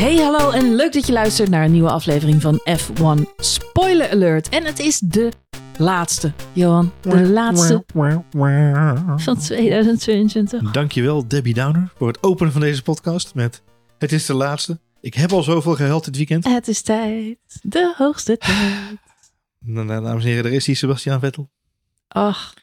Hey, 0.00 0.16
hallo 0.16 0.50
en 0.50 0.74
leuk 0.74 0.92
dat 0.92 1.06
je 1.06 1.12
luistert 1.12 1.50
naar 1.50 1.64
een 1.64 1.72
nieuwe 1.72 1.90
aflevering 1.90 2.42
van 2.42 2.60
F1 2.78 3.36
Spoiler 3.36 4.10
Alert. 4.10 4.48
En 4.48 4.64
het 4.64 4.78
is 4.78 4.98
de 4.98 5.32
laatste, 5.78 6.32
Johan. 6.52 6.92
De 7.00 7.28
laatste 7.28 7.84
van 9.16 9.38
2022. 9.38 10.70
Dankjewel 10.70 11.28
Debbie 11.28 11.54
Downer 11.54 11.92
voor 11.96 12.08
het 12.08 12.22
openen 12.22 12.52
van 12.52 12.60
deze 12.60 12.82
podcast 12.82 13.34
met 13.34 13.62
Het 13.98 14.12
is 14.12 14.26
de 14.26 14.34
laatste. 14.34 14.80
Ik 15.00 15.14
heb 15.14 15.32
al 15.32 15.42
zoveel 15.42 15.74
gehuild 15.74 16.04
dit 16.04 16.16
weekend. 16.16 16.44
Het 16.44 16.68
is 16.68 16.82
tijd, 16.82 17.38
de 17.62 17.94
hoogste 17.96 18.36
tijd. 18.46 18.96
Nou, 19.58 19.86
nou, 19.86 20.04
dames 20.04 20.24
en 20.24 20.30
heren, 20.30 20.44
er 20.44 20.52
is 20.52 20.64
die 20.64 20.74
Sebastian 20.74 21.20
Vettel. 21.20 21.50
Ach, 22.08 22.54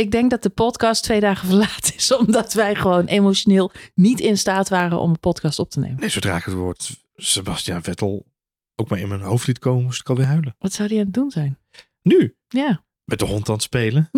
ik 0.00 0.10
denk 0.10 0.30
dat 0.30 0.42
de 0.42 0.50
podcast 0.50 1.02
twee 1.02 1.20
dagen 1.20 1.48
verlaat 1.48 1.92
is, 1.96 2.14
omdat 2.14 2.52
wij 2.52 2.74
gewoon 2.74 3.04
emotioneel 3.04 3.72
niet 3.94 4.20
in 4.20 4.38
staat 4.38 4.68
waren 4.68 5.00
om 5.00 5.10
een 5.10 5.20
podcast 5.20 5.58
op 5.58 5.70
te 5.70 5.80
nemen. 5.80 6.00
Nee, 6.00 6.08
zodra 6.08 6.36
ik 6.36 6.44
het 6.44 6.54
woord 6.54 6.96
Sebastian 7.16 7.82
Vettel 7.82 8.26
ook 8.76 8.88
maar 8.88 8.98
in 8.98 9.08
mijn 9.08 9.20
hoofd 9.20 9.46
liet 9.46 9.58
komen, 9.58 9.84
moest 9.84 10.00
ik 10.00 10.08
alweer 10.08 10.26
huilen. 10.26 10.54
Wat 10.58 10.72
zou 10.72 10.88
die 10.88 10.98
aan 10.98 11.04
het 11.04 11.14
doen 11.14 11.30
zijn? 11.30 11.58
Nu, 12.02 12.36
Ja, 12.48 12.84
met 13.04 13.18
de 13.18 13.24
hond 13.24 13.48
aan 13.48 13.54
het 13.54 13.62
spelen. 13.62 14.10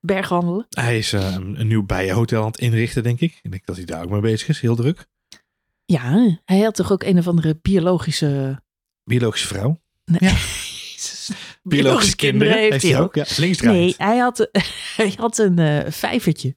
bergwandelen. 0.00 0.66
Hij 0.68 0.98
is 0.98 1.12
eh, 1.12 1.32
een, 1.34 1.60
een 1.60 1.66
nieuw 1.66 1.82
bijenhotel 1.82 2.40
aan 2.40 2.50
het 2.50 2.58
inrichten, 2.58 3.02
denk 3.02 3.20
ik. 3.20 3.38
Ik 3.42 3.50
denk 3.50 3.66
dat 3.66 3.76
hij 3.76 3.84
daar 3.84 4.02
ook 4.02 4.10
mee 4.10 4.20
bezig 4.20 4.48
is, 4.48 4.60
heel 4.60 4.76
druk. 4.76 5.06
Ja, 5.84 6.38
hij 6.44 6.60
had 6.60 6.74
toch 6.74 6.92
ook 6.92 7.02
een 7.02 7.18
of 7.18 7.28
andere 7.28 7.58
biologische... 7.62 8.62
Biologische 9.04 9.46
vrouw. 9.46 9.80
Nee. 10.04 10.30
Ja. 10.30 10.36
Jezus. 10.98 11.30
Biologische 11.62 12.16
kinderen 12.16 12.58
heeft 12.58 12.82
hij 12.82 13.00
ook. 13.00 13.14
Ja, 13.14 13.24
Nee, 13.60 13.94
hij 13.96 14.16
had, 14.16 14.48
hij 14.96 15.14
had 15.16 15.38
een 15.38 15.58
eh, 15.58 15.90
vijvertje. 15.90 16.56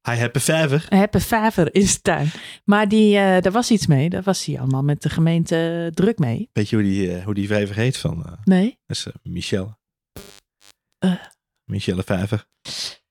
Hij 0.00 0.16
heeft 0.16 0.34
een 0.34 0.40
vijver. 0.40 0.86
Hij 0.88 0.98
heeft 0.98 1.14
een 1.14 1.20
vijver 1.20 1.74
in 1.74 1.86
zijn 1.86 2.02
tuin. 2.02 2.30
Maar 2.64 2.88
die, 2.88 3.16
eh, 3.16 3.42
daar 3.42 3.52
was 3.52 3.70
iets 3.70 3.86
mee. 3.86 4.10
Daar 4.10 4.22
was 4.22 4.44
hij 4.44 4.60
allemaal 4.60 4.82
met 4.82 5.02
de 5.02 5.08
gemeente 5.08 5.84
eh, 5.86 5.94
druk 5.94 6.18
mee. 6.18 6.50
Weet 6.52 6.68
je 6.68 6.76
hoe 6.76 6.84
die, 6.84 7.22
hoe 7.22 7.34
die 7.34 7.46
vijver 7.46 7.76
heet 7.76 7.96
van? 7.96 8.38
Nee? 8.44 8.78
dat 8.86 8.96
is 8.96 9.06
Michelle. 9.22 9.78
Michelle 11.64 12.02
Vijver. 12.02 12.46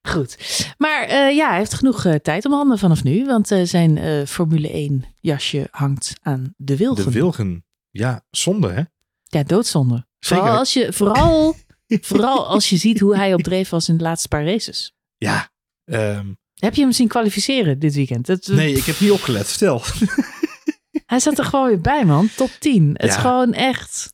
Goed. 0.02 0.38
Maar 0.78 1.10
ja, 1.34 1.50
hij 1.50 1.58
heeft 1.58 1.74
genoeg 1.74 2.08
tijd 2.22 2.46
om 2.46 2.54
handen 2.54 2.78
vanaf 2.78 3.04
nu. 3.04 3.26
Want 3.26 3.48
zijn 3.64 4.28
Formule 4.28 4.72
1 4.72 5.06
jasje 5.20 5.68
hangt 5.72 6.14
aan 6.22 6.54
de 6.58 6.78
wilgen. 6.78 7.06
De 7.06 7.12
Wilgen. 7.12 7.66
Ja, 7.90 8.26
zonde 8.30 8.72
hè? 8.72 8.84
Ja, 9.24 9.44
doodzonde. 9.44 10.08
Zeker. 10.20 10.44
Vooral 10.44 10.58
als 10.60 10.74
je, 10.74 10.94
vooral, 10.94 11.56
vooral 11.88 12.48
als 12.48 12.70
je 12.70 12.78
ziet 12.78 13.00
hoe 13.00 13.16
hij 13.16 13.34
op 13.34 13.42
dreef 13.42 13.70
was 13.70 13.90
in 13.90 13.98
de 13.98 14.04
laatste 14.04 14.28
paar 14.28 14.46
races. 14.46 14.94
Ja. 15.18 15.50
ehm, 15.86 16.26
Heb 16.56 16.76
je 16.76 16.82
hem 16.82 16.92
zien 16.92 17.08
kwalificeren 17.08 17.80
dit 17.80 17.94
weekend? 17.96 18.28
Het, 18.28 18.48
nee, 18.48 18.74
ik 18.74 18.84
heb 18.86 19.00
niet 19.00 19.12
opgelet. 19.12 19.48
Stel. 19.48 19.82
Hij 21.06 21.20
zat 21.20 21.38
er 21.38 21.46
gewoon 21.46 21.68
weer 21.68 21.82
bij, 21.82 22.06
man. 22.06 22.30
Top 22.36 22.50
10. 22.60 22.90
Het 22.94 23.10
is 23.10 23.16
gewoon 23.16 23.54
echt... 23.54 24.14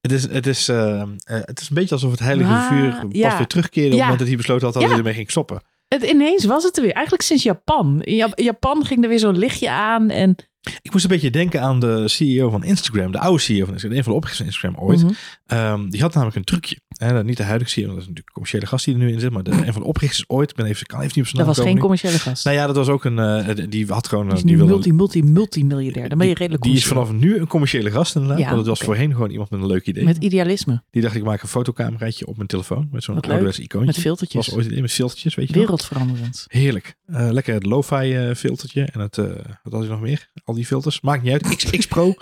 Het 0.00 0.12
is, 0.12 0.22
het, 0.22 0.46
is, 0.46 0.68
ehm, 0.68 1.08
eh, 1.24 1.38
het 1.44 1.60
is 1.60 1.68
een 1.68 1.74
beetje 1.74 1.94
alsof 1.94 2.10
het 2.10 2.20
heilige 2.20 2.66
vuur 2.68 2.90
pas 2.90 3.04
ja. 3.10 3.36
weer 3.36 3.46
terugkeerde 3.46 3.88
op 3.88 3.92
het 3.92 3.98
Ja. 4.00 4.02
moment 4.02 4.18
dat 4.18 4.28
hij 4.28 4.36
besloten 4.36 4.64
had 4.64 4.74
dat 4.74 4.82
hij 4.88 4.96
ermee 4.96 5.14
ging 5.14 5.30
stoppen. 5.30 5.62
Het, 5.88 6.02
ineens 6.02 6.44
was 6.44 6.64
het 6.64 6.76
er 6.76 6.82
weer. 6.82 6.92
Eigenlijk 6.92 7.24
sinds 7.24 7.42
Japan. 7.42 8.02
In 8.02 8.14
Jap- 8.14 8.38
Japan 8.38 8.84
ging 8.84 9.02
er 9.02 9.08
weer 9.08 9.18
zo'n 9.18 9.38
lichtje 9.38 9.70
aan. 9.70 10.10
En, 10.10 10.36
Ik 10.82 10.92
moest 10.92 11.04
een 11.04 11.10
beetje 11.10 11.30
denken 11.30 11.60
aan 11.62 11.80
de 11.80 12.08
CEO 12.08 12.50
van 12.50 12.64
Instagram, 12.64 13.12
de 13.12 13.18
oude 13.18 13.38
CEO 13.42 13.64
van 13.64 13.72
Instagram, 13.72 13.98
een 13.98 14.04
van 14.04 14.12
de 14.12 14.18
oprichters 14.18 14.36
van 14.38 14.46
Instagram 14.68 14.88
ooit. 14.88 15.02
Mhm. 15.02 15.12
Ehm, 15.46 15.88
die 15.88 16.00
had 16.00 16.12
namelijk 16.14 16.36
een 16.36 16.44
trucje. 16.44 16.80
Hè, 16.98 17.24
niet 17.24 17.36
de 17.36 17.42
huidige 17.42 17.70
CEO, 17.70 17.82
dat 17.86 17.92
is 17.96 18.00
natuurlijk 18.00 18.26
een 18.26 18.32
commerciële 18.32 18.66
gast 18.66 18.84
die 18.84 18.94
er 18.94 19.00
nu 19.00 19.12
in 19.12 19.20
zit, 19.20 19.30
maar 19.30 19.42
de, 19.42 19.50
een 19.50 19.72
van 19.72 19.82
de 19.82 19.88
oprichters 19.88 20.24
ooit, 20.26 20.50
ik 20.50 20.56
ben 20.56 20.66
even, 20.66 20.86
kan 20.86 21.00
even 21.00 21.12
niet 21.14 21.24
op 21.24 21.30
zijn 21.30 21.36
dat 21.36 21.46
naam 21.46 21.54
was 21.54 21.64
geen 21.64 21.74
nu. 21.74 21.80
commerciële 21.80 22.18
gast. 22.18 22.44
Nou 22.44 22.56
ja, 22.56 22.66
dat 22.66 22.76
was 22.76 22.88
ook 22.88 23.04
een, 23.04 23.18
eh, 23.18 23.54
die 23.68 23.86
had 23.86 24.08
gewoon, 24.08 24.26
Die 24.28 24.36
is 24.36 24.42
die 24.42 24.56
wilde- 24.56 24.72
multi, 24.72 24.92
multi, 24.92 25.22
multimiljardair. 25.22 26.08
Dan 26.08 26.18
ben 26.18 26.26
je 26.28 26.34
redelijk 26.34 26.62
die 26.62 26.74
is 26.74 26.86
vanaf 26.86 27.12
nu 27.12 27.36
een 27.38 27.46
commerciële 27.46 27.90
gast 27.90 28.14
inderdaad, 28.14 28.38
Ja, 28.38 28.44
want 28.46 28.58
het 28.58 28.66
was 28.66 28.80
voorheen 28.80 29.12
gewoon 29.12 29.30
iemand 29.30 29.50
met 29.50 29.60
een 29.60 29.66
leuk 29.66 29.86
idee. 29.86 30.04
Met 30.04 30.16
idealisme. 30.16 30.82
Die 30.90 31.02
dacht 31.02 31.14
ik 31.14 31.22
maak 31.24 31.42
een 31.42 31.48
fotocameraatje 31.48 32.26
op 32.26 32.36
mijn 32.36 32.48
telefoon 32.48 32.88
met 32.92 33.02
zo'n 33.02 33.20
ouderwets 33.20 33.58
icoontje. 33.58 33.78
Met 33.86 33.94
Dat 33.94 34.04
filtertjes. 34.04 34.46
was 34.46 34.54
ooit 34.56 34.66
idee 34.66 34.80
met 34.80 34.92
filtertjes, 34.92 35.34
weet 35.34 35.48
je. 35.48 35.54
Wereldveranderend. 35.54 36.44
Heerlijk. 36.48 36.96
Eh, 37.06 37.28
lekker 37.30 37.54
het 37.54 37.66
lo-fi 37.66 38.14
eh, 38.14 38.34
filtertje. 38.34 38.82
En 38.84 39.00
het, 39.00 39.16
wat 39.62 39.72
had 39.72 39.82
je 39.82 39.88
nog 39.88 40.00
meer? 40.00 40.30
Al 40.44 40.54
die 40.54 40.66
filters. 40.66 41.00
Maakt 41.00 41.22
niet 41.22 41.32
uit. 41.32 41.56
X, 41.56 41.64
X 41.70 41.86
Pro. 41.86 42.14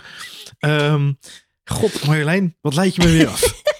Ehm, 0.58 1.12
God, 1.64 2.06
Marjolein, 2.06 2.56
wat 2.60 2.74
leid 2.74 2.94
je 2.94 3.02
me 3.02 3.10
weer 3.10 3.28
af? 3.28 3.42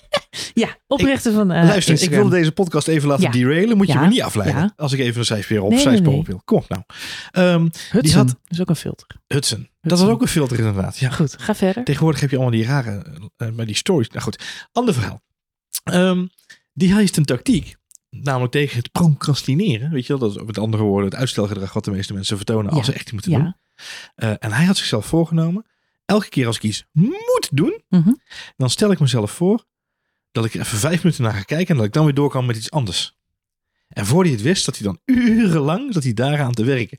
Ja, 0.55 0.77
oprichter 0.87 1.33
van 1.33 1.53
uh, 1.53 1.63
Luister, 1.65 2.03
ik 2.03 2.11
wilde 2.11 2.31
deze 2.31 2.53
podcast 2.53 2.89
even 2.89 3.09
laten 3.09 3.25
Ja. 3.25 3.31
derailen. 3.31 3.77
Moet 3.77 3.87
je 3.87 3.99
me 3.99 4.07
niet 4.07 4.23
afleiden. 4.23 4.73
Als 4.77 4.93
ik 4.93 4.99
even 5.01 5.19
een 5.19 5.25
zijspeer 5.25 5.63
op, 5.63 5.71
Nee. 5.71 6.03
Kom 6.45 6.59
op 6.59 6.69
nou. 6.69 6.83
Ehm, 7.31 7.69
Hudson. 7.91 8.17
had- 8.19 8.27
Dat 8.29 8.37
is 8.49 8.61
ook 8.61 8.69
een 8.69 8.77
filter. 8.77 9.07
Hudson. 9.27 9.69
Dat 9.81 9.99
was 10.01 10.09
ook 10.09 10.23
een 10.23 10.29
filter 10.29 10.59
inderdaad. 10.59 10.99
Ja. 10.99 11.11
Goed, 11.11 11.35
ga 11.39 11.55
verder. 11.55 11.85
Tegenwoordig 11.85 12.21
heb 12.21 12.31
je 12.31 12.37
allemaal 12.37 12.55
die 12.55 12.65
rare, 12.67 13.03
eh, 13.37 13.49
bij 13.51 13.65
die 13.65 13.75
stories. 13.77 14.09
Nou 14.09 14.23
goed, 14.23 14.45
ander 14.73 14.95
verhaal. 14.95 15.23
Ehm, 15.85 16.27
die 16.73 16.95
heeft 16.95 17.17
een 17.17 17.25
tactiek. 17.25 17.77
Namelijk 18.11 18.53
tegen 18.53 18.77
het 18.77 18.93
procrastineren. 18.93 19.91
Weet 19.91 20.07
je 20.07 20.19
wel, 20.19 20.29
dat 20.29 20.37
is 20.41 20.47
met 20.47 20.59
andere 20.59 20.83
woorden 20.83 21.11
het 21.11 21.19
uitstelgedrag 21.19 21.73
wat 21.73 21.85
de 21.85 21.91
meeste 21.91 22.13
mensen 22.13 22.37
vertonen 22.37 22.71
als 22.71 22.79
Ja. 22.79 22.85
ze 22.85 22.93
echt 22.93 23.03
iets 23.03 23.13
moeten 23.13 23.33
doen. 23.33 23.55
Eh, 24.15 24.31
en 24.39 24.53
hij 24.53 24.65
had 24.65 24.77
zichzelf 24.77 25.07
voorgenomen, 25.07 25.67
elke 26.05 26.29
keer 26.29 26.47
als 26.47 26.57
ik 26.57 26.63
iets 26.63 26.85
moet 26.93 27.49
doen, 27.53 27.83
Mhm. 27.89 28.13
dan 28.57 28.71
stel 28.71 28.91
ik 28.91 29.01
mezelf 29.01 29.31
voor 29.31 29.65
dat 30.37 30.45
ik 30.45 30.55
er 30.55 30.61
even 30.61 30.79
vijf 30.79 31.03
minuten 31.03 31.23
naar 31.23 31.33
ga 31.33 31.43
kijken 31.43 31.69
en 31.69 31.77
dat 31.77 31.87
ik 31.87 31.93
dan 31.93 32.05
weer 32.05 32.15
door 32.15 32.31
kan 32.31 32.47
met 32.47 32.57
iets 32.57 32.71
anders. 32.71 33.17
En 33.89 34.07
voor 34.07 34.23
hij 34.23 34.33
het 34.33 34.43
wist, 34.43 34.65
dat 34.65 34.77
hij 34.77 34.87
dan 34.87 34.99
urenlang 35.05 35.93
dat 35.93 36.03
hij 36.03 36.15
daaraan 36.15 36.53
te 36.53 36.65
werken. 36.65 36.99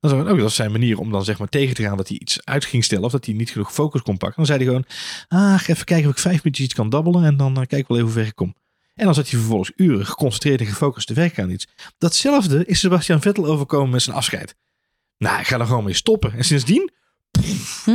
Dat 0.00 0.38
is 0.38 0.54
zijn 0.54 0.72
manier 0.72 0.98
om 0.98 1.10
dan 1.10 1.24
zeg 1.24 1.38
maar 1.38 1.48
tegen 1.48 1.74
te 1.74 1.82
gaan 1.82 1.96
dat 1.96 2.08
hij 2.08 2.18
iets 2.18 2.44
uit 2.44 2.64
ging 2.64 2.84
stellen 2.84 3.04
of 3.04 3.12
dat 3.12 3.24
hij 3.24 3.34
niet 3.34 3.50
genoeg 3.50 3.72
focus 3.72 4.02
kon 4.02 4.16
pakken. 4.16 4.36
Dan 4.36 4.46
zei 4.46 4.58
hij 4.58 4.66
gewoon, 4.66 4.84
ah, 5.28 5.68
even 5.68 5.84
kijken 5.84 6.08
of 6.08 6.14
ik 6.14 6.20
vijf 6.20 6.36
minuutjes 6.36 6.66
iets 6.66 6.74
kan 6.74 6.90
dabbelen 6.90 7.24
en 7.24 7.36
dan 7.36 7.56
eh, 7.56 7.66
kijk 7.66 7.82
ik 7.82 7.88
wel 7.88 7.96
even 7.96 8.10
hoe 8.10 8.18
ver 8.18 8.26
ik 8.26 8.34
kom. 8.34 8.54
En 8.94 9.04
dan 9.04 9.14
zat 9.14 9.28
hij 9.28 9.38
vervolgens 9.38 9.72
uren 9.76 10.06
geconcentreerd 10.06 10.60
en 10.60 10.66
gefocust 10.66 11.06
te 11.06 11.14
werken 11.14 11.42
aan 11.42 11.50
iets. 11.50 11.68
Datzelfde 11.98 12.64
is 12.64 12.80
Sebastian 12.80 13.20
Vettel 13.20 13.46
overkomen 13.46 13.90
met 13.90 14.02
zijn 14.02 14.16
afscheid. 14.16 14.56
Nou, 15.18 15.40
ik 15.40 15.46
ga 15.46 15.58
er 15.58 15.66
gewoon 15.66 15.84
mee 15.84 15.94
stoppen. 15.94 16.32
En 16.32 16.44
sindsdien, 16.44 16.90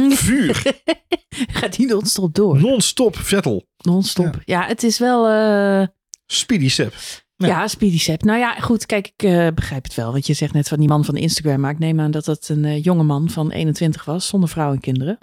vuur, 0.09 0.63
Gaat 1.57 1.75
die 1.75 1.88
non-stop 1.88 2.34
door. 2.34 2.59
non-stop 2.62 3.16
Vettel. 3.18 3.68
Non-stop. 3.78 4.41
Ja. 4.46 4.66
het 4.68 4.84
is 4.84 5.00
wel... 5.00 5.28
eh, 5.28 5.88
Speedy 6.25 6.69
Sep. 6.69 6.94
Ja. 7.38 7.47
Ja, 7.47 7.68
Speedy 7.68 8.00
Sep. 8.00 8.23
Nou 8.23 8.40
ja, 8.40 8.53
goed, 8.59 8.85
kijk, 8.85 9.07
ik 9.16 9.23
eh, 9.23 9.47
begrijp 9.56 9.84
het 9.84 9.94
wel. 9.94 10.12
Want 10.12 10.28
je 10.28 10.34
zegt 10.34 10.53
net 10.53 10.68
van 10.68 10.79
die 10.79 10.88
man 10.88 11.06
van 11.06 11.16
Instagram. 11.16 11.59
Maar 11.59 11.72
ik 11.72 11.79
neem 11.79 12.00
aan 12.00 12.12
dat 12.12 12.25
dat 12.25 12.47
een 12.50 12.66
eh, 12.66 12.84
jonge 12.84 13.03
man 13.03 13.29
van 13.29 13.51
21 13.51 14.06
was, 14.06 14.28
zonder 14.28 14.50
vrouw 14.50 14.72
en 14.72 14.79
kinderen. 14.79 15.18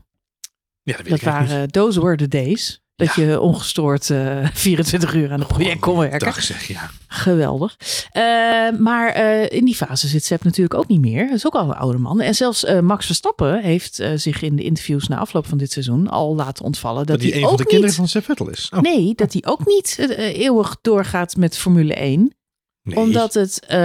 Ja, 0.82 0.96
dat 0.96 1.02
weet 1.02 1.10
Dat 1.10 1.20
waren, 1.20 1.70
those 1.70 2.00
were 2.00 2.16
the 2.16 2.28
days. 2.28 2.81
Dat 3.06 3.14
Ja. 3.14 3.22
je 3.24 3.40
ongestoord 3.40 4.10
eh 4.10 4.46
24 4.52 5.14
uur 5.14 5.32
aan 5.32 5.38
het 5.38 5.48
project 5.48 5.80
kon 5.80 5.98
werken. 5.98 6.18
Dag 6.18 6.42
zeg, 6.42 6.66
ja. 6.68 6.90
Geweldig. 7.06 7.76
Eh, 8.10 8.22
maar 8.78 9.08
eh, 9.08 9.50
in 9.58 9.64
die 9.64 9.74
fase 9.74 10.08
zit 10.08 10.24
Sepp 10.24 10.44
natuurlijk 10.44 10.74
ook 10.74 10.88
niet 10.88 11.00
meer. 11.00 11.26
Dat 11.26 11.34
is 11.36 11.46
ook 11.46 11.54
al 11.54 11.64
een 11.68 11.74
oude 11.74 11.98
man. 11.98 12.20
En 12.20 12.34
zelfs 12.34 12.64
eh, 12.64 12.80
Max 12.80 13.06
Verstappen 13.06 13.60
heeft 13.62 13.98
eh, 13.98 14.10
zich 14.14 14.42
in 14.42 14.56
de 14.56 14.62
interviews 14.62 15.08
na 15.08 15.16
afloop 15.18 15.46
van 15.46 15.58
dit 15.58 15.72
seizoen 15.72 16.08
al 16.08 16.34
laten 16.34 16.64
ontvallen. 16.64 17.06
Dat, 17.06 17.20
Dat 17.20 17.30
hij 17.30 17.42
een 17.42 17.48
van 17.48 17.56
de 17.56 17.64
kinderen 17.64 17.86
niet, 17.86 17.94
van 17.94 18.08
Sep 18.08 18.24
Vettel 18.24 18.50
is. 18.50 18.70
Oh, 18.74 18.80
Nee, 18.80 19.14
dat 19.14 19.32
hij 19.32 19.42
ook 19.46 19.66
niet 19.66 19.96
eh, 19.98 20.38
eeuwig 20.40 20.76
doorgaat 20.82 21.36
met 21.36 21.56
Formule 21.58 21.94
1 21.94 22.34
nee. 22.82 22.96
omdat 22.96 23.34
het 23.34 23.66
eh, 23.66 23.78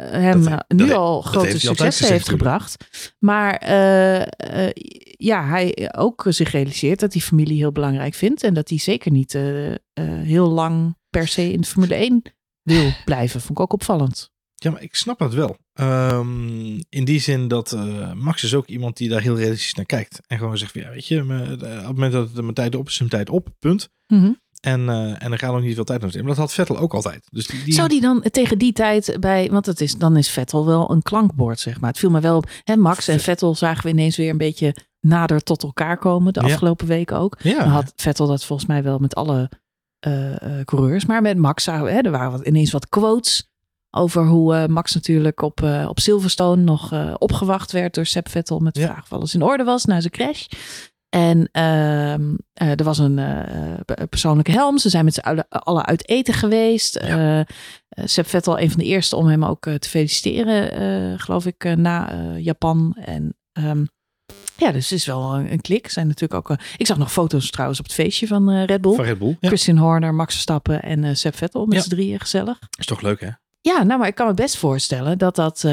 hem 0.00 0.44
Dat- 0.44 0.64
nu 0.68 0.86
dat- 0.86 0.96
al 0.96 1.22
dat 1.22 1.30
grote 1.30 1.46
heeft 1.46 1.60
successen 1.60 2.06
heeft 2.06 2.28
gebracht. 2.28 2.76
Maar 3.18 3.54
eh, 3.56 4.20
eh, 4.20 4.70
ja, 5.24 5.46
hij 5.48 5.94
ook 5.96 6.24
zich 6.28 6.50
realiseert 6.50 7.00
dat 7.00 7.12
hij 7.12 7.22
familie 7.22 7.56
heel 7.56 7.72
belangrijk 7.72 8.14
vindt. 8.14 8.42
En 8.42 8.54
dat 8.54 8.68
hij 8.68 8.78
zeker 8.78 9.10
niet 9.10 9.34
eh, 9.34 9.72
eh, 9.72 9.78
heel 10.04 10.48
lang 10.48 10.96
per 11.10 11.28
se 11.28 11.52
in 11.52 11.60
de 11.60 11.66
Formule 11.66 11.94
1 11.94 12.22
wil 12.62 12.90
blijven. 13.04 13.40
Vond 13.40 13.58
ik 13.58 13.60
ook 13.60 13.72
opvallend. 13.72 14.30
Ja, 14.54 14.70
maar 14.70 14.82
ik 14.82 14.94
snap 14.94 15.18
het 15.18 15.34
wel. 15.34 15.56
Ehm, 15.72 16.80
in 16.88 17.04
die 17.04 17.20
zin 17.20 17.48
dat 17.48 17.72
eh, 17.72 18.12
Max 18.12 18.42
is 18.42 18.54
ook 18.54 18.66
iemand 18.66 18.96
die 18.96 19.08
daar 19.08 19.20
heel 19.20 19.36
realistisch 19.36 19.74
naar 19.74 19.84
kijkt. 19.86 20.20
En 20.26 20.38
gewoon 20.38 20.58
zegt, 20.58 20.72
van, 20.72 20.80
ja, 20.80 20.90
weet 20.90 21.06
je, 21.06 21.22
me- 21.22 21.42
eh, 21.44 21.52
op 21.52 21.60
het 21.60 21.86
moment 21.86 22.12
dat 22.12 22.28
het 22.32 22.40
mijn 22.42 22.54
tijd 22.54 22.74
op 22.74 22.86
is, 22.86 22.92
is 22.92 22.98
mijn 22.98 23.10
tijd 23.10 23.30
op, 23.30 23.48
punt. 23.58 23.88
Mhm. 24.06 24.32
En, 24.60 24.88
eh 24.88 25.22
en 25.24 25.32
er 25.32 25.38
gaat 25.38 25.50
ook 25.54 25.62
niet 25.62 25.74
veel 25.74 25.84
tijd 25.84 26.00
naar 26.00 26.10
zitten. 26.10 26.28
Maar 26.28 26.36
dat 26.38 26.44
had 26.46 26.54
Vettel 26.54 26.78
ook 26.78 26.94
altijd. 26.94 27.26
Dus 27.30 27.46
die, 27.46 27.64
die- 27.64 27.74
Zou 27.74 27.88
die 27.88 28.00
dan 28.00 28.20
tegen 28.30 28.58
die 28.58 28.72
tijd 28.72 29.16
bij, 29.20 29.50
want 29.50 29.66
het 29.66 29.80
is, 29.80 29.94
dan 29.96 30.16
is 30.16 30.30
Vettel 30.30 30.66
wel 30.66 30.90
een 30.90 31.02
klankbord, 31.02 31.60
zeg 31.60 31.80
maar. 31.80 31.90
Het 31.90 31.98
viel 31.98 32.10
me 32.10 32.20
wel 32.20 32.36
op. 32.36 32.50
Hè, 32.64 32.76
Max 32.76 33.08
en 33.08 33.20
Vettel 33.20 33.54
zagen 33.54 33.82
we 33.84 33.88
ineens 33.90 34.16
weer 34.16 34.30
een 34.30 34.38
beetje 34.38 34.74
nader 35.06 35.42
tot 35.42 35.62
elkaar 35.62 35.96
komen 35.98 36.32
de 36.32 36.40
Ja. 36.40 36.46
afgelopen 36.46 36.86
weken 36.86 37.16
ook. 37.16 37.36
ja, 37.42 37.58
Dan 37.58 37.68
had 37.68 37.92
Vettel 37.96 38.26
dat 38.26 38.44
volgens 38.44 38.68
mij 38.68 38.82
wel 38.82 38.98
met 38.98 39.14
alle 39.14 39.48
eh, 39.98 40.58
eh, 40.58 40.64
coureurs. 40.64 41.06
Maar 41.06 41.22
met 41.22 41.36
Max 41.38 41.66
hè, 41.66 41.86
er 42.00 42.10
waren 42.10 42.30
wat, 42.30 42.46
ineens 42.46 42.70
wat 42.72 42.88
quotes 42.88 43.50
over 43.90 44.26
hoe 44.26 44.54
eh, 44.54 44.66
Max 44.66 44.94
natuurlijk 44.94 45.42
op, 45.42 45.62
eh, 45.62 45.86
op 45.88 46.00
Silverstone 46.00 46.62
nog 46.62 46.92
opgewacht 47.18 47.72
werd 47.72 47.94
door 47.94 48.06
Sepp 48.06 48.28
Vettel 48.28 48.58
met 48.58 48.74
de 48.74 48.80
Ja. 48.80 48.86
vraag 48.86 49.02
of 49.02 49.12
alles 49.12 49.34
in 49.34 49.42
orde 49.42 49.64
was 49.64 49.84
na 49.84 50.00
zijn 50.00 50.12
crash. 50.12 50.46
En 51.08 51.48
ehm, 51.52 52.34
eh, 52.52 52.70
er 52.78 52.84
was 52.84 52.98
een 52.98 53.14
pe- 53.84 54.06
persoonlijke 54.08 54.50
helm. 54.52 54.78
Ze 54.78 54.88
zijn 54.88 55.04
met 55.04 55.14
z'n 55.14 55.44
allen 55.48 55.86
uit 55.86 56.08
eten 56.08 56.34
geweest. 56.34 57.00
Ja. 57.04 57.46
Sepp 57.88 58.26
Vettel, 58.28 58.58
een 58.60 58.70
van 58.70 58.78
de 58.80 58.86
eerste 58.86 59.16
om 59.16 59.26
hem 59.26 59.44
ook 59.44 59.62
te 59.62 59.88
feliciteren, 59.88 61.18
geloof 61.20 61.46
ik, 61.46 61.76
na 61.76 62.12
Japan. 62.36 62.96
En 63.04 63.36
Ehm, 63.52 63.84
ja, 64.56 64.72
dus 64.72 64.90
het 64.90 64.98
is 64.98 65.06
wel 65.06 65.34
een, 65.34 65.52
een 65.52 65.60
klik. 65.60 65.88
Zijn 65.88 66.06
natuurlijk 66.06 66.50
ook. 66.50 66.58
eh, 66.58 66.64
ik 66.76 66.86
zag 66.86 66.98
nog 66.98 67.12
foto's 67.12 67.50
trouwens 67.50 67.78
op 67.78 67.84
het 67.84 67.94
feestje 67.94 68.26
van 68.26 68.50
eh, 68.50 68.64
Red 68.64 68.80
Bull. 68.80 68.94
Van 68.94 69.04
Red 69.04 69.18
Bull. 69.18 69.36
Ja. 69.40 69.48
Christian 69.48 69.76
Horner, 69.76 70.14
Max 70.14 70.32
Verstappen 70.32 70.82
en 70.82 71.04
eh 71.04 71.14
Seb 71.14 71.36
Vettel 71.36 71.66
met 71.66 71.76
Ja. 71.76 71.82
z'n 71.82 71.88
drieën 71.88 72.20
gezellig. 72.20 72.58
Is 72.78 72.86
toch 72.86 73.00
leuk, 73.00 73.20
hè? 73.20 73.28
Ja, 73.60 73.82
nou, 73.82 73.98
maar 73.98 74.08
ik 74.08 74.14
kan 74.14 74.26
me 74.26 74.34
best 74.34 74.56
voorstellen 74.56 75.18
dat 75.18 75.34
dat. 75.36 75.64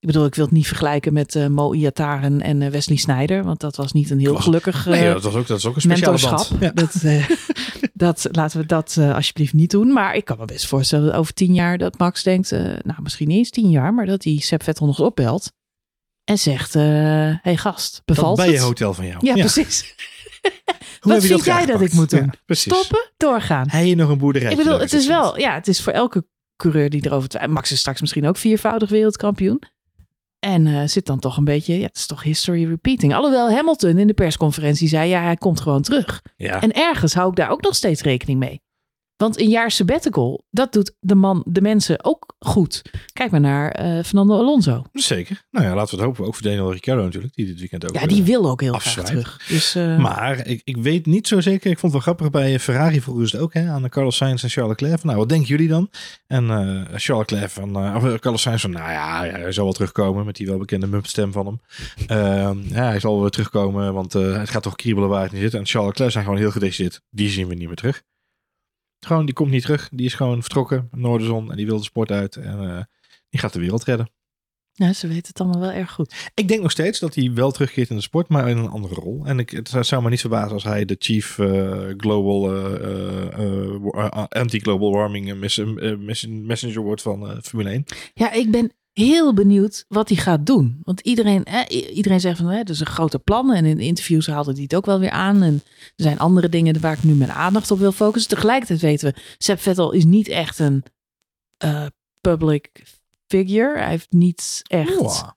ik 0.00 0.06
bedoel, 0.06 0.24
ik 0.24 0.34
wil 0.34 0.44
het 0.44 0.54
niet 0.54 0.66
vergelijken 0.66 1.12
met 1.12 1.48
Mo 1.48 1.72
Iataren 1.74 2.40
en 2.40 2.70
Wesley 2.70 2.96
Snyder, 2.96 3.44
want 3.44 3.60
dat 3.60 3.76
was 3.76 3.92
niet 3.92 4.10
een 4.10 4.18
heel 4.18 4.34
gelukkig 4.36 4.86
Nee, 4.86 5.12
dat, 5.12 5.22
was 5.22 5.34
ook, 5.34 5.46
dat 5.46 5.58
is 5.58 5.66
ook 5.66 5.74
een 5.74 5.80
speciale 5.80 6.20
band. 6.20 6.52
Ja. 6.60 6.70
Dat, 6.70 6.94
dat, 7.92 8.28
laten 8.32 8.60
we 8.60 8.66
dat 8.66 8.98
alsjeblieft 9.14 9.52
niet 9.52 9.70
doen. 9.70 9.92
Maar 9.92 10.14
ik 10.14 10.24
kan 10.24 10.38
me 10.38 10.44
best 10.44 10.66
voorstellen 10.66 11.06
dat 11.06 11.14
over 11.14 11.34
tien 11.34 11.54
jaar 11.54 11.78
dat 11.78 11.98
Max 11.98 12.22
denkt, 12.22 12.50
nou 12.50 13.02
misschien 13.02 13.28
niet 13.28 13.36
eens 13.38 13.50
tien 13.50 13.70
jaar, 13.70 13.94
maar 13.94 14.06
dat 14.06 14.24
hij 14.24 14.36
Seb 14.38 14.62
Vettel 14.62 14.86
nog 14.86 15.00
opbelt 15.00 15.52
en 16.28 16.38
zegt, 16.38 16.74
eh 16.74 16.82
hey 17.42 17.56
gast, 17.56 17.92
Dat 18.04 18.16
bevalt 18.16 18.36
bij 18.36 18.46
je 18.46 18.52
het? 18.52 18.62
hotel 18.62 18.94
van 18.94 19.06
jou. 19.06 19.26
Ja, 19.26 19.34
precies. 19.34 19.80
Hoe 21.00 21.12
Wat 21.12 21.22
je 21.22 21.28
vind 21.28 21.44
jij 21.44 21.66
dat 21.66 21.80
ik 21.80 21.92
moet 21.92 22.10
doen? 22.10 22.32
Ja. 22.46 22.54
Stoppen, 22.54 23.10
doorgaan. 23.16 23.68
Hij 23.68 23.86
je 23.86 23.94
nog 23.94 24.08
een 24.10 24.18
boerderij. 24.18 24.50
Ik 24.50 24.56
bedoel, 24.56 24.78
het 24.80 24.92
is 24.92 25.06
wel, 25.06 25.38
ja, 25.38 25.54
het 25.54 25.68
is 25.68 25.82
voor 25.82 25.92
elke 25.92 26.26
coureur 26.56 26.90
die 26.90 27.06
erover 27.06 27.28
twijfelt. 27.28 27.54
Max 27.54 27.72
is 27.72 27.78
straks 27.78 28.00
misschien 28.00 28.26
ook 28.26 28.36
viervoudig 28.36 28.90
wereldkampioen. 28.90 29.62
En 30.38 30.66
eh, 30.66 30.82
zit 30.84 31.06
dan 31.06 31.18
toch 31.18 31.36
een 31.36 31.44
beetje, 31.44 31.78
ja, 31.78 31.86
het 31.86 31.96
is 31.96 32.06
toch 32.06 32.22
history 32.22 32.66
repeating. 32.68 33.14
Alhoewel 33.14 33.50
Hamilton 33.50 33.98
in 33.98 34.06
de 34.06 34.14
persconferentie 34.14 34.88
zei, 34.88 35.08
ja, 35.08 35.22
hij 35.22 35.36
komt 35.36 35.60
gewoon 35.60 35.82
terug. 35.82 36.22
Ja, 36.36 36.60
En 36.62 36.72
ergens 36.72 37.14
hou 37.14 37.30
ik 37.30 37.36
daar 37.36 37.50
ook 37.50 37.62
nog 37.62 37.74
steeds 37.74 38.02
rekening 38.02 38.38
mee. 38.38 38.60
Want 39.18 39.40
een 39.40 39.48
jaar 39.48 39.70
sabbatical, 39.70 40.44
dat 40.50 40.72
doet 40.72 40.96
de, 41.00 41.14
man, 41.14 41.44
de 41.46 41.60
mensen 41.60 42.04
ook 42.04 42.36
goed. 42.38 42.82
Kijk 43.12 43.30
maar 43.30 43.40
naar 43.40 43.70
eh, 43.70 44.04
Fernando 44.04 44.38
Alonso. 44.38 44.84
zeker. 44.92 45.42
Nou 45.50 45.66
ja, 45.66 45.74
laten 45.74 45.90
we 45.90 45.96
het 45.96 46.04
hopen. 46.04 46.26
Ook 46.26 46.34
voor 46.34 46.42
Daniel 46.42 46.72
Ricciardo 46.72 47.02
natuurlijk, 47.04 47.34
die 47.34 47.46
dit 47.46 47.58
weekend 47.58 47.88
ook... 47.88 47.94
Ja, 47.94 48.06
die 48.06 48.20
eh, 48.20 48.26
wil 48.26 48.50
ook 48.50 48.60
heel 48.60 48.72
graag 48.72 49.04
terug. 49.04 49.44
Dus, 49.48 49.74
eh, 49.74 49.98
Maar 49.98 50.46
ik, 50.46 50.60
ik 50.64 50.76
weet 50.76 51.06
niet 51.06 51.28
zo 51.28 51.40
zeker. 51.40 51.70
Ik 51.70 51.78
vond 51.78 51.92
het 51.92 52.04
wel 52.04 52.14
grappig 52.14 52.40
bij 52.40 52.58
Ferrari 52.60 53.00
vroegen 53.00 53.28
ze 53.28 53.36
het 53.36 53.44
ook 53.44 53.54
hè, 53.54 53.68
aan 53.68 53.88
Carlos 53.88 54.16
Sainz 54.16 54.42
en 54.42 54.50
Charles 54.50 54.70
Leclerc. 54.70 54.98
Van, 54.98 55.06
nou, 55.06 55.18
wat 55.18 55.28
denken 55.28 55.48
jullie 55.48 55.68
dan? 55.68 55.90
En 56.26 56.46
Charles 56.94 57.30
Leclerc 57.30 57.50
van, 57.50 57.96
of 57.96 58.18
Carlos 58.18 58.42
Sainz 58.42 58.60
van, 58.60 58.70
nou 58.70 58.90
ja, 58.90 59.24
ja, 59.24 59.38
hij 59.38 59.52
zal 59.52 59.64
wel 59.64 59.72
terugkomen 59.72 60.24
met 60.24 60.36
die 60.36 60.46
welbekende 60.46 60.86
mumpstem 60.86 61.32
van 61.32 61.46
hem. 61.46 61.60
Ehm, 62.06 62.58
ja, 62.74 62.84
hij 62.84 63.00
zal 63.00 63.12
wel 63.12 63.20
weer 63.20 63.30
terugkomen, 63.30 63.92
want 63.94 64.12
het 64.12 64.50
gaat 64.50 64.62
toch 64.62 64.76
kriebelen 64.76 65.08
waar 65.08 65.22
het 65.22 65.32
niet 65.32 65.42
zit. 65.42 65.54
En 65.54 65.66
Charles 65.66 65.88
Leclerc 65.88 66.12
zijn 66.12 66.24
gewoon 66.24 66.38
heel 66.38 66.50
gedecideerd. 66.50 67.00
Die 67.10 67.28
zien 67.28 67.48
we 67.48 67.54
niet 67.54 67.66
meer 67.66 67.76
terug. 67.76 68.02
Gewoon, 69.00 69.24
die 69.24 69.34
komt 69.34 69.50
niet 69.50 69.62
terug. 69.62 69.88
Die 69.92 70.06
is 70.06 70.14
gewoon 70.14 70.40
vertrokken, 70.40 70.88
Noorderzon, 70.90 71.50
en 71.50 71.56
die 71.56 71.66
wil 71.66 71.76
de 71.78 71.82
sport 71.84 72.10
uit. 72.10 72.36
En 72.36 72.60
eh, 72.76 72.82
die 73.28 73.40
gaat 73.40 73.52
de 73.52 73.60
wereld 73.60 73.84
redden. 73.84 74.10
ja, 74.72 74.92
ze 74.92 75.06
weten 75.08 75.26
het 75.28 75.40
allemaal 75.40 75.60
wel 75.60 75.70
erg 75.72 75.90
goed. 75.92 76.30
Ik 76.34 76.48
denk 76.48 76.62
nog 76.62 76.70
steeds 76.70 76.98
dat 76.98 77.14
hij 77.14 77.32
wel 77.32 77.50
terugkeert 77.50 77.90
in 77.90 77.96
de 77.96 78.02
sport, 78.02 78.28
maar 78.28 78.48
in 78.48 78.56
een 78.56 78.68
andere 78.68 78.94
rol. 78.94 79.26
En 79.26 79.38
ik, 79.38 79.50
het 79.50 79.76
zou 79.80 80.02
me 80.02 80.10
niet 80.10 80.20
verbazen 80.20 80.52
als 80.52 80.64
hij 80.64 80.84
de 80.84 80.96
chief 80.98 81.38
eh, 81.38 81.88
global 81.96 82.54
eh, 82.54 84.24
anti-global 84.28 84.92
warming 84.92 85.34
mes- 85.34 85.64
mes- 85.98 86.26
messenger 86.26 86.82
wordt 86.82 87.02
van 87.02 87.42
Formule 87.42 87.70
1. 87.70 87.84
Ja, 88.14 88.32
ik 88.32 88.50
ben 88.50 88.72
heel 88.98 89.34
benieuwd 89.34 89.84
wat 89.88 90.08
hij 90.08 90.18
gaat 90.18 90.46
doen. 90.46 90.80
Want 90.82 91.00
iedereen, 91.00 91.44
eh, 91.44 91.96
iedereen 91.96 92.20
zegt 92.20 92.38
van, 92.38 92.46
hè, 92.46 92.58
dat 92.58 92.68
is 92.68 92.80
een 92.80 92.86
grote 92.86 93.18
plan. 93.18 93.52
En 93.52 93.64
in 93.64 93.78
interviews 93.78 94.26
haalde 94.26 94.52
hij 94.52 94.62
het 94.62 94.74
ook 94.74 94.86
wel 94.86 94.98
weer 95.00 95.10
aan. 95.10 95.42
En 95.42 95.54
er 95.74 96.04
zijn 96.04 96.18
andere 96.18 96.48
dingen 96.48 96.80
waar 96.80 96.92
ik 96.92 97.02
nu 97.02 97.14
mijn 97.14 97.32
aandacht 97.32 97.70
op 97.70 97.78
wil 97.78 97.92
focussen. 97.92 98.30
Tegelijkertijd 98.30 98.80
weten 98.80 99.12
we, 99.12 99.20
Seb 99.38 99.60
Vettel 99.60 99.92
is 99.92 100.04
niet 100.04 100.28
echt 100.28 100.58
een 100.58 100.82
eh, 101.56 101.86
public 102.20 102.84
figure. 103.26 103.78
Hij 103.78 103.88
heeft 103.88 104.12
niet 104.12 104.62
echt... 104.66 104.94
Wow. 104.94 105.36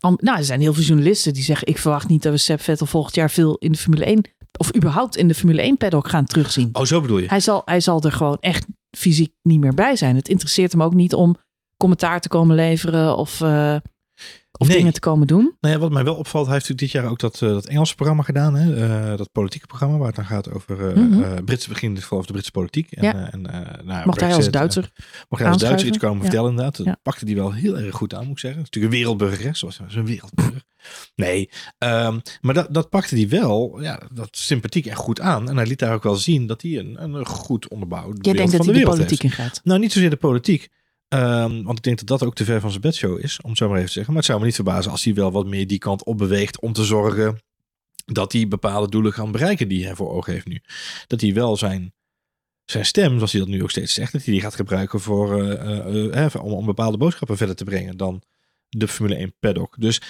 Nou, 0.00 0.38
er 0.38 0.44
zijn 0.44 0.60
heel 0.60 0.74
veel 0.74 0.84
journalisten 0.84 1.32
die 1.32 1.42
zeggen... 1.42 1.66
ik 1.66 1.78
verwacht 1.78 2.08
niet 2.08 2.22
dat 2.22 2.32
we 2.32 2.38
Seb 2.38 2.60
Vettel 2.60 2.86
volgend 2.86 3.14
jaar 3.14 3.30
veel 3.30 3.56
in 3.56 3.72
de 3.72 3.78
Formule 3.78 4.04
1... 4.04 4.24
of 4.58 4.76
überhaupt 4.76 5.16
in 5.16 5.28
de 5.28 5.34
Formule 5.34 5.62
1 5.62 5.76
paddock 5.76 6.08
gaan 6.08 6.24
terugzien. 6.24 6.68
Oh, 6.72 6.84
zo 6.84 7.00
bedoel 7.00 7.18
je? 7.18 7.28
Hij 7.28 7.40
zal, 7.40 7.62
hij 7.64 7.80
zal 7.80 8.02
er 8.02 8.12
gewoon 8.12 8.36
echt 8.40 8.66
fysiek 8.96 9.32
niet 9.42 9.60
meer 9.60 9.74
bij 9.74 9.96
zijn. 9.96 10.16
Het 10.16 10.28
interesseert 10.28 10.72
hem 10.72 10.82
ook 10.82 10.94
niet 10.94 11.14
om 11.14 11.36
commentaar 11.78 12.20
te 12.20 12.28
komen 12.28 12.56
leveren 12.56 13.16
of, 13.16 13.40
eh, 13.40 13.76
of 14.58 14.68
Nee. 14.68 14.76
dingen 14.76 14.92
te 14.92 15.00
komen 15.00 15.26
doen. 15.26 15.56
Nou 15.60 15.74
ja, 15.74 15.80
wat 15.80 15.90
mij 15.90 16.04
wel 16.04 16.14
opvalt, 16.14 16.44
hij 16.46 16.54
heeft 16.54 16.68
natuurlijk 16.68 16.92
dit 16.92 17.02
jaar 17.02 17.10
ook 17.12 17.18
dat, 17.18 17.42
eh, 17.42 17.48
dat 17.48 17.66
Engelse 17.66 17.94
programma 17.94 18.22
gedaan. 18.22 18.54
Hè? 18.56 18.86
eh, 19.10 19.16
dat 19.16 19.32
politieke 19.32 19.66
programma 19.66 19.96
waar 19.96 20.06
het 20.06 20.16
dan 20.16 20.24
gaat 20.26 20.52
over 20.52 20.98
Mhm. 20.98 21.44
Britse, 21.44 21.68
begin 21.68 21.88
in 21.88 21.94
dit 21.94 22.02
geval 22.02 22.16
over 22.18 22.26
de 22.30 22.34
Britse 22.34 22.52
politiek. 22.52 22.90
En, 22.92 23.04
Ja. 23.04 23.30
en, 23.32 23.42
nou, 23.84 24.06
Mocht 24.06 24.20
hij 24.20 24.34
als 24.34 24.50
Duitser. 24.50 24.90
mocht 25.28 25.42
hij 25.42 25.52
als 25.52 25.62
Duitser 25.62 25.88
iets 25.88 25.98
komen 25.98 26.16
Ja. 26.16 26.22
vertellen 26.22 26.50
inderdaad. 26.50 26.76
Dat 26.76 26.86
Ja. 26.86 26.96
pakte 27.02 27.24
hij 27.24 27.34
wel 27.34 27.52
heel 27.52 27.78
erg 27.78 27.94
goed 27.94 28.14
aan, 28.14 28.22
moet 28.22 28.32
ik 28.32 28.38
zeggen. 28.38 28.60
Natuurlijk 28.62 28.92
een 28.94 28.98
wereldburger, 29.00 29.44
hè? 29.46 29.54
Zoals 29.54 29.80
zo'n 29.88 30.06
wereldburger. 30.06 30.62
Nee, 31.14 31.50
ehm, 31.78 32.18
maar 32.40 32.54
dat, 32.54 32.74
dat 32.74 32.90
pakte 32.90 33.14
hij 33.16 33.28
wel, 33.28 33.78
ja, 33.82 34.02
dat 34.12 34.28
sympathiek 34.30 34.86
en 34.86 34.96
goed 34.96 35.20
aan. 35.20 35.48
En 35.48 35.56
hij 35.56 35.66
liet 35.66 35.78
daar 35.78 35.94
ook 35.94 36.02
wel 36.02 36.16
zien 36.16 36.46
dat 36.46 36.62
hij 36.62 36.78
een, 36.78 37.02
een 37.02 37.26
goed 37.26 37.68
onderbouwd 37.68 38.16
Jij 38.24 38.32
denkt 38.34 38.38
van 38.50 38.50
dat 38.50 38.50
de 38.50 38.56
hij 38.56 38.66
de 38.66 38.72
wereld 38.72 38.94
politiek 38.96 39.22
heeft. 39.22 39.38
in 39.38 39.44
gaat. 39.44 39.60
Nou, 39.64 39.80
niet 39.80 39.92
zozeer 39.92 40.10
de 40.10 40.16
politiek. 40.16 40.68
Ehm, 41.08 41.62
want 41.62 41.78
ik 41.78 41.84
denk 41.84 41.98
dat 41.98 42.06
dat 42.06 42.24
ook 42.24 42.34
te 42.34 42.44
ver 42.44 42.60
van 42.60 42.70
zijn 42.70 42.82
bedshow 42.82 43.18
is, 43.18 43.40
om 43.40 43.48
het 43.48 43.58
zo 43.58 43.66
maar 43.68 43.76
even 43.76 43.86
te 43.86 43.92
zeggen. 43.92 44.12
Maar 44.12 44.22
het 44.22 44.30
zou 44.30 44.40
me 44.40 44.46
niet 44.46 44.54
verbazen 44.54 44.90
als 44.90 45.04
hij 45.04 45.14
wel 45.14 45.32
wat 45.32 45.46
meer 45.46 45.66
die 45.66 45.78
kant 45.78 46.04
op 46.04 46.18
beweegt 46.18 46.60
om 46.60 46.72
te 46.72 46.84
zorgen 46.84 47.42
dat 48.04 48.32
hij 48.32 48.48
bepaalde 48.48 48.88
doelen 48.88 49.12
kan 49.12 49.32
bereiken 49.32 49.68
die 49.68 49.84
hij 49.84 49.94
voor 49.94 50.10
ogen 50.10 50.32
heeft 50.32 50.46
nu. 50.46 50.60
Dat 51.06 51.20
hij 51.20 51.34
wel 51.34 51.56
zijn, 51.56 51.92
zijn 52.64 52.86
stem, 52.86 53.14
zoals 53.14 53.32
hij 53.32 53.40
dat 53.40 53.50
nu 53.50 53.62
ook 53.62 53.70
steeds 53.70 53.94
zegt, 53.94 54.12
dat 54.12 54.24
hij 54.24 54.32
die 54.32 54.42
gaat 54.42 54.54
gebruiken 54.54 55.00
voor, 55.00 55.42
eh, 55.42 56.34
om, 56.42 56.52
om 56.52 56.66
bepaalde 56.66 56.96
boodschappen 56.96 57.36
verder 57.36 57.56
te 57.56 57.64
brengen 57.64 57.96
dan 57.96 58.22
de 58.68 58.88
Formule 58.88 59.16
1 59.16 59.34
paddock. 59.40 59.74
Dus 59.78 60.00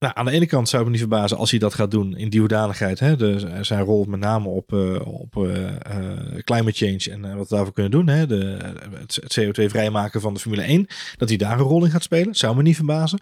nou, 0.00 0.12
aan 0.16 0.24
de 0.24 0.30
ene 0.30 0.46
kant 0.46 0.68
zou 0.68 0.82
het 0.82 0.92
me 0.92 0.98
niet 0.98 1.08
verbazen 1.08 1.36
als 1.36 1.50
hij 1.50 1.58
dat 1.58 1.74
gaat 1.74 1.90
doen 1.90 2.16
in 2.16 2.28
die 2.28 2.40
hoedanigheid. 2.40 3.00
Hè? 3.00 3.16
De, 3.16 3.58
zijn 3.60 3.84
rol 3.84 4.04
met 4.04 4.20
name 4.20 4.48
op, 4.48 4.72
eh, 4.72 5.06
op 5.06 5.36
eh, 5.36 6.42
climate 6.44 6.72
change 6.72 7.10
en 7.10 7.36
wat 7.36 7.48
we 7.48 7.54
daarvoor 7.54 7.74
kunnen 7.74 7.92
doen. 7.92 8.08
Hè? 8.08 8.26
De, 8.26 8.58
het, 8.98 9.18
het 9.22 9.40
CO2 9.40 9.64
vrijmaken 9.64 10.20
van 10.20 10.34
de 10.34 10.40
Formule 10.40 10.62
1. 10.62 10.86
Dat 11.16 11.28
hij 11.28 11.38
daar 11.38 11.58
een 11.58 11.64
rol 11.64 11.84
in 11.84 11.90
gaat 11.90 12.02
spelen. 12.02 12.34
Zou 12.34 12.56
me 12.56 12.62
niet 12.62 12.76
verbazen. 12.76 13.20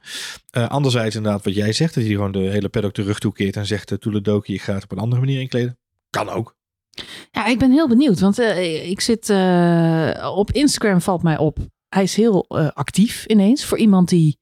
Anderzijds 0.50 1.16
inderdaad 1.16 1.44
wat 1.44 1.54
jij 1.54 1.72
zegt. 1.72 1.94
Dat 1.94 2.04
hij 2.04 2.12
gewoon 2.12 2.32
de 2.32 2.38
hele 2.38 2.68
paddock 2.68 2.92
terug 2.92 3.18
toekeert 3.18 3.56
en 3.56 3.66
zegt... 3.66 3.90
Uh, 3.90 3.98
Toeledoki, 3.98 4.54
ik 4.54 4.68
op 4.68 4.92
een 4.92 4.98
andere 4.98 5.20
manier 5.20 5.40
inkleden. 5.40 5.78
Kan 6.10 6.28
ook. 6.28 6.56
Ja, 7.30 7.46
ik 7.46 7.58
ben 7.58 7.70
heel 7.70 7.88
benieuwd. 7.88 8.20
Want 8.20 8.38
ik 8.38 9.00
zit 9.00 9.30
op 10.34 10.52
Instagram 10.52 11.00
valt 11.00 11.22
mij 11.22 11.38
op. 11.38 11.58
Hij 11.88 12.02
is 12.02 12.16
heel 12.16 12.48
actief 12.74 13.24
ineens. 13.26 13.64
Voor 13.64 13.78
iemand 13.78 14.08
die 14.08 14.38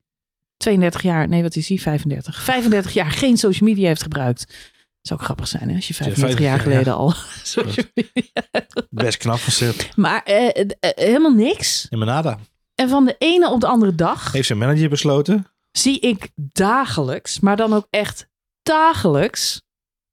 32 0.56 1.02
jaar, 1.02 1.28
nee 1.28 1.42
wat 1.42 1.56
is 1.56 1.68
hij? 1.68 1.78
35. 1.78 2.42
35 2.42 2.92
jaar 2.92 3.10
geen 3.10 3.36
social 3.36 3.68
media 3.68 3.86
heeft 3.86 4.02
gebruikt. 4.02 4.74
zou 5.00 5.18
ook 5.20 5.24
grappig 5.24 5.48
zijn 5.48 5.68
hè? 5.68 5.74
als 5.74 5.88
je 5.88 5.94
35 5.94 6.38
jaar 6.38 6.48
jaar, 6.48 6.60
geleden 6.60 6.92
ja. 6.92 6.98
al 6.98 7.10
social 7.42 7.86
media 7.94 8.66
Best 8.90 9.18
knap 9.18 9.38
gezet. 9.40 9.96
Maar 9.96 10.22
eh, 10.22 10.48
eh, 10.48 10.70
eh, 10.80 10.90
helemaal 10.94 11.34
niks. 11.34 11.86
In 11.90 11.98
Manada. 11.98 12.38
En 12.74 12.88
van 12.88 13.04
de 13.04 13.14
ene 13.18 13.50
op 13.50 13.60
de 13.60 13.66
andere 13.66 13.94
dag 13.94 14.32
Heeft 14.32 14.46
zijn 14.46 14.58
manager 14.58 14.88
besloten. 14.88 15.46
zie 15.70 16.00
ik 16.00 16.30
dagelijks, 16.52 17.40
maar 17.40 17.56
dan 17.56 17.72
ook 17.72 17.86
echt 17.90 18.28
dagelijks, 18.62 19.62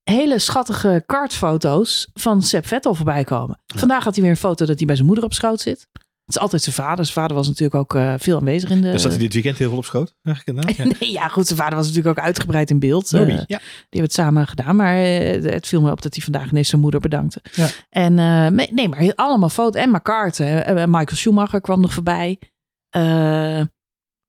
hele 0.03 0.39
schattige 0.39 1.03
kartfoto's 1.05 2.07
van 2.13 2.41
Seb 2.41 2.67
Vettel 2.67 2.95
voorbij 2.95 3.23
komen. 3.23 3.61
Vandaag 3.65 4.03
had 4.03 4.13
hij 4.13 4.23
weer 4.23 4.31
een 4.31 4.37
foto 4.37 4.65
dat 4.65 4.77
hij 4.77 4.85
bij 4.85 4.95
zijn 4.95 5.07
moeder 5.07 5.25
op 5.25 5.33
schoot 5.33 5.61
zit. 5.61 5.87
Het 6.25 6.35
is 6.35 6.41
altijd 6.41 6.61
zijn 6.61 6.75
vader. 6.75 7.05
Zijn 7.05 7.17
vader 7.17 7.35
was 7.35 7.47
natuurlijk 7.47 7.75
ook 7.75 7.95
eh, 7.95 8.13
veel 8.17 8.37
aanwezig 8.37 8.69
in 8.69 8.81
de... 8.81 8.91
Dus 8.91 9.01
dat 9.01 9.11
hij 9.11 9.21
dit 9.21 9.33
weekend 9.33 9.57
heel 9.57 9.69
veel 9.69 9.77
op 9.77 9.85
schoot. 9.85 10.15
Eigenlijk 10.23 10.57
inderdaad. 10.57 10.87
Ja. 10.91 10.97
Nee, 10.99 11.11
ja, 11.11 11.27
goed. 11.27 11.47
Zijn 11.47 11.59
vader 11.59 11.75
was 11.75 11.87
natuurlijk 11.87 12.17
ook 12.17 12.25
uitgebreid 12.25 12.69
in 12.69 12.79
beeld. 12.79 13.13
Eh, 13.13 13.19
Nobby, 13.19 13.35
die 13.35 13.43
ja. 13.47 13.59
hebben 13.81 14.01
het 14.01 14.13
samen 14.13 14.47
gedaan. 14.47 14.75
Maar 14.75 14.95
eh, 14.95 15.43
het 15.43 15.67
viel 15.67 15.81
me 15.81 15.91
op 15.91 16.01
dat 16.01 16.15
hij 16.15 16.23
vandaag 16.23 16.49
ineens 16.51 16.69
zijn 16.69 16.81
moeder 16.81 16.99
bedankte. 16.99 17.41
Ja. 17.53 17.67
En 17.89 18.13
nee, 18.73 18.89
maar 18.89 19.13
allemaal 19.15 19.49
foto's. 19.49 19.81
En 19.81 19.91
McCarthy. 19.91 20.43
Michael 20.73 21.15
Schumacher 21.15 21.61
kwam 21.61 21.81
nog 21.81 21.93
voorbij. 21.93 22.39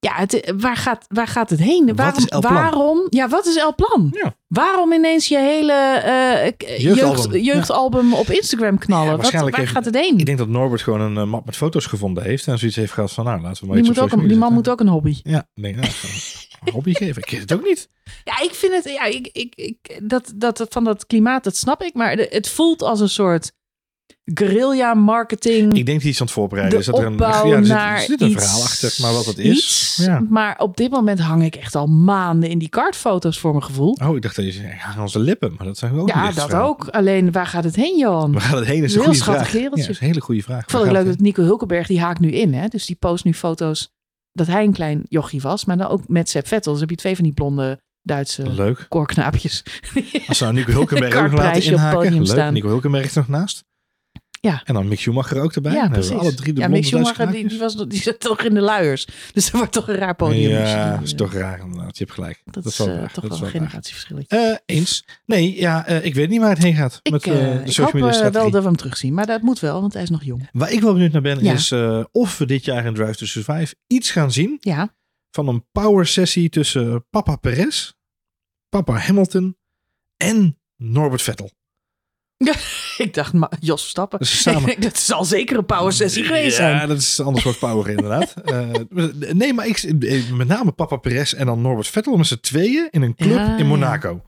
Ja, 0.05 0.15
het, 0.17 0.53
waar, 0.57 0.77
gaat, 0.77 1.05
waar 1.09 1.27
gaat 1.27 1.51
het 1.51 1.59
heen? 1.59 1.87
Wat 1.87 1.97
waarom, 1.97 2.19
is 2.19 2.27
El 2.27 2.41
Plan? 2.41 2.53
waarom? 2.55 3.07
Ja, 3.09 3.29
wat 3.29 3.47
is 3.47 3.57
El 3.57 3.75
Plan? 3.75 4.09
Ja. 4.23 4.35
Waarom 4.49 4.93
ineens 4.93 5.29
je 5.29 5.39
hele 5.39 5.73
eh, 5.73 6.79
Jeugdalbum. 6.81 7.33
jeugd, 7.33 7.45
jeugdalbum 7.45 8.15
op 8.15 8.27
Instagram 8.31 8.79
knallen? 8.79 9.05
Ja, 9.05 9.11
Wat- 9.11 9.17
waarschijnlijk 9.21 9.57
waar 9.57 9.65
heeft- 9.65 9.77
gaat 9.77 9.85
het 9.85 9.95
heen? 9.95 10.19
Ik 10.19 10.27
denk 10.27 10.39
dat 10.39 10.49
Norbert 10.49 10.83
gewoon 10.83 11.01
een 11.01 11.17
eh, 11.17 11.25
map 11.25 11.45
met 11.47 11.57
foto's 11.57 11.87
gevonden 11.87 12.23
heeft. 12.25 12.47
En 12.47 12.59
zoiets 12.59 12.77
heeft 12.77 12.93
gehad 12.93 13.13
van, 13.13 13.25
nou, 13.25 13.41
laten 13.41 13.61
we 13.61 13.67
maar 13.67 13.77
die, 13.77 13.85
iets 13.91 13.95
moet 13.99 14.07
op 14.07 14.13
ook 14.13 14.21
een, 14.23 14.29
die 14.29 14.37
man 14.37 14.53
moet 14.53 14.69
ook 14.69 14.81
een 14.81 14.89
hobby. 14.89 15.21
Ja, 15.23 15.49
nee, 15.55 15.75
nou, 15.75 15.87
een 16.65 16.73
hobby 16.77 16.95
geven. 16.95 17.23
Ik 17.23 17.31
weet 17.31 17.41
het 17.41 17.53
ook 17.53 17.65
niet. 17.65 17.89
Ja, 18.25 18.41
ik 18.41 18.55
vind 18.55 18.73
het, 18.73 18.85
ja, 18.85 19.05
ik, 19.05 19.29
ik, 19.33 19.55
ik, 19.55 20.01
dat, 20.03 20.33
dat, 20.35 20.67
van 20.69 20.85
dat 20.85 21.07
klimaat, 21.07 21.45
dat 21.45 21.57
snap 21.57 21.83
ik. 21.83 21.95
Maar 21.95 22.13
het 22.17 22.49
voelt 22.49 22.83
als 22.83 23.01
een 23.01 23.09
soort 23.09 23.53
guerrilla 24.25 24.95
marketing. 24.95 25.65
Ik 25.65 25.73
denk 25.75 25.87
dat 25.87 26.01
hij 26.01 26.11
iets 26.11 26.21
aan 26.21 26.27
het 26.27 26.35
voorbereiden 26.35 26.79
de 26.79 26.85
is. 26.85 26.91
Dat 26.91 26.99
er 26.99 27.07
een, 27.07 27.17
ja, 27.67 27.95
er 27.95 28.01
zit, 28.01 28.11
er 28.11 28.19
zit 28.19 28.21
een 28.21 28.41
verhaal 28.41 28.63
achter, 28.63 28.97
maar 29.01 29.13
wat 29.13 29.25
het 29.27 29.39
is. 29.39 29.57
iets. 29.57 29.97
Ja. 29.97 30.27
Maar 30.29 30.59
op 30.59 30.77
dit 30.77 30.91
moment 30.91 31.21
hang 31.21 31.45
ik 31.45 31.57
echt 31.57 31.75
al 31.75 31.87
maanden 31.87 32.51
in 32.51 32.59
die 32.59 32.69
kartfoto's 32.69 33.39
voor 33.39 33.51
mijn 33.51 33.63
gevoel. 33.65 33.99
Oh, 34.03 34.17
ik 34.17 34.23
dacht 34.23 34.37
dat 34.37 34.55
je 34.55 34.79
aan 34.95 35.01
onze 35.03 35.19
lippen. 35.19 35.55
Maar 35.57 35.67
dat 35.67 35.79
zijn 35.79 35.95
we 35.95 36.01
ook 36.01 36.09
ja, 36.09 36.25
dat 36.33 36.45
verhaal. 36.45 36.69
ook. 36.69 36.89
Alleen, 36.89 37.33
waar 37.33 37.47
gaat 37.47 37.65
het 37.65 37.77
heen, 37.77 37.99
Johan? 37.99 38.33
Waar 38.33 38.41
gaat 38.41 38.59
het 38.59 38.67
heen? 38.67 38.83
Is 38.85 38.91
een 38.95 39.01
Heel 39.01 39.03
goede 39.03 39.19
schattig 39.19 39.43
vraag. 39.49 39.53
kereltje. 39.53 39.81
Ja, 39.81 39.87
dat 39.87 39.95
is 39.97 40.01
een 40.01 40.07
hele 40.07 40.21
goede 40.21 40.43
vraag. 40.43 40.63
Ik 40.63 40.71
vond 40.71 40.83
het 40.83 40.93
Waar 40.93 41.03
leuk 41.03 41.13
dat 41.13 41.21
Nico 41.21 41.43
Hulkenberg, 41.43 41.87
die 41.87 42.01
haakt 42.01 42.21
nu 42.21 42.31
in. 42.31 42.55
Hè? 42.55 42.69
Dus 42.69 42.87
die 42.87 42.97
post 42.97 43.25
nu 43.25 43.35
foto's 43.35 43.93
dat 44.33 44.47
hij 44.47 44.65
een 44.65 44.73
klein 44.73 45.03
jochie 45.09 45.41
was. 45.41 45.65
Maar 45.65 45.77
dan 45.77 45.89
ook 45.89 46.09
met 46.09 46.29
Seb 46.29 46.47
Vettel. 46.47 46.73
Dus 46.73 46.81
heb 46.81 46.91
je 46.91 46.97
twee 46.97 47.15
van 47.15 47.25
die 47.25 47.33
blonde 47.33 47.81
Duitse 48.03 48.51
Leuk. 48.51 48.87
koorknaapjes. 48.89 49.63
Als 50.27 50.39
ze 50.39 50.45
nou 50.45 50.57
Nico 50.57 50.73
Hulkenberg 50.73 51.17
ook 51.25 51.31
nog 51.31 51.41
laten 51.41 51.63
inhaken. 51.63 52.13
Leuk. 52.15 52.27
staan. 52.27 52.53
Nico 52.53 52.69
Hulkenberg 52.69 53.05
is 53.05 53.13
nog 53.15 53.29
naast. 53.29 53.65
Ja. 54.45 54.63
En 54.65 54.75
dan 54.75 54.89
Mick 54.89 55.01
Schumacher 55.01 55.43
ook 55.43 55.53
erbij. 55.53 55.73
Ja, 55.73 55.89
precies. 55.89 56.17
alle 56.17 56.35
drie 56.35 56.53
de 56.53 56.61
ja, 56.61 56.69
Mick 56.69 56.85
Schumacher, 56.85 57.31
die, 57.31 57.49
die, 57.49 57.59
was, 57.59 57.77
die 57.89 58.01
zit 58.01 58.21
toch 58.21 58.43
in 58.43 58.55
de 58.55 58.61
luiers. 58.61 59.07
Dus 59.33 59.45
dat 59.45 59.51
wordt 59.51 59.73
toch 59.73 59.89
een 59.89 59.95
raar 59.95 60.15
podium. 60.15 60.51
Ja, 60.51 60.85
die, 60.85 60.95
dat 60.95 61.03
is 61.03 61.15
toch 61.15 61.33
raar 61.33 61.61
inderdaad. 61.61 61.99
Je 61.99 62.05
hebt 62.05 62.17
gelijk. 62.17 62.43
Dat, 62.45 62.65
is 62.65 62.79
is 62.79 62.87
wel 62.87 62.97
eh, 62.97 63.03
toch 63.03 63.29
Dat 63.29 63.39
wel 63.39 63.49
een 63.49 63.55
generatieverschilletje. 63.55 64.37
Eh, 64.37 64.77
eens. 64.77 65.05
Nee, 65.27 65.57
ja, 65.57 65.87
eh, 65.87 66.05
ik 66.05 66.15
weet 66.15 66.29
niet 66.29 66.41
waar 66.41 66.51
het 66.51 66.63
heen 66.63 66.75
gaat. 66.75 67.01
Ik, 67.03 67.13
met 67.13 67.23
de 67.23 67.63
ik 67.65 67.77
hoop 67.77 67.93
wel 67.93 68.51
dat 68.51 68.63
we 68.63 68.69
hem 68.69 68.77
terugzien. 68.77 69.15
Maar 69.15 69.27
dat 69.27 69.43
moet 69.43 69.61
wel, 69.61 69.81
want 69.81 69.93
hij 69.93 70.03
is 70.03 70.11
nog 70.11 70.25
jong. 70.25 70.49
Waar 70.53 70.73
ik 70.73 70.81
wel 70.81 70.93
benieuwd 70.93 71.13
naar 71.13 71.23
ben, 71.23 71.45
Ja. 71.45 71.53
is 71.53 71.73
of 72.13 72.39
we 72.39 72.47
dit 72.47 72.65
jaar 72.65 72.85
in 72.85 72.95
Drive 72.95 73.17
to 73.17 73.27
Survive 73.27 73.75
iets 73.87 74.11
gaan 74.11 74.33
zien 74.33 74.57
Ja, 74.61 74.95
van 75.31 75.49
een 75.49 75.67
power 75.73 76.07
sessie 76.07 76.49
tussen 76.49 77.07
Papa 77.11 77.37
Perez, 77.37 77.93
Papa 78.69 78.97
Hamilton 78.97 79.57
en 80.17 80.59
Norbert 80.77 81.23
Vettel. 81.23 81.51
ik 83.05 83.15
dacht 83.15 83.33
ma- 83.33 83.51
Jos 83.61 83.81
Verstappen. 83.81 84.19
Dus 84.19 84.43
samen. 84.43 84.81
dat 84.81 84.99
zal 84.99 85.25
zeker 85.25 85.59
een 85.59 85.67
power 85.67 85.93
sessie 85.93 86.25
geweest 86.25 86.57
zijn. 86.57 86.75
Ja, 86.77 86.87
dat 86.87 86.99
is 86.99 87.19
een 87.19 87.25
ander 87.25 87.43
soort 87.43 87.59
power 87.59 87.89
inderdaad. 87.91 88.35
Eh, 88.45 88.71
nee, 89.33 89.53
maar 89.55 89.67
ik, 89.67 89.93
met 90.33 90.49
name 90.49 90.73
Papa 90.73 90.97
Perez 90.97 91.33
en 91.33 91.47
dan 91.47 91.61
Norbert 91.61 91.89
Vettel 91.89 92.17
met 92.17 92.27
z'n 92.27 92.39
tweeën 92.41 92.89
in 92.91 93.03
een 93.03 93.15
club 93.15 93.37
Ja, 93.37 93.57
in 93.59 93.67
Monaco. 93.67 94.23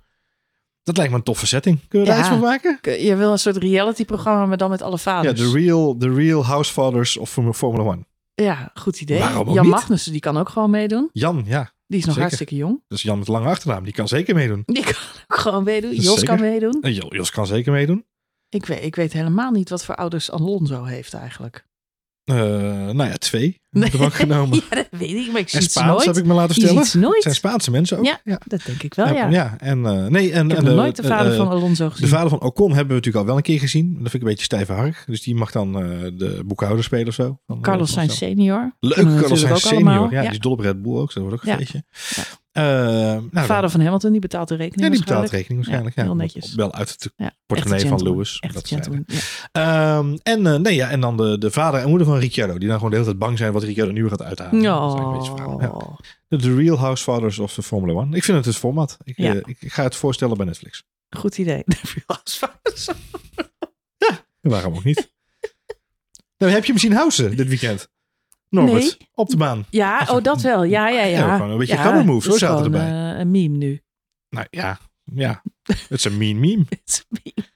Dat 0.82 0.96
lijkt 0.96 1.12
me 1.12 1.18
een 1.18 1.24
toffe 1.24 1.46
setting. 1.46 1.80
Kunnen 1.88 2.08
we 2.08 2.14
daar 2.14 2.24
Ja. 2.24 2.30
iets 2.30 2.40
van 2.40 2.48
maken? 2.48 3.02
Je 3.04 3.16
wil 3.16 3.32
een 3.32 3.38
soort 3.38 3.56
reality-programma, 3.56 4.46
maar 4.46 4.56
dan 4.56 4.70
met 4.70 4.82
alle 4.82 4.90
Ja, 4.92 4.98
vaders. 4.98 5.40
de 5.40 5.50
real, 5.50 5.96
the 5.98 6.14
real 6.14 6.44
Housefathers 6.44 7.16
of 7.16 7.30
Form- 7.30 7.54
Formula 7.54 7.84
One. 7.84 8.04
Ja, 8.34 8.70
goed 8.74 9.00
idee. 9.00 9.18
Jan 9.18 9.46
niet? 9.46 9.62
Magnussen, 9.62 10.12
die 10.12 10.20
kan 10.20 10.36
ook 10.36 10.48
gewoon 10.48 10.70
meedoen. 10.70 11.10
Jan, 11.12 11.44
ja. 11.46 11.70
Die 11.86 11.98
is 11.98 12.04
nog 12.04 12.14
Zeker. 12.14 12.20
hartstikke 12.20 12.54
jong. 12.56 12.82
Dat 12.88 12.98
is 12.98 13.04
Jan 13.04 13.18
met 13.18 13.28
lange 13.28 13.48
achternaam. 13.48 13.84
Die 13.84 13.92
kan 13.92 14.08
zeker 14.08 14.34
meedoen. 14.34 14.62
Die 14.66 14.82
kan 14.84 14.92
ook 15.26 15.38
gewoon 15.38 15.64
meedoen. 15.64 15.94
Jos 15.94 16.04
Zeker. 16.04 16.24
kan 16.26 16.40
meedoen. 16.40 16.78
En 16.82 16.92
Jo- 16.94 17.08
Jos 17.08 17.30
kan 17.30 17.46
zeker 17.46 17.72
meedoen. 17.72 18.04
Ik 18.48 18.66
weet, 18.66 18.82
ik 18.84 18.96
weet 18.96 19.12
helemaal 19.12 19.50
niet 19.50 19.68
wat 19.68 19.84
voor 19.84 19.94
ouders 19.94 20.30
Alonso 20.30 20.84
heeft 20.84 21.14
eigenlijk. 21.14 21.66
Eh, 22.26 22.36
nou 22.36 23.04
ja, 23.04 23.12
twee. 23.16 23.60
Heb 23.70 23.92
ik 23.92 24.12
genomen. 24.12 24.56
ja, 24.70 24.76
dat 24.76 24.86
weet 24.90 25.10
ik, 25.26 25.32
maar 25.32 25.40
ik 25.40 25.48
zie 25.48 25.58
En 25.58 25.64
het 25.64 25.72
ze 25.72 25.78
Spaans 25.78 25.92
nooit. 25.92 26.04
heb 26.04 26.16
ik 26.16 26.24
me 26.24 26.34
laten 26.34 26.54
vertellen. 26.54 27.00
nooit. 27.00 27.14
Het 27.14 27.22
zijn 27.22 27.34
Spaanse 27.34 27.70
mensen 27.70 27.98
ook. 27.98 28.04
Ja, 28.04 28.20
ja. 28.24 28.40
Dat 28.46 28.60
denk 28.66 28.82
ik 28.82 28.94
wel, 28.94 29.06
ja. 29.14 29.28
ja. 29.28 29.54
En, 29.58 29.86
eh, 29.86 30.06
nee, 30.06 30.32
en, 30.32 30.44
Ik 30.44 30.50
heb 30.50 30.58
en 30.58 30.64
nog 30.64 30.74
nooit 30.74 30.96
de 30.96 31.02
vader 31.02 31.30
eh, 31.32 31.38
van 31.38 31.48
Alonso 31.48 31.90
gezien. 31.90 32.04
De 32.08 32.14
vader 32.14 32.28
van 32.28 32.40
Ocon 32.42 32.68
hebben 32.68 32.86
we 32.88 32.94
natuurlijk 32.94 33.16
al 33.16 33.26
wel 33.26 33.36
een 33.36 33.42
keer 33.42 33.58
gezien. 33.58 33.86
Dat 33.92 34.00
vind 34.00 34.14
ik 34.14 34.20
een 34.20 34.26
beetje 34.28 34.44
stijve 34.44 34.72
hark. 34.72 35.04
Dus 35.06 35.22
die 35.22 35.34
mag 35.34 35.50
dan 35.52 35.72
de 35.72 36.42
boekhouder 36.46 36.84
spelen 36.84 37.06
of 37.08 37.14
zo. 37.14 37.38
Van, 37.46 37.60
Carlos 37.60 37.92
Sainz 37.92 38.18
zo. 38.18 38.24
senior. 38.26 38.76
Leuk, 38.80 38.94
Carlos 38.94 39.40
Sainz 39.40 39.52
ook 39.52 39.72
senior. 39.72 40.12
Ja, 40.12 40.20
die 40.20 40.30
is 40.30 40.38
dol 40.38 40.52
op 40.52 40.60
Red 40.60 40.82
Bull 40.82 40.96
ook. 40.96 41.12
zo, 41.12 41.20
Dat 41.20 41.28
wordt 41.28 41.34
ook 41.46 41.48
een 41.48 41.50
Ja. 41.50 41.56
feestje. 41.58 41.84
Ja. 42.56 42.88
Eh, 42.96 42.96
nou, 43.12 43.28
dan- 43.32 43.44
vader 43.44 43.70
van 43.70 43.80
Hamilton, 43.80 44.10
die 44.12 44.20
betaalt 44.20 44.48
de 44.48 44.54
rekening 44.54 44.82
ja, 44.84 44.90
die 44.90 44.98
betaalt 44.98 45.18
waarschijnlijk. 45.30 45.48
rekening 45.48 45.56
waarschijnlijk. 45.84 45.96
Ja, 45.96 46.02
Ja, 46.02 46.08
heel 46.08 46.18
netjes. 46.18 46.54
Wel 46.54 46.74
uit 46.74 47.02
de 47.02 47.12
Ja, 47.16 47.30
portemonnee 47.46 47.86
van. 47.88 48.02
Lewis. 48.02 48.42
Dat. 48.52 48.68
Ja. 48.68 48.78
Ehm, 49.52 50.16
en, 50.22 50.46
eh, 50.46 50.54
nee, 50.56 50.74
ja, 50.74 50.90
en 50.90 51.00
dan 51.00 51.16
de, 51.16 51.38
de 51.38 51.50
vader 51.50 51.80
en 51.80 51.88
moeder 51.88 52.06
van 52.06 52.18
Ricciardo. 52.18 52.58
Die 52.58 52.66
dan 52.68 52.76
gewoon 52.76 52.90
de 52.90 52.96
hele 52.96 53.08
tijd 53.08 53.18
bang 53.20 53.38
zijn 53.38 53.52
wat 53.52 53.62
Ricciardo 53.62 53.92
nu 53.92 54.08
gaat 54.08 54.22
uithalen. 54.22 54.54
Het. 54.54 54.62
Ja. 54.62 55.96
De 56.28 56.54
Real 56.54 56.78
House 56.78 57.02
Fathers 57.02 57.38
of 57.38 57.52
the 57.54 57.62
Formula 57.62 57.92
One. 58.00 58.16
Ik 58.16 58.24
vind 58.24 58.36
het 58.36 58.46
het 58.46 58.56
format. 58.56 58.96
Ik, 59.04 59.16
Ja. 59.16 59.30
eh, 59.30 59.36
ik, 59.44 59.56
ik 59.60 59.72
ga 59.72 59.82
het 59.82 59.96
voorstellen 59.96 60.36
bij 60.36 60.46
Netflix. 60.46 60.84
Goed 61.16 61.38
idee. 61.38 61.64
Als 62.06 62.40
Waarom 64.40 64.74
ook 64.74 64.84
niet? 64.84 65.12
nou, 66.38 66.52
heb 66.52 66.64
je 66.64 66.72
hem 66.72 66.80
zien 66.80 66.92
housen 66.92 67.36
dit 67.36 67.48
weekend? 67.48 67.88
Norbert, 68.48 68.82
Nee. 68.82 69.08
op 69.14 69.28
de 69.28 69.36
baan. 69.36 69.64
Ja, 69.70 70.06
oh, 70.10 70.22
dat 70.22 70.40
wel. 70.42 70.62
Ja, 70.64 70.88
ja, 70.88 71.02
ja. 71.04 71.18
Ja, 71.18 71.36
gewoon 71.36 71.50
een 71.50 71.58
beetje 71.58 71.74
ja, 71.74 72.04
zo 72.20 72.32
is 72.32 72.38
zaten 72.38 72.64
erbij. 72.64 73.12
eh, 73.12 73.18
een 73.18 73.30
meme 73.30 73.56
nu. 73.56 73.82
Nou 74.28 74.46
ja, 74.50 74.78
ja. 75.04 75.42
Het 75.62 75.86
is 75.90 76.04
een 76.04 76.16
mean 76.16 76.40
meme. 76.40 76.64
Het 76.68 76.80
is 76.84 77.04
een 77.08 77.18
meme. 77.24 77.48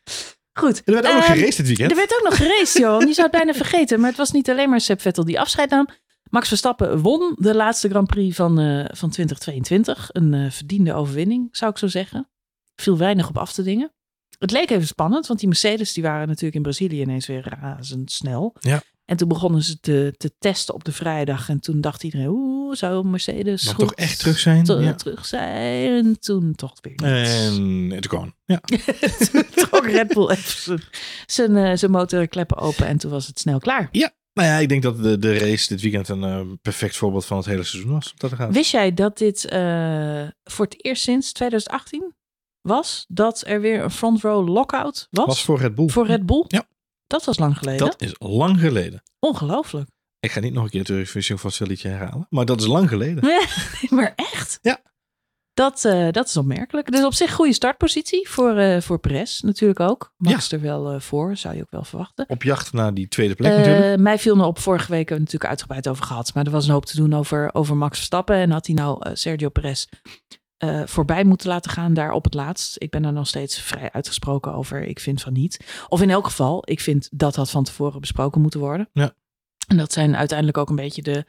Goed. 0.53 0.83
Er 0.85 0.93
werd 0.93 1.07
ook 1.07 1.15
nog 1.15 1.25
Ehm, 1.25 1.33
geraced 1.33 1.57
dit 1.57 1.67
weekend. 1.67 1.91
Er 1.91 1.97
werd 1.97 2.15
ook 2.15 2.25
nog 2.25 2.37
geraced, 2.37 2.73
Johan. 2.83 3.07
Je 3.07 3.13
zou 3.15 3.27
het 3.29 3.37
bijna 3.37 3.53
vergeten. 3.53 3.99
Maar 4.01 4.09
het 4.09 4.19
was 4.19 4.31
niet 4.31 4.51
alleen 4.51 4.71
maar 4.71 4.81
Seb 4.81 5.01
Vettel 5.01 5.25
die 5.25 5.41
afscheid 5.41 5.71
nam. 5.71 5.89
Max 6.31 6.49
Verstappen 6.49 6.99
won 7.01 7.37
de 7.39 7.55
laatste 7.55 7.89
Grand 7.89 8.07
Prix 8.07 8.37
van, 8.37 8.59
eh, 8.59 8.85
van 8.97 9.11
2022. 9.11 10.09
Een 10.13 10.35
eh, 10.35 10.51
verdiende 10.51 10.95
overwinning, 10.95 11.49
zou 11.53 11.71
ik 11.71 11.79
zo 11.79 11.87
zeggen. 11.87 12.31
Viel 12.77 12.99
weinig 12.99 13.29
op 13.29 13.39
af 13.39 13.53
te 13.53 13.63
dingen. 13.63 13.93
Het 14.39 14.51
leek 14.51 14.71
even 14.71 14.87
spannend, 14.87 15.27
want 15.27 15.39
die 15.39 15.49
Mercedes 15.49 15.93
die 15.93 16.03
waren 16.03 16.27
natuurlijk 16.27 16.55
in 16.55 16.63
Brazilië 16.63 17.01
ineens 17.01 17.27
weer 17.27 17.57
razendsnel. 17.61 18.57
Ja. 18.61 18.83
En 19.11 19.17
toen 19.17 19.29
begonnen 19.29 19.63
ze 19.63 19.81
te, 19.81 20.15
te 20.17 20.33
testen 20.39 20.75
op 20.75 20.85
de 20.85 20.93
vrijdag. 20.93 21.49
En 21.49 21.61
toen 21.61 21.81
dacht 21.81 22.03
iedereen, 22.05 22.29
oeh, 22.29 22.75
zou 22.77 23.07
Mercedes 23.07 23.67
goed 23.69 23.79
toch 23.79 23.95
echt 23.95 24.19
terug 24.19 24.39
zijn? 24.39 24.65
te- 24.65 24.75
Ja. 24.75 24.95
terug 24.95 25.27
zijn? 25.27 25.93
En 26.05 26.21
toen 26.21 26.55
toch 26.55 26.75
weer 26.81 26.93
niet. 26.93 27.29
En 27.29 27.91
het 27.97 28.07
kwam. 28.07 28.35
Ja. 28.45 28.61
toen 29.33 29.45
trok 29.55 29.87
Red 29.87 30.09
Bull 30.15 30.29
even 30.31 30.63
zijn- 30.63 30.83
zijn, 31.27 31.57
eh, 31.57 31.77
zijn 31.77 31.91
motorkleppen 31.91 32.57
open 32.57 32.87
en 32.87 32.97
toen 32.99 33.11
was 33.11 33.27
het 33.27 33.39
snel 33.39 33.59
klaar. 33.59 33.89
Nou 34.33 34.49
ja, 34.49 34.57
ik 34.57 34.69
denk 34.69 34.83
dat 34.83 35.03
de, 35.03 35.19
de 35.19 35.39
race 35.39 35.69
dit 35.69 35.81
weekend 35.81 36.09
een 36.09 36.25
eh, 36.25 36.41
perfect 36.63 36.97
voorbeeld 36.97 37.25
van 37.27 37.37
het 37.37 37.47
hele 37.47 37.63
seizoen 37.63 37.93
was. 37.93 38.13
Dat 38.17 38.33
gaat. 38.33 38.53
Wist 38.53 38.71
jij 38.71 38.95
dat 38.95 39.19
dit 39.19 39.45
eh, 39.45 40.23
voor 40.45 40.65
het 40.65 40.85
eerst 40.85 41.03
sinds 41.03 41.33
2018 41.33 42.15
was? 42.61 43.05
Dat 43.09 43.43
er 43.47 43.61
weer 43.61 43.83
een 43.83 43.91
front 43.91 44.23
row 44.23 44.49
lockout 44.49 45.07
was? 45.11 45.27
was 45.27 45.43
voor 45.45 45.59
Red 45.59 45.75
Bull. 45.75 45.89
voor 45.89 46.07
Red 46.07 46.27
Bull? 46.27 46.45
Ja. 46.49 46.69
Dat 47.11 47.25
was 47.25 47.39
lang 47.39 47.59
geleden. 47.59 47.87
Dat 47.87 48.01
is 48.01 48.15
lang 48.19 48.61
geleden. 48.61 49.03
Ongelooflijk. 49.19 49.89
Ik 50.21 50.31
ga 50.31 50.41
niet 50.41 50.53
nog 50.53 50.65
een 50.65 50.71
keer 50.71 50.81
het 50.81 50.91
Eurovision 50.91 51.39
facilitje 51.39 51.89
herhalen. 51.89 52.27
Maar 52.29 52.45
dat 52.45 52.61
is 52.61 52.67
lang 52.67 52.89
geleden. 52.89 53.25
maar 53.97 54.13
echt? 54.17 54.59
Ja. 54.63 54.81
Dat, 55.55 55.85
eh, 55.85 56.11
dat 56.11 56.29
is 56.29 56.37
opmerkelijk. 56.37 56.91
Dus 56.91 57.05
op 57.05 57.15
zich 57.15 57.33
goede 57.33 57.53
startpositie 57.53 58.29
voor, 58.29 58.57
eh 58.57 58.81
voor 58.81 58.99
Perez 58.99 59.41
natuurlijk 59.41 59.81
ook. 59.81 60.13
Max 60.17 60.53
er 60.53 60.61
wel 60.61 60.91
eh, 60.91 61.01
voor, 61.01 61.37
zou 61.37 61.55
je 61.55 61.61
ook 61.61 61.71
wel 61.71 61.85
verwachten. 61.85 62.25
Op 62.29 62.43
jacht 62.43 62.73
naar 62.73 62.95
die 62.95 63.09
tweede 63.09 63.35
plek 63.35 63.57
natuurlijk. 63.57 64.01
Mij 64.01 64.19
viel 64.19 64.37
me 64.37 64.45
op, 64.45 64.59
vorige 64.59 64.91
week 64.91 65.09
hebben 65.09 65.17
we 65.17 65.23
natuurlijk 65.23 65.51
uitgebreid 65.51 65.89
over 65.89 66.05
gehad. 66.05 66.35
Maar 66.35 66.45
er 66.45 66.51
was 66.51 66.67
een 66.67 66.73
hoop 66.73 66.87
te 66.87 66.97
doen 66.97 67.15
over, 67.15 67.55
over 67.55 67.77
Max 67.77 67.97
Verstappen. 67.97 68.37
En 68.37 68.51
had 68.51 68.67
hij 68.67 68.75
nou 68.75 69.07
Sergio 69.13 69.49
Perez 69.49 69.87
eh, 70.61 70.83
voorbij 70.85 71.25
moeten 71.25 71.49
laten 71.49 71.71
gaan 71.71 71.95
daar 71.95 72.13
op 72.13 72.25
het 72.25 72.35
laatst. 72.35 72.75
Ik 72.79 72.91
ben 72.91 73.03
daar 73.03 73.13
nog 73.13 73.27
steeds 73.27 73.61
vrij 73.61 73.93
uitgesproken 73.93 74.55
over. 74.55 74.83
Ik 74.83 75.01
vind 75.01 75.23
van 75.23 75.33
niet. 75.33 75.85
Of 75.89 76.03
in 76.03 76.11
elk 76.11 76.25
geval, 76.25 76.63
ik 76.65 76.81
vind 76.81 77.09
dat 77.13 77.37
had 77.37 77.51
van 77.51 77.65
tevoren 77.65 78.01
besproken 78.01 78.41
moeten 78.41 78.61
worden. 78.61 78.89
Ja. 78.93 79.13
En 79.67 79.77
dat 79.77 79.93
zijn 79.93 80.17
uiteindelijk 80.17 80.59
ook 80.59 80.69
een 80.69 80.77
beetje 80.77 81.03
de, 81.03 81.25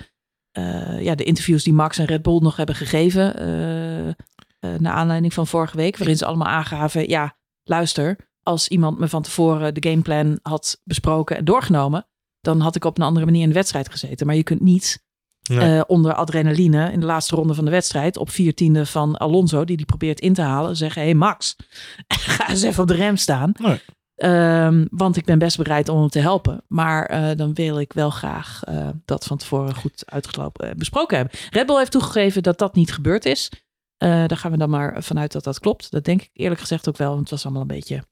eh, 0.52 1.02
ja, 1.02 1.16
de 1.16 1.24
interviews 1.24 1.64
die 1.64 1.74
Max 1.74 1.98
en 1.98 2.06
Red 2.06 2.22
Bull 2.22 2.40
nog 2.40 2.56
hebben 2.56 2.76
gegeven. 2.76 3.36
eh, 3.36 4.74
naar 4.78 4.94
aanleiding 4.94 5.34
van 5.34 5.48
vorige 5.48 5.78
week. 5.78 5.98
Waarin 5.98 6.18
ze 6.18 6.26
allemaal 6.26 6.48
aangaven, 6.48 7.10
ja, 7.10 7.38
luister. 7.64 8.18
Als 8.44 8.68
iemand 8.68 9.00
me 9.00 9.08
van 9.08 9.22
tevoren 9.22 9.74
de 9.74 9.90
gameplan 9.90 10.40
had 10.42 10.82
besproken 10.84 11.38
en 11.38 11.46
doorgenomen. 11.46 12.08
Dan 12.42 12.60
had 12.60 12.76
ik 12.76 12.86
op 12.86 12.98
een 12.98 13.04
andere 13.04 13.26
manier 13.26 13.42
in 13.42 13.48
de 13.48 13.54
wedstrijd 13.54 13.90
gezeten. 13.90 14.26
Maar 14.26 14.36
je 14.36 14.44
kunt 14.44 14.62
niet 14.62 15.04
Nee. 15.52 15.78
eh, 15.78 15.82
onder 15.88 16.14
adrenaline 16.14 16.92
in 16.92 17.00
de 17.00 17.06
laatste 17.06 17.36
ronde 17.36 17.54
van 17.54 17.66
de 17.66 17.72
wedstrijd. 17.72 18.18
Op 18.18 18.30
vier 18.30 18.54
tiende 18.56 18.86
van 18.86 19.18
Alonso, 19.18 19.66
die 19.66 19.78
die 19.78 19.86
probeert 19.86 20.20
in 20.20 20.34
te 20.34 20.42
halen. 20.42 20.76
Zeggen, 20.78 21.02
hé 21.02 21.08
hey 21.08 21.18
Max, 21.18 21.56
ga 22.08 22.50
eens 22.50 22.62
even 22.62 22.82
op 22.82 22.88
de 22.88 22.96
rem 22.96 23.18
staan. 23.18 23.52
Nee. 23.60 23.82
Ehm, 24.16 24.86
want 24.92 25.18
ik 25.18 25.26
ben 25.26 25.40
best 25.40 25.58
bereid 25.58 25.90
om 25.90 26.00
hem 26.00 26.10
te 26.10 26.20
helpen. 26.20 26.64
Maar 26.68 27.06
eh, 27.06 27.38
dan 27.38 27.54
wil 27.54 27.80
ik 27.80 27.94
wel 27.94 28.10
graag 28.10 28.64
eh, 28.64 28.90
dat 29.06 29.26
van 29.26 29.38
tevoren 29.38 29.76
goed 29.76 30.04
uitgelopen 30.06 30.78
besproken 30.78 31.18
hebben. 31.18 31.40
Red 31.50 31.66
Bull 31.66 31.78
heeft 31.78 31.92
toegegeven 31.92 32.44
dat 32.44 32.58
dat 32.58 32.76
niet 32.76 32.94
gebeurd 32.94 33.26
is. 33.26 33.52
Daar 33.98 34.38
gaan 34.38 34.52
we 34.52 34.58
dan 34.58 34.70
maar 34.70 35.04
vanuit 35.04 35.32
dat 35.32 35.44
dat 35.44 35.60
klopt. 35.60 35.92
Dat 35.92 36.04
denk 36.04 36.22
ik 36.22 36.30
eerlijk 36.34 36.60
gezegd 36.62 36.90
ook 36.90 36.98
wel. 36.98 37.08
Want 37.10 37.20
het 37.22 37.30
was 37.30 37.44
allemaal 37.44 37.62
een 37.62 37.68
beetje 37.68 38.04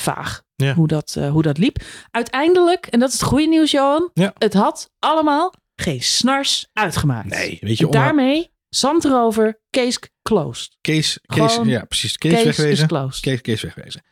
vaag 0.00 0.42
Ja. 0.56 0.74
hoe, 0.74 0.86
dat, 0.88 1.16
hoe 1.30 1.42
dat 1.42 1.58
liep. 1.58 1.78
Uiteindelijk, 2.10 2.86
en 2.86 2.98
dat 3.00 3.08
is 3.08 3.14
het 3.20 3.28
goede 3.28 3.46
nieuws 3.46 3.70
Johan. 3.70 4.10
Ja. 4.14 4.32
Het 4.38 4.54
had 4.54 4.90
allemaal 4.98 5.52
geen 5.76 6.02
snars 6.02 6.66
uitgemaakt. 6.72 7.28
Nee, 7.28 7.58
weet 7.60 7.78
je, 7.78 7.84
En 7.84 7.90
daarmee, 7.90 8.50
zand 8.68 9.04
erover, 9.04 9.60
case 9.70 9.98
closed. 10.22 10.76
Kees, 10.80 11.18
Kees, 11.26 11.52
Gewoon- 11.52 11.68
ja 11.68 11.84
precies. 11.84 12.18
Case 12.18 12.36
is 12.36 12.44
wegwezen. 12.44 12.86
closed. 12.88 13.20
Kees, 13.20 13.40
Kees 13.40 13.62
wegwezen. 13.62 14.02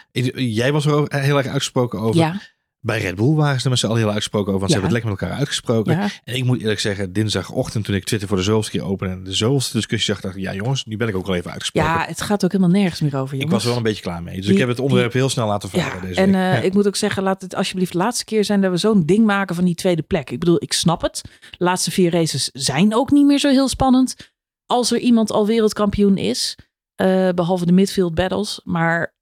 Jij 0.55 0.73
was 0.73 0.87
er 0.87 0.93
ook 0.93 1.13
heel 1.13 1.37
erg 1.37 1.47
uitgesproken 1.47 1.99
over. 2.01 2.21
Ja, 2.21 2.41
Bij 2.87 3.01
Red 3.01 3.15
Bull 3.15 3.35
waren 3.35 3.59
ze 3.59 3.65
er 3.65 3.71
met 3.71 3.79
z'n 3.79 3.87
allen 3.87 3.99
heel 3.99 4.07
uitgesproken 4.11 4.53
over. 4.53 4.61
Want 4.61 4.73
Ja. 4.73 4.77
ze 4.77 4.83
hebben 4.83 4.97
het 4.99 5.05
lekker 5.05 5.11
met 5.11 5.21
elkaar 5.31 5.39
uitgesproken. 5.47 5.93
ja. 5.97 6.09
En 6.25 6.35
ik 6.35 6.45
moet 6.45 6.61
eerlijk 6.61 6.81
zeggen, 6.81 7.13
dinsdagochtend 7.13 7.85
toen 7.85 7.95
ik 7.95 8.05
Twitter 8.05 8.29
voor 8.29 8.37
de 8.37 8.43
zoveelste 8.43 8.71
keer 8.71 8.83
opende 8.85 9.13
en 9.15 9.25
de 9.25 9.33
zoveelste 9.33 9.77
discussie 9.77 10.15
zag, 10.15 10.23
dacht 10.23 10.37
ik, 10.37 10.43
ja 10.43 10.55
jongens, 10.55 10.85
nu 10.85 10.97
ben 10.97 11.09
ik 11.09 11.17
ook 11.17 11.27
wel 11.27 11.35
even 11.35 11.51
uitgesproken. 11.51 11.91
ja, 11.91 12.05
het 12.07 12.21
gaat 12.21 12.45
ook 12.45 12.53
helemaal 12.53 12.73
nergens 12.81 13.01
meer 13.01 13.17
over. 13.17 13.35
ik 13.35 13.41
Jongens. 13.43 13.51
was 13.53 13.63
er 13.63 13.69
wel 13.69 13.77
een 13.77 13.83
beetje 13.83 14.03
klaar 14.03 14.23
mee. 14.23 14.37
Dus 14.37 14.45
Die- 14.45 14.53
ik 14.55 14.61
heb 14.61 14.69
het 14.69 14.79
onderwerp 14.81 15.13
heel 15.13 15.29
snel 15.29 15.47
laten 15.47 15.69
varen 15.71 16.01
Ja, 16.01 16.07
deze 16.07 16.21
en 16.21 16.35
eh, 16.35 16.65
ik 16.65 16.75
moet 16.75 16.87
ook 16.87 16.97
zeggen, 16.97 17.23
laat 17.23 17.43
het 17.43 17.55
alsjeblieft 17.55 17.93
de 17.93 17.99
laatste 17.99 18.25
keer 18.25 18.45
zijn 18.45 18.61
dat 18.61 18.71
we 18.71 18.77
zo'n 18.77 19.03
ding 19.07 19.25
maken 19.27 19.55
van 19.55 19.65
die 19.65 19.75
tweede 19.75 20.03
plek. 20.03 20.31
Ik 20.31 20.39
bedoel, 20.39 20.63
ik 20.63 20.73
snap 20.73 21.03
het. 21.03 21.21
De 21.41 21.65
laatste 21.65 21.91
vier 21.91 22.11
races 22.11 22.51
zijn 22.53 22.95
ook 22.95 23.11
niet 23.11 23.27
meer 23.27 23.39
zo 23.39 23.49
heel 23.51 23.69
spannend. 23.69 24.33
Als 24.67 24.91
er 24.93 24.99
iemand 24.99 25.31
al 25.33 25.47
wereldkampioen 25.47 26.17
is, 26.17 26.57
eh, 26.95 27.29
behalve 27.35 27.67
de 27.67 27.73
midfield 27.73 28.15
battles. 28.15 28.61
Maar 28.65 29.15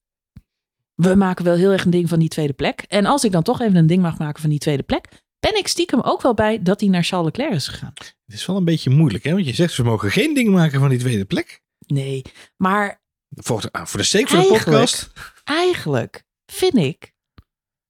we 0.95 1.15
maken 1.15 1.45
wel 1.45 1.55
heel 1.55 1.71
erg 1.73 1.85
een 1.85 1.91
ding 1.91 2.09
van 2.09 2.19
die 2.19 2.29
tweede 2.29 2.53
plek. 2.53 2.85
En 2.89 3.07
als 3.07 3.25
ik 3.25 3.33
dan 3.33 3.43
toch 3.43 3.61
even 3.61 3.77
een 3.77 3.87
ding 3.87 4.03
mag 4.03 4.19
maken 4.19 4.41
van 4.41 4.51
die 4.51 4.59
tweede 4.59 4.83
plek, 4.83 5.09
ben 5.41 5.59
ik 5.59 5.69
stiekem 5.69 6.01
ook 6.01 6.23
wel 6.23 6.35
bij 6.35 6.63
dat 6.63 6.81
hij 6.81 6.89
naar 6.89 7.05
Charles 7.05 7.27
Leclerc 7.27 7.53
is 7.55 7.69
gegaan. 7.69 7.93
Het 7.95 8.35
is 8.35 8.47
wel 8.47 8.57
een 8.57 8.65
beetje 8.65 8.91
moeilijk, 8.91 9.25
hè? 9.25 9.33
Want 9.33 9.47
je 9.47 9.55
zegt, 9.55 9.77
we 9.77 9.83
mogen 9.83 10.11
geen 10.11 10.35
ding 10.35 10.49
maken 10.49 10.81
van 10.81 10.89
die 10.89 10.99
tweede 10.99 11.25
plek. 11.25 11.63
Nee, 11.87 12.23
maar 12.57 13.03
Voor, 13.29 13.69
ah, 13.71 13.87
voor 13.87 14.01
de 14.01 14.07
sake 14.07 14.27
van 14.29 14.41
de 14.41 14.47
podcast. 14.47 15.11
eigenlijk 15.45 16.23
vind 16.47 16.77
ik... 16.77 17.13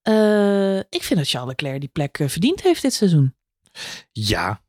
eh, 0.03 0.79
ik 0.79 1.03
vind 1.03 1.19
dat 1.19 1.29
Charles 1.29 1.49
Leclerc 1.49 1.81
die 1.81 1.89
plek 1.89 2.19
eh, 2.19 2.29
verdiend 2.29 2.63
heeft 2.63 2.83
dit 2.83 2.93
seizoen. 2.95 3.35
Ja, 4.13 4.62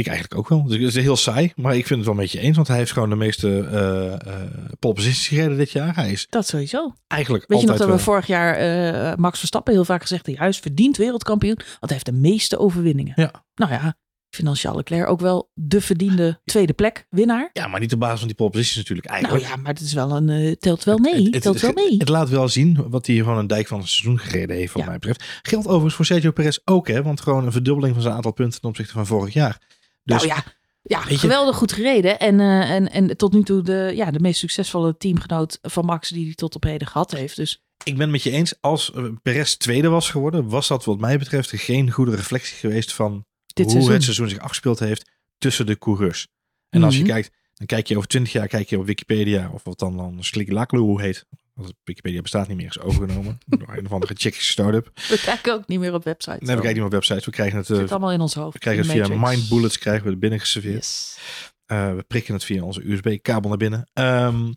ik 0.00 0.06
eigenlijk 0.06 0.40
ook 0.40 0.48
wel. 0.48 0.62
Dus 0.64 0.72
het 0.78 0.96
is 0.96 1.02
heel 1.02 1.16
saai, 1.16 1.52
maar 1.56 1.76
ik 1.76 1.86
vind 1.86 1.98
het 1.98 2.08
wel 2.08 2.14
een 2.18 2.20
beetje 2.22 2.40
eens. 2.40 2.56
Want 2.56 2.68
hij 2.68 2.76
heeft 2.76 2.92
gewoon 2.92 3.10
de 3.10 3.16
meeste 3.16 3.48
eh 3.72 4.12
eh 4.12 4.50
pole 4.78 4.94
positions 4.94 5.28
gereden 5.28 5.56
dit 5.56 5.70
jaar. 5.70 5.94
Hij 5.94 6.10
is 6.10 6.26
Dat 6.30 6.46
sowieso. 6.46 6.94
eigenlijk 7.06 7.44
Weet 7.48 7.60
je 7.60 7.66
nog 7.66 7.76
dat 7.76 7.86
we 7.86 7.92
wel- 7.92 8.02
vorig 8.02 8.26
jaar 8.26 8.54
eh, 8.54 9.16
Max 9.16 9.38
Verstappen 9.38 9.72
heel 9.72 9.84
vaak 9.84 10.00
gezegd 10.02 10.26
hebben... 10.26 10.42
juist 10.44 10.60
verdient 10.60 10.96
wereldkampioen, 10.96 11.54
want 11.56 11.66
hij 11.80 11.92
heeft 11.92 12.06
de 12.06 12.12
meeste 12.12 12.58
overwinningen. 12.58 13.12
Ja. 13.16 13.44
Nou 13.54 13.72
ja, 13.72 13.86
ik 14.28 14.36
vind 14.36 14.46
dan 14.48 14.56
Charles 14.56 14.78
Leclerc 14.82 15.08
ook 15.10 15.20
wel 15.20 15.50
de 15.54 15.80
verdiende 15.80 16.40
tweede 16.44 16.72
plek 16.72 17.06
winnaar. 17.08 17.50
Ja, 17.52 17.66
maar 17.66 17.80
niet 17.80 17.92
op 17.92 17.98
basis 18.00 18.18
van 18.18 18.26
die 18.28 18.36
pole 18.36 18.50
positions 18.50 18.76
natuurlijk 18.76 19.08
Nou 19.08 19.18
eigenlijk. 19.20 19.54
ja, 19.54 19.60
maar 19.62 19.72
het 19.72 19.82
is 19.82 19.92
wel 19.92 20.16
een, 20.16 20.28
eh, 20.28 20.52
telt 20.52 20.84
wel 20.84 20.98
mee. 20.98 21.14
Het, 21.24 21.34
het- 21.34 21.42
telt 21.42 21.60
wel 21.60 21.72
mee. 21.72 21.94
het 21.98 22.08
laat 22.08 22.28
wel 22.28 22.48
zien 22.48 22.86
wat 22.90 23.06
hij 23.06 23.22
van 23.22 23.38
een 23.38 23.46
dijk 23.46 23.66
van 23.66 23.78
het 23.78 23.88
seizoen 23.88 24.18
gereden 24.18 24.56
heeft, 24.56 24.72
wat 24.72 24.82
Ja. 24.82 24.88
mij 24.88 24.98
betreft. 24.98 25.24
Geldt 25.42 25.66
overigens 25.66 25.94
voor 25.94 26.04
Sergio 26.04 26.30
Perez 26.30 26.58
ook, 26.64 26.88
hè? 26.88 27.02
Want 27.02 27.20
gewoon 27.20 27.46
een 27.46 27.52
verdubbeling 27.52 27.92
van 27.94 28.02
zijn 28.02 28.14
aantal 28.14 28.32
punten 28.32 28.60
ten 28.60 28.68
opzichte 28.68 28.92
van 28.92 29.06
vorig 29.06 29.34
jaar. 29.34 29.58
Dus 30.04 30.16
nou 30.24 30.26
ja, 30.26 30.44
ja 30.82 31.00
geweldig 31.00 31.56
goed 31.56 31.72
gereden. 31.72 32.18
En, 32.18 32.40
eh, 32.40 32.70
en, 32.70 32.90
en 32.90 33.16
tot 33.16 33.32
nu 33.32 33.42
toe 33.42 33.62
de, 33.62 33.92
ja, 33.94 34.10
de 34.10 34.20
meest 34.20 34.38
succesvolle 34.38 34.96
teamgenoot 34.96 35.58
van 35.62 35.84
Max 35.84 36.08
die 36.08 36.24
hij 36.24 36.34
tot 36.34 36.54
op 36.54 36.62
heden 36.62 36.86
gehad 36.86 37.10
heeft. 37.10 37.36
Dus 37.36 37.62
ik 37.84 37.92
ben 37.92 38.02
het 38.02 38.10
met 38.10 38.22
je 38.22 38.30
eens, 38.30 38.54
als 38.60 38.92
eh, 38.92 39.04
Perez 39.22 39.54
tweede 39.54 39.88
was 39.88 40.10
geworden, 40.10 40.48
was 40.48 40.68
dat 40.68 40.84
wat 40.84 40.98
mij 40.98 41.18
betreft 41.18 41.50
geen 41.54 41.90
goede 41.90 42.16
reflectie 42.16 42.56
geweest 42.56 42.92
van 42.92 43.24
dit 43.46 43.64
hoe 43.64 43.72
seizoen. 43.74 43.92
het 43.94 44.02
seizoen 44.02 44.28
zich 44.28 44.38
afgespeeld 44.38 44.78
heeft 44.78 45.10
tussen 45.38 45.66
de 45.66 45.78
coureurs. 45.78 46.26
En 46.68 46.82
als 46.82 46.94
je 46.96 47.00
Mhm. 47.02 47.10
kijkt, 47.10 47.30
dan 47.54 47.66
kijk 47.66 47.86
je 47.86 47.96
over 47.96 48.08
20 48.08 48.32
jaar 48.32 48.46
kijk 48.48 48.68
je 48.70 48.78
op 48.78 48.86
Wikipedia, 48.86 49.50
of 49.52 49.64
wat 49.64 49.78
dan 49.78 49.96
dan 49.96 50.24
Slikkelaklu 50.24 51.00
heet. 51.02 51.26
Want 51.54 51.72
Wikipedia 51.84 52.20
bestaat 52.20 52.48
niet 52.48 52.56
meer, 52.56 52.66
is 52.66 52.80
overgenomen 52.80 53.38
door 53.46 53.68
een 53.76 53.84
of 53.86 53.92
andere 53.92 54.14
Tsjechische 54.14 54.52
start-up. 54.52 54.90
We 55.08 55.20
kijken 55.24 55.52
ook 55.52 55.66
niet 55.66 55.78
meer 55.78 55.94
op 55.94 56.04
websites. 56.04 56.38
Nee, 56.40 56.56
we 56.56 56.62
kijken 56.62 56.68
niet 56.68 56.76
meer 56.76 56.84
op 56.84 56.92
websites, 56.92 57.24
we 57.24 57.30
krijgen 57.30 57.58
het, 57.58 57.68
Het 57.68 57.76
eh, 57.76 57.82
zit 57.82 57.92
allemaal 57.92 58.12
in 58.12 58.20
ons 58.20 58.34
hoofd. 58.34 58.52
we 58.52 58.58
krijgen 58.58 58.82
het 58.82 59.06
via 59.06 59.16
mind 59.28 59.48
bullets 59.48 59.78
krijgen 59.78 60.04
we 60.04 60.10
er 60.10 60.18
binnen 60.18 60.40
geserveerd. 60.40 60.74
Yes. 60.74 61.18
Eh, 61.66 61.94
we 61.94 62.02
prikken 62.02 62.34
het 62.34 62.44
via 62.44 62.62
onze 62.62 62.90
USB-kabel 62.90 63.48
naar 63.48 63.58
binnen. 63.58 63.88
Ehm, 63.92 64.52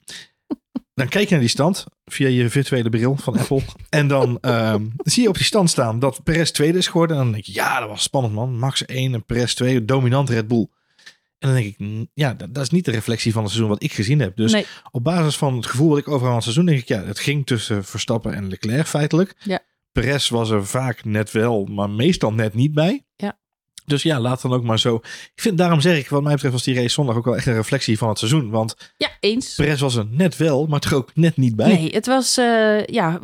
dan 0.99 1.07
kijk 1.07 1.23
je 1.23 1.31
naar 1.31 1.39
die 1.39 1.49
stand 1.49 1.85
via 2.05 2.27
je 2.27 2.49
virtuele 2.49 2.89
bril 2.89 3.15
van 3.15 3.39
Apple. 3.39 3.61
En 3.89 4.07
dan 4.07 4.37
ehm, 4.41 4.85
zie 5.03 5.23
je 5.23 5.29
op 5.29 5.35
die 5.35 5.43
stand 5.45 5.69
staan 5.69 5.99
dat 5.99 6.23
Perez 6.23 6.51
tweede 6.51 6.77
is 6.77 6.87
geworden. 6.87 7.17
En 7.17 7.23
dan 7.23 7.31
denk 7.31 7.45
je, 7.45 7.53
ja, 7.53 7.79
dat 7.79 7.89
was 7.89 8.03
spannend 8.03 8.33
man. 8.33 8.59
Max 8.59 8.85
1 8.85 9.13
en 9.13 9.25
Perez 9.25 9.53
2, 9.53 9.85
dominant 9.85 10.29
Red 10.29 10.47
Bull. 10.47 10.67
En 11.43 11.49
dan 11.49 11.61
denk 11.61 11.75
ik, 11.77 12.07
ja, 12.13 12.33
dat, 12.33 12.53
dat 12.53 12.63
is 12.63 12.69
niet 12.69 12.85
de 12.85 12.91
reflectie 12.91 13.31
van 13.31 13.41
het 13.41 13.51
seizoen 13.51 13.71
wat 13.71 13.83
ik 13.83 13.93
gezien 13.93 14.19
heb. 14.19 14.35
Dus 14.35 14.51
nee, 14.51 14.65
op 14.91 15.03
basis 15.03 15.37
van 15.37 15.55
het 15.55 15.65
gevoel 15.65 15.89
wat 15.89 15.97
ik 15.97 16.07
overal 16.07 16.27
aan 16.27 16.33
het 16.33 16.43
seizoen 16.43 16.65
denk 16.65 16.79
ik, 16.79 16.87
ja, 16.87 17.03
het 17.03 17.19
ging 17.19 17.45
tussen 17.45 17.83
Verstappen 17.83 18.33
en 18.33 18.47
Leclerc 18.47 18.87
feitelijk. 18.87 19.35
Ja. 19.43 19.59
Perez 19.91 20.29
was 20.29 20.49
er 20.49 20.65
vaak 20.65 21.03
net 21.03 21.31
wel, 21.31 21.65
maar 21.65 21.89
meestal 21.89 22.33
net 22.33 22.53
niet 22.53 22.73
bij. 22.73 23.05
Ja. 23.15 23.37
Dus 23.85 24.03
ja, 24.03 24.19
laat 24.19 24.41
dan 24.41 24.53
ook 24.53 24.63
maar 24.63 24.79
zo. 24.79 24.95
Ik 25.35 25.41
vind, 25.41 25.57
daarom 25.57 25.81
zeg 25.81 25.97
ik, 25.97 26.09
wat 26.09 26.23
mij 26.23 26.33
betreft 26.33 26.53
was 26.53 26.63
die 26.63 26.75
race 26.75 26.89
zondag 26.89 27.15
ook 27.15 27.25
wel 27.25 27.35
echt 27.35 27.45
een 27.45 27.53
reflectie 27.53 27.97
van 27.97 28.09
het 28.09 28.17
seizoen. 28.17 28.49
Want 28.49 28.93
ja, 28.97 29.09
eens. 29.19 29.55
Perez 29.55 29.81
was 29.81 29.95
er 29.95 30.07
net 30.09 30.37
wel, 30.37 30.65
maar 30.65 30.81
er 30.85 30.95
ook 30.95 31.15
net 31.15 31.37
niet 31.37 31.55
bij. 31.55 31.73
Nee, 31.73 31.89
het 31.91 32.05
was, 32.05 32.37
eh, 32.37 32.85
ja, 32.85 33.19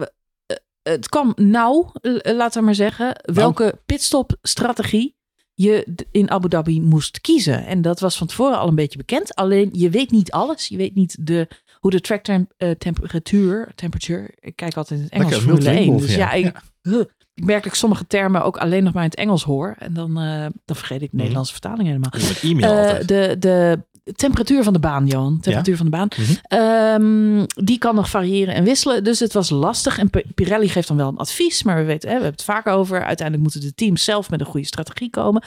eh, 0.45 0.57
het 0.81 1.09
kwam 1.09 1.33
nauw, 1.35 1.91
laten 2.21 2.59
we 2.59 2.65
maar 2.65 2.75
zeggen, 2.75 3.21
welke 3.33 3.81
pitstop-strategie 3.85 5.17
je 5.61 6.05
in 6.11 6.31
Abu 6.31 6.49
Dhabi 6.49 6.81
moest 6.81 7.21
kiezen. 7.21 7.65
En 7.65 7.81
dat 7.81 7.99
was 7.99 8.17
van 8.17 8.27
tevoren 8.27 8.59
al 8.59 8.67
een 8.67 8.75
beetje 8.75 8.97
bekend. 8.97 9.35
Alleen, 9.35 9.69
je 9.71 9.89
weet 9.89 10.11
niet 10.11 10.31
alles. 10.31 10.67
Je 10.67 10.77
weet 10.77 10.95
niet 10.95 11.17
de, 11.19 11.47
hoe 11.79 11.91
de 11.91 12.01
track 12.01 12.27
eh, 12.27 12.71
temperatuur, 12.71 13.71
temperatuur, 13.75 14.35
ik 14.39 14.55
kijk 14.55 14.77
altijd 14.77 14.99
in 14.99 15.05
het 15.05 15.13
Engels, 15.13 15.31
Lekker 15.31 15.47
Formule 15.47 15.69
1. 15.69 15.75
multilingual 15.75 16.07
Dus 16.07 16.15
ja, 16.15 16.31
ik, 16.31 16.61
huh, 16.81 16.99
ik 17.33 17.45
merk 17.45 17.63
dat 17.63 17.71
ik 17.71 17.77
sommige 17.77 18.07
termen 18.07 18.43
ook 18.43 18.57
alleen 18.57 18.83
nog 18.83 18.93
maar 18.93 19.03
in 19.03 19.09
het 19.09 19.19
Engels 19.19 19.43
hoor. 19.43 19.75
En 19.79 19.93
dan, 19.93 20.19
eh, 20.19 20.45
dan 20.65 20.75
vergeet 20.75 21.01
ik 21.01 21.11
de 21.11 21.17
Nederlandse 21.17 21.51
vertaling 21.51 21.87
helemaal. 21.87 22.11
Altijd. 22.11 23.07
de, 23.07 23.35
de 23.39 23.79
temperatuur 24.15 24.63
van 24.63 24.73
de 24.73 24.79
baan, 24.79 25.07
Johan. 25.07 25.39
Temperatuur 25.39 25.77
van 25.77 25.85
de 25.85 25.91
baan. 25.91 26.07
Mhm. 26.17 26.33
Ehm, 26.41 27.45
die 27.65 27.77
kan 27.77 27.95
nog 27.95 28.09
variëren 28.09 28.53
en 28.53 28.63
wisselen. 28.63 29.03
Dus 29.03 29.19
het 29.19 29.33
was 29.33 29.49
lastig. 29.49 29.97
En 29.97 30.09
Pirelli 30.35 30.69
geeft 30.69 30.87
dan 30.87 30.97
wel 30.97 31.07
een 31.07 31.17
advies. 31.17 31.63
Maar 31.63 31.77
we 31.77 31.83
weten, 31.83 32.09
hè, 32.09 32.15
we 32.15 32.21
hebben 32.21 32.39
het 32.39 32.49
vaak 32.49 32.67
over. 32.67 33.03
Uiteindelijk 33.05 33.41
moeten 33.41 33.69
de 33.69 33.75
teams 33.75 34.03
zelf 34.03 34.29
met 34.29 34.39
een 34.39 34.45
goede 34.45 34.67
strategie 34.67 35.09
komen. 35.09 35.43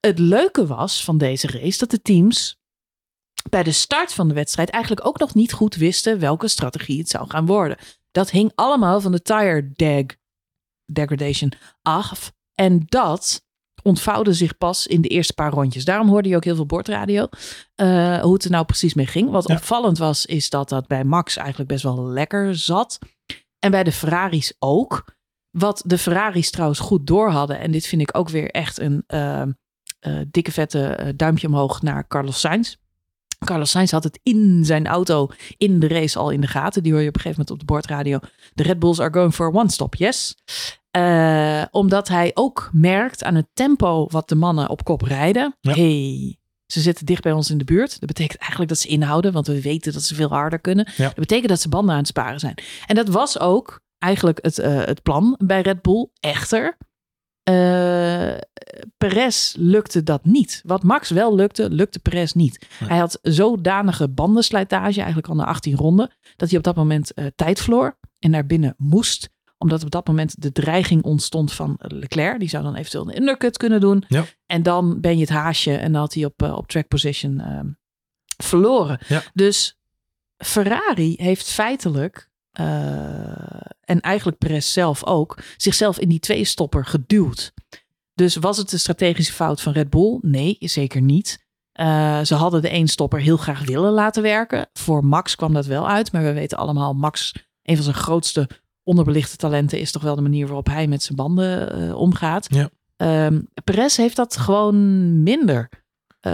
Het 0.00 0.18
leuke 0.18 0.66
was 0.66 1.04
van 1.04 1.18
deze 1.18 1.46
race 1.46 1.78
dat 1.78 1.90
de 1.90 2.02
teams 2.02 2.60
bij 3.50 3.62
de 3.62 3.72
start 3.72 4.12
van 4.12 4.28
de 4.28 4.34
wedstrijd 4.34 4.70
eigenlijk 4.70 5.06
ook 5.06 5.18
nog 5.18 5.34
niet 5.34 5.52
goed 5.52 5.74
wisten 5.74 6.18
welke 6.18 6.48
strategie 6.48 6.98
het 6.98 7.08
zou 7.08 7.28
gaan 7.30 7.46
worden. 7.46 7.76
Dat 8.10 8.30
hing 8.30 8.52
allemaal 8.54 9.00
van 9.00 9.12
de 9.12 9.22
tire 9.22 9.70
dag, 9.74 10.04
degradation 10.84 11.52
af. 11.82 12.32
En 12.54 12.82
dat 12.86 13.44
ontvouwde 13.82 14.32
zich 14.32 14.58
pas 14.58 14.86
in 14.86 15.00
de 15.00 15.08
eerste 15.08 15.32
paar 15.32 15.52
rondjes. 15.52 15.84
Daarom 15.84 16.08
hoorde 16.08 16.28
je 16.28 16.36
ook 16.36 16.44
heel 16.44 16.54
veel 16.54 16.66
bordradio. 16.66 17.28
eh, 17.74 18.20
hoe 18.20 18.32
het 18.32 18.44
er 18.44 18.50
nou 18.50 18.64
precies 18.64 18.94
mee 18.94 19.06
ging. 19.06 19.30
Wat 19.30 19.48
Ja. 19.48 19.54
opvallend 19.54 19.98
was, 19.98 20.26
is 20.26 20.50
dat 20.50 20.68
dat 20.68 20.86
bij 20.86 21.04
Max 21.04 21.36
eigenlijk 21.36 21.68
best 21.68 21.82
wel 21.82 22.06
lekker 22.06 22.56
zat. 22.56 22.98
En 23.58 23.70
bij 23.70 23.84
de 23.84 23.92
Ferraris 23.92 24.52
ook. 24.58 25.04
Wat 25.50 25.82
de 25.86 25.98
Ferraris 25.98 26.50
trouwens 26.50 26.78
goed 26.80 27.06
door 27.06 27.30
hadden. 27.30 27.58
En 27.58 27.70
dit 27.70 27.86
vind 27.86 28.02
ik 28.02 28.16
ook 28.16 28.28
weer 28.28 28.50
echt 28.50 28.78
een 28.80 29.04
eh, 29.06 29.42
eh, 29.42 29.48
dikke 30.30 30.52
vette 30.52 30.84
eh, 30.86 31.12
duimpje 31.16 31.46
omhoog 31.46 31.82
naar 31.82 32.06
Carlos 32.08 32.40
Sainz. 32.40 32.76
Carlos 33.44 33.70
Sainz 33.70 33.90
had 33.92 34.04
het 34.04 34.20
in 34.22 34.64
zijn 34.64 34.86
auto 34.86 35.28
in 35.56 35.80
de 35.80 35.88
race 35.88 36.18
al 36.18 36.30
in 36.30 36.40
de 36.40 36.46
gaten. 36.46 36.82
Die 36.82 36.92
hoor 36.92 37.00
je 37.00 37.08
op 37.08 37.14
een 37.14 37.20
gegeven 37.20 37.44
moment 37.48 37.62
op 37.62 37.68
de 37.68 37.72
bordradio. 37.74 38.18
De 38.54 38.62
Red 38.62 38.78
Bulls 38.78 39.00
are 39.00 39.12
going 39.12 39.34
for 39.34 39.52
one 39.54 39.70
stop, 39.70 39.94
yes. 39.94 40.34
Eh, 40.92 41.62
omdat 41.70 42.08
hij 42.08 42.30
ook 42.34 42.70
merkt 42.72 43.24
aan 43.24 43.34
het 43.34 43.48
tempo 43.52 44.06
wat 44.10 44.28
de 44.28 44.34
mannen 44.34 44.68
op 44.68 44.84
kop 44.84 45.02
rijden. 45.02 45.56
Ja. 45.60 45.72
Hey, 45.72 46.38
ze 46.66 46.80
zitten 46.80 47.06
dicht 47.06 47.22
bij 47.22 47.32
ons 47.32 47.50
in 47.50 47.58
de 47.58 47.64
buurt. 47.64 47.90
Dat 47.90 48.08
betekent 48.08 48.40
eigenlijk 48.40 48.70
dat 48.70 48.78
ze 48.78 48.88
inhouden, 48.88 49.32
want 49.32 49.46
we 49.46 49.60
weten 49.60 49.92
dat 49.92 50.02
ze 50.02 50.14
veel 50.14 50.28
harder 50.28 50.60
kunnen. 50.60 50.88
Ja. 50.96 51.04
Dat 51.04 51.14
betekent 51.14 51.48
dat 51.48 51.60
ze 51.60 51.68
banden 51.68 51.92
aan 51.92 52.00
het 52.00 52.08
sparen 52.08 52.40
zijn. 52.40 52.54
En 52.86 52.94
dat 52.94 53.08
was 53.08 53.38
ook 53.38 53.80
eigenlijk 53.98 54.38
het, 54.42 54.58
eh, 54.58 54.84
het 54.84 55.02
plan 55.02 55.38
bij 55.44 55.60
Red 55.60 55.82
Bull. 55.82 56.08
Echter, 56.20 56.76
eh 57.42 58.34
Perez 58.98 59.54
lukte 59.58 60.02
dat 60.02 60.24
niet. 60.24 60.62
Wat 60.66 60.82
Max 60.82 61.10
wel 61.10 61.34
lukte, 61.34 61.70
lukte 61.70 61.98
Perez 61.98 62.32
niet. 62.32 62.66
Hij 62.84 62.98
had 62.98 63.18
zodanige 63.22 64.08
bandenslijtage, 64.08 64.98
eigenlijk 64.98 65.28
al 65.28 65.34
na 65.34 65.44
18 65.44 65.76
ronden, 65.76 66.10
dat 66.36 66.48
hij 66.48 66.58
op 66.58 66.64
dat 66.64 66.76
moment 66.76 67.14
eh, 67.14 67.26
tijd 67.34 67.60
verloor 67.60 67.98
en 68.18 68.30
naar 68.30 68.46
binnen 68.46 68.74
moest 68.76 69.30
omdat 69.62 69.84
op 69.84 69.90
dat 69.90 70.06
moment 70.06 70.42
de 70.42 70.52
dreiging 70.52 71.02
ontstond 71.02 71.52
van 71.52 71.74
Leclerc. 71.78 72.38
Die 72.38 72.48
zou 72.48 72.62
dan 72.62 72.74
eventueel 72.74 73.08
een 73.08 73.16
undercut 73.16 73.56
kunnen 73.56 73.80
doen. 73.80 74.04
Ja. 74.08 74.24
En 74.46 74.62
dan 74.62 75.00
ben 75.00 75.14
je 75.14 75.20
het 75.20 75.28
haasje. 75.28 75.76
En 75.76 75.92
dan 75.92 76.00
had 76.00 76.14
hij 76.14 76.24
op, 76.24 76.42
eh, 76.42 76.56
op 76.56 76.68
track 76.68 76.88
position 76.88 77.40
ehm, 77.40 77.66
verloren. 78.36 78.98
Ja. 79.08 79.22
Dus 79.34 79.78
Ferrari 80.36 81.14
heeft 81.16 81.48
feitelijk... 81.50 82.30
eh, 82.52 82.64
en 83.84 84.00
eigenlijk 84.00 84.38
Perez 84.38 84.72
zelf 84.72 85.04
ook... 85.04 85.38
zichzelf 85.56 85.98
in 85.98 86.08
die 86.08 86.20
twee-stopper 86.20 86.86
geduwd. 86.86 87.52
Dus 88.14 88.36
was 88.36 88.56
het 88.56 88.72
een 88.72 88.78
strategische 88.78 89.32
fout 89.32 89.60
van 89.60 89.72
Red 89.72 89.90
Bull? 89.90 90.18
Nee, 90.20 90.56
zeker 90.60 91.00
niet. 91.00 91.44
Eh, 91.72 92.20
ze 92.20 92.34
hadden 92.34 92.62
de 92.62 92.68
één-stopper 92.68 93.20
heel 93.20 93.36
graag 93.36 93.64
willen 93.64 93.92
laten 93.92 94.22
werken. 94.22 94.68
Voor 94.72 95.04
Max 95.04 95.36
kwam 95.36 95.52
dat 95.52 95.66
wel 95.66 95.88
uit. 95.88 96.12
Maar 96.12 96.22
we 96.22 96.32
weten 96.32 96.58
allemaal, 96.58 96.94
Max, 96.94 97.32
een 97.62 97.74
van 97.74 97.84
zijn 97.84 97.96
grootste 97.96 98.48
onderbelichte 98.82 99.36
talenten 99.36 99.78
is 99.80 99.92
toch 99.92 100.02
wel 100.02 100.14
de 100.14 100.22
manier 100.22 100.46
waarop 100.46 100.66
hij 100.66 100.86
met 100.86 101.02
zijn 101.02 101.16
banden 101.16 101.72
eh, 101.88 101.94
omgaat. 101.96 102.46
Ja. 102.54 102.70
Ehm, 102.96 103.40
Perez 103.64 103.96
heeft 103.96 104.16
dat 104.16 104.36
gewoon 104.36 105.22
minder. 105.22 105.68
Eh, 106.20 106.32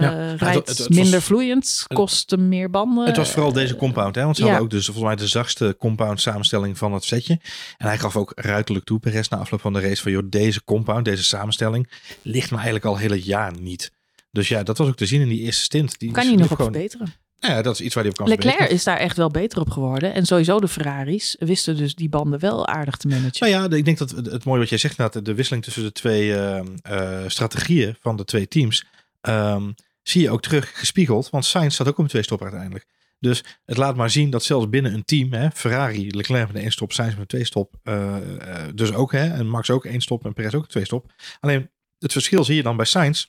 het- 0.00 0.40
rijdt 0.40 0.68
het- 0.68 0.78
het 0.78 0.88
minder 0.88 1.12
was- 1.12 1.24
vloeiend, 1.24 1.84
kost 1.88 2.30
hem 2.30 2.48
meer 2.48 2.70
banden. 2.70 3.06
Het 3.06 3.16
was 3.16 3.30
vooral 3.30 3.52
deze 3.52 3.76
compound, 3.76 4.14
hè? 4.14 4.22
want 4.24 4.36
ze 4.36 4.42
ja. 4.42 4.48
hadden 4.48 4.66
ook 4.66 4.72
dus 4.72 4.84
volgens 4.84 5.06
mij 5.06 5.16
de 5.16 5.26
zachtste 5.26 5.76
compound 5.78 6.20
samenstelling 6.20 6.78
van 6.78 6.92
het 6.92 7.04
setje. 7.04 7.40
En 7.78 7.86
hij 7.86 7.98
gaf 7.98 8.16
ook 8.16 8.32
ruiterlijk 8.34 8.84
toe, 8.86 8.98
Perez, 8.98 9.28
na 9.28 9.36
afloop 9.36 9.60
van 9.60 9.72
de 9.72 9.80
race, 9.80 10.02
van 10.02 10.12
joh, 10.12 10.22
deze 10.28 10.64
compound, 10.64 11.04
deze 11.04 11.24
samenstelling, 11.24 11.90
ligt 12.22 12.48
me 12.50 12.56
eigenlijk 12.56 12.84
al 12.84 12.96
heel 12.96 13.10
het 13.10 13.24
jaar 13.24 13.52
niet. 13.60 13.92
Dus 14.30 14.48
ja, 14.48 14.62
dat 14.62 14.78
was 14.78 14.88
ook 14.88 14.96
te 14.96 15.06
zien 15.06 15.20
in 15.20 15.28
die 15.28 15.40
eerste 15.40 15.62
stint. 15.62 15.98
Die 15.98 16.10
kan 16.10 16.26
hij 16.26 16.34
nog 16.36 16.48
gewoon, 16.48 16.72
verbeteren. 16.72 17.12
Ja, 17.40 17.62
dat 17.62 17.74
is 17.74 17.80
iets 17.80 17.94
waar 17.94 18.02
hij 18.02 18.12
op 18.12 18.18
kan 18.18 18.28
Leclerc 18.28 18.48
verbeteren. 18.50 18.78
is 18.78 18.84
daar 18.84 18.96
echt 18.96 19.16
wel 19.16 19.28
beter 19.28 19.60
op 19.60 19.70
geworden. 19.70 20.14
En 20.14 20.26
sowieso 20.26 20.60
de 20.60 20.68
Ferraris 20.68 21.36
wisten 21.38 21.76
dus 21.76 21.94
die 21.94 22.08
banden 22.08 22.40
wel 22.40 22.66
aardig 22.66 22.96
te 22.96 23.08
managen. 23.08 23.50
Nou 23.50 23.52
ja, 23.70 23.76
ik 23.76 23.84
denk 23.84 23.98
dat 23.98 24.10
het, 24.10 24.44
mooie 24.44 24.58
wat 24.58 24.68
jij 24.68 24.78
zegt, 24.78 24.96
dat 24.96 25.12
de 25.22 25.34
wisseling 25.34 25.64
tussen 25.64 25.82
de 25.82 25.92
twee 25.92 26.34
ehm, 26.34 26.66
eh, 26.82 27.20
strategieën 27.26 27.96
van 28.00 28.16
de 28.16 28.24
twee 28.24 28.48
teams, 28.48 28.84
ehm, 29.20 29.70
zie 30.02 30.22
je 30.22 30.30
ook 30.30 30.42
terug 30.42 30.78
gespiegeld. 30.78 31.30
Want 31.30 31.44
Sainz 31.44 31.74
staat 31.74 31.88
ook 31.88 31.98
op 31.98 32.04
een 32.04 32.10
twee-stop 32.10 32.42
uiteindelijk. 32.42 32.86
Dus 33.18 33.44
het 33.64 33.76
laat 33.76 33.96
maar 33.96 34.10
zien 34.10 34.30
dat 34.30 34.42
zelfs 34.42 34.68
binnen 34.68 34.94
een 34.94 35.04
team, 35.04 35.32
hè, 35.32 35.50
Ferrari, 35.50 36.10
Leclerc 36.10 36.46
met 36.46 36.56
een 36.56 36.62
één 36.62 36.72
stop, 36.72 36.92
Sainz 36.92 37.16
met 37.16 37.28
twee 37.28 37.44
stop, 37.44 37.74
eh, 37.82 38.16
eh, 38.16 38.68
dus 38.74 38.92
ook, 38.92 39.12
hè, 39.12 39.28
en 39.28 39.48
Max 39.48 39.70
ook 39.70 39.84
één 39.84 40.00
stop 40.00 40.24
en 40.24 40.32
Perez 40.32 40.54
ook 40.54 40.68
twee 40.68 40.84
stop. 40.84 41.12
Alleen 41.40 41.70
het 41.98 42.12
verschil 42.12 42.44
zie 42.44 42.56
je 42.56 42.62
dan 42.62 42.76
bij 42.76 42.86
Sainz, 42.86 43.26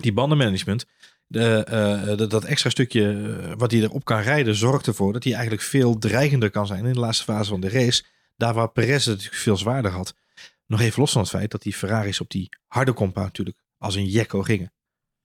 die 0.00 0.12
bandenmanagement, 0.12 0.86
de, 1.30 1.64
eh, 1.64 2.28
dat, 2.28 2.44
extra 2.44 2.70
stukje 2.70 3.10
eh, 3.10 3.52
wat 3.56 3.70
hij 3.70 3.80
erop 3.80 4.04
kan 4.04 4.20
rijden 4.20 4.54
zorgt 4.54 4.86
ervoor 4.86 5.12
dat 5.12 5.24
hij 5.24 5.32
eigenlijk 5.32 5.62
veel 5.62 5.98
dreigender 5.98 6.50
kan 6.50 6.66
zijn 6.66 6.84
in 6.84 6.92
de 6.92 6.98
laatste 6.98 7.24
fase 7.24 7.50
van 7.50 7.60
de 7.60 7.68
race. 7.68 8.04
Daar 8.36 8.54
waar 8.54 8.68
Perez 8.68 9.04
het 9.04 9.14
natuurlijk 9.14 9.42
veel 9.42 9.56
zwaarder 9.56 9.90
had. 9.90 10.14
Nog 10.66 10.80
even 10.80 11.00
los 11.00 11.12
van 11.12 11.20
het 11.20 11.30
feit 11.30 11.50
dat 11.50 11.62
die 11.62 11.74
Ferraris 11.74 12.20
op 12.20 12.30
die 12.30 12.48
harde 12.66 12.92
compound 12.92 13.26
natuurlijk 13.26 13.56
als 13.78 13.94
een 13.94 14.06
jekko 14.06 14.42
gingen. 14.42 14.72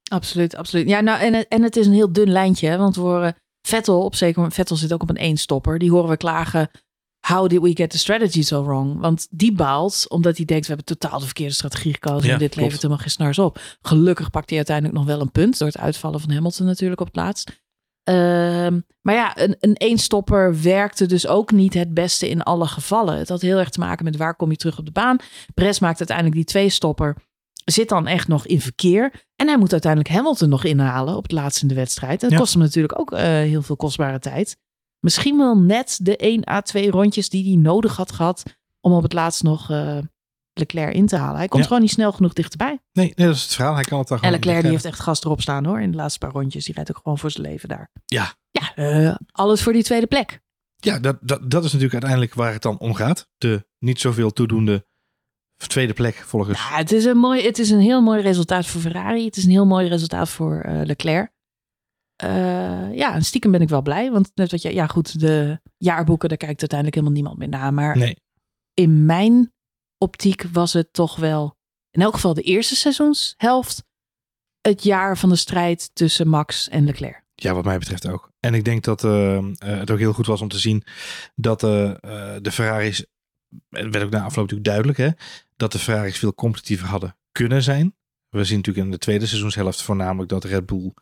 Absoluut, 0.03 0.55
absoluut. 0.55 0.89
Ja, 0.89 1.01
nou, 1.01 1.19
en, 1.19 1.47
en 1.47 1.63
het 1.63 1.75
is 1.75 1.85
een 1.85 1.93
heel 1.93 2.11
dun 2.11 2.31
lijntje, 2.31 2.77
want 2.77 2.95
we 2.95 3.01
horen 3.01 3.35
Vettel 3.61 4.03
op 4.03 4.15
zeker 4.15 4.51
Vettel 4.51 4.75
zit 4.75 4.93
ook 4.93 5.01
op 5.01 5.09
een 5.09 5.17
één-stopper. 5.17 5.79
Die 5.79 5.91
horen 5.91 6.09
we 6.09 6.17
klagen, 6.17 6.69
how 7.27 7.47
did 7.49 7.61
we 7.61 7.75
get 7.75 7.89
the 7.89 7.97
strategy 7.97 8.41
so 8.43 8.63
wrong? 8.63 8.99
Want 8.99 9.27
die 9.29 9.51
baalt, 9.51 10.05
omdat 10.09 10.37
hij 10.37 10.45
denkt, 10.45 10.67
we 10.67 10.73
hebben 10.73 10.97
totaal 10.97 11.19
de 11.19 11.25
verkeerde 11.25 11.53
strategie 11.53 11.93
gekozen 11.93 12.27
Ja, 12.27 12.33
en 12.33 12.39
dit 12.39 12.49
klopt. 12.49 12.63
levert 12.63 12.81
helemaal 12.81 13.01
geen 13.03 13.11
snars 13.11 13.39
op. 13.39 13.59
Gelukkig 13.81 14.29
pakt 14.29 14.47
hij 14.49 14.57
uiteindelijk 14.57 14.97
nog 14.97 15.05
wel 15.05 15.21
een 15.21 15.31
punt, 15.31 15.57
door 15.57 15.67
het 15.67 15.77
uitvallen 15.77 16.19
van 16.19 16.31
Hamilton 16.31 16.65
natuurlijk 16.65 17.01
op 17.01 17.07
het 17.07 17.15
laatst. 17.15 17.63
Ehm, 18.03 18.79
maar 19.01 19.15
ja, 19.15 19.37
een, 19.37 19.55
een 19.59 19.75
één-stopper 19.75 20.61
werkte 20.61 21.05
dus 21.05 21.27
ook 21.27 21.51
niet 21.51 21.73
het 21.73 21.93
beste 21.93 22.29
in 22.29 22.43
alle 22.43 22.65
gevallen. 22.67 23.17
Het 23.17 23.29
had 23.29 23.41
heel 23.41 23.57
erg 23.59 23.69
te 23.69 23.79
maken 23.79 24.05
met 24.05 24.17
waar 24.17 24.35
kom 24.35 24.49
je 24.51 24.57
terug 24.57 24.77
op 24.79 24.85
de 24.85 24.91
baan. 24.91 25.17
Perez 25.53 25.79
maakt 25.79 25.97
uiteindelijk 25.97 26.35
die 26.37 26.45
twee-stopper 26.45 27.15
zit 27.65 27.89
dan 27.89 28.07
echt 28.07 28.27
nog 28.27 28.45
in 28.47 28.61
verkeer. 28.61 29.11
En 29.35 29.47
hij 29.47 29.57
moet 29.57 29.71
uiteindelijk 29.71 30.13
Hamilton 30.13 30.49
nog 30.49 30.63
inhalen 30.63 31.15
op 31.15 31.23
het 31.23 31.31
laatst 31.31 31.61
in 31.61 31.67
de 31.67 31.73
wedstrijd. 31.75 32.13
En 32.23 32.29
dat 32.29 32.31
Ja. 32.31 32.37
kost 32.37 32.53
hem 32.53 32.61
natuurlijk 32.61 32.99
ook 32.99 33.11
eh, 33.11 33.21
heel 33.23 33.61
veel 33.61 33.75
kostbare 33.75 34.19
tijd. 34.19 34.57
Misschien 35.05 35.37
wel 35.37 35.57
net 35.57 35.99
de 36.01 36.17
1 36.17 36.49
à 36.49 36.61
2 36.61 36.91
rondjes 36.91 37.29
die 37.29 37.43
hij 37.45 37.55
nodig 37.61 37.95
had 37.95 38.11
gehad 38.11 38.43
om 38.81 38.91
op 38.93 39.03
het 39.03 39.13
laatst 39.13 39.43
nog 39.43 39.69
eh, 39.71 39.97
Leclerc 40.53 40.93
in 40.93 41.05
te 41.07 41.15
halen. 41.15 41.37
Hij 41.37 41.47
komt 41.47 41.61
Ja. 41.61 41.67
gewoon 41.67 41.81
niet 41.83 41.91
snel 41.91 42.11
genoeg 42.11 42.33
dichterbij. 42.33 42.79
Nee, 42.91 43.13
nee, 43.15 43.27
dat 43.27 43.35
is 43.35 43.41
het 43.41 43.53
verhaal. 43.53 43.73
Hij 43.75 43.83
kan 43.83 43.99
het 43.99 44.07
dan 44.07 44.19
En 44.21 44.31
Leclerc 44.31 44.61
die 44.61 44.71
heeft 44.71 44.85
echt 44.85 44.99
gas 44.99 45.23
erop 45.23 45.41
staan 45.41 45.65
hoor 45.65 45.81
in 45.81 45.91
de 45.91 45.97
laatste 45.97 46.19
paar 46.19 46.31
rondjes. 46.31 46.65
Die 46.65 46.73
rijdt 46.75 46.89
ook 46.89 46.97
gewoon 47.03 47.17
voor 47.17 47.31
zijn 47.31 47.47
leven 47.47 47.69
daar. 47.69 47.91
Ja. 48.05 48.33
Ja, 48.51 48.75
eh, 48.75 49.15
alles 49.31 49.63
voor 49.63 49.73
die 49.73 49.83
tweede 49.83 50.07
plek. 50.07 50.39
Ja, 50.75 50.99
dat, 50.99 51.17
dat, 51.21 51.51
dat 51.51 51.63
is 51.63 51.71
natuurlijk 51.73 51.93
uiteindelijk 51.93 52.33
waar 52.33 52.53
het 52.53 52.61
dan 52.61 52.79
om 52.79 52.93
gaat. 52.93 53.27
De 53.37 53.65
niet 53.79 53.99
zoveel 53.99 54.31
toedoende 54.33 54.85
tweede 55.67 55.93
plek 55.93 56.15
volgens. 56.15 56.59
Ja, 56.69 56.75
het 56.77 56.91
is, 56.91 57.05
een 57.05 57.17
mooi, 57.17 57.45
het 57.45 57.59
is 57.59 57.69
een 57.69 57.79
heel 57.79 58.01
mooi 58.01 58.21
resultaat 58.21 58.65
voor 58.65 58.81
Ferrari. 58.81 59.25
Het 59.25 59.37
is 59.37 59.43
een 59.43 59.49
heel 59.49 59.65
mooi 59.65 59.87
resultaat 59.87 60.29
voor 60.29 60.59
eh, 60.61 60.85
Leclerc. 60.85 61.31
Eh, 62.15 62.93
ja, 62.93 63.19
stiekem 63.19 63.51
ben 63.51 63.61
ik 63.61 63.69
wel 63.69 63.81
blij. 63.81 64.11
Want 64.11 64.31
net 64.35 64.51
wat 64.51 64.61
je, 64.61 64.73
ja 64.73 64.87
goed, 64.87 65.19
de 65.19 65.59
jaarboeken, 65.77 66.29
daar 66.29 66.37
kijkt 66.37 66.59
uiteindelijk 66.59 66.99
helemaal 66.99 67.21
niemand 67.21 67.37
meer 67.37 67.59
naar. 67.59 67.73
Maar 67.73 67.97
Nee, 67.97 68.17
in 68.73 69.05
mijn 69.05 69.53
optiek 69.97 70.43
was 70.51 70.73
het 70.73 70.93
toch 70.93 71.15
wel, 71.15 71.57
in 71.91 72.01
elk 72.01 72.13
geval 72.13 72.33
de 72.33 72.41
eerste 72.41 72.75
seizoenshelft, 72.75 73.83
het 74.61 74.83
jaar 74.83 75.17
van 75.17 75.29
de 75.29 75.35
strijd 75.35 75.89
tussen 75.93 76.27
Max 76.27 76.69
en 76.69 76.85
Leclerc. 76.85 77.23
ja, 77.35 77.53
wat 77.53 77.65
mij 77.65 77.79
betreft 77.79 78.07
ook. 78.07 78.31
En 78.39 78.53
ik 78.53 78.63
denk 78.63 78.83
dat 78.83 79.03
eh, 79.03 79.37
eh, 79.37 79.43
het 79.59 79.91
ook 79.91 79.99
heel 79.99 80.13
goed 80.13 80.25
was 80.25 80.41
om 80.41 80.47
te 80.47 80.59
zien 80.59 80.83
dat 81.35 81.59
de 81.59 82.51
Ferraris, 82.51 83.05
het 83.69 83.91
werd 83.91 84.03
ook 84.03 84.11
na 84.11 84.23
afloop 84.23 84.49
natuurlijk 84.49 84.63
duidelijk, 84.63 84.97
hè, 84.97 85.09
dat 85.55 85.71
de 85.71 85.79
Ferraris 85.79 86.17
veel 86.17 86.33
competitiever 86.33 86.87
hadden 86.87 87.17
kunnen 87.31 87.63
zijn. 87.63 87.95
We 88.29 88.43
zien 88.43 88.57
natuurlijk 88.57 88.85
in 88.85 88.91
de 88.91 88.97
tweede 88.97 89.25
seizoenshelft 89.25 89.81
voornamelijk 89.81 90.29
dat 90.29 90.43
Red 90.43 90.65
Bull 90.65 90.93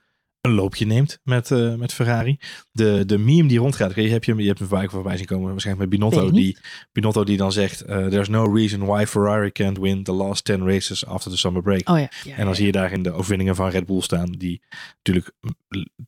een 0.43 0.53
loopje 0.53 0.85
neemt 0.85 1.19
met, 1.23 1.51
eh, 1.51 1.75
met 1.75 1.93
Ferrari. 1.93 2.37
De, 2.71 3.03
de 3.05 3.17
meme 3.17 3.47
die 3.47 3.59
rondgaat, 3.59 3.95
je 3.95 4.09
hebt, 4.09 4.25
hem, 4.25 4.39
je 4.39 4.47
hebt 4.47 4.59
hem 4.59 4.67
voorbij, 4.67 4.89
voorbij 4.89 5.17
zien 5.17 5.25
komen, 5.25 5.51
waarschijnlijk 5.51 5.89
met 5.89 5.99
Binotto, 5.99 6.31
die. 6.31 6.57
Binotto 6.91 7.23
die 7.23 7.37
dan 7.37 7.51
zegt, 7.51 7.81
eh, 7.81 8.05
there's 8.05 8.27
no 8.27 8.53
reason 8.53 8.85
why 8.85 9.05
Ferrari 9.05 9.51
can't 9.51 9.77
win 9.77 10.03
the 10.03 10.11
last 10.11 10.45
10 10.45 10.67
races 10.67 11.05
after 11.05 11.31
the 11.31 11.37
summer 11.37 11.61
break. 11.61 11.89
Oh 11.89 11.99
ja. 11.99 12.09
ja 12.23 12.35
En 12.35 12.45
dan 12.45 12.55
zie 12.55 12.65
je 12.65 12.71
daarin 12.71 13.03
de 13.03 13.11
overwinningen 13.11 13.55
van 13.55 13.69
Red 13.69 13.85
Bull 13.85 14.01
staan, 14.01 14.31
die 14.31 14.61
natuurlijk 14.95 15.31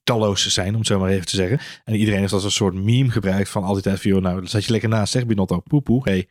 talloos 0.04 0.48
zijn, 0.48 0.70
om 0.70 0.78
het 0.78 0.88
zo 0.88 1.00
maar 1.00 1.10
even 1.10 1.26
te 1.26 1.36
zeggen. 1.36 1.60
En 1.84 1.96
iedereen 1.96 2.20
heeft 2.20 2.34
als 2.34 2.44
een 2.44 2.52
soort 2.52 2.74
meme 2.74 3.12
gebruikt 3.12 3.50
van 3.50 3.64
altijd 3.64 3.84
tijd 3.84 4.02
van, 4.02 4.12
joh, 4.12 4.22
nou, 4.22 4.40
daar 4.40 4.50
zat 4.50 4.66
je 4.66 4.72
lekker 4.72 4.90
naast, 4.90 5.12
zeg 5.12 5.26
Binotto, 5.26 5.60
poepoe, 5.60 6.02
hey. 6.04 6.28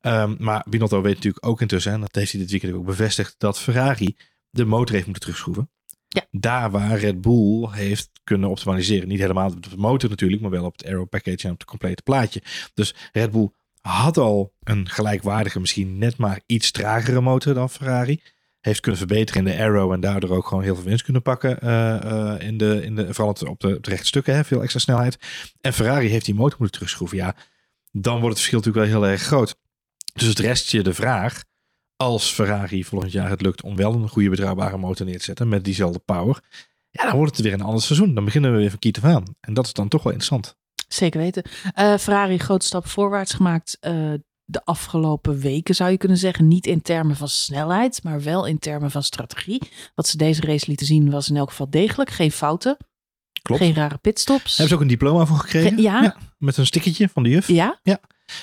Ehm, 0.00 0.34
maar 0.38 0.66
Binotto 0.68 1.02
weet 1.02 1.14
natuurlijk 1.14 1.46
ook 1.46 1.60
intussen, 1.60 1.92
en 1.92 2.00
dat 2.00 2.14
heeft 2.14 2.32
hij 2.32 2.40
dit 2.40 2.50
weekend 2.50 2.72
ook 2.72 2.84
bevestigd, 2.84 3.34
dat 3.38 3.58
Ferrari 3.58 4.16
de 4.50 4.64
motor 4.64 4.94
heeft 4.94 5.06
moeten 5.06 5.22
terugschroeven. 5.22 5.70
Ja. 6.08 6.26
Daar 6.30 6.70
waar 6.70 6.98
Red 6.98 7.20
Bull 7.20 7.68
heeft 7.70 8.10
kunnen 8.24 8.50
optimaliseren. 8.50 9.08
Niet 9.08 9.18
helemaal 9.18 9.50
op 9.50 9.70
de 9.70 9.76
motor 9.76 10.10
natuurlijk, 10.10 10.42
maar 10.42 10.50
wel 10.50 10.64
op 10.64 10.76
het 10.76 10.86
aero 10.86 11.04
package 11.04 11.46
en 11.46 11.52
op 11.52 11.58
het 11.58 11.68
complete 11.68 12.02
plaatje. 12.02 12.42
Dus 12.74 12.94
Red 13.12 13.30
Bull 13.30 13.50
had 13.80 14.16
al 14.16 14.52
een 14.62 14.88
gelijkwaardige, 14.88 15.60
misschien 15.60 15.98
net 15.98 16.16
maar 16.16 16.40
iets 16.46 16.70
tragere 16.70 17.20
motor 17.20 17.54
dan 17.54 17.70
Ferrari 17.70 18.22
heeft 18.60 18.80
kunnen 18.80 19.00
verbeteren 19.00 19.46
in 19.46 19.52
de 19.52 19.58
aero 19.58 19.92
en 19.92 20.00
daardoor 20.00 20.30
ook 20.30 20.46
gewoon 20.46 20.62
heel 20.62 20.74
veel 20.74 20.84
winst 20.84 21.04
kunnen 21.04 21.22
pakken 21.22 21.60
eh, 21.60 21.94
eh, 21.94 22.40
in 22.40 22.58
de, 22.58 22.84
in 22.84 22.94
de, 22.94 23.14
vooral 23.14 23.34
op 23.48 23.60
de, 23.60 23.76
op 23.76 23.86
stukken, 24.02 24.34
hè, 24.34 24.44
veel 24.44 24.62
extra 24.62 24.80
snelheid. 24.80 25.18
En 25.60 25.72
Ferrari 25.72 26.08
heeft 26.08 26.24
die 26.24 26.34
motor 26.34 26.56
moeten 26.58 26.76
terugschroeven. 26.76 27.16
Ja, 27.16 27.34
dan 27.90 28.20
wordt 28.20 28.28
het 28.28 28.38
verschil 28.38 28.58
natuurlijk 28.58 28.86
wel 28.86 29.00
heel 29.00 29.10
erg 29.10 29.22
groot. 29.22 29.56
Dus 30.14 30.28
het 30.28 30.38
rest 30.38 30.70
je 30.70 30.82
de 30.82 30.94
vraag, 30.94 31.44
als 31.98 32.30
Ferrari 32.32 32.84
volgend 32.84 33.12
jaar 33.12 33.28
het 33.30 33.40
lukt 33.42 33.62
om 33.62 33.76
wel 33.76 33.94
een 33.94 34.08
goede 34.08 34.28
betrouwbare 34.30 34.76
motor 34.78 35.06
neer 35.06 35.18
te 35.18 35.24
zetten 35.24 35.48
met 35.48 35.64
diezelfde 35.64 35.98
power, 35.98 36.40
ja, 36.90 37.04
dan 37.04 37.16
wordt 37.16 37.36
het 37.36 37.44
weer 37.44 37.52
een 37.54 37.60
ander 37.62 37.82
seizoen. 37.82 38.14
Dan 38.14 38.24
beginnen 38.24 38.52
we 38.52 38.58
weer 38.58 38.70
van 38.70 38.78
kiet 38.78 38.96
af 38.96 39.04
aan. 39.04 39.24
En 39.40 39.54
dat 39.54 39.66
is 39.66 39.72
dan 39.72 39.88
toch 39.88 40.02
wel 40.02 40.12
interessant. 40.12 40.56
Zeker 40.88 41.20
weten. 41.20 41.42
Eh, 41.74 41.96
Ferrari 41.96 42.38
grote 42.38 42.66
stap 42.66 42.86
voorwaarts 42.86 43.32
gemaakt 43.32 43.76
eh, 43.80 44.12
de 44.44 44.64
afgelopen 44.64 45.38
weken, 45.40 45.74
zou 45.74 45.90
je 45.90 45.96
kunnen 45.96 46.18
zeggen. 46.18 46.48
Niet 46.48 46.66
in 46.66 46.82
termen 46.82 47.16
van 47.16 47.28
snelheid, 47.28 48.02
maar 48.02 48.22
wel 48.22 48.46
in 48.46 48.58
termen 48.58 48.90
van 48.90 49.02
strategie. 49.02 49.62
Wat 49.94 50.06
ze 50.06 50.16
deze 50.16 50.40
race 50.40 50.64
lieten 50.68 50.86
zien 50.86 51.10
was 51.10 51.28
in 51.30 51.36
elk 51.36 51.48
geval 51.50 51.70
degelijk. 51.70 52.10
Geen 52.10 52.32
fouten, 52.32 52.76
Klopt. 53.42 53.60
geen 53.62 53.74
rare 53.74 53.96
pitstops. 53.98 54.50
Hebben 54.50 54.68
ze 54.68 54.74
ook 54.74 54.80
een 54.80 54.86
diploma 54.88 55.26
voor 55.26 55.36
gekregen? 55.38 55.74
Ge- 55.76 55.82
ja. 55.82 56.16
Met 56.38 56.56
een 56.56 56.66
stickertje 56.66 57.08
van 57.08 57.22
de 57.22 57.28
juf. 57.28 57.48
Ja, 57.48 57.80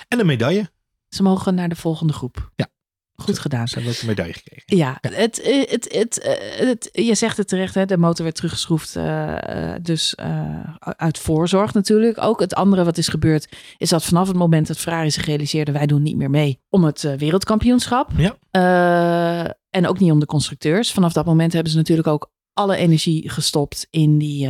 En 0.07 0.19
een 0.19 0.25
medaille. 0.25 0.69
ze 1.09 1.23
mogen 1.23 1.55
naar 1.55 1.69
de 1.69 1.75
volgende 1.75 2.13
groep. 2.13 2.51
Ja. 2.55 2.67
Goed 3.15 3.39
gedaan. 3.39 3.67
Ze 3.67 3.75
hebben 3.75 3.93
ook 3.93 4.01
een 4.01 4.07
medaille 4.07 4.33
gekregen. 4.33 4.77
Ja, 4.77 4.97
het, 5.01 5.41
eh, 5.41 5.69
het, 5.69 5.93
het, 5.93 6.19
eh, 6.19 6.67
het, 6.67 6.89
je 6.91 7.15
zegt 7.15 7.37
het 7.37 7.47
terecht, 7.47 7.75
hè, 7.75 7.85
de 7.85 7.97
motor 7.97 8.23
werd 8.23 8.35
teruggeschroefd. 8.35 8.95
eh, 8.95 9.73
dus 9.81 10.15
uit 10.79 11.17
voorzorg 11.17 11.73
natuurlijk. 11.73 12.23
Ook 12.23 12.39
het 12.39 12.55
andere 12.55 12.83
wat 12.83 12.97
is 12.97 13.07
gebeurd, 13.07 13.55
is 13.77 13.89
dat 13.89 14.03
vanaf 14.03 14.27
het 14.27 14.37
moment 14.37 14.67
dat 14.67 14.77
Ferrari 14.77 15.11
zich 15.11 15.25
realiseerde: 15.25 15.71
wij 15.71 15.85
doen 15.85 16.01
niet 16.01 16.15
meer 16.15 16.29
mee 16.29 16.59
om 16.69 16.83
het 16.83 17.01
wereldkampioenschap. 17.17 18.11
Ja. 18.17 19.55
En 19.69 19.87
ook 19.87 19.99
niet 19.99 20.11
om 20.11 20.19
de 20.19 20.25
constructeurs. 20.25 20.91
Vanaf 20.91 21.13
dat 21.13 21.25
moment 21.25 21.53
hebben 21.53 21.71
ze 21.71 21.77
natuurlijk 21.77 22.07
ook 22.07 22.31
alle 22.53 22.75
energie 22.75 23.29
gestopt 23.29 23.87
in 23.89 24.17
die 24.17 24.49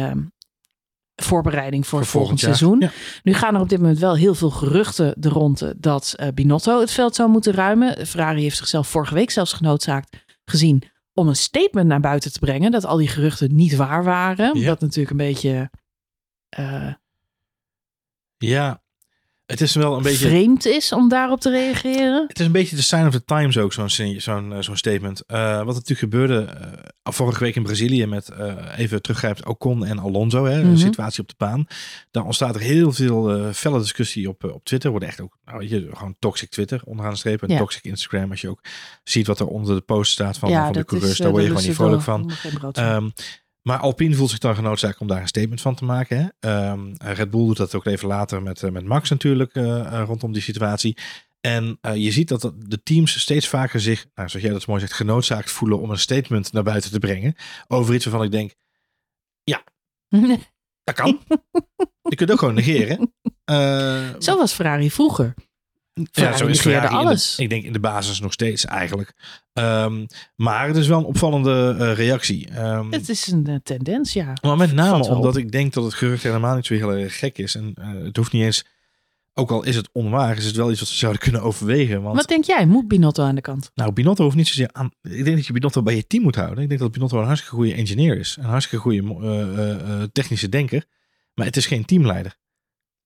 voorbereiding 1.16 1.88
voor, 1.88 2.00
het 2.00 2.08
volgend 2.08 2.40
seizoen. 2.40 2.80
Ja. 2.80 2.92
Nu 3.24 3.34
gaan 3.34 3.56
er 3.56 3.62
op 3.62 3.70
dit 3.70 3.80
moment 3.80 4.00
wel 4.00 4.16
heel 4.16 4.36
veel 4.36 4.50
geruchten 4.50 5.14
de 5.18 5.30
ronde 5.30 5.76
dat 5.78 6.14
eh, 6.16 6.28
Binotto 6.34 6.80
het 6.80 6.92
veld 6.92 7.16
zou 7.16 7.30
moeten 7.30 7.54
ruimen. 7.54 8.08
Ferrari 8.08 8.42
heeft 8.42 8.58
zichzelf 8.58 8.88
vorige 8.88 9.14
week 9.14 9.32
zelfs 9.32 9.54
genoodzaakt 9.54 10.24
gezien 10.46 10.84
om 11.14 11.28
een 11.28 11.36
statement 11.36 11.88
naar 11.88 12.00
buiten 12.00 12.34
te 12.34 12.40
brengen 12.40 12.72
dat 12.72 12.86
al 12.86 12.98
die 12.98 13.08
geruchten 13.08 13.56
niet 13.56 13.76
waar 13.76 14.04
waren. 14.04 14.60
Ja. 14.60 14.68
Wat 14.68 14.80
natuurlijk 14.80 15.10
een 15.10 15.18
beetje 15.18 15.70
eh, 16.50 16.94
Ja, 18.38 18.84
het 19.46 19.62
is 19.62 19.76
wel 19.76 19.98
een 19.98 20.04
beetje... 20.04 20.28
vreemd 20.28 20.66
is 20.66 20.92
om 20.92 21.10
daarop 21.10 21.40
te 21.40 21.50
reageren. 21.50 22.26
Het 22.28 22.40
is 22.40 22.46
een 22.46 22.52
beetje 22.52 22.76
de 22.76 22.82
sign 22.82 23.06
of 23.06 23.12
the 23.12 23.24
times 23.26 23.58
ook, 23.58 23.74
zo'n 23.74 23.88
eh, 24.54 24.60
zo'n 24.60 24.78
statement. 24.78 25.24
Eh, 25.26 25.56
wat 25.58 25.66
natuurlijk 25.66 26.00
gebeurde 26.00 26.42
eh, 26.42 27.14
vorige 27.14 27.40
week 27.44 27.56
in 27.56 27.64
Brazilië 27.64 28.06
met, 28.06 28.30
even 28.78 29.02
teruggrijpt, 29.02 29.46
Ocon 29.46 29.86
en 29.86 30.00
Alonso, 30.00 30.46
hè, 30.46 30.62
Mhm. 30.64 30.72
de 30.74 30.78
situatie 30.78 31.22
op 31.22 31.28
de 31.28 31.36
baan. 31.38 31.66
Dan 32.12 32.26
ontstaat 32.26 32.56
er 32.56 32.62
heel 32.62 32.92
veel 32.92 33.54
felle 33.54 33.80
discussie 33.80 34.30
op, 34.30 34.44
op 34.44 34.64
Twitter. 34.66 34.90
Wordt 34.90 35.06
echt 35.06 35.22
ook, 35.22 35.38
nou 35.46 35.58
weet 35.60 35.70
je, 35.70 35.90
gewoon 35.94 36.16
toxic 36.20 36.50
Twitter 36.50 36.82
onderaan 36.86 37.12
de 37.12 37.18
streep. 37.18 37.42
En 37.44 37.50
Ja. 37.50 37.58
toxic 37.58 37.84
Instagram, 37.84 38.32
als 38.32 38.42
je 38.42 38.50
ook 38.50 38.62
ziet 39.04 39.28
wat 39.28 39.40
er 39.40 39.48
onder 39.48 39.76
de 39.76 39.82
post 39.82 40.12
staat 40.12 40.38
van, 40.38 40.50
ja, 40.50 40.64
van 40.64 40.74
de 40.74 40.86
coureurs, 40.86 41.12
is, 41.12 41.18
daar 41.18 41.32
word 41.32 41.44
je 41.44 41.50
daar 41.50 41.58
gewoon 41.58 41.70
niet 42.00 42.02
vrolijk 42.02 42.02
van. 42.02 42.32
Maar 43.68 43.80
Alpine 43.80 44.16
voelt 44.16 44.30
zich 44.30 44.40
dan 44.40 44.56
genoodzaakt 44.56 44.98
om 44.98 45.08
daar 45.08 45.22
een 45.22 45.28
statement 45.28 45.62
van 45.62 45.76
te 45.76 45.86
maken. 45.86 46.18
Hè? 46.18 46.50
Ehm, 46.50 46.94
Red 46.98 47.30
Bull 47.30 47.46
doet 47.46 47.58
dat 47.58 47.76
ook 47.76 47.86
even 47.86 48.08
later 48.08 48.42
met, 48.42 48.64
eh, 48.64 48.72
met 48.72 48.86
Max 48.86 49.10
natuurlijk 49.10 49.56
eh, 49.56 49.80
eh, 49.80 50.06
rondom 50.06 50.32
die 50.32 50.42
situatie. 50.42 50.98
En 51.42 51.78
je 51.94 52.12
ziet 52.12 52.28
dat 52.28 52.54
de 52.56 52.84
teams 52.84 53.20
steeds 53.20 53.48
vaker 53.48 53.82
zich, 53.82 54.06
nou, 54.16 54.30
zoals 54.30 54.46
jij 54.46 54.54
dat 54.54 54.62
zo 54.62 54.68
mooi 54.72 54.82
zegt, 54.82 54.94
genoodzaakt 54.94 55.52
voelen 55.52 55.80
om 55.80 55.90
een 55.90 56.00
statement 56.00 56.52
naar 56.52 56.64
buiten 56.64 56.92
te 56.92 57.00
brengen. 57.00 57.36
Over 57.68 57.94
iets 57.94 58.06
waarvan 58.06 58.24
ik 58.24 58.32
denk, 58.32 58.54
dat 60.84 60.96
kan. 60.96 61.22
je 62.02 62.16
kunt 62.16 62.32
ook 62.32 62.40
gewoon 62.40 62.54
negeren. 62.54 63.14
Zo 64.20 64.38
was 64.38 64.54
Ferrari 64.54 64.92
vroeger. 64.92 65.34
Ferrari 66.12 66.46
negeerde 66.46 66.56
Ferrari 66.56 66.86
in 66.86 66.92
de- 66.92 67.06
alles. 67.06 67.36
ik 67.40 67.50
denk 67.50 67.64
in 67.64 67.74
de 67.74 67.80
basis 67.80 68.20
nog 68.20 68.34
steeds 68.34 68.66
eigenlijk. 68.66 69.14
Ehm, 69.54 70.06
maar 70.36 70.68
het 70.68 70.76
is 70.76 70.88
wel 70.88 70.98
een 71.00 71.06
opvallende 71.06 71.76
eh, 71.80 71.94
reactie. 71.94 72.50
Ehm, 72.50 72.92
Het 72.92 73.10
is 73.10 73.28
een 73.28 73.48
eh, 73.48 73.56
tendens, 73.64 74.14
ja. 74.14 74.34
maar 74.42 74.58
met 74.58 74.74
name 74.74 75.08
omdat 75.08 75.38
ik 75.38 75.52
denk 75.52 75.74
dat 75.74 75.84
het 75.84 75.94
gerucht 75.94 76.24
helemaal 76.24 76.56
niet 76.56 76.66
zo 76.66 76.74
heel 76.74 76.92
erg 76.94 77.18
gek 77.20 77.38
is. 77.38 77.56
En 77.56 77.72
eh, 77.76 78.04
het 78.04 78.16
hoeft 78.18 78.32
niet 78.32 78.44
eens 78.44 78.66
ook 79.34 79.52
al 79.52 79.64
is 79.64 79.76
het 79.76 79.90
onwaar, 79.92 80.38
is 80.38 80.46
het 80.46 80.56
wel 80.56 80.72
iets 80.72 80.80
wat 80.80 80.90
ze 80.90 80.96
zouden 80.98 81.22
kunnen 81.22 81.42
overwegen. 81.42 82.02
Want 82.02 82.16
Wat 82.16 82.28
denk 82.28 82.44
jij? 82.44 82.66
Moet 82.66 82.88
Binotto 82.88 83.24
aan 83.24 83.36
de 83.36 83.42
kant? 83.42 83.72
nou, 83.76 83.92
Binotto 83.92 84.24
hoeft 84.24 84.36
niet 84.36 84.48
zozeer 84.48 84.70
aan. 84.72 84.92
Ik 85.02 85.24
denk 85.24 85.36
dat 85.36 85.46
je 85.46 85.54
Binotto 85.54 85.82
bij 85.84 85.96
je 85.96 86.08
team 86.08 86.24
moet 86.24 86.36
houden. 86.36 86.64
Ik 86.64 86.70
denk 86.70 86.80
dat 86.82 86.92
Binotto 86.92 87.20
een 87.20 87.26
hartstikke 87.26 87.56
goede 87.56 87.74
engineer 87.74 88.18
is. 88.18 88.38
Een 88.40 88.46
hartstikke 88.46 88.84
goede 88.84 90.10
technische 90.12 90.50
denker. 90.50 90.86
Maar 91.34 91.46
het 91.46 91.58
is 91.58 91.66
geen 91.66 91.86
teamleider. 91.86 92.36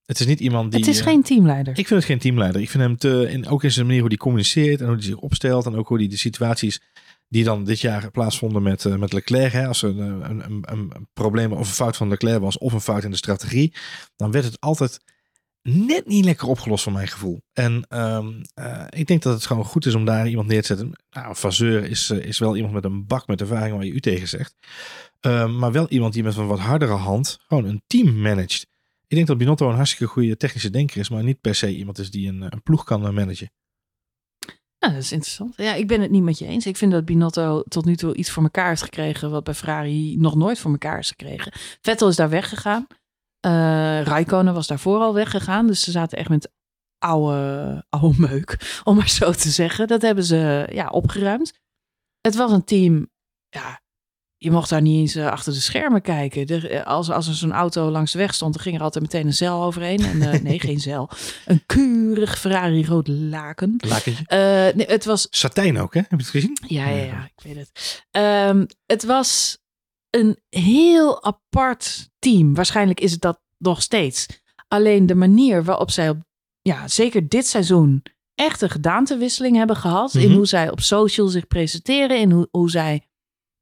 Het 0.09 0.19
is 0.19 0.25
niet 0.25 0.39
iemand 0.39 0.71
die. 0.71 0.79
het 0.79 0.89
is 0.89 0.99
eh, 0.99 1.05
geen 1.05 1.23
teamleider. 1.23 1.77
Ik 1.77 1.87
vind 1.87 1.99
het 1.99 2.09
geen 2.09 2.19
teamleider. 2.19 2.61
Ik 2.61 2.69
vind 2.69 2.83
hem 2.83 2.97
te, 2.97 3.27
in, 3.29 3.47
ook 3.47 3.63
in 3.63 3.71
zijn 3.71 3.85
manier 3.85 4.01
hoe 4.01 4.09
hij 4.09 4.17
communiceert 4.17 4.79
en 4.79 4.85
hoe 4.85 4.95
hij 4.95 5.03
zich 5.03 5.15
opstelt. 5.15 5.65
En 5.65 5.75
ook 5.75 5.87
hoe 5.87 5.97
hij 5.97 6.07
de 6.07 6.17
situaties 6.17 6.81
die 7.27 7.43
dan 7.43 7.63
dit 7.63 7.79
jaar 7.79 8.11
plaatsvonden 8.11 8.63
met, 8.63 8.85
eh, 8.85 8.95
met 8.95 9.13
Leclerc. 9.13 9.51
Hè, 9.51 9.67
als 9.67 9.81
er 9.81 9.99
een, 9.99 10.29
een, 10.29 10.43
een, 10.45 10.63
een 10.65 11.07
probleem 11.13 11.51
of 11.51 11.59
een 11.59 11.73
fout 11.73 11.97
van 11.97 12.07
Leclerc 12.07 12.39
was 12.39 12.57
of 12.57 12.73
een 12.73 12.81
fout 12.81 13.03
in 13.03 13.11
de 13.11 13.17
strategie. 13.17 13.73
Dan 14.15 14.31
werd 14.31 14.45
het 14.45 14.59
altijd 14.59 14.99
net 15.61 16.07
niet 16.07 16.25
lekker 16.25 16.47
opgelost 16.47 16.83
voor 16.83 16.93
mijn 16.93 17.07
gevoel. 17.07 17.41
En 17.53 17.85
ehm, 17.89 18.27
eh, 18.53 18.85
ik 18.89 19.07
denk 19.07 19.21
dat 19.21 19.33
het 19.33 19.45
gewoon 19.45 19.65
goed 19.65 19.85
is 19.85 19.95
om 19.95 20.05
daar 20.05 20.27
iemand 20.27 20.47
neer 20.47 20.61
te 20.61 20.67
zetten. 20.67 20.91
Nou, 21.09 21.35
Vazeur 21.35 21.83
is, 21.83 22.09
eh, 22.09 22.25
is 22.25 22.39
wel 22.39 22.55
iemand 22.55 22.73
met 22.73 22.83
een 22.83 23.05
bak 23.05 23.27
met 23.27 23.41
ervaring 23.41 23.75
waar 23.75 23.85
je 23.85 23.91
u 23.91 23.99
tegen 23.99 24.27
zegt. 24.27 24.55
Ehm, 25.19 25.57
maar 25.57 25.71
wel 25.71 25.87
iemand 25.89 26.13
die 26.13 26.23
met 26.23 26.35
een 26.35 26.47
wat 26.47 26.59
hardere 26.59 26.93
hand 26.93 27.39
gewoon 27.47 27.65
een 27.65 27.83
team 27.87 28.21
managt. 28.21 28.67
Ik 29.09 29.15
denk 29.15 29.27
dat 29.27 29.37
Binotto 29.37 29.69
een 29.69 29.75
hartstikke 29.75 30.13
goede 30.13 30.37
technische 30.37 30.69
denker 30.69 30.97
is, 30.97 31.09
maar 31.09 31.23
niet 31.23 31.41
per 31.41 31.55
se 31.55 31.75
iemand 31.75 31.97
is 31.97 32.11
die 32.11 32.29
een, 32.29 32.41
een 32.41 32.61
ploeg 32.63 32.83
kan 32.83 33.05
eh, 33.05 33.11
managen. 33.11 33.51
Ja, 34.77 34.87
dat 34.89 34.97
is 34.97 35.11
interessant. 35.11 35.53
Ja, 35.57 35.73
ik 35.73 35.87
ben 35.87 36.01
het 36.01 36.11
niet 36.11 36.23
met 36.23 36.39
je 36.39 36.45
eens. 36.45 36.65
Ik 36.65 36.77
vind 36.77 36.91
dat 36.91 37.05
Binotto 37.05 37.61
tot 37.61 37.85
nu 37.85 37.95
toe 37.95 38.15
iets 38.15 38.29
voor 38.29 38.43
elkaar 38.43 38.67
heeft 38.67 38.81
gekregen 38.81 39.31
wat 39.31 39.43
bij 39.43 39.53
Ferrari 39.53 40.17
nog 40.17 40.35
nooit 40.35 40.59
voor 40.59 40.71
elkaar 40.71 40.99
is 40.99 41.09
gekregen. 41.09 41.51
Vettel 41.81 42.07
is 42.07 42.15
daar 42.15 42.29
weggegaan. 42.29 42.87
Eh 43.39 44.01
Raikkonen 44.01 44.53
was 44.53 44.67
daarvoor 44.67 44.99
al 44.99 45.13
weggegaan. 45.13 45.67
Dus 45.67 45.83
ze 45.83 45.91
zaten 45.91 46.17
echt 46.17 46.29
met 46.29 46.51
oude, 46.97 47.85
oude 47.89 48.19
meuk, 48.19 48.81
om 48.83 48.95
maar 48.95 49.09
zo 49.09 49.31
te 49.31 49.49
zeggen. 49.49 49.87
Dat 49.87 50.01
hebben 50.01 50.23
ze 50.23 50.67
ja, 50.71 50.87
opgeruimd. 50.87 51.59
Het 52.21 52.35
was 52.35 52.51
een 52.51 52.63
team, 52.63 53.09
ja, 53.49 53.81
je 54.41 54.51
mocht 54.51 54.69
daar 54.69 54.81
niet 54.81 54.99
eens 54.99 55.15
eh, 55.15 55.27
achter 55.31 55.53
de 55.53 55.59
schermen 55.59 56.01
kijken. 56.01 56.47
Er, 56.47 56.71
eh, 56.71 56.85
als, 56.85 57.09
als 57.09 57.27
er 57.27 57.33
zo'n 57.33 57.51
auto 57.51 57.89
langs 57.89 58.11
de 58.11 58.17
weg 58.17 58.33
stond, 58.33 58.53
dan 58.53 58.63
ging 58.63 58.75
er 58.75 58.81
altijd 58.81 59.03
meteen 59.03 59.25
een 59.25 59.33
zeil 59.33 59.63
overheen. 59.63 59.99
En, 59.99 60.21
eh, 60.21 60.41
nee, 60.49 60.59
geen 60.59 60.79
zeil. 60.79 61.09
Een 61.45 61.63
keurig 61.65 62.39
Ferrari 62.39 62.85
rood 62.85 63.07
laken. 63.07 63.75
Lakentje. 63.87 64.23
Nee, 64.75 64.85
het 64.87 65.05
was 65.05 65.27
Satijn 65.29 65.79
ook, 65.79 65.93
hè? 65.93 65.99
Heb 65.99 66.09
je 66.09 66.15
het 66.17 66.27
gezien? 66.27 66.57
ja, 66.67 66.87
ja, 66.89 67.03
ja, 67.03 67.29
ik 67.35 67.43
weet 67.43 67.55
het. 67.55 68.03
Ehm, 68.11 68.65
het 68.85 69.03
was 69.03 69.57
een 70.09 70.37
heel 70.49 71.23
apart 71.23 72.09
team. 72.19 72.53
Waarschijnlijk 72.55 72.99
is 72.99 73.11
het 73.11 73.21
dat 73.21 73.41
nog 73.57 73.81
steeds. 73.81 74.25
Alleen 74.67 75.05
de 75.05 75.15
manier 75.15 75.63
waarop 75.63 75.91
zij 75.91 76.09
op, 76.09 76.17
ja, 76.61 76.87
zeker 76.87 77.27
dit 77.29 77.47
seizoen 77.47 78.03
echt 78.35 78.61
een 78.61 78.69
gedaantewisseling 78.69 79.55
hebben 79.55 79.75
gehad. 79.75 80.13
In 80.13 80.27
Mhm. 80.27 80.35
hoe 80.35 80.45
zij 80.45 80.71
op 80.71 80.79
social 80.79 81.27
zich 81.27 81.47
presenteren. 81.47 82.19
In 82.19 82.31
hoe, 82.31 82.47
hoe 82.51 82.69
zij 82.69 83.08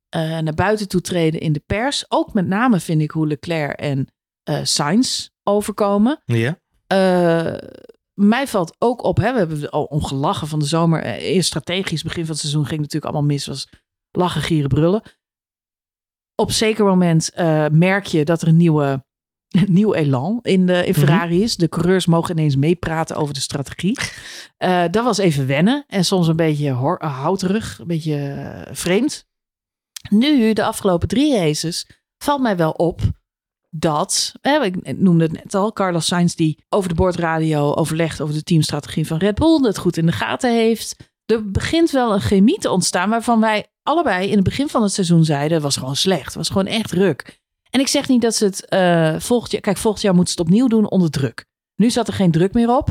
eh, 0.09 0.39
naar 0.39 0.53
buiten 0.53 0.87
toe 0.87 1.01
treden 1.01 1.39
in 1.39 1.53
de 1.53 1.63
pers. 1.65 2.05
Ook 2.07 2.33
met 2.33 2.47
name 2.47 2.79
vind 2.79 3.01
ik 3.01 3.11
hoe 3.11 3.27
Leclerc 3.27 3.79
en 3.79 4.07
eh 4.43 4.59
Sainz 4.63 5.29
overkomen. 5.43 6.21
Ja. 6.25 6.59
Eh, 6.87 7.69
mij 8.13 8.47
valt 8.47 8.75
ook 8.79 9.03
op, 9.03 9.17
hè, 9.17 9.31
we 9.31 9.37
hebben 9.37 9.69
al 9.69 9.83
ongelachen 9.83 10.47
van 10.47 10.59
de 10.59 10.65
zomer. 10.65 11.03
Eerst 11.03 11.47
strategisch, 11.47 12.03
begin 12.03 12.21
van 12.21 12.31
het 12.31 12.39
seizoen 12.39 12.65
ging 12.65 12.79
natuurlijk 12.79 13.05
allemaal 13.05 13.29
mis. 13.29 13.45
Was 13.45 13.69
lachen, 14.11 14.41
gieren, 14.41 14.69
brullen. 14.69 15.01
Op 16.35 16.51
zeker 16.51 16.85
moment 16.85 17.31
merk 17.71 18.05
je 18.05 18.25
dat 18.25 18.41
er 18.41 18.47
een 18.47 18.57
nieuwe, 18.57 19.05
een 19.47 19.73
nieuw 19.79 19.93
elan 19.93 20.39
in, 20.41 20.65
de, 20.65 20.85
in 20.85 20.93
Ferrari 20.93 21.43
is. 21.43 21.55
De 21.55 21.69
coureurs 21.69 22.05
mogen 22.05 22.37
ineens 22.37 22.55
meepraten 22.55 23.15
over 23.15 23.33
de 23.33 23.39
strategie. 23.39 23.97
Dat 24.91 25.03
was 25.03 25.17
even 25.17 25.47
wennen 25.47 25.83
en 25.87 26.05
soms 26.05 26.27
een 26.27 26.35
beetje 26.35 26.71
houterig, 26.97 27.79
een 27.79 27.87
beetje 27.87 28.67
vreemd. 28.71 29.27
Nu, 30.09 30.53
de 30.53 30.63
afgelopen 30.63 31.07
drie 31.07 31.37
races, 31.37 31.87
valt 32.17 32.41
mij 32.41 32.57
wel 32.57 32.71
op 32.71 33.01
dat, 33.69 34.31
ik 34.41 34.97
noemde 34.97 35.23
het 35.23 35.33
net 35.33 35.55
al, 35.55 35.73
Carlos 35.73 36.05
Sainz 36.05 36.33
die 36.33 36.65
over 36.69 36.89
de 36.89 36.95
boordradio 36.95 37.73
overlegt 37.73 38.21
over 38.21 38.33
de 38.33 38.43
teamstrategie 38.43 39.07
van 39.07 39.17
Red 39.17 39.35
Bull, 39.35 39.61
dat 39.61 39.77
goed 39.77 39.97
in 39.97 40.05
de 40.05 40.11
gaten 40.11 40.51
heeft. 40.53 40.95
Er 41.25 41.51
begint 41.51 41.91
wel 41.91 42.13
een 42.13 42.21
chemie 42.21 42.59
te 42.59 42.71
ontstaan 42.71 43.09
waarvan 43.09 43.39
wij 43.39 43.67
allebei 43.83 44.27
in 44.27 44.35
het 44.35 44.43
begin 44.43 44.67
van 44.67 44.81
het 44.81 44.91
seizoen 44.91 45.25
zeiden, 45.25 45.61
was 45.61 45.77
gewoon 45.77 45.95
slecht, 45.95 46.33
was 46.33 46.47
gewoon 46.47 46.65
echt 46.65 46.89
druk. 46.89 47.39
En 47.69 47.79
ik 47.79 47.87
zeg 47.87 48.07
niet 48.07 48.21
dat 48.21 48.35
ze 48.35 48.45
het 48.45 48.65
eh, 48.65 49.19
volgend 49.19 49.51
jaar, 49.51 49.61
kijk 49.61 49.77
volgend 49.77 50.03
jaar 50.03 50.13
moeten 50.13 50.33
ze 50.33 50.39
het 50.39 50.49
opnieuw 50.49 50.67
doen 50.67 50.89
onder 50.89 51.09
druk. 51.11 51.45
Nu 51.75 51.89
zat 51.89 52.07
er 52.07 52.13
geen 52.13 52.31
druk 52.31 52.53
meer 52.53 52.77
op, 52.77 52.89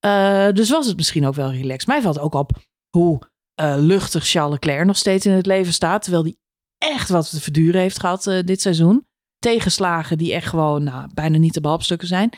Eh, 0.00 0.48
dus 0.52 0.70
was 0.70 0.86
het 0.86 0.96
misschien 0.96 1.26
ook 1.26 1.34
wel 1.34 1.52
relaxed. 1.52 1.86
Mij 1.86 2.02
valt 2.02 2.18
ook 2.18 2.34
op 2.34 2.52
hoe 2.96 3.29
eh, 3.60 3.74
luchtig 3.78 4.26
Charles 4.26 4.52
Leclerc 4.52 4.86
nog 4.86 4.96
steeds 4.96 5.26
in 5.26 5.32
het 5.32 5.46
leven 5.46 5.72
staat, 5.72 6.02
terwijl 6.02 6.22
hij 6.22 6.36
echt 6.78 7.08
wat 7.08 7.30
te 7.30 7.40
verduren 7.40 7.80
heeft 7.80 8.00
gehad 8.00 8.26
eh, 8.26 8.42
dit 8.44 8.60
seizoen 8.60 9.08
tegenslagen 9.38 10.18
die 10.18 10.32
echt 10.32 10.48
gewoon 10.48 10.82
nou, 10.82 11.08
bijna 11.14 11.38
niet 11.38 11.52
te 11.52 11.60
behalpstukken 11.60 12.08
zijn. 12.08 12.30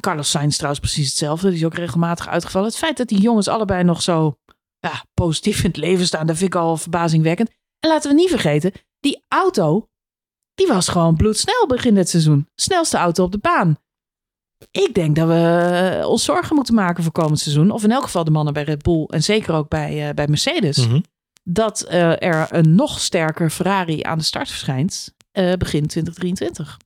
Carlos 0.00 0.30
Sainz 0.30 0.54
trouwens 0.54 0.80
precies 0.80 1.08
hetzelfde. 1.08 1.48
Die 1.48 1.58
is 1.58 1.64
ook 1.64 1.74
regelmatig 1.74 2.28
uitgevallen. 2.28 2.68
Het 2.68 2.76
feit 2.76 2.96
dat 2.96 3.08
die 3.08 3.20
jongens 3.20 3.48
allebei 3.48 3.84
nog 3.84 4.02
zo 4.02 4.38
ja, 4.78 5.04
positief 5.14 5.58
in 5.58 5.66
het 5.66 5.76
leven 5.76 6.06
staan, 6.06 6.26
dat 6.26 6.36
vind 6.36 6.54
ik 6.54 6.60
al 6.60 6.76
verbazingwekkend. 6.76 7.50
En 7.78 7.88
laten 7.90 8.10
we 8.10 8.16
niet 8.16 8.30
vergeten, 8.30 8.72
die 9.00 9.24
auto, 9.28 9.88
die 10.54 10.66
was 10.66 10.88
gewoon 10.88 11.16
bloedsnel 11.16 11.66
begin 11.66 11.94
dit 11.94 12.08
seizoen. 12.08 12.48
Snelste 12.54 12.96
auto 12.96 13.24
op 13.24 13.32
de 13.32 13.38
baan. 13.38 13.78
Ik 14.70 14.94
denk 14.94 15.16
dat 15.16 15.28
we 15.28 15.34
eh, 16.00 16.08
ons 16.08 16.24
zorgen 16.24 16.54
moeten 16.56 16.74
maken 16.74 17.02
voor 17.02 17.12
komend 17.12 17.38
seizoen. 17.38 17.70
Of 17.70 17.84
in 17.84 17.90
elk 17.90 18.02
geval 18.02 18.24
de 18.24 18.30
mannen 18.30 18.52
bij 18.54 18.62
Red 18.62 18.82
Bull 18.82 19.04
en 19.04 19.22
zeker 19.22 19.54
ook 19.54 19.68
bij, 19.68 20.08
eh, 20.08 20.14
bij 20.14 20.26
Mercedes 20.28 20.86
Mhm. 20.86 21.00
dat 21.42 21.80
eh, 21.82 22.22
er 22.22 22.46
een 22.50 22.74
nog 22.74 23.00
sterker 23.00 23.50
Ferrari 23.50 24.02
aan 24.02 24.18
de 24.18 24.24
start 24.24 24.48
verschijnt 24.50 25.12
begin 25.58 25.86
2023. 25.86 26.76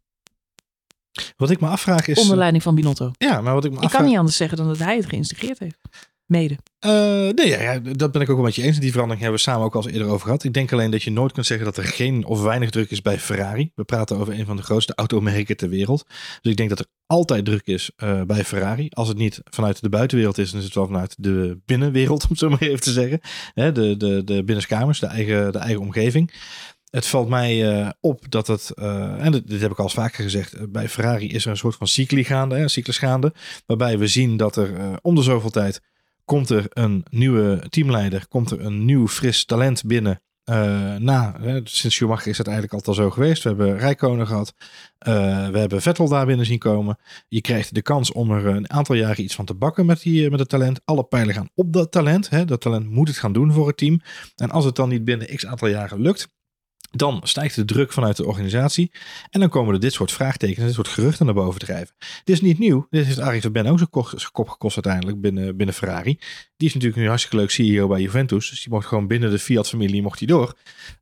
Wat 1.36 1.50
ik 1.50 1.60
me 1.60 1.68
afvraag 1.68 2.06
is. 2.06 2.18
Onder 2.18 2.36
leiding 2.36 2.62
van 2.62 2.74
Binotto. 2.74 3.10
ja, 3.18 3.40
maar 3.40 3.54
wat 3.54 3.64
ik 3.64 3.70
me 3.72 3.80
Ik 3.80 3.88
kan 3.90 4.04
niet 4.04 4.16
anders 4.16 4.36
zeggen 4.36 4.56
dan 4.56 4.66
dat 4.68 4.78
hij 4.78 4.96
het 4.96 5.06
geïnstigeerd 5.06 5.58
heeft. 5.58 5.78
Mede. 6.28 6.58
Eh, 6.78 6.90
nee, 7.34 7.48
ja, 7.48 7.78
dat 7.78 8.12
ben 8.12 8.22
ik 8.22 8.28
ook 8.28 8.36
wel 8.36 8.44
met 8.44 8.54
je 8.54 8.62
eens. 8.62 8.78
Die 8.78 8.90
verandering 8.90 9.22
hebben 9.22 9.40
we 9.40 9.46
samen 9.50 9.64
ook 9.64 9.74
al 9.74 9.82
eens 9.82 9.92
eerder 9.92 10.08
over 10.08 10.24
gehad. 10.24 10.44
Ik 10.44 10.52
denk 10.52 10.72
alleen 10.72 10.90
dat 10.90 11.02
je 11.02 11.10
nooit 11.10 11.32
kunt 11.32 11.46
zeggen 11.46 11.66
dat 11.66 11.76
er 11.76 11.84
geen 11.84 12.24
of 12.24 12.42
weinig 12.42 12.70
druk 12.70 12.90
is 12.90 13.02
bij 13.02 13.18
Ferrari. 13.18 13.72
We 13.74 13.84
praten 13.84 14.16
over 14.16 14.38
een 14.38 14.46
van 14.46 14.56
de 14.56 14.62
grootste 14.62 14.94
automerken 14.94 15.56
ter 15.56 15.68
wereld. 15.68 16.04
Dus 16.40 16.50
ik 16.50 16.56
denk 16.56 16.68
dat 16.68 16.78
er 16.78 16.86
altijd 17.06 17.44
druk 17.44 17.66
is 17.66 17.90
eh, 17.96 18.22
bij 18.22 18.44
Ferrari. 18.44 18.88
Als 18.90 19.08
het 19.08 19.16
niet 19.16 19.40
vanuit 19.44 19.82
de 19.82 19.88
buitenwereld 19.88 20.38
is, 20.38 20.50
dan 20.50 20.58
is 20.58 20.64
het 20.64 20.74
wel 20.74 20.86
vanuit 20.86 21.14
de 21.18 21.60
binnenwereld, 21.64 22.22
om 22.24 22.28
het 22.28 22.38
zo 22.38 22.48
maar 22.48 22.60
even 22.60 22.80
te 22.80 22.92
zeggen. 22.92 23.20
De, 23.54 23.96
de, 23.96 24.24
de 24.24 24.44
binnenskamers, 24.44 25.00
de 25.00 25.06
eigen, 25.06 25.52
de 25.52 25.58
eigen 25.58 25.80
omgeving. 25.80 26.34
Het 26.90 27.06
valt 27.06 27.28
mij 27.28 27.70
eh, 27.70 27.88
op 28.00 28.30
dat 28.30 28.46
het, 28.46 28.70
en 28.74 29.32
dit, 29.32 29.60
heb 29.60 29.70
ik 29.70 29.78
al 29.78 29.84
eens 29.84 29.94
vaker 29.94 30.22
gezegd, 30.22 30.72
bij 30.72 30.88
Ferrari 30.88 31.28
is 31.28 31.44
er 31.44 31.50
een 31.50 31.56
soort 31.56 31.76
van 31.76 31.86
cycli 31.86 32.24
gaande, 32.24 32.56
hè, 32.56 32.66
gaande. 32.82 33.32
Waarbij 33.66 33.98
we 33.98 34.06
zien 34.06 34.36
dat 34.36 34.56
er 34.56 34.98
om 35.02 35.14
de 35.14 35.22
zoveel 35.22 35.50
tijd 35.50 35.80
komt 36.28 36.50
er 36.50 36.66
een 36.68 37.04
nieuwe 37.10 37.62
teamleider, 37.68 38.26
komt 38.28 38.50
er 38.50 38.60
een 38.60 38.84
nieuw 38.84 39.08
fris 39.08 39.44
talent 39.44 39.84
binnen. 39.84 40.22
Eh, 40.44 40.96
na, 40.96 41.36
hè, 41.40 41.60
sinds 41.64 41.96
Schumacher 41.96 42.30
is 42.30 42.38
het 42.38 42.46
eigenlijk 42.46 42.76
altijd 42.76 42.96
al 42.98 43.04
zo 43.04 43.10
geweest. 43.10 43.42
We 43.42 43.48
hebben 43.48 43.78
Rijkonen 43.78 44.26
gehad. 44.26 44.54
Eh, 44.98 45.48
we 45.48 45.58
hebben 45.58 45.82
Vettel 45.82 46.08
daar 46.08 46.26
binnen 46.26 46.46
zien 46.46 46.58
komen. 46.58 46.98
Je 47.28 47.40
krijgt 47.40 47.74
de 47.74 47.82
kans 47.82 48.12
om 48.12 48.30
er 48.30 48.46
een 48.46 48.70
aantal 48.70 48.94
jaren 48.94 49.24
iets 49.24 49.34
van 49.34 49.44
te 49.44 49.54
bakken 49.54 49.86
met, 49.86 50.02
die, 50.02 50.24
eh, 50.24 50.30
met 50.30 50.40
het 50.40 50.48
talent. 50.48 50.80
Alle 50.84 51.04
pijlen 51.04 51.34
gaan 51.34 51.50
op 51.54 51.72
dat 51.72 51.92
talent. 51.92 52.30
Hè. 52.30 52.44
Dat 52.44 52.60
talent 52.60 52.90
moet 52.90 53.08
het 53.08 53.16
gaan 53.16 53.32
doen 53.32 53.52
voor 53.52 53.66
het 53.66 53.76
team. 53.76 54.00
En 54.36 54.50
als 54.50 54.64
het 54.64 54.76
dan 54.76 54.88
niet 54.88 55.04
binnen 55.04 55.36
x 55.36 55.46
aantal 55.46 55.68
jaren 55.68 56.00
lukt, 56.00 56.28
dan 56.90 57.20
stijgt 57.22 57.54
de 57.54 57.64
druk 57.64 57.92
vanuit 57.92 58.16
de 58.16 58.26
organisatie. 58.26 58.90
En 59.30 59.40
dan 59.40 59.48
komen 59.48 59.74
er 59.74 59.80
dit 59.80 59.92
soort 59.92 60.12
vraagtekens, 60.12 60.66
dit 60.66 60.74
soort 60.74 60.88
geruchten 60.88 61.24
naar 61.26 61.34
boven 61.34 61.60
drijven. 61.60 61.94
Dit 62.24 62.34
is 62.34 62.40
niet 62.40 62.58
nieuw. 62.58 62.86
Dit 62.90 63.04
heeft 63.06 63.18
Arie 63.20 63.40
Verben 63.40 63.66
ook 63.66 63.78
zijn 63.78 63.90
ko- 63.90 64.08
zijn 64.16 64.32
kop 64.32 64.48
gekost 64.48 64.74
uiteindelijk 64.74 65.20
binnen, 65.20 65.56
binnen 65.56 65.74
Ferrari. 65.74 66.18
Die 66.56 66.68
is 66.68 66.74
natuurlijk 66.74 67.00
nu 67.00 67.08
hartstikke 67.08 67.36
leuk 67.36 67.50
CEO 67.50 67.88
bij 67.88 68.00
Juventus. 68.00 68.50
Dus 68.50 68.62
die 68.62 68.72
mocht 68.72 68.86
gewoon 68.86 69.06
binnen 69.06 69.30
de 69.30 69.38
Fiat-familie 69.38 70.02
mocht 70.02 70.18
hij 70.18 70.28
door. 70.28 70.54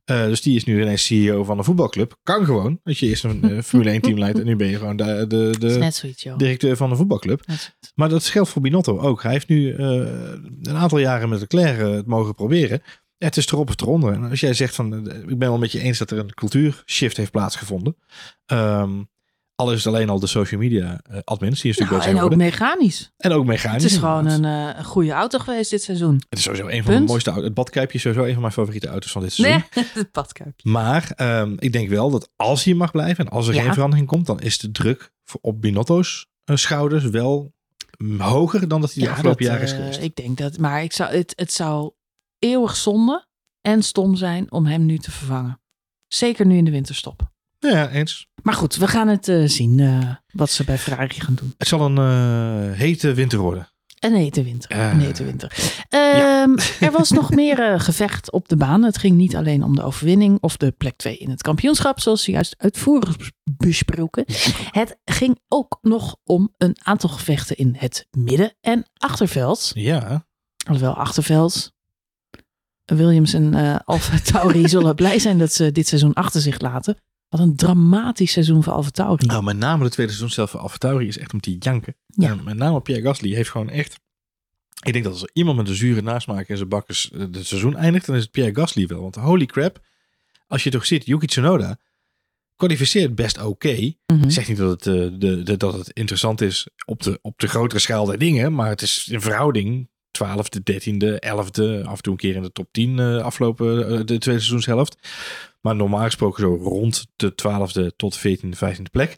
Eh, 0.05 0.23
dus 0.25 0.41
die 0.41 0.55
is 0.55 0.63
nu 0.63 0.81
ineens 0.81 1.05
CEO 1.05 1.43
van 1.43 1.57
een 1.57 1.63
voetbalclub. 1.63 2.17
Kan 2.23 2.45
gewoon. 2.45 2.79
Dat 2.83 2.97
je 2.97 3.07
eerst 3.07 3.23
een 3.23 3.43
eh, 3.43 3.61
Formule 3.61 3.89
1 3.89 4.01
team 4.01 4.17
leidt 4.17 4.39
en 4.39 4.45
nu 4.45 4.55
ben 4.55 4.67
je 4.67 4.77
gewoon 4.77 4.95
de, 4.95 5.25
de, 5.27 5.55
de 5.59 5.69
directeur 6.37 6.77
van 6.77 6.91
een 6.91 6.97
voetbalclub. 6.97 7.43
Maar 7.95 8.09
dat 8.09 8.25
geldt 8.25 8.49
voor 8.49 8.61
Binotto 8.61 8.99
ook. 8.99 9.23
Hij 9.23 9.31
heeft 9.31 9.47
nu 9.47 9.73
eh, 9.73 9.85
een 10.61 10.75
aantal 10.75 10.97
jaren 10.99 11.29
met 11.29 11.39
Leclerc 11.39 11.79
het 11.95 12.05
mogen 12.07 12.35
proberen. 12.35 12.81
Het 13.17 13.37
is 13.37 13.47
erop 13.47 13.69
of 13.69 13.81
eronder. 13.81 14.13
En 14.13 14.29
als 14.29 14.39
jij 14.39 14.53
zegt 14.53 14.75
van, 14.75 15.07
eh, 15.09 15.17
ik 15.17 15.37
ben 15.39 15.49
wel 15.49 15.57
met 15.57 15.71
je 15.71 15.79
eens 15.79 15.97
dat 15.97 16.11
er 16.11 16.17
een 16.19 16.33
cultuurshift 16.33 17.17
heeft 17.17 17.31
plaatsgevonden. 17.31 17.97
Ehm, 18.45 18.91
al 19.55 19.71
is 19.71 19.83
het 19.83 19.93
alleen 19.93 20.09
al 20.09 20.19
de 20.19 20.27
social 20.27 20.59
media 20.59 20.99
eh, 21.03 21.17
admins, 21.23 21.61
die 21.61 21.71
is 21.71 21.77
natuurlijk 21.77 22.05
Nou, 22.05 22.17
en 22.17 22.23
ook 22.23 22.35
mechanisch. 22.35 23.11
En 23.17 23.31
ook 23.31 23.45
mechanisch. 23.45 23.83
Het 23.83 23.91
is 23.91 23.97
gewoon 23.97 24.25
een, 24.25 24.43
een 24.43 24.83
goede 24.83 25.11
auto 25.11 25.39
geweest 25.39 25.69
dit 25.69 25.83
seizoen. 25.83 26.21
Het 26.29 26.37
is 26.37 26.43
sowieso 26.43 26.67
een 26.67 26.83
van 26.83 26.93
de 26.93 26.99
mooiste 26.99 27.29
auto's. 27.29 27.45
Het 27.47 27.55
badkuipje 27.55 27.95
is 27.97 28.01
sowieso 28.01 28.25
een 28.25 28.31
van 28.33 28.41
mijn 28.41 28.53
favoriete 28.53 28.87
auto's 28.87 29.11
van 29.11 29.21
dit 29.21 29.33
seizoen. 29.33 29.63
Nee, 29.75 29.85
het 29.93 30.11
badkuipje. 30.11 30.69
Maar 30.69 31.11
ehm, 31.15 31.53
ik 31.59 31.71
denk 31.71 31.89
wel 31.89 32.09
dat 32.09 32.29
als 32.35 32.63
hij 32.63 32.73
mag 32.73 32.91
blijven 32.91 33.25
en 33.25 33.31
als 33.31 33.47
er 33.47 33.53
Ja. 33.53 33.61
geen 33.63 33.73
verandering 33.73 34.07
komt, 34.07 34.25
dan 34.25 34.39
is 34.39 34.57
de 34.57 34.71
druk 34.71 35.11
voor- 35.23 35.39
op 35.41 35.61
Binotto's 35.61 36.27
schouders 36.45 37.03
wel 37.03 37.53
hoger 38.17 38.67
dan 38.67 38.81
dat 38.81 38.93
hij 38.93 39.03
de 39.03 39.09
afgelopen 39.09 39.45
jaren 39.45 39.61
is 39.61 39.71
geweest. 39.71 40.01
Ik 40.01 40.15
denk 40.15 40.37
dat, 40.37 40.57
maar 40.57 40.83
ik 40.83 40.93
zou, 40.93 41.11
het, 41.15 41.33
het 41.35 41.53
zou 41.53 41.91
eeuwig 42.39 42.75
zonde 42.75 43.25
en 43.61 43.83
stom 43.83 44.15
zijn 44.15 44.51
om 44.51 44.65
hem 44.65 44.85
nu 44.85 44.97
te 44.97 45.11
vervangen. 45.11 45.61
Zeker 46.07 46.45
nu 46.45 46.57
in 46.57 46.65
de 46.65 46.71
winterstop. 46.71 47.21
Ja, 47.59 47.89
eens. 47.89 48.27
Maar 48.43 48.53
goed, 48.53 48.75
we 48.75 48.87
gaan 48.87 49.07
het 49.07 49.27
eh, 49.27 49.43
zien 49.45 49.79
eh, 49.79 50.15
wat 50.33 50.49
ze 50.49 50.63
bij 50.63 50.77
Ferrari 50.77 51.19
gaan 51.21 51.35
doen. 51.35 51.53
Het 51.57 51.67
zal 51.67 51.81
een 51.85 51.97
eh, 51.97 52.77
hete 52.79 53.13
winter 53.13 53.39
worden. 53.39 53.67
Een 53.99 54.13
hete 54.15 54.43
winter. 54.43 54.71
Een 54.71 54.99
hete 54.99 55.23
winter. 55.23 55.51
Ehm, 55.89 56.57
Er 56.79 56.91
was 56.91 57.11
nog 57.11 57.31
meer 57.31 57.79
gevecht 57.79 58.31
op 58.31 58.47
de 58.47 58.55
baan. 58.57 58.83
Het 58.83 58.97
ging 58.97 59.15
niet 59.17 59.35
alleen 59.35 59.63
om 59.63 59.75
de 59.75 59.83
overwinning 59.83 60.37
of 60.41 60.57
de 60.57 60.71
plek 60.71 60.95
2 60.97 61.17
in 61.17 61.29
het 61.29 61.41
kampioenschap, 61.41 61.99
zoals 61.99 62.25
juist 62.25 62.55
uitvoerig 62.57 63.17
bes- 63.17 63.31
besproken. 63.43 64.23
Het 64.71 64.97
ging 65.05 65.39
ook 65.47 65.77
nog 65.81 66.15
om 66.23 66.53
een 66.57 66.75
aantal 66.83 67.09
gevechten 67.09 67.57
in 67.57 67.75
het 67.77 68.07
midden- 68.11 68.53
en 68.61 68.85
achterveld. 68.97 69.71
Ja, 69.73 70.25
Alhoewel 70.65 70.93
achterveld. 70.93 71.71
Williams 72.95 73.33
en 73.33 73.53
eh 73.53 73.75
Alfa 73.85 74.19
Tauri 74.31 74.67
zullen 74.67 74.95
blij 74.95 75.19
zijn 75.19 75.37
dat 75.37 75.53
ze 75.53 75.71
dit 75.71 75.87
seizoen 75.87 76.13
achter 76.13 76.41
zich 76.41 76.59
laten. 76.59 76.97
Wat 77.29 77.39
een 77.39 77.55
dramatisch 77.55 78.31
seizoen 78.31 78.63
voor 78.63 78.73
Alfa 78.73 78.89
Tauri. 78.89 79.25
nou 79.25 79.43
met 79.43 79.57
name 79.57 79.83
de 79.83 79.89
tweede 79.89 80.11
seizoen 80.11 80.35
zelf 80.35 80.51
van 80.51 80.59
AlphaTauri 80.59 81.07
is 81.07 81.17
echt 81.17 81.33
om 81.33 81.39
te 81.39 81.57
janken. 81.57 81.95
Ja. 82.07 82.29
En 82.29 82.43
met 82.43 82.57
name 82.57 82.81
Pierre 82.81 83.03
Gasly 83.03 83.33
heeft 83.33 83.49
gewoon 83.49 83.69
echt... 83.69 83.99
Ik 84.83 84.93
denk 84.93 85.03
dat 85.03 85.13
als 85.13 85.23
er 85.23 85.29
iemand 85.33 85.57
met 85.57 85.67
een 85.67 85.75
zure 85.75 86.01
nasmaak 86.01 86.47
in 86.47 86.57
zijn 86.57 86.69
bakkers 86.69 87.11
eh, 87.11 87.19
het 87.19 87.47
seizoen 87.47 87.75
eindigt, 87.75 88.05
dan 88.05 88.15
is 88.15 88.21
het 88.21 88.31
Pierre 88.31 88.55
Gasly 88.55 88.87
wel. 88.87 89.01
Want 89.01 89.15
holy 89.15 89.45
crap, 89.45 89.81
als 90.47 90.63
je 90.63 90.69
toch 90.69 90.85
ziet, 90.85 91.05
Yuki 91.05 91.25
Tsunoda 91.25 91.79
kwalificeert 92.55 93.15
best 93.15 93.41
oké. 93.41 93.93
Mhm. 94.05 94.23
Ik 94.23 94.31
zeg 94.31 94.47
niet 94.47 94.57
dat 94.57 94.69
het, 94.69 94.95
eh, 94.95 95.19
de, 95.19 95.43
de, 95.43 95.57
dat 95.57 95.73
het 95.73 95.89
interessant 95.89 96.41
is 96.41 96.67
op 96.85 97.03
de, 97.03 97.19
op 97.21 97.39
de 97.39 97.47
grotere 97.47 97.79
schaal 97.79 98.05
der 98.05 98.17
dingen, 98.17 98.53
maar 98.53 98.69
het 98.69 98.81
is 98.81 99.07
in 99.07 99.21
verhouding 99.21 99.89
12e, 100.23 100.73
13e, 100.73 101.19
11e, 101.25 101.85
af 101.85 101.95
en 101.95 102.01
toe 102.01 102.11
een 102.11 102.15
keer 102.15 102.35
in 102.35 102.41
de 102.41 102.51
top 102.51 102.67
10 102.71 102.99
eh, 102.99 103.23
afgelopen 103.23 103.83
eh, 103.83 103.97
de 103.97 104.03
tweede 104.03 104.21
seizoenshelft. 104.21 104.97
Maar 105.61 105.75
normaal 105.75 106.03
gesproken 106.03 106.43
zo 106.43 106.55
rond 106.55 107.07
de 107.15 107.31
12e 107.31 107.95
tot 107.95 108.17
14e, 108.17 108.75
15e 108.75 108.91
plek. 108.91 109.15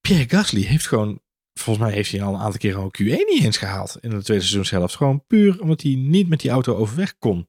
Pierre 0.00 0.28
Gasly 0.28 0.62
heeft 0.62 0.86
gewoon, 0.86 1.20
volgens 1.54 1.86
mij 1.86 1.94
heeft 1.94 2.10
hij 2.10 2.22
al 2.22 2.34
een 2.34 2.40
aantal 2.40 2.58
keer 2.58 2.76
al 2.76 2.90
Q1 3.02 3.04
niet 3.04 3.44
eens 3.44 3.56
gehaald 3.56 3.98
in 4.00 4.10
de 4.10 4.22
tweede 4.22 4.42
seizoenshelft. 4.42 4.96
Gewoon 4.96 5.24
puur 5.26 5.60
omdat 5.60 5.82
hij 5.82 5.94
niet 5.94 6.28
met 6.28 6.40
die 6.40 6.50
auto 6.50 6.74
overweg 6.74 7.18
kon. 7.18 7.48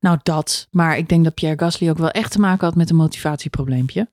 Nou, 0.00 0.18
dat. 0.22 0.68
Maar 0.70 0.98
ik 0.98 1.08
denk 1.08 1.24
dat 1.24 1.34
Pierre 1.34 1.58
Gasly 1.58 1.90
ook 1.90 1.98
wel 1.98 2.10
echt 2.10 2.32
te 2.32 2.40
maken 2.40 2.66
had 2.66 2.76
met 2.76 2.90
een 2.90 2.96
motivatieprobleempje. 2.96 4.10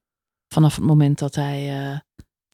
Vanaf 0.47 0.75
het 0.75 0.85
moment 0.85 1.19
dat 1.19 1.35
hij 1.35 1.69
eh, 1.69 1.99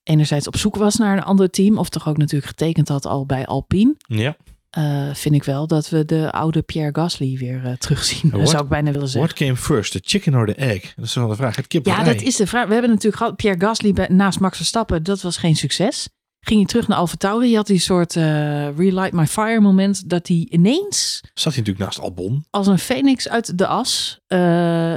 enerzijds 0.03 0.47
op 0.47 0.57
zoek 0.57 0.75
was 0.75 0.95
naar 0.95 1.17
een 1.17 1.23
ander 1.23 1.49
team, 1.49 1.77
of 1.77 1.89
toch 1.89 2.07
ook 2.07 2.17
natuurlijk 2.17 2.49
getekend 2.49 2.87
had 2.87 3.05
al 3.05 3.25
bij 3.25 3.45
Alpine, 3.45 3.95
Ja. 4.07 4.37
Eh, 4.71 5.13
vind 5.13 5.35
ik 5.35 5.43
wel 5.43 5.67
dat 5.67 5.89
we 5.89 6.05
de 6.05 6.31
oude 6.31 6.61
Pierre 6.61 6.89
Gasly 6.95 7.37
weer 7.37 7.65
eh, 7.65 7.71
terugzien. 7.73 8.31
What- 8.31 8.49
zou 8.55 8.63
ik 8.63 8.69
bijna 8.69 8.91
willen 8.91 9.07
zeggen. 9.09 9.31
What 9.35 9.37
came 9.47 9.55
first, 9.57 9.91
the 9.91 9.99
chicken 10.03 10.35
or 10.35 10.45
the 10.45 10.53
egg? 10.55 10.93
Dat 10.95 11.05
is 11.05 11.13
wel 11.13 11.27
de 11.27 11.35
vraag. 11.35 11.55
Het 11.55 11.67
kip 11.67 11.85
Ja, 11.85 12.03
dat 12.03 12.15
ei? 12.15 12.25
is 12.25 12.35
de 12.35 12.47
vraag. 12.47 12.65
We 12.67 12.71
hebben 12.73 12.89
natuurlijk 12.91 13.17
gehad, 13.17 13.35
Pierre 13.35 13.59
Gasly 13.59 13.93
bij, 13.93 14.07
naast 14.07 14.39
Max 14.39 14.57
Verstappen, 14.57 15.03
dat 15.03 15.21
was 15.21 15.37
geen 15.37 15.55
succes. 15.55 16.09
Ging 16.45 16.59
hij 16.59 16.67
terug 16.67 16.87
naar 16.87 16.97
Alfa 16.97 17.15
Tauri, 17.15 17.47
hij 17.47 17.55
had 17.55 17.67
die 17.67 17.79
soort 17.79 18.15
eh 18.15 18.77
relight 18.77 19.11
my 19.13 19.27
fire 19.27 19.59
moment, 19.59 20.09
dat 20.09 20.27
hij 20.27 20.47
ineens 20.49 21.21
Zat 21.33 21.53
hij 21.53 21.61
natuurlijk 21.63 21.77
naast 21.79 21.99
Albon. 21.99 22.45
als 22.49 22.67
een 22.67 22.79
phoenix 22.79 23.29
uit 23.29 23.57
de 23.57 23.67
as 23.67 24.19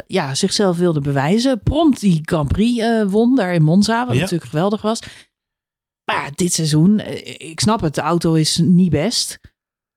ja, 0.07 0.35
zichzelf 0.35 0.77
wilde 0.77 1.01
bewijzen. 1.01 1.61
Prompt 1.63 2.01
die 2.01 2.21
Grand 2.23 2.49
Prix 2.49 2.85
won 3.07 3.37
daar 3.37 3.55
in 3.55 3.63
Monza, 3.63 4.07
wat 4.07 4.15
Ja. 4.15 4.21
natuurlijk 4.21 4.51
geweldig 4.51 4.83
was. 4.83 4.99
Maar 6.05 6.31
dit 6.35 6.53
seizoen, 6.53 7.01
ik 7.39 7.61
snap 7.61 7.81
het, 7.81 7.95
de 7.95 8.01
auto 8.01 8.35
is 8.35 8.57
niet 8.57 8.91
best. 8.91 9.39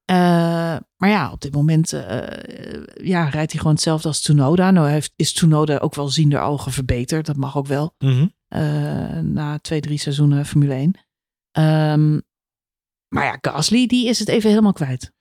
Eh, 0.08 0.78
maar 0.98 1.10
ja, 1.10 1.32
op 1.32 1.42
dit 1.42 1.54
moment 1.54 1.94
eh, 1.94 3.04
ja, 3.04 3.24
rijdt 3.30 3.52
hij 3.52 3.60
gewoon 3.60 3.74
hetzelfde 3.74 4.08
als 4.08 4.22
Tsunoda. 4.22 4.72
Nou 4.72 4.90
heeft, 4.90 5.14
is 5.16 5.34
Tsunoda 5.34 5.78
ook 5.78 5.96
wel 5.96 6.10
ziender 6.10 6.42
ogen 6.42 6.72
verbeterd. 6.72 7.26
Dat 7.26 7.36
mag 7.36 7.58
ook 7.58 7.68
wel. 7.68 7.94
Mhm. 7.98 8.28
eh, 8.48 9.20
na 9.20 9.60
twee, 9.60 9.80
drie 9.82 10.00
seizoenen 10.00 10.46
Formule 10.46 10.74
1. 10.74 10.94
Ehm, 11.52 12.20
maar 13.08 13.26
ja, 13.26 13.38
Gasly, 13.42 13.88
die 13.88 14.08
is 14.08 14.20
het 14.20 14.28
even 14.28 14.50
helemaal 14.50 14.74
kwijt. 14.74 15.14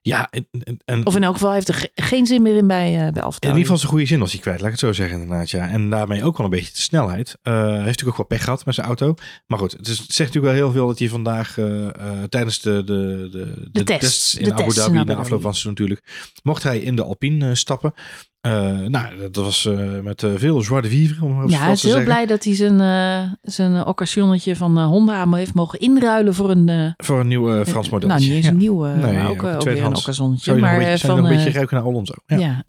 Ja, 0.00 0.28
en, 0.30 0.46
en, 0.84 1.06
Of 1.06 1.16
in 1.16 1.22
elk 1.24 1.34
geval 1.34 1.52
heeft 1.52 1.68
er 1.68 1.74
ge- 1.74 1.90
geen 1.94 2.26
zin 2.26 2.42
meer 2.42 2.56
in 2.56 2.66
bij, 2.66 3.06
eh 3.06 3.12
bij 3.12 3.22
Alfa 3.22 3.38
in 3.40 3.46
ieder 3.48 3.62
geval 3.62 3.76
zijn 3.78 3.90
goede 3.90 4.06
zin 4.06 4.18
was 4.18 4.32
hij 4.32 4.40
kwijt, 4.40 4.56
laat 4.56 4.66
ik 4.66 4.72
het 4.72 4.80
zo 4.80 4.92
zeggen 4.92 5.20
inderdaad. 5.20 5.50
Ja. 5.50 5.68
En 5.68 5.90
daarmee 5.90 6.24
ook 6.24 6.36
wel 6.36 6.46
een 6.46 6.52
beetje 6.52 6.72
de 6.72 6.80
snelheid. 6.80 7.38
Hij 7.42 7.62
heeft 7.70 7.84
natuurlijk 7.84 8.08
ook 8.08 8.16
wel 8.16 8.26
pech 8.26 8.44
gehad 8.44 8.64
met 8.64 8.74
zijn 8.74 8.86
auto. 8.86 9.14
Maar 9.46 9.58
goed, 9.58 9.72
het, 9.72 9.88
is, 9.88 9.98
het 9.98 10.12
zegt 10.12 10.34
natuurlijk 10.34 10.54
wel 10.54 10.64
heel 10.64 10.72
veel 10.72 10.86
dat 10.86 10.98
hij 10.98 11.08
vandaag 11.08 11.58
eh, 11.58 11.88
tijdens 12.28 12.60
de, 12.60 12.84
de, 12.84 13.28
de, 13.32 13.68
de, 13.72 13.84
tests, 13.84 14.34
in 14.34 14.44
de 14.44 14.52
Abu 14.54 14.72
Dhabi, 14.72 15.04
na 15.04 15.14
afloop 15.14 15.40
van 15.42 15.50
seizoen 15.54 15.70
natuurlijk, 15.70 16.30
mocht 16.42 16.62
hij 16.62 16.78
in 16.78 16.96
de 16.96 17.02
Alpine 17.04 17.54
stappen. 17.54 17.94
Nou, 18.88 19.06
dat 19.30 19.36
was 19.44 19.68
met 20.02 20.24
veel 20.36 20.62
de 20.62 20.88
vivre, 20.88 21.24
om 21.24 21.48
Ja, 21.50 21.58
hij 21.58 21.72
is 21.72 21.82
heel 21.82 21.90
zeggen. 21.92 22.04
blij 22.04 22.26
dat 22.26 22.44
hij 22.44 22.54
zijn, 22.54 22.78
zijn 23.42 23.86
occasionnetje 23.86 24.56
van 24.56 24.82
Honda 24.82 25.28
heeft 25.36 25.54
mogen 25.54 25.78
inruilen 25.78 26.34
voor 26.34 26.50
een... 26.50 26.94
Voor 26.96 27.20
een 27.20 27.28
nieuw 27.28 27.64
Frans 27.64 27.90
model. 27.90 28.08
nou, 28.08 28.20
niet 28.20 28.30
eens 28.30 28.46
een 28.46 28.56
nieuw, 28.56 28.84
Nee, 28.84 29.12
maar 29.12 29.30
ook 29.30 29.42
ook, 29.54 29.66
eh, 29.66 29.72
weer 29.72 29.82
een 29.84 30.60
Maar 30.60 30.72
een 30.72 30.78
beetje, 30.78 30.92
eh, 31.08 31.14
van... 31.14 31.18
een 31.18 31.24
eh, 31.30 31.36
beetje 31.36 31.50
ruiken 31.50 31.76
naar 31.76 31.86
Alonso? 31.86 32.14
Ja. 32.26 32.36
ja. 32.38 32.62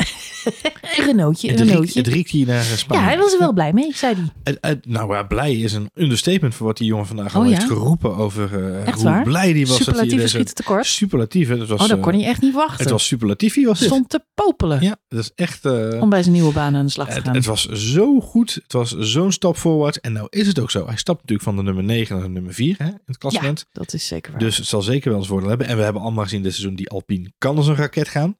een 0.97 1.05
Renaultje, 1.05 1.49
Het, 1.49 1.59
een 1.59 1.65
riekt, 1.65 1.73
Renaultje. 1.75 1.99
het 1.99 2.07
riekt 2.07 2.29
hier 2.29 2.45
naar 2.47 2.55
eh, 2.59 2.63
Spanje. 2.77 3.03
Ja, 3.03 3.09
hij 3.09 3.17
was 3.17 3.33
er 3.33 3.39
wel 3.39 3.53
blij 3.53 3.73
mee, 3.73 3.93
zei 3.95 4.13
hij. 4.15 4.23
Het- 4.43 4.57
het- 4.61 4.85
nou 4.85 5.13
ja, 5.13 5.23
blij 5.23 5.55
is 5.55 5.73
een 5.73 5.89
understatement 5.93 6.55
voor 6.55 6.67
wat 6.67 6.77
die 6.77 6.87
jongen 6.87 7.05
vandaag 7.07 7.35
al 7.35 7.41
Oh, 7.41 7.47
heeft 7.47 7.61
ja? 7.61 7.67
geroepen 7.67 8.15
over 8.15 8.65
eh, 8.65 8.87
Echt 8.87 8.95
hoe 8.95 9.03
waar? 9.03 9.23
blij 9.23 9.53
die 9.53 9.67
was. 9.67 9.77
dat 9.79 9.95
hij 9.95 10.07
deze- 10.07 10.43
tekort. 10.43 10.85
Superlatief? 10.85 11.49
Dat 11.49 11.57
was, 11.57 11.81
Oh, 11.81 11.87
dat 11.87 11.97
eh, 11.97 12.03
kon 12.03 12.13
hij 12.13 12.23
echt 12.25 12.41
niet 12.41 12.53
wachten. 12.53 12.77
Het 12.83 12.89
was 12.89 13.05
superlatiefie, 13.07 13.65
was 13.65 13.79
dit. 13.79 13.87
Stond 13.87 14.09
te 14.09 14.23
popelen 14.33 14.81
Ja, 14.81 14.95
dat 15.07 15.19
is 15.19 15.31
echt... 15.35 15.65
eh, 15.65 16.01
om 16.01 16.09
bij 16.09 16.21
zijn 16.21 16.33
nieuwe 16.35 16.53
baan 16.53 16.75
aan 16.75 16.85
de 16.85 16.91
slag 16.91 17.07
te 17.07 17.13
het, 17.13 17.23
gaan. 17.23 17.35
het 17.35 17.45
was 17.45 17.65
zo 17.69 18.19
goed. 18.19 18.53
Het 18.63 18.73
was 18.73 18.97
zo'n 18.97 19.31
stap 19.31 19.57
voorwaarts. 19.57 19.99
En 19.99 20.13
nou 20.13 20.27
is 20.29 20.47
het 20.47 20.59
ook 20.59 20.71
zo. 20.71 20.85
Hij 20.85 20.97
stapt 20.97 21.19
natuurlijk 21.19 21.47
van 21.47 21.55
de 21.55 21.63
nummer 21.63 21.83
9 21.83 22.15
naar 22.15 22.25
de 22.25 22.31
nummer 22.31 22.53
4 22.53 22.75
hè, 22.77 22.85
in 22.87 22.99
het 23.05 23.17
klassement. 23.17 23.65
dat 23.71 23.93
is 23.93 24.07
zeker 24.07 24.31
waar. 24.31 24.39
Dus 24.39 24.57
het 24.57 24.67
zal 24.67 24.81
zeker 24.81 25.09
wel 25.09 25.19
eens 25.19 25.27
voordeel 25.27 25.49
hebben. 25.49 25.67
En 25.67 25.77
we 25.77 25.83
hebben 25.83 26.01
allemaal 26.01 26.23
gezien 26.23 26.41
dit 26.41 26.51
seizoen 26.53 26.74
die 26.75 26.89
Alpine 26.89 27.33
kan 27.37 27.57
als 27.57 27.67
een 27.67 27.75
raket 27.75 28.07
gaan. 28.07 28.37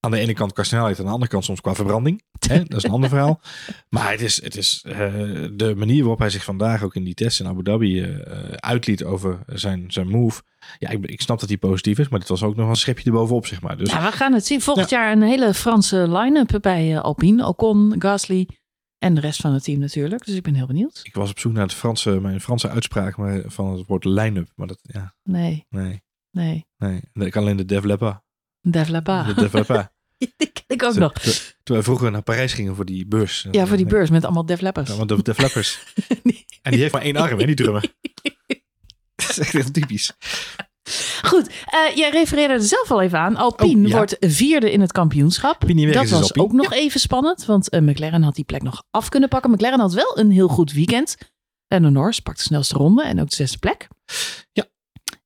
Aan 0.00 0.10
de 0.10 0.18
ene 0.18 0.32
kant 0.34 0.52
qua 0.52 0.62
snelheid, 0.62 0.98
aan 0.98 1.04
de 1.04 1.10
andere 1.10 1.30
kant 1.30 1.44
soms 1.44 1.60
qua 1.60 1.74
verbranding. 1.74 2.22
Hè? 2.48 2.62
Dat 2.64 2.76
is 2.78 2.84
een 2.84 2.90
ander 2.90 3.08
verhaal. 3.08 3.40
Maar 3.88 4.10
het 4.10 4.20
is, 4.20 4.42
het 4.42 4.56
is 4.56 4.84
eh, 4.86 4.96
de 5.52 5.74
manier 5.76 6.00
waarop 6.00 6.18
hij 6.18 6.30
zich 6.30 6.44
vandaag 6.44 6.82
ook 6.82 6.94
in 6.94 7.04
die 7.04 7.14
test 7.14 7.40
in 7.40 7.46
Abu 7.46 7.62
Dhabi 7.62 8.02
eh, 8.02 8.26
eh, 8.26 8.52
uitliet 8.52 9.04
over 9.04 9.38
zijn, 9.46 9.84
zijn 9.88 10.08
move. 10.08 10.42
Ja, 10.78 10.88
ik, 10.88 11.06
ik 11.06 11.20
snap 11.20 11.40
dat 11.40 11.48
hij 11.48 11.58
positief 11.58 11.98
is, 11.98 12.08
maar 12.08 12.18
dit 12.18 12.28
was 12.28 12.42
ook 12.42 12.56
nog 12.56 12.68
een 12.68 12.76
schepje 12.76 13.04
erbovenop, 13.04 13.46
zeg 13.46 13.60
maar. 13.60 13.76
Dus 13.76 13.90
Ja, 13.90 14.04
we 14.04 14.16
gaan 14.16 14.32
het 14.32 14.46
zien. 14.46 14.60
Volgend 14.60 14.90
jaar 14.90 15.12
een 15.12 15.22
hele 15.22 15.54
Franse 15.54 16.18
line-up 16.18 16.58
bij 16.60 17.00
Alpine. 17.00 17.46
Ocon, 17.46 17.94
Gasly 17.98 18.48
en 18.98 19.14
de 19.14 19.20
rest 19.20 19.40
van 19.40 19.52
het 19.52 19.64
team 19.64 19.78
natuurlijk. 19.78 20.24
Dus 20.24 20.34
ik 20.34 20.42
ben 20.42 20.54
heel 20.54 20.66
benieuwd. 20.66 21.00
ik 21.02 21.14
was 21.14 21.30
op 21.30 21.38
zoek 21.38 21.52
naar 21.52 21.62
het 21.62 21.74
Franse, 21.74 22.20
mijn 22.20 22.40
Franse 22.40 22.68
uitspraak 22.68 23.16
maar 23.16 23.42
van 23.46 23.72
het 23.76 23.86
woord 23.86 24.04
line-up. 24.04 24.48
Maar 24.54 24.66
dat, 24.66 24.78
ja, 24.82 25.14
Nee, 25.22 25.66
nee, 25.68 26.02
nee. 26.30 26.66
Nee. 26.78 27.00
Ik 27.12 27.30
kan 27.32 27.42
alleen 27.42 27.56
de 27.56 27.64
developer. 27.64 28.22
Dave 28.60 28.90
Laba. 28.90 29.22
De 29.22 29.34
developer. 29.34 29.88
Die 30.18 30.32
ken 30.36 30.64
ik 30.66 30.82
ook 30.82 30.94
nog. 30.94 31.12
toen- 31.12 31.74
wij 31.76 31.82
vroeger 31.82 32.10
naar 32.10 32.22
Parijs 32.22 32.52
gingen 32.52 32.74
voor 32.74 32.84
die 32.84 33.06
beurs. 33.06 33.46
Ja, 33.50 33.66
voor 33.66 33.76
die 33.76 33.86
beurs 33.86 34.10
met 34.10 34.24
allemaal 34.24 34.46
Def 34.46 34.60
Leppers. 34.60 34.90
Ja, 34.90 34.96
want 34.96 35.08
de, 35.08 35.22
de 35.22 35.34
flappers. 35.34 35.78
En 36.62 36.70
die 36.74 36.80
heeft 36.80 36.92
maar 36.92 37.02
één 37.02 37.16
arm, 37.16 37.38
hè, 37.38 37.46
die 37.46 37.54
drummer. 37.54 37.82
Dat 39.16 39.28
is 39.28 39.38
echt 39.38 39.52
heel 39.52 39.70
typisch. 39.70 40.12
Goed, 41.22 41.48
eh, 41.48 41.96
jij 41.96 42.10
refereerde 42.10 42.54
er 42.54 42.60
zelf 42.62 42.90
al 42.90 43.02
even 43.02 43.18
aan. 43.18 43.36
Alpine 43.36 43.82
Oh, 43.82 43.88
ja. 43.88 43.96
wordt 43.96 44.16
vierde 44.20 44.72
in 44.72 44.80
het 44.80 44.92
kampioenschap. 44.92 45.60
Dat 45.60 45.70
is, 45.70 45.84
is 46.02 46.10
was 46.10 46.34
ook 46.34 46.52
nog 46.52 46.72
even 46.72 47.00
spannend, 47.00 47.44
want 47.44 47.68
eh, 47.68 47.80
McLaren 47.80 48.22
had 48.22 48.34
die 48.34 48.44
plek 48.44 48.62
nog 48.62 48.82
af 48.90 49.08
kunnen 49.08 49.28
pakken. 49.28 49.50
McLaren 49.50 49.80
had 49.80 49.92
wel 49.94 50.18
een 50.18 50.30
heel 50.30 50.48
goed 50.48 50.72
weekend. 50.72 51.16
Lando 51.68 51.88
Norris 51.88 52.20
pakt 52.20 52.36
de 52.38 52.42
snelste 52.44 52.74
ronde 52.74 53.02
en 53.04 53.20
ook 53.20 53.28
de 53.28 53.34
zesde 53.36 53.58
plek. 53.58 53.88
Ja. 54.52 54.64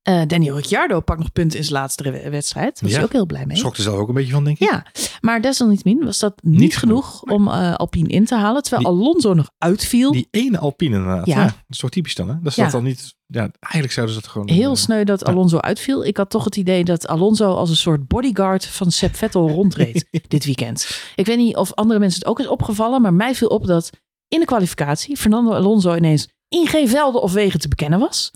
Eh, 0.03 0.23
Daniel 0.27 0.57
Ricciardo 0.57 1.01
pakt 1.01 1.19
nog 1.19 1.33
punten 1.33 1.59
in 1.59 1.65
zijn 1.65 1.79
laatste 1.81 2.11
we- 2.11 2.31
wedstrijd. 2.31 2.73
Daar 2.75 2.83
was 2.83 2.91
Ja. 2.91 2.97
hij 2.97 3.05
ook 3.07 3.13
heel 3.13 3.27
blij 3.27 3.47
mee. 3.47 3.57
Schrok 3.57 3.77
er 3.77 3.83
zelf 3.83 3.97
ook 3.99 4.09
een 4.09 4.15
beetje 4.15 4.33
van, 4.33 4.45
denk 4.45 4.59
ik. 4.59 4.71
Ja, 4.71 4.87
maar 5.21 5.41
desalniettemin 5.41 6.05
was 6.05 6.19
dat 6.19 6.35
niet, 6.43 6.59
Niet 6.61 6.77
genoeg, 6.77 7.19
genoeg. 7.19 7.35
om 7.39 7.49
eh, 7.49 7.75
Alpine 7.75 8.09
in 8.09 8.25
te 8.25 8.35
halen. 8.35 8.63
Terwijl 8.63 8.87
Alonso 8.87 9.35
nog 9.35 9.51
uitviel. 9.59 10.13
Die 10.13 10.29
ene 10.31 10.59
Alpine 10.59 10.97
inderdaad. 10.97 11.27
Ja. 11.27 11.37
Ja. 11.39 11.45
dat 11.45 11.55
is 11.69 11.79
toch 11.79 11.91
typisch 11.91 12.15
dan, 12.15 12.29
hè? 12.29 12.35
Dat 12.35 12.47
is 12.51 12.55
Ja. 12.55 12.63
dat 12.63 12.73
dan 12.73 12.85
niet... 12.85 13.15
Ja, 13.27 13.41
eigenlijk 13.61 13.93
zouden 13.93 14.15
ze 14.15 14.21
dat 14.21 14.31
gewoon... 14.31 14.49
Heel 14.51 14.71
eh, 14.71 14.77
sneu 14.77 15.05
dat 15.05 15.25
Alonso 15.25 15.59
uitviel. 15.59 16.05
Ik 16.05 16.17
had 16.17 16.31
toch 16.31 16.45
het 16.45 16.57
idee 16.57 16.85
dat 16.85 17.07
Alonso 17.07 17.53
als 17.55 17.71
een 17.71 17.77
soort 17.77 18.09
bodyguard 18.09 18.67
van 18.67 18.91
Seb 18.91 19.15
Vettel 19.17 19.49
rondreed 19.49 20.07
dit 20.29 20.45
weekend. 20.45 21.01
Ik 21.15 21.27
weet 21.27 21.37
niet 21.39 21.57
of 21.57 21.73
andere 21.75 22.01
mensen 22.01 22.19
het 22.19 22.29
ook 22.29 22.41
is 22.41 22.47
opgevallen, 22.49 23.03
maar 23.03 23.15
mij 23.15 23.35
viel 23.35 23.49
op 23.49 23.67
dat 23.67 23.91
in 24.29 24.41
de 24.41 24.47
kwalificatie 24.47 25.17
Fernando 25.17 25.53
Alonso 25.53 25.95
ineens 25.95 26.29
in 26.49 26.67
geen 26.67 26.89
velden 26.89 27.23
of 27.23 27.33
wegen 27.33 27.61
te 27.61 27.69
bekennen 27.69 27.99
was. 27.99 28.31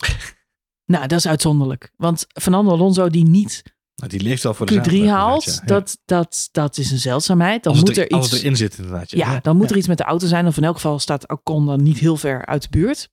Nou, 0.87 1.07
dat 1.07 1.19
is 1.19 1.27
uitzonderlijk. 1.27 1.93
Want 1.97 2.27
Fernando 2.41 2.71
Alonso 2.71 3.09
die 3.09 3.25
niet 3.25 3.63
nou, 3.97 4.11
die 4.11 4.21
leeft 4.21 4.45
al 4.45 4.55
voor 4.55 4.67
de 4.67 4.73
Q3 4.73 4.77
zaterdag, 4.77 5.09
haalt, 5.09 5.45
ja. 5.45 5.53
Ja. 5.53 5.61
dat, 5.65 5.99
dat, 6.05 6.49
dat 6.53 6.79
is 6.79 6.91
een 6.91 6.99
zeldzaamheid. 6.99 7.63
Dan 7.63 7.73
als 7.73 7.83
moet 7.83 7.97
er 7.97 8.09
als 8.09 8.25
iets... 8.25 8.33
het 8.33 8.41
erin 8.41 8.57
zit 8.57 8.79
inderdaad. 8.79 9.11
Ja, 9.11 9.41
dan 9.41 9.57
moet 9.57 9.71
er 9.71 9.77
iets 9.77 9.87
met 9.87 9.99
de 9.99 10.05
auto 10.05 10.27
zijn. 10.27 10.47
Of 10.47 10.57
in 10.57 10.65
elk 10.65 10.75
geval 10.75 10.99
staat 10.99 11.29
Ocon 11.29 11.67
dan 11.67 11.83
niet 11.83 11.99
heel 11.99 12.17
ver 12.17 12.47
uit 12.47 12.63
de 12.63 12.69
buurt. 12.69 13.11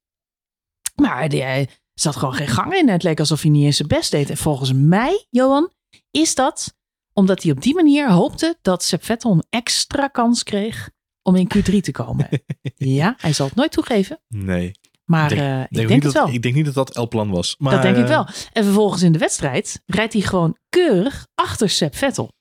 Maar 0.96 1.30
die, 1.30 1.42
hij, 1.42 1.70
zat 1.94 2.16
gewoon 2.16 2.34
geen 2.34 2.48
gang 2.48 2.74
in. 2.74 2.90
Het 2.90 3.04
leek 3.04 3.20
alsof 3.20 3.42
hij 3.42 3.52
niet 3.52 3.66
eens 3.66 3.76
zijn 3.76 3.88
best 3.88 4.12
deed. 4.12 4.30
En 4.30 4.38
volgens 4.38 4.74
mij, 4.74 5.26
Johan, 5.30 5.72
is 6.12 6.36
dat 6.36 6.76
omdat 7.14 7.44
hij 7.44 7.52
op 7.52 7.62
die 7.62 7.76
manier 7.76 8.12
hoopte 8.12 8.58
dat 8.62 8.84
Sepp 8.84 9.04
Vettel 9.04 9.32
een 9.32 9.44
extra 9.50 10.08
kans 10.08 10.44
kreeg 10.44 10.90
om 11.22 11.36
in 11.36 11.52
Q3 11.56 11.78
te 11.80 11.92
komen. 11.92 12.30
ja, 12.76 13.16
hij 13.18 13.34
zal 13.34 13.46
het 13.46 13.56
nooit 13.56 13.72
toegeven. 13.72 14.20
Nee. 14.28 14.72
Maar 15.06 15.30
denk- 15.30 15.42
eh, 15.42 15.62
ik 15.82 15.88
denk 15.88 16.04
dat, 16.04 16.14
het 16.14 16.24
wel. 16.24 16.34
Ik 16.34 16.42
denk 16.42 16.56
niet 16.56 16.66
dat 16.66 16.74
dat 16.74 16.96
el 16.96 17.08
plan 17.08 17.30
was. 17.30 17.56
Maar, 17.58 17.74
dat 17.74 17.82
denk 17.82 17.96
ik 17.98 18.04
eh, 18.04 18.10
wel. 18.10 18.28
En 18.54 18.64
vervolgens 18.64 19.02
in 19.02 19.12
de 19.12 19.20
wedstrijd 19.20 19.82
rijdt 19.86 20.14
hij 20.14 20.22
gewoon 20.22 20.58
keurig 20.70 21.28
achter 21.36 21.70
Sepp 21.70 21.96
Vettel. 21.96 22.32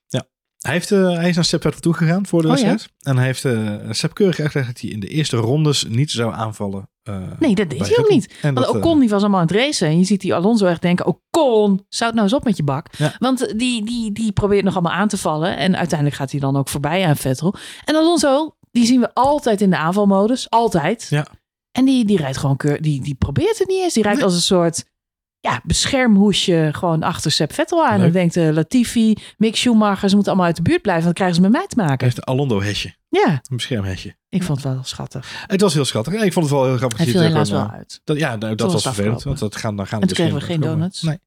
Hij, 0.63 0.73
heeft, 0.73 0.91
eh, 0.93 1.13
hij 1.15 1.29
is 1.29 1.35
naar 1.35 1.45
Sepp 1.45 1.63
Vettel 1.63 1.81
toegegaan 1.81 2.27
voor 2.27 2.43
de 2.43 2.49
Oh, 2.49 2.57
ja? 2.59 2.77
En 3.01 3.17
hij 3.17 3.27
heeft 3.27 3.45
uh, 3.45 3.75
Sepp 3.91 4.15
keurig 4.15 4.41
uitgelegd 4.41 4.69
dat 4.69 4.81
hij 4.81 4.91
in 4.91 5.01
de 5.01 5.07
eerste 5.07 5.37
rondes 5.37 5.85
niet 5.89 6.11
zou 6.11 6.35
aanvallen. 6.35 6.89
eh, 7.03 7.17
Nee, 7.39 7.55
dat 7.55 7.71
deed 7.71 7.89
hij 7.89 7.99
ook 7.99 8.09
niet. 8.11 8.35
En 8.43 8.55
Want 8.55 8.67
dat, 8.67 8.75
eh, 8.75 8.81
Ocon 8.81 9.01
die 9.01 9.09
was 9.09 9.21
allemaal 9.21 9.41
aan 9.41 9.47
het 9.47 9.57
racen. 9.57 9.89
En 9.89 9.99
je 9.99 10.05
ziet 10.05 10.21
die 10.21 10.35
Alonso 10.35 10.67
echt 10.67 10.83
denken, 10.83 11.07
Ocon, 11.07 11.85
zou 11.89 12.11
het 12.11 12.15
nou 12.15 12.23
eens 12.23 12.33
op 12.33 12.45
met 12.45 12.57
je 12.57 12.63
bak. 12.63 12.87
Ja. 12.99 13.15
Want 13.19 13.59
die, 13.59 13.85
die, 13.85 14.13
die 14.13 14.33
probeert 14.33 14.65
nog 14.65 14.73
allemaal 14.75 14.93
aan 14.93 15.09
te 15.09 15.17
vallen. 15.19 15.57
En 15.57 15.77
uiteindelijk 15.77 16.19
gaat 16.19 16.31
hij 16.31 16.41
dan 16.41 16.57
ook 16.57 16.69
voorbij 16.69 17.07
aan 17.07 17.17
Vettel. 17.17 17.55
En 17.85 17.95
Alonso, 17.95 18.57
die 18.71 18.87
zien 18.87 19.01
we 19.01 19.15
altijd 19.15 19.61
in 19.61 19.71
de 19.71 19.77
aanvalmodus. 19.77 20.51
Altijd. 20.51 21.07
Ja. 21.11 21.27
En 21.73 21.85
die, 21.85 22.05
die 22.05 22.17
rijdt 22.17 22.37
gewoon 22.37 22.57
keur, 22.57 22.83
die, 22.83 23.03
die 23.03 23.15
probeert 23.15 23.59
het 23.59 23.69
niet 23.69 23.83
eens. 23.83 23.95
Die 23.95 24.03
rijdt 24.03 24.23
als 24.23 24.35
een 24.35 24.41
soort 24.41 24.85
ja, 25.41 25.61
beschermhoesje 25.65 26.69
gewoon 26.73 27.03
achter 27.03 27.31
Sepp 27.31 27.53
Vettel 27.53 27.87
aan. 27.87 27.97
Leuk. 27.99 28.07
En 28.07 28.13
denkt 28.13 28.37
uh, 28.37 28.51
Latifi, 28.51 29.15
Mick 29.37 29.57
Schumacher, 29.57 30.09
ze 30.09 30.15
moeten 30.15 30.33
allemaal 30.33 30.47
uit 30.51 30.57
de 30.57 30.63
buurt 30.63 30.83
blijven. 30.83 31.05
Want 31.05 31.17
dan 31.19 31.27
krijgen 31.27 31.35
ze 31.37 31.51
met 31.51 31.61
mij 31.61 31.67
te 31.69 31.75
Hij 31.81 31.87
maken. 31.89 32.05
heeft 32.05 32.17
een 32.17 32.25
Alondo-hesje. 32.25 32.95
Ja, 33.09 33.29
Een 33.29 33.57
beschermhesje. 33.57 34.15
ik 34.29 34.43
vond 34.43 34.63
het 34.63 34.73
wel 34.75 34.83
schattig. 34.85 35.45
Het 35.47 35.61
was 35.61 35.75
heel 35.75 35.85
schattig. 35.85 36.13
En 36.15 36.25
ik 36.25 36.33
vond 36.33 36.47
het 36.47 36.55
wel 36.55 36.65
heel 36.67 36.77
grappig. 36.77 36.99
Hij 36.99 37.07
viel 37.07 37.21
hij 37.21 37.29
helaas 37.29 37.51
wel 37.51 37.71
uit. 37.71 38.01
Dat, 38.05 38.17
ja, 38.19 38.37
nou, 38.37 38.55
dat 38.55 38.73
was 38.73 38.83
vervelend. 38.83 39.23
Want 39.23 39.39
dat 39.39 39.57
gaan, 39.57 39.77
dan 39.77 39.87
gaan 39.87 40.01
En 40.01 40.09
we 40.09 40.15
toen 40.15 40.25
dus 40.25 40.35
kregen 40.35 40.47
we 40.49 40.53
geen 40.53 40.71
donuts. 40.71 41.03
Nee. 41.03 41.19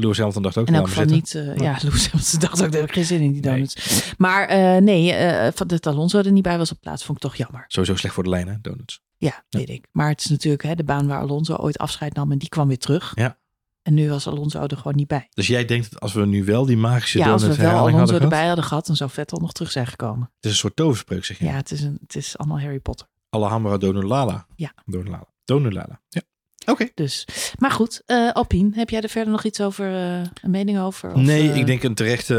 Lewis 0.00 0.16
Hamilton 0.16 0.42
dacht 0.42 0.56
ook, 0.58 0.66
In 0.68 0.74
geval 0.74 1.04
maar 1.04 1.12
niet. 1.14 1.34
eh, 1.34 1.56
ja, 1.56 1.78
Lewis 1.82 2.06
Hamilton 2.10 2.40
dacht 2.40 2.62
ook, 2.62 2.72
daar 2.72 2.80
heb 2.80 2.88
ik 2.88 2.94
geen 2.94 3.04
zin 3.04 3.20
in 3.20 3.32
die 3.32 3.40
Nee. 3.42 3.52
donuts. 3.52 4.12
Maar 4.18 4.46
eh, 4.48 4.76
nee, 4.82 5.12
eh, 5.12 5.52
van 5.54 5.66
dat 5.66 5.86
Alonso 5.86 6.18
er 6.18 6.32
niet 6.32 6.42
bij 6.42 6.58
was 6.58 6.72
op 6.72 6.80
plaats, 6.80 7.04
vond 7.04 7.18
ik 7.18 7.24
toch 7.24 7.36
jammer. 7.36 7.64
Sowieso 7.68 7.96
slecht 7.96 8.14
voor 8.14 8.22
de 8.24 8.28
lijn, 8.30 8.48
hè, 8.48 8.54
donuts. 8.60 9.00
Ja, 9.16 9.44
weet 9.50 9.68
ik. 9.68 9.86
Maar 9.92 10.08
het 10.08 10.20
is 10.20 10.26
natuurlijk 10.30 10.62
hè, 10.62 10.74
de 10.74 10.84
baan 10.84 11.06
waar 11.06 11.20
Alonso 11.20 11.54
ooit 11.54 11.78
afscheid 11.78 12.14
nam 12.14 12.32
en 12.32 12.38
die 12.38 12.48
kwam 12.48 12.68
weer 12.68 12.78
terug. 12.78 13.12
Ja. 13.14 13.38
En 13.82 13.94
nu 13.94 14.10
was 14.10 14.26
Alonso 14.26 14.62
er 14.66 14.76
gewoon 14.76 14.96
niet 14.96 15.06
bij. 15.08 15.28
Dus 15.30 15.46
jij 15.46 15.64
denkt 15.64 15.90
dat 15.90 16.00
als 16.00 16.12
we 16.12 16.26
nu 16.26 16.44
wel 16.44 16.66
die 16.66 16.76
magische 16.76 17.18
ja, 17.18 17.32
als 17.32 17.42
we 17.42 17.48
wel 17.56 17.70
Alonso 17.70 17.82
hadden 17.88 18.06
gehad, 18.06 18.22
erbij 18.22 18.46
hadden 18.46 18.64
gehad, 18.64 18.86
dan 18.86 18.96
zou 18.96 19.10
Vettel 19.10 19.38
nog 19.38 19.52
terug 19.52 19.70
zijn 19.70 19.86
gekomen. 19.86 20.30
Het 20.36 20.44
is 20.44 20.50
een 20.50 20.56
soort 20.56 20.76
toverspreuk, 20.76 21.24
zeg 21.24 21.38
je. 21.38 21.44
Ja, 21.44 21.52
het, 21.52 21.70
is 21.70 21.82
een, 21.82 21.98
het 22.00 22.16
is 22.16 22.38
allemaal 22.38 22.60
Harry 22.60 22.78
Potter. 22.80 23.06
Alhambra 23.28 23.76
Donulala. 23.76 24.46
Ja. 24.56 24.72
Donulala. 24.86 25.26
Donulala. 25.44 26.00
Ja. 26.08 26.20
Oké. 26.66 26.88
Dus, 26.94 27.26
maar 27.58 27.70
goed, 27.70 28.02
eh 28.06 28.30
Alpine, 28.32 28.70
heb 28.74 28.90
jij 28.90 29.00
er 29.00 29.08
verder 29.08 29.32
nog 29.32 29.44
iets 29.44 29.60
over, 29.60 29.94
eh, 29.94 30.22
een 30.42 30.50
mening 30.50 30.78
over? 30.80 31.12
Of, 31.12 31.20
Nee, 31.20 31.50
eh, 31.50 31.56
ik 31.56 31.66
denk 31.66 31.82
een 31.82 31.94
terechte 31.94 32.36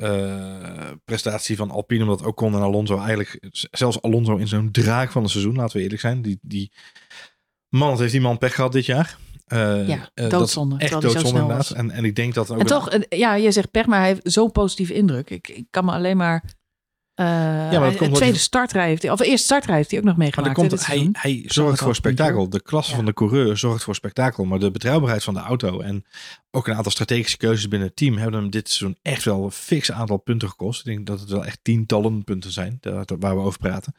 eh, 0.00 0.96
prestatie 1.04 1.56
van 1.56 1.70
Alpine. 1.70 2.02
Omdat 2.02 2.22
Ocon 2.26 2.54
en 2.54 2.60
Alonso 2.60 2.98
eigenlijk... 2.98 3.38
Zelfs 3.70 4.02
Alonso 4.02 4.36
in 4.36 4.48
zo'n 4.48 4.70
draak 4.70 5.10
van 5.10 5.22
het 5.22 5.30
seizoen, 5.30 5.56
laten 5.56 5.76
we 5.76 5.82
eerlijk 5.82 6.00
zijn. 6.00 6.22
Die, 6.22 6.38
die 6.42 6.72
man, 7.68 7.98
heeft 7.98 8.12
die 8.12 8.20
man 8.20 8.38
pech 8.38 8.54
gehad 8.54 8.72
dit 8.72 8.86
jaar. 8.86 9.16
Eh, 9.46 9.88
Ja, 9.88 10.10
eh, 10.14 10.28
doodzonde, 10.28 10.76
Echt 10.78 11.00
doodzonde 11.00 11.28
inderdaad. 11.28 11.70
En, 11.70 11.90
en 11.90 12.04
ik 12.04 12.16
denk 12.16 12.34
dat 12.34 12.50
ook... 12.50 12.58
En 12.58 12.66
toch, 12.66 12.98
ja, 13.08 13.34
je 13.34 13.50
zegt 13.50 13.70
pech, 13.70 13.86
maar 13.86 13.98
hij 13.98 14.08
heeft 14.08 14.20
zo'n 14.22 14.52
positieve 14.52 14.94
indruk. 14.94 15.30
Ik, 15.30 15.48
ik 15.48 15.66
kan 15.70 15.84
me 15.84 15.92
alleen 15.92 16.16
maar... 16.16 16.44
eh 17.20 17.26
maar 17.26 17.70
dat 17.70 17.80
komt 17.80 17.94
een 17.94 18.00
omdat 18.00 18.16
tweede 18.18 18.34
hij- 18.36 18.44
startrij 18.44 18.86
heeft 18.88 19.02
hij, 19.02 19.10
of 19.10 19.20
eerste 19.20 19.44
startrij 19.44 19.76
heeft 19.76 19.90
hij 19.90 19.98
ook 19.98 20.04
nog 20.04 20.16
Maar 20.16 20.24
meegemaakt. 20.24 20.54
komt 20.54 20.70
het, 20.70 20.80
dit 20.80 20.88
hij, 20.88 21.08
hij 21.12 21.42
zorgt 21.46 21.80
voor 21.82 21.94
spektakel. 21.94 22.48
De 22.48 22.62
klasse 22.62 22.90
Ja. 22.90 22.96
van 22.96 23.04
de 23.04 23.12
coureur 23.12 23.56
zorgt 23.56 23.84
voor 23.84 23.94
spektakel. 23.94 24.44
Maar 24.44 24.58
de 24.58 24.70
betrouwbaarheid 24.70 25.24
van 25.24 25.34
de 25.34 25.40
auto 25.40 25.80
en 25.80 26.04
ook 26.50 26.68
een 26.68 26.74
aantal 26.74 26.92
strategische 26.92 27.36
keuzes 27.36 27.68
binnen 27.68 27.88
het 27.88 27.96
team 27.96 28.16
hebben 28.16 28.40
hem 28.40 28.50
dit 28.50 28.68
seizoen 28.70 28.98
echt 29.02 29.24
wel 29.24 29.44
een 29.44 29.50
fix 29.50 29.92
aantal 29.92 30.16
punten 30.16 30.48
gekost. 30.48 30.80
Ik 30.80 30.86
denk 30.94 31.06
dat 31.06 31.20
het 31.20 31.30
wel 31.30 31.44
echt 31.44 31.58
tientallen 31.62 32.24
punten 32.24 32.52
zijn 32.52 32.78
waar 33.18 33.36
we 33.36 33.42
over 33.42 33.58
praten. 33.58 33.94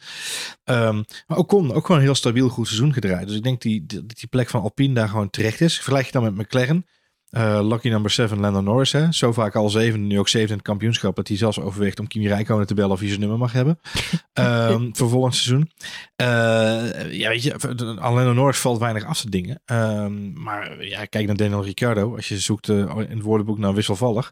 Ehm, 0.64 1.04
maar 1.28 1.38
ook 1.38 1.48
kon 1.48 1.74
ook 1.74 1.86
gewoon 1.86 2.02
een 2.02 2.08
heel 2.08 2.16
stabiel 2.16 2.50
goed 2.50 2.68
seizoen 2.68 2.94
gedraaid. 2.94 3.28
Dus 3.28 3.36
ik 3.36 3.44
denk 3.44 3.62
die, 3.62 3.86
die, 3.86 4.06
die 4.06 4.28
plek 4.30 4.50
van 4.50 4.62
Alpine 4.62 4.94
daar 4.94 5.10
gewoon 5.10 5.30
terecht 5.30 5.62
is. 5.62 5.76
Vergelijk 5.76 6.06
je 6.06 6.12
dan 6.12 6.24
met 6.24 6.36
McLaren. 6.36 6.86
Eh, 7.32 7.60
lucky 7.68 7.90
number 7.90 8.12
7, 8.12 8.40
Lando 8.40 8.62
Norris. 8.62 8.92
Hè? 8.92 9.12
Zo 9.12 9.32
vaak 9.34 9.56
al 9.56 9.70
zeven, 9.70 10.08
nu 10.08 10.20
ook 10.20 10.30
zeven 10.30 10.50
in 10.50 10.56
het 10.56 10.64
kampioenschap. 10.64 11.16
Dat 11.16 11.28
hij 11.28 11.38
zelfs 11.38 11.60
overweegt 11.60 12.00
om 12.00 12.08
Kimi 12.08 12.28
Räikkönen 12.28 12.68
te 12.68 12.74
bellen 12.74 12.92
of 12.92 13.00
hij 13.00 13.08
zijn 13.08 13.20
nummer 13.20 13.38
mag 13.38 13.52
hebben. 13.52 13.80
Ehm, 14.34 14.90
voor 14.92 15.10
volgend 15.10 15.36
seizoen. 15.36 15.72
Eh, 16.16 17.14
ja, 17.14 17.30
weet 17.30 17.44
je, 17.44 17.54
aan 18.00 18.14
Lando 18.14 18.34
Norris 18.34 18.58
valt 18.58 18.80
weinig 18.80 19.06
af 19.06 19.22
te 19.22 19.30
dingen. 19.30 19.62
Ehm, 19.66 20.42
maar 20.42 20.86
ja, 20.86 21.06
kijk 21.06 21.26
naar 21.28 21.36
Daniel 21.36 21.64
Ricciardo. 21.64 22.16
Als 22.16 22.28
je 22.28 22.40
zoekt 22.40 22.70
eh, 22.70 22.78
in 22.78 22.96
het 22.96 23.22
woordenboek 23.22 23.58
naar 23.58 23.74
wisselvallig. 23.74 24.32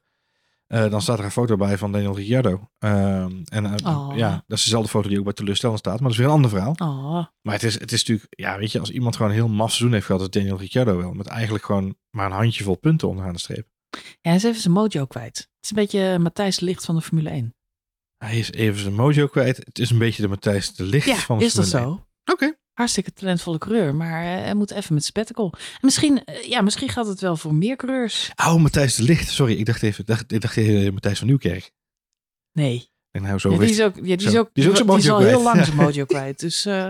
Eh, 0.69 0.89
dan 0.89 1.01
staat 1.01 1.19
er 1.19 1.25
een 1.25 1.31
foto 1.31 1.55
bij 1.55 1.77
van 1.77 1.91
Daniel 1.91 2.15
Ricciardo. 2.15 2.69
Ehm, 2.77 3.41
en 3.45 3.65
eh, 3.65 3.95
Oh. 3.95 4.17
ja, 4.17 4.43
dat 4.47 4.57
is 4.57 4.63
dezelfde 4.63 4.89
foto 4.89 5.09
die 5.09 5.17
ook 5.17 5.23
bij 5.23 5.33
teleurstellend 5.33 5.79
staat. 5.79 5.93
Maar 5.93 6.03
dat 6.03 6.11
is 6.11 6.17
weer 6.17 6.27
een 6.27 6.33
ander 6.33 6.49
verhaal. 6.49 6.73
Oh, 6.77 7.25
Maar 7.41 7.53
het 7.53 7.63
is, 7.63 7.79
het 7.79 7.91
is 7.91 7.99
natuurlijk, 7.99 8.27
ja, 8.29 8.57
weet 8.57 8.71
je, 8.71 8.79
als 8.79 8.89
iemand 8.91 9.15
gewoon 9.15 9.31
een 9.31 9.37
heel 9.37 9.47
maf 9.47 9.69
seizoen 9.69 9.93
heeft 9.93 10.05
gehad, 10.05 10.21
als 10.21 10.29
Daniel 10.29 10.57
Ricciardo 10.57 10.97
wel. 10.97 11.13
Met 11.13 11.27
eigenlijk 11.27 11.65
gewoon 11.65 11.95
maar 12.09 12.25
een 12.25 12.31
handjevol 12.37 12.75
punten 12.75 13.07
onderaan 13.07 13.33
de 13.33 13.39
streep. 13.39 13.67
ja, 13.91 13.99
hij 14.21 14.35
is 14.35 14.43
even 14.43 14.61
zijn 14.61 14.73
mojo 14.73 15.05
kwijt. 15.05 15.37
Het 15.37 15.63
is 15.63 15.69
een 15.69 15.75
beetje 15.75 16.19
Matthijs 16.19 16.59
Licht 16.59 16.85
van 16.85 16.95
de 16.95 17.01
Formule 17.01 17.29
1. 17.29 17.55
Hij 18.17 18.39
is 18.39 18.51
even 18.51 18.81
zijn 18.81 18.93
mojo 18.93 19.27
kwijt. 19.27 19.57
Het 19.57 19.79
is 19.79 19.89
een 19.89 19.97
beetje 19.97 20.21
de 20.21 20.27
Matthijs 20.27 20.73
de 20.73 20.83
Licht 20.83 21.07
Ja, 21.07 21.15
van 21.15 21.37
de 21.39 21.45
is 21.45 21.53
dat 21.53 21.67
Formule 21.69 21.89
zo? 21.89 21.95
1. 22.25 22.33
Oké. 22.33 22.57
Hartstikke 22.79 23.13
talentvolle 23.13 23.57
coureur, 23.57 23.95
maar 23.95 24.23
eh, 24.23 24.43
hij 24.43 24.53
moet 24.53 24.71
even 24.71 24.93
met 24.93 25.05
spectacle. 25.05 25.53
Misschien, 25.81 26.23
eh, 26.23 26.43
ja, 26.43 26.61
misschien 26.61 26.89
gaat 26.89 27.07
het 27.07 27.19
wel 27.19 27.35
voor 27.37 27.53
meer 27.53 27.75
coureurs. 27.75 28.31
Oh, 28.35 28.55
Matthijs 28.55 28.95
de 28.95 29.03
Licht. 29.03 29.29
Sorry, 29.29 29.57
ik 29.57 29.65
dacht 29.65 29.83
even, 29.83 29.99
ik 29.99 30.07
dacht, 30.07 30.31
ik 30.31 30.41
dacht 30.41 30.57
even 30.57 30.93
Matthijs 30.93 31.17
van 31.17 31.27
Nieuwkerk. 31.27 31.71
Nee, 32.51 32.89
En 33.11 33.21
nou 33.21 33.39
zo 33.39 33.51
ja, 33.51 33.57
die 33.57 33.69
is 33.69 33.81
ook, 33.81 33.95
ja, 33.95 34.15
die 34.15 34.27
is 34.27 34.35
ook, 34.35 34.49
die 34.53 34.63
is 34.63 34.69
ook 34.69 34.75
zijn 34.75 34.87
die 34.87 34.97
is 34.97 35.05
mojo 35.07 35.15
al 35.15 35.27
heel 35.27 35.43
lang 35.43 35.65
zijn 35.65 35.77
mojo 35.85 36.05
kwijt. 36.05 36.39
Dus 36.39 36.65
eh, 36.65 36.89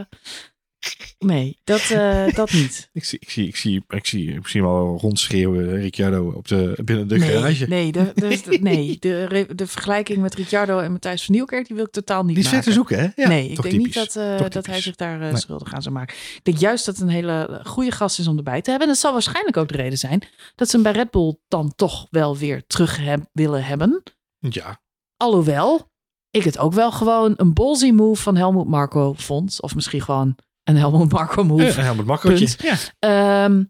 nee, 1.19 1.59
dat, 1.63 1.80
eh, 1.89 2.27
dat 2.36 2.51
niet. 2.51 2.89
Ik 2.93 3.03
zie, 3.03 3.19
ik 3.19 3.30
zie, 3.30 3.47
ik 3.47 3.55
zie, 3.55 3.84
ik 3.88 4.05
zie, 4.05 4.34
ik 4.36 4.47
zie 4.47 4.61
hem 4.61 4.69
al 4.69 4.97
rondschreeuwen, 4.97 5.80
Ricciardo, 5.80 6.32
op 6.36 6.47
de, 6.47 6.80
binnen 6.84 7.07
de 7.07 7.17
nee, 7.17 7.30
garage. 7.30 7.65
nee, 7.67 7.91
de, 7.91 8.11
de, 8.15 8.57
nee 8.61 8.97
de, 8.99 9.47
de 9.55 9.67
vergelijking 9.67 10.17
met 10.21 10.36
Ricciardo 10.36 10.80
en 10.80 10.91
Matthijs 10.91 11.25
van 11.25 11.36
Nieuwkerk, 11.36 11.67
die 11.67 11.75
wil 11.75 11.86
ik 11.86 11.91
totaal 11.91 12.23
niet 12.23 12.36
Die 12.36 12.43
maken. 12.43 12.61
te 12.61 12.71
zoeken, 12.71 12.99
hè? 12.99 13.07
Ja, 13.15 13.27
nee, 13.27 13.49
ik 13.49 13.61
denk 13.61 13.75
typisch. 13.75 13.77
niet 13.86 13.93
dat, 13.93 14.15
eh, 14.15 14.49
dat 14.49 14.65
hij 14.65 14.82
zich 14.82 14.95
daar 14.95 15.21
eh, 15.21 15.27
Nee. 15.32 15.38
schuldig 15.38 15.73
aan 15.73 15.82
zou 15.82 15.95
maken. 15.95 16.15
Ik 16.36 16.43
denk 16.43 16.57
juist 16.57 16.86
dat 16.86 16.95
het 16.97 17.03
een 17.03 17.13
hele 17.13 17.61
goede 17.63 17.91
gast 17.91 18.19
is 18.19 18.27
om 18.27 18.38
erbij 18.38 18.61
te 18.61 18.69
hebben. 18.69 18.88
En 18.88 18.93
dat 18.93 19.01
zal 19.01 19.11
waarschijnlijk 19.13 19.57
ook 19.57 19.67
de 19.69 19.77
reden 19.77 19.97
zijn 19.97 20.21
dat 20.55 20.69
ze 20.69 20.75
hem 20.75 20.84
bij 20.84 20.91
Red 20.93 21.11
Bull 21.11 21.36
dan 21.47 21.73
toch 21.75 22.07
wel 22.09 22.38
weer 22.38 22.63
terug 22.67 22.97
heb- 22.97 23.30
willen 23.34 23.63
hebben. 23.63 24.03
Ja, 24.39 24.82
Alhoewel 25.17 25.88
ik 26.32 26.43
het 26.43 26.57
ook 26.57 26.73
wel 26.73 26.91
gewoon 26.91 27.34
een 27.38 27.53
ballsy 27.53 27.91
move 27.91 28.21
van 28.21 28.36
Helmut 28.36 28.67
Marco 28.67 29.13
vond. 29.13 29.61
Of 29.61 29.75
misschien 29.75 30.01
gewoon 30.01 30.36
een 30.70 30.78
Helmut 30.78 31.11
Marco 31.11 31.43
move. 31.43 31.65
een 31.78 31.84
Helmut 31.84 32.05
Marcootje. 32.05 32.55
Punt. 32.55 32.57
Ja. 32.99 33.43
Ehm, 33.43 33.63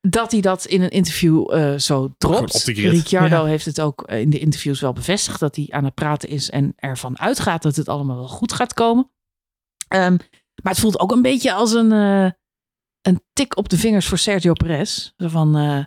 dat 0.00 0.30
hij 0.32 0.40
dat 0.40 0.64
in 0.64 0.82
een 0.82 0.90
interview 0.90 1.54
eh, 1.54 1.78
zo 1.78 2.14
dropt. 2.18 2.64
Ricciardo 2.64 3.36
Ja. 3.36 3.44
heeft 3.44 3.64
het 3.64 3.80
ook 3.80 4.02
eh, 4.02 4.20
in 4.20 4.30
de 4.30 4.38
interviews 4.38 4.80
wel 4.80 4.92
bevestigd 4.92 5.40
dat 5.40 5.56
hij 5.56 5.66
aan 5.70 5.84
het 5.84 5.94
praten 5.94 6.28
is 6.28 6.50
en 6.50 6.72
ervan 6.76 7.18
uitgaat 7.18 7.62
dat 7.62 7.76
het 7.76 7.88
allemaal 7.88 8.16
wel 8.16 8.28
goed 8.28 8.52
gaat 8.52 8.74
komen. 8.74 9.10
Ehm, 9.88 10.16
maar 10.62 10.72
het 10.72 10.80
voelt 10.80 10.98
ook 10.98 11.12
een 11.12 11.22
beetje 11.22 11.52
als 11.52 11.72
een, 11.72 11.92
eh, 11.92 12.30
een 13.02 13.22
tik 13.32 13.56
op 13.56 13.68
de 13.68 13.78
vingers 13.78 14.06
voor 14.06 14.18
Sergio 14.18 14.52
Perez. 14.52 15.12
Zo 15.16 15.28
van 15.28 15.56
eh, 15.56 15.84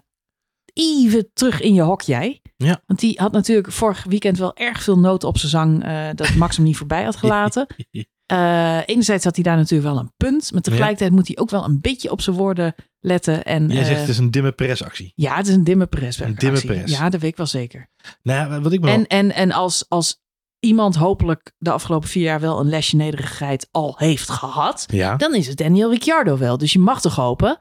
even 0.73 1.29
terug 1.33 1.61
in 1.61 1.73
je 1.73 1.81
hok 1.81 2.01
jij. 2.01 2.41
Ja. 2.57 2.81
Want 2.85 2.99
die 2.99 3.19
had 3.19 3.31
natuurlijk 3.31 3.71
vorig 3.71 4.03
weekend 4.03 4.37
wel 4.37 4.55
erg 4.55 4.83
veel 4.83 4.99
noten 4.99 5.27
op 5.27 5.37
zijn 5.37 5.51
zang 5.51 5.83
eh, 5.83 6.09
dat 6.15 6.35
Max 6.35 6.55
hem 6.55 6.65
niet 6.65 6.77
voorbij 6.77 7.03
had 7.03 7.15
gelaten. 7.15 7.67
Eh, 8.27 8.79
enerzijds 8.85 9.23
had 9.23 9.35
hij 9.35 9.43
daar 9.43 9.55
natuurlijk 9.57 9.89
wel 9.93 9.99
een 9.99 10.13
punt. 10.17 10.51
Maar 10.51 10.61
tegelijkertijd 10.61 11.11
moet 11.11 11.27
hij 11.27 11.37
ook 11.37 11.49
wel 11.49 11.63
een 11.65 11.81
beetje 11.81 12.11
op 12.11 12.21
zijn 12.21 12.35
woorden 12.35 12.75
letten. 12.99 13.43
En, 13.45 13.67
Jij 13.67 13.79
eh, 13.79 13.85
zegt 13.85 13.99
het 13.99 14.09
is 14.09 14.17
een 14.17 14.31
dimme 14.31 14.51
pressactie. 14.51 15.11
ja, 15.15 15.35
het 15.35 15.47
is 15.47 15.53
een 15.53 15.63
dimme 15.63 15.85
Perez. 15.85 16.19
Een 16.19 16.35
dimme 16.35 16.61
Perez. 16.61 16.91
Ja, 16.91 17.09
dat 17.09 17.21
weet 17.21 17.31
ik 17.31 17.37
wel 17.37 17.45
zeker. 17.45 17.89
Nou, 18.23 18.61
wat 18.61 18.71
ik 18.71 18.79
me 18.79 18.85
wel- 18.85 18.95
En, 18.95 19.07
en, 19.07 19.31
en 19.31 19.51
als, 19.51 19.85
als 19.87 20.21
iemand 20.59 20.95
hopelijk 20.95 21.53
de 21.57 21.71
afgelopen 21.71 22.09
vier 22.09 22.23
jaar 22.23 22.39
wel 22.39 22.59
een 22.59 22.69
lesje 22.69 22.95
nederigheid 22.95 23.67
al 23.71 23.95
heeft 23.97 24.29
gehad, 24.29 24.85
ja. 24.91 25.15
dan 25.15 25.35
is 25.35 25.47
het 25.47 25.57
Daniel 25.57 25.89
Ricciardo 25.91 26.37
wel. 26.37 26.57
Dus 26.57 26.73
je 26.73 26.79
mag 26.79 27.01
toch 27.01 27.15
hopen 27.15 27.57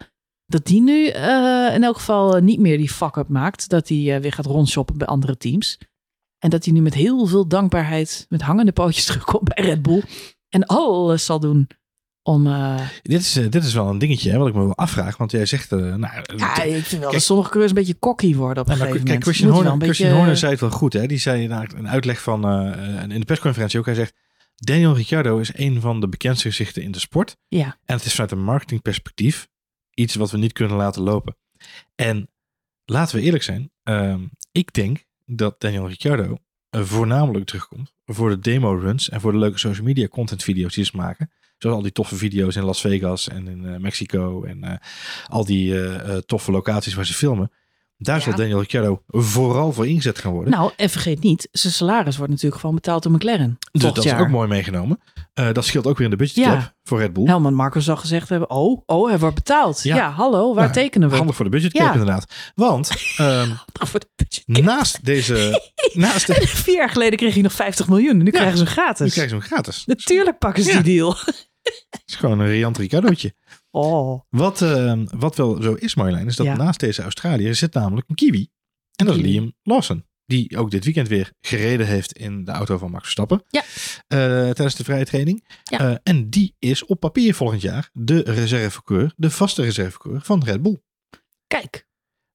dat 0.47 0.67
die 0.67 0.81
nu 0.83 1.07
eh, 1.07 1.75
in 1.75 1.85
elk 1.85 1.97
geval 1.97 2.37
eh, 2.37 2.43
niet 2.43 2.61
meer 2.61 2.77
die 2.79 2.91
fuck-up 2.91 3.29
maakt. 3.29 3.69
Dat 3.69 3.89
hij 3.89 4.15
eh, 4.15 4.21
weer 4.21 4.33
gaat 4.33 4.47
rondshoppen 4.47 4.99
bij 4.99 5.07
andere 5.07 5.37
teams. 5.37 5.79
En 6.39 6.51
dat 6.51 6.65
hij 6.65 6.75
nu 6.75 6.81
met 6.81 6.95
heel 6.95 7.27
veel 7.27 7.49
dankbaarheid, 7.49 8.27
met 8.29 8.43
hangende 8.43 8.73
pootjes 8.73 9.05
terugkomt 9.07 9.55
bij 9.55 9.65
Red 9.65 9.83
Bull. 9.83 10.03
En 10.49 10.67
alles 10.67 11.25
zal 11.25 11.41
doen 11.41 11.69
om... 12.23 12.47
eh, 12.47 12.81
Dit, 13.03 13.21
is, 13.21 13.37
eh, 13.37 13.51
dit 13.51 13.65
is 13.65 13.75
wel 13.75 13.89
een 13.89 13.99
dingetje 13.99 14.31
hè, 14.31 14.39
wat 14.39 14.49
ik 14.49 14.55
me 14.55 14.61
wel 14.65 14.77
afvraag. 14.77 15.17
Want 15.17 15.31
jij 15.31 15.47
zegt, 15.47 15.73
eh, 15.73 15.79
nou, 15.79 16.01
ja, 16.01 16.63
ik 16.63 16.85
vind 16.85 16.91
wel 16.91 17.01
Kijk- 17.01 17.13
dat 17.13 17.23
sommige 17.23 17.49
coureurs 17.49 17.73
een 17.73 17.79
beetje 17.79 17.99
cocky 17.99 18.35
worden 18.35 18.63
op 18.63 18.69
een 18.69 18.75
gegeven 18.77 18.95
kijk, 18.97 19.05
moment. 19.07 19.25
Christian 19.25 19.51
Horner, 19.51 19.73
een 19.73 19.81
Christian 19.81 20.07
beetje- 20.09 20.19
Horner 20.21 20.37
zei 20.39 20.51
het 20.53 20.61
wel 20.61 20.71
goed. 20.71 20.93
Hè? 20.93 21.07
Die 21.07 21.19
zei 21.19 21.47
na 21.47 21.67
een 21.77 21.89
uitleg 21.89 22.23
van 22.23 22.45
in 23.11 23.19
de 23.21 23.25
persconferentie 23.27 23.79
ook. 23.79 23.87
Hij 23.87 23.95
zegt, 23.95 24.15
Daniel 24.55 24.95
Ricciardo 24.95 25.39
is 25.39 25.51
een 25.59 25.81
van 25.81 26.01
de 26.01 26.09
bekendste 26.09 26.49
gezichten 26.49 26.83
in 26.83 26.91
de 26.91 26.99
sport. 26.99 27.37
Ja, 27.49 27.79
En 27.85 27.97
het 27.97 28.05
is 28.05 28.13
vanuit 28.13 28.31
een 28.33 28.45
marketingperspectief 28.45 29.49
iets 29.95 30.15
wat 30.15 30.31
we 30.31 30.39
niet 30.39 30.53
kunnen 30.53 30.77
laten 30.77 31.03
lopen. 31.03 31.37
En 31.95 32.31
laten 32.85 33.17
we 33.17 33.23
eerlijk 33.23 33.43
zijn. 33.43 33.71
ehm, 33.83 34.21
ik 34.53 34.73
denk 34.73 35.05
dat 35.25 35.61
Daniel 35.61 35.89
Ricciardo 35.89 36.37
voornamelijk 36.71 37.47
terugkomt 37.47 37.93
voor 38.07 38.31
de 38.31 38.39
demo 38.39 38.73
runs 38.75 39.09
en 39.09 39.21
voor 39.21 39.33
de 39.33 39.39
leuke 39.39 39.59
social 39.59 39.87
media 39.87 40.09
content 40.09 40.43
video's 40.43 40.75
die 40.75 40.85
ze 40.85 40.97
maken. 40.97 41.31
Zoals 41.59 41.77
al 41.77 41.83
die 41.83 41.93
toffe 41.93 42.17
video's 42.17 42.57
in 42.57 42.63
Las 42.65 42.81
Vegas 42.81 43.29
en 43.29 43.49
in 43.49 43.67
eh, 43.67 43.77
Mexico 43.81 44.45
en 44.45 44.63
eh, 44.65 44.77
al 45.29 45.45
die 45.45 45.75
eh, 45.81 45.95
eh, 46.17 46.23
toffe 46.23 46.51
locaties 46.51 46.95
waar 46.95 47.07
ze 47.07 47.15
filmen. 47.15 47.51
Daar 47.99 48.17
Ja. 48.17 48.23
zal 48.23 48.35
Daniel 48.35 48.61
Ricciardo 48.61 49.03
vooral 49.07 49.73
voor 49.73 49.87
ingezet 49.87 50.19
gaan 50.19 50.33
worden. 50.33 50.53
Nou, 50.53 50.73
en 50.77 50.91
vergeet 50.91 51.23
niet, 51.23 51.49
zijn 51.53 51.73
salaris 51.73 52.17
wordt 52.17 52.33
natuurlijk 52.33 52.61
gewoon 52.61 52.75
betaald 52.75 53.03
door 53.03 53.13
McLaren. 53.13 53.59
dus 53.73 53.83
dat 53.83 54.05
is 54.05 54.13
ook 54.13 54.29
mooi 54.29 54.49
meegenomen. 54.49 55.01
Eh, 55.37 55.53
dat 55.53 55.65
scheelt 55.65 55.87
ook 55.87 55.97
weer 55.97 56.05
in 56.05 56.11
de 56.11 56.17
budgetcap 56.17 56.53
Ja. 56.53 56.75
voor 56.83 56.99
Red 56.99 57.13
Bull. 57.13 57.25
Helman 57.27 57.55
Marco 57.55 57.81
zal 57.81 57.97
gezegd 57.97 58.29
hebben, 58.29 58.51
oh, 58.51 58.83
oh, 58.87 59.09
hij 59.09 59.19
wordt 59.19 59.35
betaald. 59.35 59.83
Ja. 59.83 59.97
Ja, 59.97 60.11
hallo, 60.11 60.55
waar 60.55 60.63
Nou, 60.63 60.73
tekenen 60.75 61.11
we? 61.11 61.17
Handig 61.17 61.35
voor 61.37 61.45
de 61.45 61.51
budgetcap 61.51 61.87
Ja. 61.87 61.93
inderdaad. 61.93 62.33
Want 62.55 62.91
ehm, 63.17 63.51
Voor 63.73 64.01
de 64.01 64.09
budget. 64.17 64.65
naast 64.65 65.05
deze... 65.05 65.63
naast 65.95 66.27
de, 66.27 66.35
Vier 66.47 66.75
jaar 66.75 66.91
geleden 66.91 67.19
kreeg 67.19 67.33
hij 67.35 67.43
nog 67.43 67.53
50 67.53 67.89
miljoen. 67.89 68.17
Nu 68.23 68.31
krijgen 68.31 68.59
ze 68.59 68.65
hem 68.65 68.75
nu 68.75 68.81
gratis. 68.81 69.13
krijg 69.13 69.29
je 69.29 69.35
hem 69.37 69.45
gratis. 69.45 69.85
Natuurlijk 69.87 70.39
pakken 70.39 70.63
ze 70.63 70.73
die 70.73 70.83
deal. 70.83 71.15
Het 71.91 72.03
is 72.07 72.15
gewoon 72.15 72.39
een 72.41 72.47
riant 72.47 72.79
Ricardootje. 72.79 73.35
Oh, 73.71 74.21
Wat, 74.29 74.63
ehm, 74.63 75.07
wat 75.17 75.37
wel 75.37 75.63
zo 75.63 75.73
is, 75.73 75.95
Marjolein, 75.95 76.27
is 76.27 76.37
dat 76.37 76.57
naast 76.57 76.81
deze 76.81 77.03
Australiër 77.03 77.55
zit 77.55 77.75
namelijk 77.75 78.09
een 78.09 78.15
Kiwi. 78.15 78.49
En 78.97 79.07
dat 79.07 79.17
is. 79.17 79.23
Liam 79.23 79.53
Lawson. 79.63 80.05
Die 80.27 80.57
ook 80.57 80.71
dit 80.71 80.85
weekend 80.85 81.09
weer 81.09 81.33
gereden 81.41 81.87
heeft 81.87 82.13
in 82.13 82.45
de 82.45 82.51
auto 82.51 82.79
van 82.79 82.91
Max 82.91 83.03
Verstappen. 83.03 83.43
Ja. 83.49 83.63
Eh, 84.07 84.19
tijdens 84.51 84.75
de 84.75 84.85
vrije 84.85 85.05
training. 85.05 85.49
Ja. 85.63 85.79
Eh, 85.79 85.97
en 86.03 86.31
die 86.31 86.55
is 86.59 86.85
op 86.85 87.01
papier 87.01 87.35
volgend 87.35 87.63
jaar 87.63 87.91
de 87.93 88.21
reservecoureur, 88.21 89.13
de 89.17 89.31
vaste 89.31 89.63
reservecoureur 89.63 90.21
van 90.21 90.45
Red 90.45 90.63
Bull. 90.63 90.83
kijk. 91.47 91.87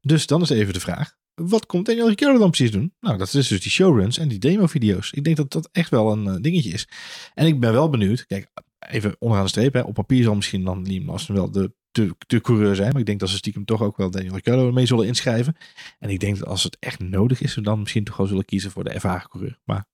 Dus 0.01 0.25
dan 0.25 0.41
is 0.41 0.49
even 0.49 0.73
de 0.73 0.79
vraag. 0.79 1.19
Wat 1.33 1.65
komt 1.65 1.85
Daniel 1.85 2.07
Ricciardo 2.07 2.39
dan 2.39 2.49
precies 2.49 2.71
doen? 2.71 2.93
Nou, 2.99 3.17
dat 3.17 3.33
is 3.33 3.47
dus 3.47 3.61
die 3.61 3.71
showruns 3.71 4.17
en 4.17 4.27
die 4.27 4.39
demo-video's. 4.39 5.11
Ik 5.11 5.23
denk 5.23 5.37
dat 5.37 5.51
dat 5.51 5.69
echt 5.71 5.89
wel 5.89 6.11
een 6.11 6.27
eh, 6.27 6.35
dingetje 6.41 6.69
is. 6.69 6.87
En 7.33 7.45
ik 7.45 7.59
ben 7.59 7.71
wel 7.71 7.89
benieuwd. 7.89 8.25
Kijk, 8.25 8.51
even 8.79 9.15
onderaan 9.19 9.45
de 9.45 9.51
streep. 9.51 9.73
Hè. 9.73 9.81
Op 9.81 9.93
papier 9.93 10.23
zal 10.23 10.35
misschien 10.35 10.63
dan 10.63 10.87
Liam 10.87 11.05
Lawson 11.05 11.35
wel 11.35 11.51
de, 11.51 11.73
de, 11.91 12.15
de 12.27 12.41
coureur 12.41 12.75
zijn. 12.75 12.91
Maar 12.91 12.99
ik 12.99 13.05
denk 13.05 13.19
dat 13.19 13.29
ze 13.29 13.35
stiekem 13.37 13.65
toch 13.65 13.81
ook 13.81 13.97
wel 13.97 14.11
Daniel 14.11 14.33
Ricciardo 14.33 14.71
mee 14.71 14.85
zullen 14.85 15.07
inschrijven. 15.07 15.55
En 15.99 16.09
ik 16.09 16.19
denk 16.19 16.37
dat 16.39 16.47
als 16.47 16.63
het 16.63 16.77
echt 16.79 16.99
nodig 16.99 17.41
is, 17.41 17.53
ze 17.53 17.61
dan 17.61 17.79
misschien 17.79 18.03
toch 18.03 18.17
wel 18.17 18.27
zullen 18.27 18.45
kiezen 18.45 18.71
voor 18.71 18.83
de 18.83 18.89
ervaren 18.89 19.29
coureur. 19.29 19.59
Maar 19.63 19.85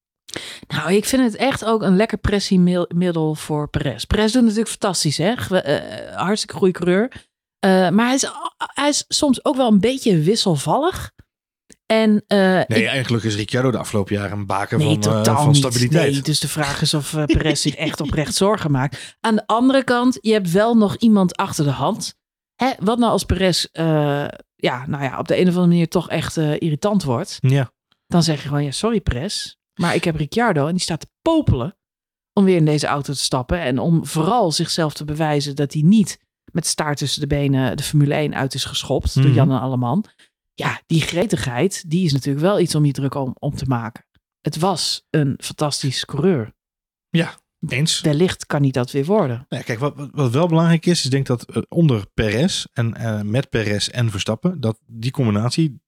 Nou, 0.68 0.93
ik 0.93 1.06
vind 1.06 1.24
het 1.24 1.36
echt 1.36 1.66
ook 1.66 1.82
een 1.82 1.95
lekker 1.95 2.18
pressiemiddel 2.18 3.36
voor 3.36 3.70
Perez. 3.70 4.04
Perez 4.04 4.32
doet 4.32 4.41
natuurlijk 4.41 4.70
fantastisch, 4.70 5.18
hè? 5.18 5.38
Ge- 5.38 5.62
eh, 5.62 6.16
hartstikke 6.18 6.56
goede 6.56 6.74
coureur. 6.74 7.12
Eh, 7.60 7.89
maar 7.89 8.06
hij 8.06 8.16
is, 8.16 8.32
hij 8.58 8.89
is 8.89 9.06
soms 9.08 9.45
ook 9.45 9.56
wel 9.56 9.72
een 9.72 9.80
beetje 9.80 10.20
wisselvallig. 10.22 11.12
En 11.88 12.24
eh, 12.28 12.38
nee, 12.40 12.66
ik- 12.82 12.86
eigenlijk 12.88 13.24
is 13.24 13.36
Ricciardo 13.36 13.72
de 13.72 13.78
afgelopen 13.78 14.16
jaren 14.16 14.38
een 14.38 14.46
baken 14.46 14.78
nee, 14.78 14.88
van, 14.88 15.00
totaal 15.00 15.44
van 15.44 15.56
stabiliteit. 15.56 16.12
Nee, 16.12 16.22
dus 16.22 16.40
de 16.40 16.48
vraag 16.48 16.82
is 16.82 16.94
of 16.94 17.14
eh, 17.14 17.24
Perez 17.26 17.62
zich 17.62 17.76
echt 17.76 18.02
oprecht 18.02 18.36
zorgen 18.46 18.72
maakt. 18.72 19.18
Aan 19.20 19.36
de 19.36 19.48
andere 19.48 19.84
kant, 19.84 20.18
je 20.22 20.32
hebt 20.34 20.52
wel 20.52 20.76
nog 20.78 20.96
iemand 20.96 21.36
achter 21.36 21.64
de 21.64 21.70
hand. 21.72 22.16
Hè, 22.56 22.72
wat 22.80 22.98
nou 23.00 23.12
als 23.12 23.24
Perez 23.24 23.66
ja, 24.56 24.86
nou 24.88 25.04
ja, 25.04 25.20
op 25.20 25.28
de 25.28 25.36
een 25.36 25.42
of 25.48 25.48
andere 25.48 25.68
manier 25.68 25.88
toch 25.88 26.10
echt 26.10 26.38
irritant 26.38 27.04
wordt? 27.04 27.38
Ja, 27.42 27.72
Dan 28.08 28.24
zeg 28.24 28.42
je 28.42 28.48
gewoon, 28.48 28.64
ja, 28.64 28.72
sorry 28.72 29.02
Perez. 29.02 29.56
Maar 29.80 29.96
ik 29.96 30.04
heb 30.04 30.16
Ricciardo 30.16 30.66
en 30.66 30.72
die 30.74 30.82
staat 30.82 31.00
te 31.00 31.08
popelen 31.22 31.78
om 32.34 32.44
weer 32.44 32.56
in 32.56 32.66
deze 32.66 32.88
auto 32.88 33.14
te 33.14 33.20
stappen. 33.20 33.60
En 33.60 33.80
om 33.80 34.06
vooral 34.06 34.52
zichzelf 34.52 34.94
te 34.94 35.06
bewijzen 35.06 35.56
dat 35.56 35.74
hij 35.74 35.82
niet 35.82 36.20
met 36.52 36.68
staart 36.68 36.98
tussen 36.98 37.22
de 37.22 37.28
benen 37.28 37.78
de 37.78 37.84
Formule 37.84 38.14
1 38.14 38.36
uit 38.36 38.54
is 38.54 38.66
geschopt 38.66 39.14
door 39.16 39.24
Mhm. 39.26 39.34
Jan 39.34 39.52
en 39.52 39.60
Alleman. 39.60 40.06
Ja, 40.58 40.82
die 40.86 41.01
gretigheid, 41.01 41.89
die 41.89 42.05
is 42.05 42.14
natuurlijk 42.14 42.45
wel 42.45 42.60
iets 42.60 42.76
om 42.76 42.86
je 42.86 42.91
druk 42.91 43.16
om, 43.16 43.36
om 43.39 43.55
te 43.55 43.66
maken. 43.66 44.05
Het 44.41 44.58
was 44.58 45.05
een 45.10 45.39
fantastisch 45.43 46.05
coureur. 46.05 46.53
eens. 47.68 48.01
Wellicht 48.01 48.45
kan 48.45 48.62
hij 48.62 48.72
dat 48.72 48.91
weer 48.91 49.05
worden. 49.05 49.45
Nou, 49.49 49.64
kijk, 49.64 49.80
wat, 49.80 50.10
wat- 50.12 50.32
wel 50.32 50.47
belangrijk 50.47 50.86
is, 50.86 50.97
is 50.99 51.05
ik 51.05 51.12
denk 51.12 51.26
dat 51.26 51.43
eh, 51.43 51.62
onder 51.70 52.05
Perez 52.14 52.66
en 52.74 52.93
eh, 52.93 53.22
met 53.22 53.49
Perez 53.49 53.88
en 53.88 54.12
Verstappen, 54.12 54.62
dat 54.62 54.80
die 54.86 55.12
combinatie, 55.12 55.82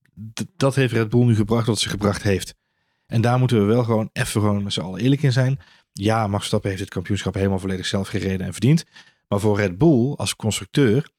dat 0.57 0.75
heeft 0.75 0.93
Red 0.93 1.09
Bull 1.09 1.25
nu 1.25 1.35
gebracht 1.35 1.67
wat 1.67 1.79
ze 1.79 1.89
gebracht 1.89 2.23
heeft. 2.23 2.55
En 3.05 3.21
daar 3.21 3.39
moeten 3.39 3.59
we 3.59 3.63
wel 3.73 3.83
gewoon 3.83 4.09
even 4.13 4.41
gewoon 4.41 4.63
met 4.63 4.73
z'n 4.73 4.79
allen 4.81 5.01
eerlijk 5.01 5.23
in 5.23 5.31
zijn. 5.31 5.59
Ja, 5.93 6.21
Max 6.21 6.37
Verstappen 6.37 6.69
heeft 6.69 6.81
het 6.81 6.89
kampioenschap 6.91 7.33
helemaal 7.33 7.59
volledig 7.59 7.85
zelf 7.85 8.07
gereden 8.07 8.45
en 8.45 8.51
verdiend. 8.51 8.83
Maar 9.27 9.39
voor 9.39 9.57
Red 9.57 9.77
Bull 9.77 10.13
als 10.15 10.35
constructeur 10.35 11.09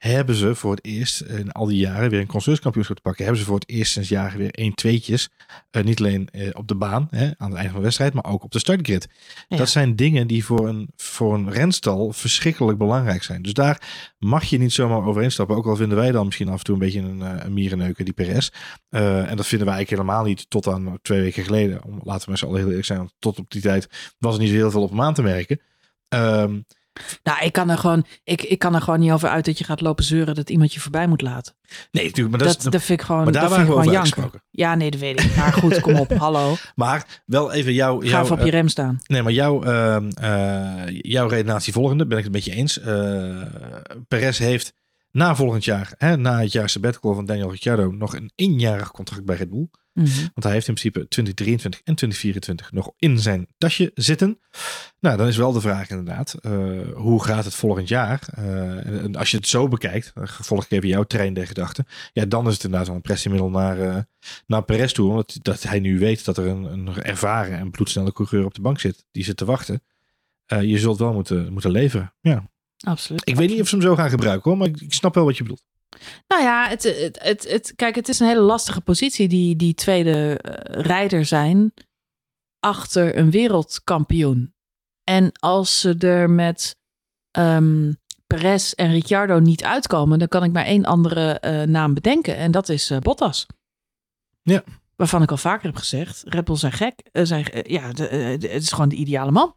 hebben 0.00 0.34
ze 0.34 0.54
voor 0.54 0.70
het 0.70 0.84
eerst 0.84 1.20
in 1.20 1.52
al 1.52 1.66
die 1.66 1.78
jaren 1.78 2.10
weer 2.10 2.20
een 2.20 2.26
constructeurskampioenschap 2.26 2.96
te 2.96 3.02
pakken. 3.02 3.24
Hebben 3.24 3.42
ze 3.42 3.48
voor 3.48 3.58
het 3.58 3.68
eerst 3.68 3.92
sinds 3.92 4.08
jaren 4.08 4.38
weer 4.38 4.50
1 4.50 4.74
tweetjes. 4.74 5.28
Eh, 5.70 5.82
niet 5.82 5.98
alleen 5.98 6.28
eh, 6.28 6.48
op 6.52 6.68
de 6.68 6.74
baan 6.74 7.08
hè, 7.10 7.30
aan 7.36 7.48
het 7.48 7.54
einde 7.54 7.68
van 7.68 7.76
de 7.76 7.82
wedstrijd, 7.82 8.12
maar 8.12 8.24
ook 8.24 8.44
op 8.44 8.52
de 8.52 8.58
startgrid. 8.58 9.08
Ja. 9.48 9.56
Dat 9.56 9.68
zijn 9.68 9.96
dingen 9.96 10.26
die 10.26 10.44
voor 10.44 10.68
een, 10.68 10.88
voor 10.96 11.34
een 11.34 11.50
renstal 11.50 12.12
verschrikkelijk 12.12 12.78
belangrijk 12.78 13.22
zijn. 13.22 13.42
Dus 13.42 13.52
daar 13.52 13.82
mag 14.18 14.44
je 14.44 14.58
niet 14.58 14.72
zomaar 14.72 15.06
overheen 15.06 15.32
stappen. 15.32 15.56
Ook 15.56 15.66
al 15.66 15.76
vinden 15.76 15.98
wij 15.98 16.10
dan 16.10 16.24
misschien 16.24 16.48
af 16.48 16.58
en 16.58 16.64
toe 16.64 16.74
een 16.74 16.80
beetje 16.80 17.00
een, 17.00 17.22
eh, 17.22 17.44
een 17.44 17.52
mierenneuker, 17.52 18.04
die 18.04 18.14
Perez. 18.14 18.50
En 18.90 19.36
dat 19.36 19.46
vinden 19.46 19.66
wij 19.66 19.76
eigenlijk 19.76 19.90
helemaal 19.90 20.24
niet 20.24 20.50
tot 20.50 20.66
aan 20.66 20.98
twee 21.02 21.20
weken 21.20 21.44
geleden. 21.44 21.84
Om, 21.84 22.00
laten 22.02 22.24
we 22.24 22.30
met 22.30 22.38
z'n 22.38 22.46
allen 22.46 22.58
heel 22.58 22.68
eerlijk 22.68 22.86
zijn. 22.86 22.98
want 22.98 23.14
Tot 23.18 23.38
op 23.38 23.50
die 23.50 23.62
tijd 23.62 24.14
was 24.18 24.34
er 24.34 24.40
niet 24.40 24.48
zo 24.48 24.54
heel 24.54 24.70
veel 24.70 24.82
op 24.82 24.90
hem 24.90 25.00
aan 25.00 25.14
te 25.14 25.22
merken. 25.22 25.60
Ehm, 26.08 26.60
Nou, 27.22 27.44
ik 27.44 27.52
kan, 27.52 27.70
er 27.70 27.78
gewoon, 27.78 28.04
ik, 28.24 28.42
ik 28.42 28.58
kan 28.58 28.74
er 28.74 28.80
gewoon 28.80 29.00
niet 29.00 29.10
over 29.10 29.28
uit 29.28 29.44
dat 29.44 29.58
je 29.58 29.64
gaat 29.64 29.80
lopen 29.80 30.04
zeuren 30.04 30.34
dat 30.34 30.50
iemand 30.50 30.74
je 30.74 30.80
voorbij 30.80 31.06
moet 31.06 31.22
laten. 31.22 31.54
nee, 31.90 32.04
natuurlijk. 32.04 32.36
Maar, 32.36 32.46
dat, 32.46 32.56
Dat, 32.56 32.66
is, 32.66 32.72
dat 32.72 32.82
vind 32.82 33.00
ik 33.00 33.06
gewoon, 33.06 33.24
maar 33.24 33.32
daar 33.32 33.42
dat 33.42 33.50
waren 33.50 33.66
vind 33.66 33.78
we 33.78 33.84
ik 33.84 33.90
gewoon 33.90 34.10
janken. 34.18 34.42
Ja, 34.50 34.74
nee, 34.74 34.90
dat 34.90 35.00
weet 35.00 35.20
ik. 35.20 35.36
Maar 35.36 35.52
goed, 35.52 35.80
kom 35.80 35.94
op. 35.94 36.10
Hallo. 36.26 36.54
Maar 36.74 37.22
wel 37.26 37.52
even 37.52 37.72
jouw... 37.72 38.00
Ga 38.00 38.24
op 38.24 38.38
eh, 38.38 38.44
je 38.44 38.50
rem 38.50 38.68
staan. 38.68 39.00
Nee, 39.06 39.22
maar 39.22 39.32
jouw, 39.32 39.62
ehm, 39.62 40.08
eh, 40.08 40.82
jouw 40.86 41.28
redenatie 41.28 41.72
volgende, 41.72 42.06
ben 42.06 42.18
ik 42.18 42.24
het 42.24 42.32
met 42.32 42.44
je 42.44 42.52
eens. 42.52 42.80
Eh 42.80 43.42
Perez 44.08 44.38
heeft 44.38 44.72
na 45.12 45.34
volgend 45.34 45.64
jaar, 45.64 45.94
hè, 45.96 46.16
na 46.16 46.40
het 46.40 46.52
jaar 46.52 46.68
sabbatical 46.68 47.14
van 47.14 47.24
Daniel 47.24 47.50
Ricciardo, 47.50 47.90
nog 47.90 48.16
een 48.16 48.32
eenjarig 48.34 48.90
contract 48.90 49.24
bij 49.24 49.36
Red 49.36 49.50
Bull. 49.50 49.68
Mhm. 49.92 50.06
Want 50.18 50.42
hij 50.44 50.52
heeft 50.52 50.68
in 50.68 50.74
principe 50.74 51.08
2023 51.08 51.80
en 51.84 51.94
2024 51.94 52.72
nog 52.72 52.92
in 52.98 53.18
zijn 53.18 53.46
tasje 53.58 53.90
zitten. 53.94 54.38
Nou, 55.00 55.16
dan 55.16 55.26
is 55.26 55.36
wel 55.36 55.52
de 55.52 55.60
vraag 55.60 55.90
inderdaad, 55.90 56.34
eh, 56.34 56.52
hoe 56.94 57.24
gaat 57.24 57.44
het 57.44 57.54
volgend 57.54 57.88
jaar? 57.88 58.28
Eh, 58.34 58.86
en- 58.86 59.00
en 59.00 59.16
als 59.16 59.30
je 59.30 59.36
het 59.36 59.48
zo 59.48 59.68
bekijkt, 59.68 60.12
uh, 60.18 60.24
volg 60.26 60.64
ik 60.64 60.70
even 60.70 60.88
jouw 60.88 61.02
trein 61.02 61.34
der 61.34 61.46
gedachten. 61.46 61.86
Ja, 62.12 62.24
dan 62.24 62.46
is 62.46 62.52
het 62.54 62.64
inderdaad 62.64 62.86
wel 62.86 62.96
een 62.96 63.02
pressiemiddel 63.02 63.50
naar, 63.50 63.80
eh 63.80 63.96
naar 64.46 64.62
Perez 64.62 64.92
toe. 64.92 65.10
Omdat 65.10 65.38
dat 65.42 65.62
hij 65.62 65.80
nu 65.80 65.98
weet 65.98 66.24
dat 66.24 66.36
er 66.36 66.46
een, 66.46 66.64
een 66.64 67.02
ervaren 67.02 67.58
en 67.58 67.70
bloedsnelle 67.70 68.12
coureur 68.12 68.44
op 68.44 68.54
de 68.54 68.60
bank 68.60 68.80
zit. 68.80 69.04
Die 69.10 69.24
zit 69.24 69.36
te 69.36 69.44
wachten. 69.44 69.82
Eh, 70.46 70.62
je 70.62 70.78
zult 70.78 70.98
wel 70.98 71.12
moeten, 71.12 71.52
moeten 71.52 71.70
leveren. 71.70 72.12
Ja. 72.20 72.48
Absoluut. 72.80 73.28
Ik 73.28 73.36
weet 73.36 73.48
niet 73.48 73.60
of 73.60 73.68
ze 73.68 73.74
hem 73.76 73.84
zo 73.84 73.94
gaan 73.94 74.10
gebruiken 74.10 74.50
hoor, 74.50 74.58
maar 74.58 74.68
ik, 74.68 74.80
ik 74.80 74.92
snap 74.94 75.14
wel 75.14 75.24
wat 75.24 75.36
je 75.36 75.42
bedoelt. 75.42 75.64
Nou 76.28 76.42
ja, 76.42 76.68
het, 76.68 76.82
het, 76.82 77.18
het, 77.22 77.48
het- 77.48 77.72
kijk, 77.76 77.94
het 77.94 78.08
is 78.08 78.18
een 78.20 78.26
hele 78.26 78.40
lastige 78.40 78.80
positie 78.80 79.28
die, 79.28 79.56
die 79.56 79.74
tweede 79.74 80.38
eh, 80.38 80.82
rijder 80.82 81.24
zijn 81.24 81.72
achter 82.60 83.16
een 83.18 83.30
wereldkampioen. 83.30 84.54
En 85.04 85.32
als 85.32 85.80
ze 85.80 85.94
er 85.98 86.30
met 86.30 86.76
ehm 87.30 87.92
Perez 88.26 88.72
en 88.72 88.90
Ricciardo 88.90 89.38
niet 89.38 89.64
uitkomen, 89.64 90.18
dan 90.18 90.28
kan 90.28 90.44
ik 90.44 90.52
maar 90.52 90.64
één 90.64 90.84
andere 90.84 91.38
eh, 91.38 91.62
naam 91.62 91.94
bedenken. 91.94 92.36
En 92.36 92.50
dat 92.50 92.68
is 92.68 92.90
eh, 92.90 92.98
Bottas. 92.98 93.46
Ja. 94.42 94.64
Waarvan 94.96 95.22
ik 95.22 95.30
al 95.30 95.36
vaker 95.36 95.66
heb 95.66 95.76
gezegd, 95.76 96.22
Red 96.26 96.44
Bull 96.44 96.56
zijn 96.56 96.72
gek. 96.72 97.00
zijn, 97.12 97.46
ja, 97.62 97.92
de, 97.92 98.08
de- 98.38 98.48
het 98.48 98.62
is 98.62 98.72
gewoon 98.72 98.88
de 98.88 98.96
ideale 98.96 99.30
man. 99.30 99.54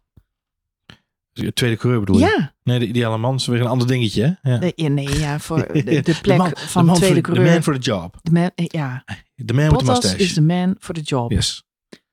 De 1.34 1.52
tweede 1.52 1.76
coureur 1.76 2.00
bedoel 2.00 2.18
je? 2.18 2.24
Ja, 2.24 2.54
Nee, 2.62 2.78
de 2.78 2.86
ideale 2.86 3.18
man 3.18 3.34
is 3.34 3.46
weer 3.46 3.60
een 3.60 3.66
ander 3.66 3.86
dingetje. 3.86 4.38
Hè? 4.42 4.52
Ja. 4.52 4.58
nee, 4.58 4.72
ja, 4.76 4.88
nee, 4.88 5.18
ja, 5.18 5.38
voor 5.40 5.72
de, 5.72 6.00
de 6.00 6.18
plek 6.22 6.38
man- 6.38 6.52
van 6.56 6.82
de 6.84 6.88
man 6.90 6.96
tweede 6.96 7.14
voor, 7.14 7.22
coureur. 7.22 7.44
De 7.46 7.52
man 7.52 7.62
for 7.62 7.74
the 7.74 7.80
job. 7.80 8.18
De 8.22 8.30
man- 8.30 8.50
eh, 8.54 8.66
ja, 8.66 9.04
De 9.34 9.52
man 9.54 9.68
with 9.68 9.78
the 9.78 9.84
Bottas 9.84 10.02
mustache. 10.02 10.22
is 10.24 10.34
de 10.34 10.42
man 10.42 10.76
for 10.78 10.94
the 10.94 11.00
job. 11.00 11.30
Yes. 11.30 11.64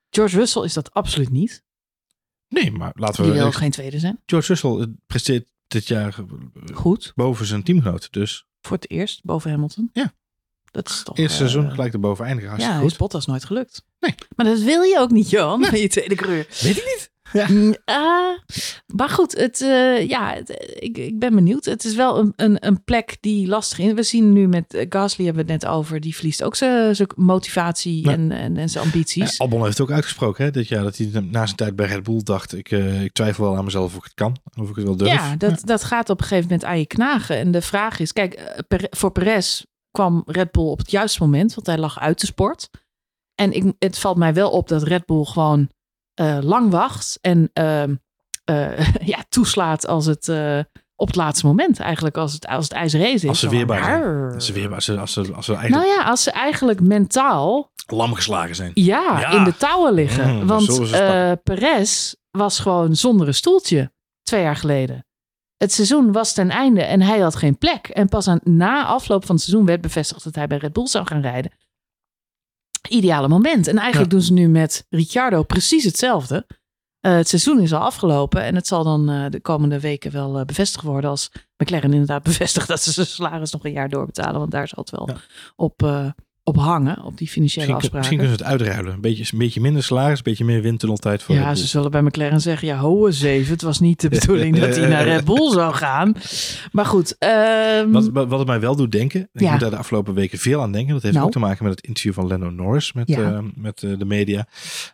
George 0.09 0.38
Russell 0.38 0.63
is 0.63 0.74
dat 0.74 0.93
absoluut 0.93 1.30
niet. 1.30 1.63
Nee, 2.47 2.72
maar 2.72 2.91
laten 2.95 3.24
Die 3.24 3.32
we... 3.32 3.38
wil 3.38 3.47
ook 3.47 3.53
geen 3.55 3.72
tweede 3.72 3.99
zijn. 3.99 4.19
George 4.26 4.47
Russell 4.47 4.72
eh, 4.80 4.86
presteert 5.07 5.47
dit 5.67 5.88
jaar 5.88 6.15
eh, 6.17 6.76
Goed. 6.76 7.11
boven 7.15 7.45
zijn 7.45 7.63
teamgenoot. 7.63 8.07
Dus 8.11 8.45
Voor 8.61 8.76
het 8.78 8.89
eerst 8.89 9.24
boven 9.24 9.51
Hamilton. 9.51 9.89
Ja. 9.93 10.13
Dat 10.72 10.89
is 10.89 11.03
toch... 11.03 11.17
eerste 11.17 11.38
seizoen 11.38 11.72
gelijk 11.72 11.93
erboven 11.93 12.26
eindigen. 12.26 12.49
Ja, 12.49 12.55
Hartstikke 12.55 12.86
is 12.86 12.91
goed. 12.91 12.99
Bottas 12.99 13.26
nooit 13.26 13.45
gelukt. 13.45 13.84
Nee. 13.99 14.15
Maar 14.36 14.45
dat 14.45 14.59
wil 14.59 14.82
je 14.82 14.99
ook 14.99 15.11
niet, 15.11 15.30
Johan, 15.30 15.59
je 15.80 15.88
tweede 15.88 16.15
coureur. 16.15 16.47
Weet 16.61 16.78
ik 16.78 16.84
niet. 16.86 17.11
Ja. 17.34 17.47
Ah, 17.86 18.38
maar 18.95 19.09
goed, 19.09 19.38
het, 19.38 19.61
eh, 19.61 20.07
ja, 20.09 20.34
het- 20.34 20.75
ik, 20.79 20.97
ik 20.97 21.19
ben 21.19 21.36
benieuwd. 21.36 21.65
Het 21.65 21.84
is 21.86 21.95
wel 21.95 22.17
een, 22.19 22.34
een, 22.36 22.67
een 22.67 22.84
plek 22.84 23.17
die 23.19 23.47
lastig 23.47 23.79
is. 23.79 23.93
We 23.93 24.03
zien 24.03 24.34
nu 24.34 24.47
met 24.47 24.73
eh, 24.73 24.86
Gasly, 24.89 25.25
hebben 25.25 25.45
we 25.45 25.51
het 25.51 25.61
net 25.61 25.71
over, 25.71 25.99
die 25.99 26.15
verliest 26.15 26.43
ook 26.43 26.55
zijn 26.55 26.95
motivatie 27.15 28.05
Ja. 28.05 28.11
en, 28.11 28.32
en, 28.32 28.57
en 28.57 28.69
zijn 28.69 28.84
ambities. 28.86 29.38
Ja, 29.38 29.43
Albon 29.43 29.59
heeft 29.63 29.77
het 29.77 29.88
ook 29.88 29.93
uitgesproken 29.93 30.45
hè, 30.45 30.51
dit 30.51 30.67
jaar. 30.67 30.84
Dat 30.84 30.97
hij 30.97 31.09
na 31.32 31.45
zijn 31.45 31.57
tijd 31.57 31.75
bij 31.75 31.86
Red 31.88 32.03
Bull 32.03 32.21
dacht. 32.23 32.55
Ik, 32.57 32.71
eh, 32.71 33.03
ik 33.03 33.11
twijfel 33.13 33.43
wel 33.43 33.57
aan 33.57 33.63
mezelf 33.65 33.86
of 33.91 33.97
ik 33.97 34.03
het 34.03 34.13
kan. 34.13 34.36
Of 34.61 34.69
ik 34.69 34.75
het 34.75 34.86
wel 34.86 34.97
durf. 34.97 35.11
Ja, 35.11 35.36
dat, 35.36 35.61
dat 35.65 35.84
gaat 35.84 36.09
op 36.09 36.19
een 36.21 36.27
gegeven 36.27 36.49
moment 36.49 36.67
aan 36.69 36.79
je 36.79 36.88
knagen. 36.88 37.36
En 37.38 37.51
de 37.51 37.61
vraag 37.61 37.99
is, 37.99 38.13
kijk, 38.13 38.34
eh, 38.34 38.57
Per- 38.67 38.88
voor 38.89 39.11
Perez 39.11 39.63
kwam 39.91 40.23
Red 40.25 40.51
Bull 40.51 40.63
op 40.65 40.77
het 40.77 40.91
juiste 40.91 41.23
moment, 41.23 41.53
want 41.53 41.67
hij 41.67 41.77
lag 41.77 41.99
uit 41.99 42.19
de 42.19 42.25
sport. 42.25 42.69
En 43.36 43.51
ik, 43.53 43.73
het 43.79 43.97
valt 43.97 44.17
mij 44.17 44.34
wel 44.34 44.49
op 44.49 44.67
dat 44.67 44.84
Red 44.84 45.05
Bull 45.05 45.23
gewoon 45.23 45.69
eh, 46.14 46.38
lang 46.41 46.72
wacht 46.72 47.18
en 47.22 47.49
ehm, 47.53 47.95
eh, 48.43 48.93
ja, 49.14 49.18
toeslaat 49.30 49.88
als 49.88 50.05
het 50.05 50.28
eh, 50.30 50.59
op 50.95 51.07
het 51.07 51.16
laatste 51.16 51.45
moment 51.45 51.80
eigenlijk, 51.80 52.18
als 52.18 52.34
het, 52.34 52.47
als 52.47 52.64
het 52.64 52.74
ijs 52.74 52.93
race 52.93 53.14
is. 53.14 53.28
Als 53.28 53.39
ze 53.39 53.49
weerbaar. 53.49 54.34
Als 54.34 54.45
ze 54.45 54.53
weer 54.53 54.74
als 54.74 54.86
ze, 54.86 54.99
als 54.99 55.14
ze, 55.14 55.34
als 55.34 55.45
ze 55.45 55.53
eigenlijk 55.55 55.86
Nou 55.88 55.99
ja, 55.99 56.09
als 56.09 56.24
ze 56.24 56.32
eigenlijk 56.32 56.82
mentaal 56.82 57.72
lam 57.88 58.14
geslagen 58.14 58.55
zijn. 58.55 58.72
ja, 58.74 59.20
Ja. 59.20 59.32
in 59.32 59.43
de 59.43 59.57
touwen 59.57 59.93
liggen. 59.93 60.36
Mm, 60.36 60.47
Want 60.47 60.64
spakken. 60.64 61.41
Perez 61.43 62.14
was 62.32 62.59
gewoon 62.59 62.95
zonder 62.95 63.28
een 63.28 63.34
stoeltje 63.34 63.91
twee 64.24 64.41
jaar 64.41 64.55
geleden. 64.55 65.05
Het 65.57 65.74
seizoen 65.74 66.12
was 66.12 66.34
ten 66.34 66.49
einde 66.49 66.82
en 66.82 67.01
hij 67.01 67.20
had 67.20 67.36
geen 67.36 67.57
plek. 67.57 67.88
En 67.88 68.09
pas 68.09 68.28
aan, 68.28 68.39
na 68.43 68.86
afloop 68.86 69.26
van 69.26 69.36
het 69.36 69.43
seizoen 69.43 69.66
werd 69.66 69.82
bevestigd 69.82 70.24
dat 70.24 70.36
hij 70.36 70.47
bij 70.47 70.57
Red 70.57 70.74
Bull 70.74 70.88
zou 70.88 71.05
gaan 71.05 71.22
rijden. 71.22 71.51
Ideale 72.91 73.27
moment. 73.27 73.67
En 73.67 73.77
eigenlijk 73.77 74.11
doen 74.11 74.21
ze 74.21 74.33
nu 74.33 74.47
met 74.47 74.85
Ricciardo 74.89 75.43
precies 75.43 75.83
hetzelfde. 75.83 76.45
Eh, 76.99 77.13
het 77.15 77.27
seizoen 77.27 77.59
is 77.59 77.73
al 77.73 77.79
afgelopen 77.79 78.43
en 78.43 78.55
het 78.55 78.67
zal 78.67 78.83
dan 78.83 79.09
eh, 79.09 79.25
de 79.29 79.39
komende 79.41 79.79
weken 79.79 80.11
wel 80.11 80.39
eh, 80.39 80.45
bevestigd 80.45 80.85
worden 80.85 81.09
als 81.09 81.31
McLaren 81.57 81.91
inderdaad 81.91 82.23
bevestigt 82.31 82.67
dat 82.67 82.81
ze 82.81 82.91
zijn 82.91 83.07
salaris 83.07 83.51
nog 83.51 83.65
een 83.65 83.71
jaar 83.71 83.89
doorbetalen. 83.89 84.39
Want 84.39 84.51
daar 84.51 84.67
zal 84.67 84.79
het 84.83 84.89
wel 84.89 85.09
Ja. 85.09 85.15
op, 85.55 85.81
op 86.43 86.57
hangen, 86.57 87.03
op 87.03 87.17
die 87.17 87.27
financiële 87.27 87.73
Misschien, 87.73 87.73
afspraken. 87.75 87.97
misschien 87.97 88.17
kunnen 88.17 88.37
ze 88.37 88.43
het 88.43 88.51
uitruilen. 88.51 88.93
Een 88.93 89.01
beetje, 89.01 89.25
een 89.33 89.39
beetje 89.39 89.61
minder 89.61 89.83
salaris, 89.83 90.17
een 90.17 90.23
beetje 90.23 90.45
meer 90.45 90.61
windtunneltijd 90.61 91.23
voor 91.23 91.35
Ja, 91.35 91.47
Red 91.47 91.57
ze 91.59 91.67
zullen 91.67 91.91
bij 91.91 92.01
McLaren 92.01 92.41
zeggen, 92.41 92.67
ja, 92.67 92.77
hoe 92.79 93.11
zeven. 93.11 93.51
Het 93.53 93.61
was 93.61 93.79
niet 93.79 94.01
de 94.01 94.09
bedoeling 94.19 94.59
dat 94.59 94.75
hij 94.75 94.87
naar 94.87 95.03
Red 95.03 95.25
Bull 95.25 95.51
zou 95.51 95.73
gaan. 95.73 96.15
Maar 96.71 96.85
goed. 96.85 97.15
ehm, 97.17 97.91
Wat, 97.91 98.09
wat 98.11 98.39
het 98.39 98.47
mij 98.47 98.59
wel 98.59 98.75
doet 98.75 98.91
denken, 98.91 99.29
ik 99.33 99.41
Ja. 99.41 99.51
moet 99.51 99.59
daar 99.59 99.69
de 99.69 99.77
afgelopen 99.77 100.13
weken 100.13 100.37
veel 100.39 100.61
aan 100.61 100.71
denken. 100.71 100.93
Dat 100.93 101.01
heeft 101.01 101.13
Nou. 101.15 101.25
ook 101.25 101.31
te 101.31 101.39
maken 101.39 101.63
met 101.65 101.75
het 101.75 101.85
interview 101.87 102.13
van 102.13 102.27
Lando 102.27 102.49
Norris 102.49 102.93
met, 102.93 103.07
Ja. 103.07 103.17
eh, 103.31 103.39
met 103.55 103.83
eh, 103.83 103.91
de 103.97 104.05
media. 104.05 104.47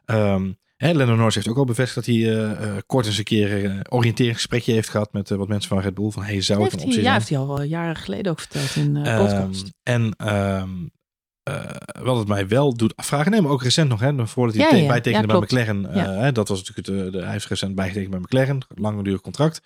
Ehm 0.06 0.52
hè, 0.78 0.92
Lando 0.94 1.16
Norris 1.16 1.36
heeft 1.36 1.48
ook 1.48 1.58
al 1.58 1.66
bevestigd 1.66 1.96
dat 2.08 2.16
hij 2.16 2.34
eh, 2.36 2.52
eh, 2.52 2.78
kort 2.86 3.06
eens 3.06 3.18
een 3.18 3.24
keer 3.24 3.66
een 3.66 3.92
oriënteringsgesprekje 3.92 4.74
heeft 4.74 4.90
gehad 4.90 5.14
met 5.14 5.32
eh, 5.32 5.38
wat 5.38 5.48
mensen 5.48 5.70
van 5.70 5.80
Red 5.80 5.94
Bull. 5.94 6.10
Van 6.10 6.24
hey, 6.24 6.42
zou 6.42 6.64
het 6.64 6.74
een 6.74 6.80
optie 6.80 7.02
ja, 7.02 7.14
heeft 7.14 7.30
hij 7.30 7.38
al 7.38 7.48
wel 7.48 7.62
jaren 7.64 7.96
geleden 7.96 8.32
ook 8.32 8.40
verteld 8.40 8.76
in 8.76 8.96
eh 8.96 9.14
Ehm, 9.14 9.26
podcast. 9.26 9.72
en 9.84 10.14
ehm, 10.18 10.70
eh, 11.48 12.04
wat 12.04 12.18
het 12.18 12.28
mij 12.28 12.48
wel 12.48 12.76
doet 12.76 12.96
afvragen, 12.96 13.32
nee, 13.32 13.42
maar 13.42 13.52
ook 13.52 13.64
recent 13.64 13.90
nog, 13.90 14.00
hè, 14.00 14.28
voordat 14.28 14.56
hij 14.56 14.72
Ja, 14.72 14.76
ja, 14.78 14.88
bijtekende 14.88 15.28
ja, 15.28 15.40
bij. 15.40 15.42
McLaren. 15.42 15.94
Eh, 15.94 16.20
hè, 16.20 16.32
dat 16.32 16.48
was 16.48 16.58
natuurlijk 16.64 16.88
het, 16.88 16.98
eh, 17.06 17.12
de, 17.12 17.24
hij 17.24 17.32
heeft 17.32 17.46
recent 17.46 17.76
bijgetekend 17.76 18.12
bij 18.12 18.20
McLaren, 18.20 18.60
langdurig 18.76 19.22
contract. 19.22 19.62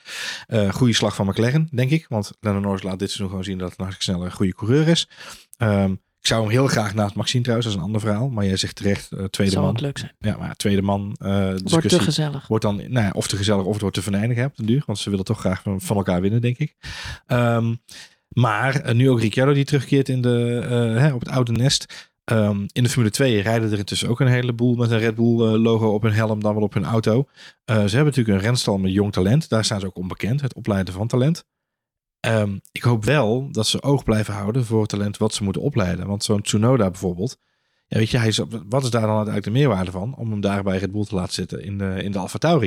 Goede 0.69 0.93
slag 0.93 1.15
van 1.15 1.25
McLaren, 1.25 1.67
denk 1.71 1.91
ik, 1.91 2.05
want 2.09 2.31
Lando 2.39 2.59
Norris 2.59 2.83
laat 2.83 2.99
dit 2.99 3.07
seizoen 3.07 3.29
gewoon 3.29 3.43
zien 3.43 3.57
dat 3.57 3.69
het 3.69 3.79
een 3.79 3.85
hartstikke 3.85 4.17
snel 4.17 4.25
een 4.29 4.35
goede 4.35 4.53
coureur 4.53 4.87
is. 4.87 5.09
Ehm, 5.57 5.91
ik 5.91 6.27
zou 6.27 6.41
hem 6.41 6.51
heel 6.51 6.67
graag 6.67 6.93
naast 6.93 7.15
Max 7.15 7.31
zien 7.31 7.41
trouwens, 7.41 7.67
dat 7.67 7.77
is 7.77 7.81
een 7.83 7.87
ander 7.93 8.01
verhaal. 8.07 8.29
Maar 8.29 8.45
jij 8.45 8.55
zegt 8.55 8.75
terecht, 8.75 9.09
tweede 9.29 9.53
Zou 9.53 9.65
man. 9.65 9.73
het 9.73 9.81
leuk 9.81 9.97
zijn. 9.97 10.11
Ja, 10.19 10.37
maar 10.37 10.55
tweede 10.55 10.81
man 10.81 11.15
Wordt 11.63 11.89
te 11.89 11.99
gezellig. 11.99 12.47
wordt 12.47 12.63
dan 12.63 12.75
nou 12.75 13.05
ja, 13.05 13.11
of 13.13 13.27
te 13.27 13.37
gezellig 13.37 13.65
of 13.65 13.71
het 13.71 13.81
wordt 13.81 13.95
te 13.95 14.01
venijnig 14.01 14.37
hè, 14.37 14.45
op 14.45 14.57
den 14.57 14.65
duur. 14.65 14.83
Want 14.85 14.99
ze 14.99 15.09
willen 15.09 15.25
toch 15.25 15.39
graag 15.39 15.61
van, 15.61 15.81
van 15.81 15.97
elkaar 15.97 16.21
winnen, 16.21 16.41
denk 16.41 16.57
ik. 16.57 16.75
Ehm, 17.27 17.73
maar 18.31 18.75
eh, 18.75 18.95
nu 18.95 19.09
ook 19.09 19.19
Ricciardo 19.19 19.53
die 19.53 19.65
terugkeert 19.65 20.09
in 20.09 20.21
de, 20.21 20.59
eh, 20.63 21.01
hè, 21.01 21.13
op 21.13 21.19
het 21.19 21.29
oude 21.29 21.51
nest. 21.51 22.11
Ehm, 22.23 22.65
in 22.71 22.83
de 22.83 22.89
Formule 22.89 23.11
2 23.11 23.41
rijden 23.41 23.71
er 23.71 23.77
intussen 23.77 24.09
ook 24.09 24.19
een 24.19 24.27
heleboel 24.27 24.75
met 24.75 24.91
een 24.91 24.99
Red 24.99 25.15
Bull 25.15 25.47
eh, 25.47 25.61
logo 25.61 25.93
op 25.93 26.01
hun 26.01 26.13
helm, 26.13 26.41
dan 26.41 26.53
wel 26.53 26.63
op 26.63 26.73
hun 26.73 26.85
auto. 26.85 27.27
Ze 27.65 27.73
hebben 27.73 28.05
natuurlijk 28.05 28.37
een 28.37 28.43
renstal 28.43 28.77
met 28.77 28.91
jong 28.91 29.11
talent. 29.11 29.49
Daar 29.49 29.65
staan 29.65 29.79
ze 29.79 29.85
ook 29.85 29.97
onbekend, 29.97 30.41
het 30.41 30.53
opleiden 30.53 30.93
van 30.93 31.07
talent. 31.07 31.45
Ehm, 32.19 32.57
ik 32.71 32.83
hoop 32.83 33.05
wel 33.05 33.51
dat 33.51 33.67
ze 33.67 33.83
oog 33.83 34.03
blijven 34.03 34.33
houden 34.33 34.65
voor 34.65 34.85
talent 34.85 35.17
wat 35.17 35.33
ze 35.33 35.43
moeten 35.43 35.61
opleiden. 35.61 36.07
Want 36.07 36.23
zo'n 36.23 36.41
Tsunoda 36.41 36.89
bijvoorbeeld. 36.89 37.37
Ja, 37.87 37.97
weet 37.97 38.09
je, 38.09 38.17
hij 38.17 38.27
is, 38.27 38.41
wat 38.69 38.83
is 38.83 38.89
daar 38.89 39.01
dan 39.01 39.15
uiteindelijk 39.15 39.43
de 39.43 39.51
meerwaarde 39.51 39.91
van? 39.91 40.15
Om 40.15 40.31
hem 40.31 40.41
daar 40.41 40.63
bij 40.63 40.77
Red 40.77 40.91
Bull 40.91 41.05
te 41.05 41.15
laten 41.15 41.33
zitten 41.33 41.63
in 41.63 41.77
de, 41.77 42.03
in 42.03 42.11
de 42.11 42.19
Alfa 42.19 42.57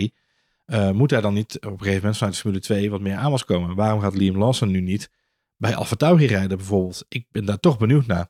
moet 0.92 1.10
hij 1.10 1.20
dan 1.20 1.34
niet 1.34 1.56
op 1.56 1.64
een 1.64 1.78
gegeven 1.78 1.96
moment 1.96 2.16
vanuit 2.16 2.34
de 2.34 2.40
Formule 2.40 2.62
2 2.62 2.90
wat 2.90 3.00
meer 3.00 3.16
aan 3.16 3.30
was 3.30 3.44
komen? 3.44 3.74
Waarom 3.74 4.00
gaat 4.00 4.14
Liam 4.14 4.38
Lawson 4.38 4.70
nu 4.70 4.80
niet 4.80 5.10
bij 5.56 5.74
Alfa 5.74 5.96
Tauri 5.96 6.26
rijden 6.26 6.56
bijvoorbeeld? 6.56 7.04
Ik 7.08 7.26
ben 7.30 7.44
daar 7.44 7.60
toch 7.60 7.78
benieuwd 7.78 8.06
naar. 8.06 8.28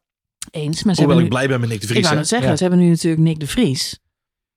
Eens, 0.50 0.82
maar 0.82 0.94
ze 0.94 1.00
Hoewel 1.02 1.16
hebben 1.16 1.16
ik 1.16 1.22
nu, 1.22 1.28
blij 1.28 1.48
ben 1.48 1.60
met 1.60 1.68
Nick 1.68 1.80
de 1.80 1.86
Vries. 1.86 1.98
ik 1.98 2.04
wou 2.04 2.14
hè? 2.14 2.20
net 2.20 2.30
zeggen, 2.30 2.48
Ja. 2.50 2.56
ze 2.56 2.62
hebben 2.62 2.80
nu 2.80 2.88
natuurlijk 2.88 3.22
Nick 3.22 3.40
de 3.40 3.46
Vries. 3.46 3.98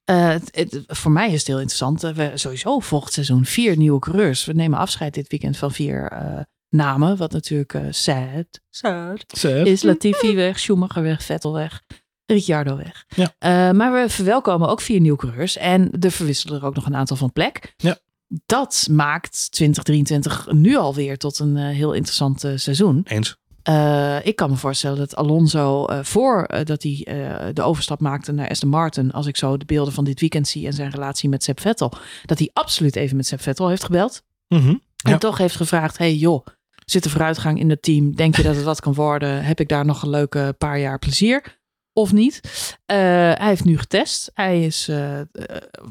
Eh, 0.03 0.27
het, 0.29 0.49
het- 0.55 0.83
voor 0.87 1.11
mij 1.11 1.27
is 1.31 1.37
het 1.39 1.47
heel 1.47 1.59
interessant. 1.59 2.03
Eh, 2.03 2.11
We 2.11 2.31
sowieso 2.33 2.79
volgend 2.79 3.13
seizoen 3.13 3.45
vier 3.45 3.77
nieuwe 3.77 3.99
coureurs. 3.99 4.45
We 4.45 4.53
nemen 4.53 4.79
afscheid 4.79 5.13
dit 5.13 5.27
weekend 5.27 5.57
van 5.57 5.71
vier 5.71 6.07
eh, 6.11 6.39
namen. 6.69 7.17
Wat 7.17 7.31
natuurlijk 7.31 7.73
eh 7.73 7.81
sad, 7.89 8.45
sad 8.69 9.23
Zeg. 9.27 9.65
is 9.65 9.83
Latifi 9.83 10.35
weg, 10.35 10.59
Schumacher 10.59 11.03
weg, 11.03 11.23
Vettel 11.23 11.53
weg, 11.53 11.83
Ricciardo 12.25 12.77
weg. 12.77 13.05
Ja. 13.15 13.33
Eh, 13.39 13.75
maar 13.75 13.93
we 13.93 14.09
verwelkomen 14.09 14.69
ook 14.69 14.81
vier 14.81 14.99
nieuwe 14.99 15.17
coureurs. 15.17 15.57
En 15.57 15.91
er 15.99 16.11
verwisselen 16.11 16.59
er 16.59 16.65
ook 16.65 16.75
nog 16.75 16.85
een 16.85 16.95
aantal 16.95 17.17
van 17.17 17.31
plek. 17.33 17.73
Ja. 17.77 17.97
Dat 18.45 18.87
maakt 18.91 19.51
2023 19.51 20.51
nu 20.51 20.75
alweer 20.75 21.17
tot 21.17 21.39
een 21.39 21.57
eh, 21.57 21.67
heel 21.67 21.93
interessant 21.93 22.43
eh, 22.43 22.51
seizoen. 22.55 23.01
Eens. 23.03 23.37
Eh, 23.63 24.25
ik 24.25 24.35
kan 24.35 24.49
me 24.49 24.55
voorstellen 24.55 24.97
dat 24.97 25.15
Alonso 25.15 25.85
eh 25.85 26.03
voordat 26.03 26.67
dat 26.67 26.83
hij 26.83 27.05
de 27.53 27.61
overstap 27.61 27.99
maakte 27.99 28.31
naar 28.31 28.49
Aston 28.49 28.69
Martin, 28.69 29.11
als 29.11 29.25
ik 29.25 29.37
zo 29.37 29.57
de 29.57 29.65
beelden 29.65 29.93
van 29.93 30.03
dit 30.03 30.19
weekend 30.19 30.47
zie 30.47 30.65
en 30.65 30.73
zijn 30.73 30.89
relatie 30.91 31.29
met 31.29 31.43
Seb 31.43 31.59
Vettel, 31.59 31.93
dat 32.25 32.37
hij 32.37 32.49
absoluut 32.53 32.95
even 32.95 33.15
met 33.15 33.27
Seb 33.27 33.41
Vettel 33.41 33.67
heeft 33.67 33.83
gebeld. 33.83 34.23
Mhm. 34.47 34.67
En 34.67 35.11
Ja. 35.11 35.17
toch 35.17 35.37
heeft 35.37 35.55
gevraagd, 35.55 35.97
hey 35.97 36.15
joh, 36.15 36.45
zit 36.85 37.05
er 37.05 37.11
vooruitgang 37.11 37.59
in 37.59 37.69
het 37.69 37.81
team? 37.81 38.15
Denk 38.15 38.35
je 38.35 38.43
dat 38.43 38.55
het 38.55 38.63
wat 38.63 38.79
kan 38.79 38.93
worden? 38.93 39.43
Heb 39.43 39.59
ik 39.59 39.69
daar 39.69 39.85
nog 39.85 40.01
een 40.03 40.09
leuke 40.09 40.55
paar 40.57 40.79
jaar 40.79 40.99
plezier? 40.99 41.57
Of 41.97 42.13
niet? 42.13 42.39
Eh, 42.85 42.97
hij 42.97 43.47
heeft 43.47 43.63
nu 43.63 43.77
getest. 43.77 44.31
Hij 44.33 44.63
is, 44.65 44.87
eh, 44.87 45.19
eh, 45.19 45.25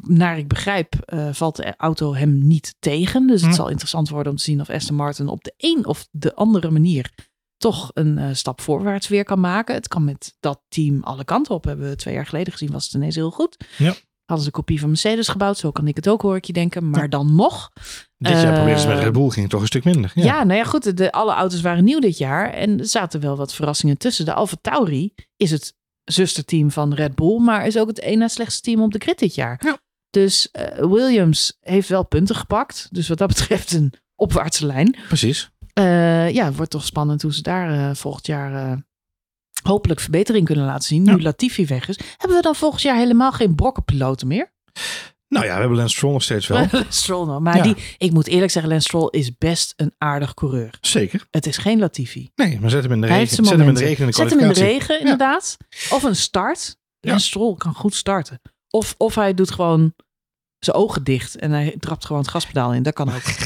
naar 0.01 0.39
ik 0.39 0.49
begrijp, 0.49 0.95
valt 1.33 1.57
de 1.57 1.75
auto 1.77 2.15
hem 2.15 2.47
niet 2.47 2.75
tegen. 2.79 3.27
Dus 3.27 3.41
het 3.41 3.51
Hm. 3.51 3.57
zal 3.57 3.69
interessant 3.69 4.09
worden 4.09 4.33
om 4.33 4.39
te 4.39 4.45
zien 4.45 4.61
of 4.61 4.71
Aston 4.71 4.97
Martin 4.97 5.29
op 5.29 5.45
de 5.45 5.55
een 5.57 5.87
of 5.87 6.09
de 6.11 6.35
andere 6.35 6.71
manier 6.71 7.11
toch 7.57 7.91
een 7.95 8.37
stap 8.37 8.61
voorwaarts 8.61 9.09
weer 9.09 9.25
kan 9.25 9.41
maken. 9.41 9.75
Het 9.75 9.89
kan 9.89 10.05
met 10.05 10.37
dat 10.41 10.61
team 10.69 11.03
alle 11.03 11.25
kanten 11.25 11.55
op. 11.55 11.65
Hebben 11.65 11.89
we 11.89 11.97
twee 11.97 12.15
jaar 12.15 12.27
geleden 12.27 12.53
gezien, 12.53 12.71
was 12.71 12.85
het 12.85 12.95
ineens 12.95 13.15
heel 13.15 13.31
goed. 13.31 13.57
Ja. 13.77 13.95
Hadden 14.25 14.45
ze 14.45 14.47
een 14.47 14.61
kopie 14.61 14.81
van 14.81 14.89
Mercedes 14.89 15.29
gebouwd. 15.29 15.59
Zo 15.59 15.71
kan 15.71 15.87
ik 15.87 15.97
het 15.97 16.09
ook, 16.09 16.23
hoor 16.23 16.37
ik 16.37 16.45
je 16.45 16.53
denken. 16.53 16.91
Maar 16.91 17.09
dan 17.09 17.35
nog. 17.35 17.71
Dit 18.19 18.33
jaar 18.33 18.55
probeerden 18.55 18.81
ze 18.83 18.89
met 18.89 18.99
Red 18.99 19.13
Bull, 19.13 19.29
ging 19.29 19.41
het 19.41 19.51
toch 19.51 19.61
een 19.61 19.67
stuk 19.67 19.85
minder. 19.85 20.13
Ja. 20.15 20.25
Ja, 20.25 20.45
nou 20.45 20.59
ja, 20.59 20.65
goed. 20.65 20.97
De, 20.97 21.13
alle 21.13 21.33
auto's 21.33 21.61
waren 21.61 21.85
nieuw 21.85 22.01
dit 22.01 22.19
jaar. 22.19 22.53
En 22.53 22.79
er 22.79 22.87
zaten 22.87 23.21
wel 23.21 23.37
wat 23.37 23.55
verrassingen 23.55 23.99
tussen. 23.99 24.25
De 24.25 24.35
Alfa 24.35 24.57
Tauri 24.61 25.15
is 25.37 25.51
het 25.51 25.75
zusterteam 26.13 26.71
van 26.71 26.95
Red 26.95 27.15
Bull. 27.15 27.39
Maar 27.39 27.67
is 27.67 27.79
ook 27.79 27.89
het 27.89 28.15
na 28.15 28.29
slechtste 28.29 28.61
team 28.61 28.83
op 28.83 28.93
de 28.93 28.99
grid 28.99 29.19
dit 29.19 29.35
jaar. 29.35 29.61
Ja. 29.65 29.79
Dus 30.11 30.51
eh, 30.51 30.79
Williams 30.79 31.59
heeft 31.61 31.89
wel 31.89 32.07
punten 32.07 32.37
gepakt. 32.37 32.89
Dus 32.91 33.09
wat 33.09 33.19
dat 33.19 33.29
betreft 33.29 33.73
een 33.73 33.93
opwaartse 34.15 34.67
lijn. 34.67 34.97
Precies. 35.07 35.51
Eh, 35.73 36.31
ja, 36.31 36.45
het 36.45 36.57
wordt 36.57 36.71
toch 36.71 36.85
spannend 36.85 37.23
hoe 37.23 37.35
ze 37.35 37.43
daar 37.43 37.71
eh, 37.71 37.95
volgend 37.95 38.27
jaar 38.27 38.85
hopelijk 39.63 40.01
verbetering 40.01 40.47
kunnen 40.47 40.65
laten 40.65 40.89
zien. 40.89 41.03
Nu 41.03 41.17
Ja. 41.17 41.23
Latifi 41.23 41.67
weg 41.67 41.89
is. 41.89 41.99
Hebben 42.17 42.37
we 42.37 42.43
dan 42.43 42.55
volgend 42.55 42.83
jaar 42.83 42.97
helemaal 42.97 43.33
geen 43.33 43.55
brokkenpiloten 43.55 44.27
meer? 44.27 44.53
Nou 45.29 45.45
ja, 45.45 45.53
we 45.55 45.61
hebben 45.61 45.77
Lance 45.79 45.95
Stroll 45.97 46.13
nog 46.13 46.23
steeds 46.23 46.47
wel. 46.47 46.59
Lance 46.73 46.85
Stroll 46.89 47.27
nog. 47.27 47.41
Maar 47.41 47.57
Ja. 47.57 47.63
die, 47.63 47.77
ik 47.99 48.13
moet 48.13 48.27
eerlijk 48.27 48.51
zeggen, 48.53 48.71
Lance 48.71 48.87
Stroll 48.89 49.09
is 49.11 49.37
best 49.39 49.73
een 49.77 49.95
aardig 49.99 50.35
coureur. 50.35 50.79
Zeker. 50.81 51.27
Het 51.31 51.47
is 51.47 51.57
geen 51.57 51.79
Latifi. 51.79 52.31
Nee, 52.35 52.61
maar 52.61 52.71
zet 52.71 52.83
hem 52.83 52.93
in 52.93 53.01
de 53.01 53.07
regen. 53.07 53.45
Zet 53.45 53.59
hem 53.59 53.69
in 53.69 53.75
de 53.75 53.81
regen 53.81 54.01
in 54.01 54.07
de 54.07 54.13
Zet 54.17 54.31
hem 54.31 54.39
in 54.39 54.49
de 54.49 54.55
regen, 54.55 55.01
inderdaad. 55.01 55.57
Of 55.91 56.03
een 56.03 56.17
start. 56.17 56.77
Ja. 57.01 57.13
En 57.13 57.21
Stroll 57.21 57.55
kan 57.57 57.75
goed 57.75 57.95
starten. 57.95 58.41
Of, 58.71 58.95
of 58.99 59.15
hij 59.15 59.35
doet 59.35 59.51
gewoon 59.51 59.95
zijn 60.59 60.77
ogen 60.77 61.05
dicht 61.05 61.37
en 61.37 61.51
hij 61.51 61.77
trapt 61.81 62.05
gewoon 62.07 62.23
het 62.23 62.31
gaspedaal 62.31 62.75
in. 62.75 62.83
Dat 62.83 62.95
kan 62.95 63.09
ook. 63.15 63.23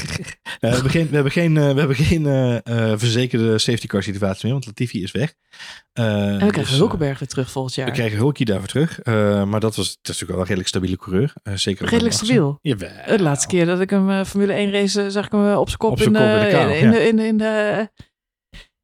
We 0.61 0.67
hebben 0.67 0.91
geen, 0.91 1.07
we 1.07 1.13
hebben 1.13 1.31
geen, 1.31 1.57
eh, 1.57 1.71
we 1.73 1.79
hebben 1.79 1.95
geen 1.95 2.25
eh, 2.25 2.55
eh, 2.91 2.99
verzekerde 2.99 3.57
safety 3.57 3.87
car 3.87 4.03
situatie 4.03 4.43
meer, 4.43 4.53
want 4.53 4.65
Latifi 4.65 5.03
is 5.03 5.11
weg. 5.11 5.33
Eh, 5.93 6.05
En 6.05 6.31
we 6.31 6.37
krijgen 6.37 6.59
dus, 6.61 6.71
eh, 6.71 6.77
Hulkenberg 6.77 7.19
weer 7.19 7.27
terug 7.27 7.51
volgend 7.51 7.75
jaar. 7.75 7.85
We 7.87 7.91
krijgen 7.93 8.17
Hulkie 8.17 8.45
daarvoor 8.45 8.67
terug. 8.67 8.99
Eh, 8.99 9.43
maar 9.43 9.59
dat 9.59 9.75
was, 9.75 9.87
dat 9.87 9.87
is 9.87 9.97
natuurlijk 10.03 10.29
wel 10.31 10.39
een 10.39 10.45
redelijk 10.45 10.67
stabiele 10.67 10.97
coureur. 10.97 11.33
Eh, 11.43 11.53
zeker 11.53 11.87
Redelijk 11.87 12.15
stabiel. 12.15 12.59
Jawel. 12.61 12.89
De 13.07 13.21
laatste 13.21 13.47
keer 13.47 13.65
dat 13.65 13.79
ik 13.79 13.89
hem 13.89 14.09
eh, 14.09 14.23
Formule 14.23 14.53
1 14.53 14.71
race, 14.71 15.01
eh, 15.01 15.09
zag 15.09 15.25
ik 15.25 15.31
hem 15.31 15.47
eh, 15.51 15.59
op 15.59 15.67
zijn 15.67 15.79
kop, 15.79 15.91
Op 15.91 15.97
in, 15.99 16.05
kop 16.05 16.15
in 16.15 16.19
de 16.19 16.77
in, 16.79 17.15
de, 17.15 17.25
in, 17.25 17.37
de, 17.37 17.89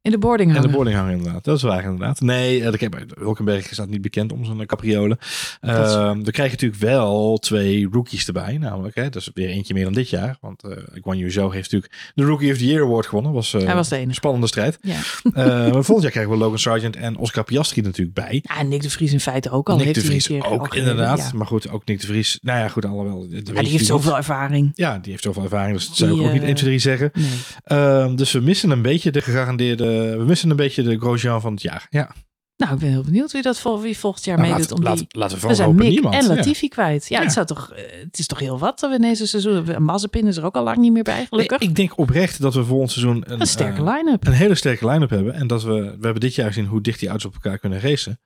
in 0.08 0.14
de 0.14 0.26
boarding 0.26 0.56
En 0.56 0.62
de 0.62 0.68
boarding 0.68 0.96
hangen 0.96 1.16
inderdaad. 1.16 1.44
Dat 1.44 1.56
is 1.56 1.62
waar 1.62 1.84
inderdaad. 1.84 2.20
Nee, 2.20 2.64
eh, 2.64 2.72
kijk, 2.72 3.04
Hulkenberg 3.18 3.70
is 3.70 3.76
dat 3.76 3.88
niet 3.88 4.02
bekend 4.02 4.32
om 4.32 4.44
zijn 4.44 4.66
capriolen. 4.66 5.18
Eh, 5.60 5.74
waar. 5.74 6.16
we 6.22 6.30
krijgen 6.30 6.54
natuurlijk 6.54 6.80
wel 6.80 7.38
twee 7.38 7.88
rookies 7.92 8.26
erbij. 8.26 8.58
Namelijk, 8.58 8.94
hè, 8.94 9.08
dat 9.08 9.22
is 9.22 9.30
weer 9.34 9.48
eentje 9.48 9.74
meer 9.74 9.84
dan 9.84 9.92
dit 9.92 10.10
jaar. 10.10 10.36
Want 10.40 10.62
eh 10.62 10.70
Guan 11.02 11.18
Yu 11.18 11.30
Zhou 11.30 11.54
heeft 11.54 11.72
natuurlijk 11.72 12.12
de 12.14 12.24
Rookie 12.24 12.52
of 12.52 12.58
the 12.58 12.66
Year 12.66 12.82
Award 12.82 13.06
gewonnen. 13.06 13.32
Was, 13.32 13.54
eh, 13.54 13.64
Hij 13.64 13.74
was 13.74 13.88
de 13.88 13.96
enige. 13.96 14.14
spannende 14.14 14.46
strijd. 14.46 14.78
Ja. 14.80 14.98
Eh, 15.34 15.44
maar 15.44 15.72
volgend 15.72 16.02
jaar 16.02 16.10
krijgen 16.10 16.32
we 16.32 16.38
Logan 16.38 16.58
Sargent 16.58 16.96
en 16.96 17.16
Oscar 17.16 17.44
Piastri 17.44 17.82
natuurlijk 17.82 18.14
bij. 18.14 18.42
ja, 18.42 18.58
en 18.58 18.68
Nick 18.68 18.82
de 18.82 18.90
Vries 18.90 19.12
in 19.12 19.20
feite 19.20 19.50
ook 19.50 19.68
al. 19.68 19.76
Nick 19.76 19.84
heeft 19.84 20.00
de 20.00 20.06
Vries 20.06 20.42
ook, 20.42 20.74
inderdaad. 20.74 21.18
Ja. 21.18 21.30
Maar 21.34 21.46
goed, 21.46 21.70
ook 21.70 21.84
Nick 21.84 22.00
de 22.00 22.06
Vries. 22.06 22.38
Nou 22.42 22.58
ja, 22.58 22.68
goed, 22.68 22.84
weet 23.30 23.48
Ja, 23.48 23.62
die 23.62 23.72
heeft 23.72 23.86
zoveel 23.86 24.16
ervaring. 24.16 24.70
Ja, 24.74 24.98
die 24.98 25.10
heeft 25.10 25.22
zoveel 25.22 25.42
ervaring. 25.42 25.76
Dus 25.76 25.86
dat 25.86 25.96
zou 25.96 26.20
ik 26.20 26.26
ook 26.26 26.32
niet 26.32 26.42
eh, 26.42 26.48
1, 26.48 26.54
2, 26.54 26.68
3 26.68 26.78
zeggen. 26.78 27.10
Nee. 27.14 27.28
Ehm, 27.64 28.16
dus 28.16 28.32
we 28.32 28.40
missen 28.40 28.70
een 28.70 28.82
beetje 28.82 29.10
de 29.10 29.20
gegarandeerde 29.20 29.97
we 30.00 30.24
missen 30.26 30.50
een 30.50 30.56
beetje 30.56 30.82
de 30.82 30.98
Grosjean 30.98 31.40
van 31.40 31.52
het 31.52 31.62
jaar. 31.62 31.86
Ja. 31.90 32.10
Nou, 32.56 32.72
ik 32.74 32.78
ben 32.78 32.88
heel 32.90 33.02
benieuwd 33.02 33.32
wie 33.32 33.42
dat 33.42 33.58
vol, 33.60 33.80
wie 33.80 33.98
volgend 33.98 34.24
jaar 34.24 34.38
Nou, 34.38 34.48
meedoet. 34.50 34.70
laat- 34.70 34.78
om 34.78 34.84
laat- 34.84 34.96
die... 34.98 35.06
laten 35.10 35.40
we 35.40 35.46
We 35.48 35.54
zijn 35.54 35.74
Mick 35.74 35.88
niemand. 35.88 36.14
en 36.14 36.22
Ja. 36.22 36.34
Latifi 36.34 36.68
kwijt. 36.68 37.08
Ja, 37.08 37.18
Ja. 37.18 37.24
Het, 37.24 37.32
zou 37.32 37.46
toch, 37.46 37.72
eh, 37.72 37.82
het 38.04 38.18
is 38.18 38.26
toch 38.26 38.38
heel 38.38 38.58
wat 38.58 38.80
dat 38.80 38.90
we 38.90 38.96
in 38.96 39.02
deze 39.02 39.26
seizoen... 39.26 39.82
Mazepin 39.84 40.26
is 40.26 40.36
er 40.36 40.44
ook 40.44 40.54
al 40.56 40.62
lang 40.64 40.76
niet 40.76 40.92
meer 40.92 41.02
bij, 41.02 41.26
gelukkig. 41.26 41.58
Nee, 41.60 41.68
ik 41.68 41.74
denk 41.74 41.98
oprecht 41.98 42.40
dat 42.40 42.54
we 42.54 42.64
volgend 42.64 42.90
seizoen 42.90 43.24
een, 43.26 43.40
een 43.40 43.46
sterke 43.46 43.82
eh, 43.82 43.94
line-up. 43.94 44.26
een 44.26 44.32
hele 44.32 44.54
sterke 44.54 44.86
line-up 44.88 45.10
hebben. 45.10 45.34
En 45.34 45.46
dat 45.46 45.62
we, 45.62 45.72
we 45.72 45.80
hebben 46.00 46.20
dit 46.20 46.34
jaar 46.34 46.46
gezien 46.46 46.66
hoe 46.66 46.80
dicht 46.80 46.98
die 47.00 47.08
auto's 47.08 47.26
op 47.26 47.34
elkaar 47.34 47.58
kunnen 47.58 47.80
racen. 47.80 48.20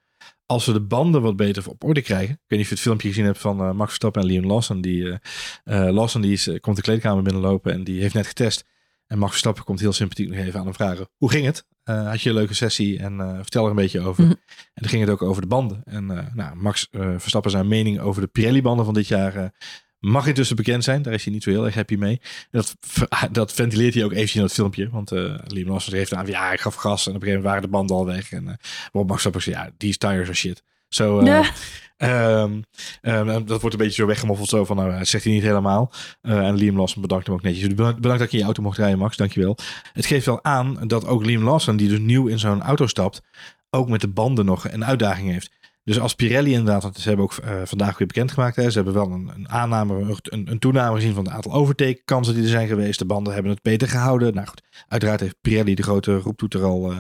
Als 0.47 0.67
we 0.67 0.73
de 0.73 0.81
banden 0.81 1.23
wat 1.23 1.37
beter 1.37 1.69
op 1.69 1.85
orde 1.85 2.03
krijgen. 2.03 2.35
Ik 2.35 2.41
weet 2.47 2.59
niet 2.59 2.61
of 2.61 2.69
je 2.69 2.75
het 2.75 2.83
filmpje 2.83 3.09
gezien 3.09 3.25
hebt 3.25 3.39
van 3.39 3.61
eh, 3.61 3.73
Max 3.73 3.85
Verstappen 3.87 4.23
en 4.23 4.29
Liam 4.29 4.45
Lawson. 4.47 4.81
Die, 4.81 5.19
eh, 5.65 5.87
eh, 5.87 5.95
Lawson 5.95 6.21
die 6.21 6.33
is, 6.33 6.47
eh, 6.47 6.61
komt 6.61 6.77
de 6.77 6.83
kleedkamer 6.83 7.23
binnenlopen 7.23 7.73
en 7.73 7.85
die 7.85 8.01
heeft 8.01 8.15
net 8.15 8.27
getest. 8.27 8.65
En 9.13 9.19
Max 9.19 9.31
Verstappen 9.31 9.65
komt 9.65 9.81
heel 9.81 9.93
sympathiek 9.93 10.29
nog 10.29 10.39
even 10.39 10.59
aan 10.59 10.65
hem 10.65 10.75
vragen. 10.75 11.09
Hoe 11.17 11.31
ging 11.31 11.47
het? 11.47 11.67
Eh, 11.83 12.09
had 12.09 12.23
je 12.23 12.29
een 12.29 12.35
leuke 12.35 12.55
sessie? 12.55 12.99
En 12.99 13.21
eh, 13.21 13.35
vertel 13.35 13.65
er 13.65 13.71
een 13.71 13.77
beetje 13.77 14.01
over. 14.01 14.23
Mhm. 14.23 14.33
En 14.33 14.39
dan 14.75 14.89
ging 14.89 15.03
het 15.03 15.11
ook 15.11 15.23
over 15.23 15.43
de 15.43 15.49
banden. 15.49 15.83
En 15.85 16.11
eh, 16.11 16.35
nou, 16.35 16.57
Max 16.57 16.89
Verstappen 16.91 17.51
zijn 17.51 17.69
mening 17.69 18.01
over 18.01 18.23
de 18.23 18.27
Pirelli-banden 18.27 18.85
van 18.85 18.95
dit 18.95 19.09
jaar... 19.09 19.53
mag 19.99 20.27
intussen 20.27 20.57
bekend 20.57 20.85
zijn. 20.85 21.03
Daar 21.03 21.13
is 21.13 21.25
hij 21.25 21.33
niet 21.33 21.43
zo 21.43 21.51
heel 21.51 21.65
erg 21.65 21.75
happy 21.75 21.95
mee. 21.95 22.21
Dat, 22.51 22.77
dat 23.33 23.53
ventileert 23.53 23.95
hij 23.95 24.05
ook 24.05 24.13
eventjes 24.13 24.35
in 24.35 24.41
dat 24.41 24.53
filmpje. 24.53 24.91
Want 24.91 25.13
eh 25.13 25.35
Liam 25.45 25.69
Lawson 25.69 25.95
heeft 25.95 26.15
aan, 26.15 26.27
ja, 26.27 26.53
ik 26.53 26.61
gaf 26.61 26.75
gas. 26.75 27.07
En 27.07 27.15
op 27.15 27.23
een 27.23 27.23
gegeven 27.23 27.43
moment 27.43 27.45
waren 27.45 27.63
de 27.63 27.77
banden 27.77 27.97
al 27.97 28.07
weg. 28.07 28.33
En 28.33 28.45
uh, 28.45 28.53
Rob 28.93 29.09
Max 29.09 29.23
Verstappen 29.23 29.43
zei, 29.43 29.57
ja, 29.57 29.71
these 29.77 29.99
tires 29.99 30.29
are 30.29 30.35
shit. 30.35 30.63
Zo, 30.89 31.25
Ja. 31.25 31.51
Ehm, 31.97 32.61
ehm, 33.01 33.45
dat 33.45 33.61
wordt 33.61 33.73
een 33.73 33.83
beetje 33.83 34.03
zo 34.03 34.07
weggemoffeld. 34.07 34.49
Zo 34.49 34.65
van, 34.65 34.77
nou, 34.77 34.99
dat 34.99 35.09
zegt 35.09 35.25
hij 35.25 35.33
niet 35.33 35.43
helemaal. 35.43 35.93
Eh, 36.21 36.47
en 36.47 36.55
Liam 36.55 36.77
Lawson 36.77 37.03
bedankt 37.03 37.27
hem 37.27 37.35
ook 37.35 37.43
netjes. 37.43 37.69
Bedankt, 37.69 38.01
bedankt 38.01 38.21
dat 38.21 38.31
je 38.31 38.37
in 38.37 38.39
je 38.39 38.45
auto 38.45 38.63
mocht 38.63 38.79
rijden, 38.79 38.99
Max. 38.99 39.17
Dankjewel. 39.17 39.57
Het 39.93 40.07
geeft 40.07 40.27
wel 40.27 40.45
aan 40.45 40.79
dat 40.87 41.07
ook 41.07 41.25
Liam 41.25 41.43
Lawson, 41.43 41.77
die 41.77 41.89
dus 41.89 41.99
nieuw 41.99 42.27
in 42.27 42.39
zo'n 42.39 42.63
auto 42.63 42.87
stapt, 42.87 43.23
ook 43.71 43.89
met 43.89 44.01
de 44.01 44.09
banden 44.09 44.45
nog 44.45 44.71
een 44.71 44.85
uitdaging 44.85 45.31
heeft. 45.31 45.51
Dus 45.85 46.01
als 46.01 46.15
Pirelli 46.15 46.53
inderdaad, 46.53 46.83
want 46.83 46.99
ze 46.99 47.09
hebben 47.09 47.25
ook 47.25 47.37
eh, 47.37 47.61
vandaag 47.65 47.99
weer 47.99 48.07
bekendgemaakt, 48.07 48.57
hè, 48.57 48.71
ze 48.71 48.77
hebben 48.77 48.95
wel 48.95 49.11
een, 49.11 49.31
een 49.35 49.49
aanname, 49.49 50.19
een, 50.23 50.51
een 50.51 50.59
toename 50.59 50.95
gezien 50.95 51.15
van 51.15 51.25
het 51.25 51.33
aantal 51.33 51.53
overtakekansen 51.53 52.35
die 52.35 52.43
er 52.43 52.49
zijn 52.49 52.69
geweest. 52.69 52.99
De 52.99 53.05
banden 53.05 53.33
hebben 53.33 53.53
het 53.53 53.63
beter 53.63 53.89
gehouden. 53.89 54.35
Nou 54.35 54.47
goed, 54.47 54.63
uiteraard 54.89 55.21
heeft 55.21 55.37
Pirelli 55.41 55.75
de 55.75 55.83
grote 55.83 56.19
roeptoeter 56.19 56.63
al, 56.63 56.93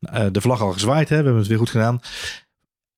eh, 0.00 0.26
de 0.32 0.40
vlag 0.40 0.60
al 0.60 0.72
gezwaaid. 0.72 1.08
Hè. 1.08 1.16
We 1.16 1.22
hebben 1.22 1.40
het 1.40 1.48
weer 1.48 1.58
goed 1.58 1.70
gedaan. 1.70 2.00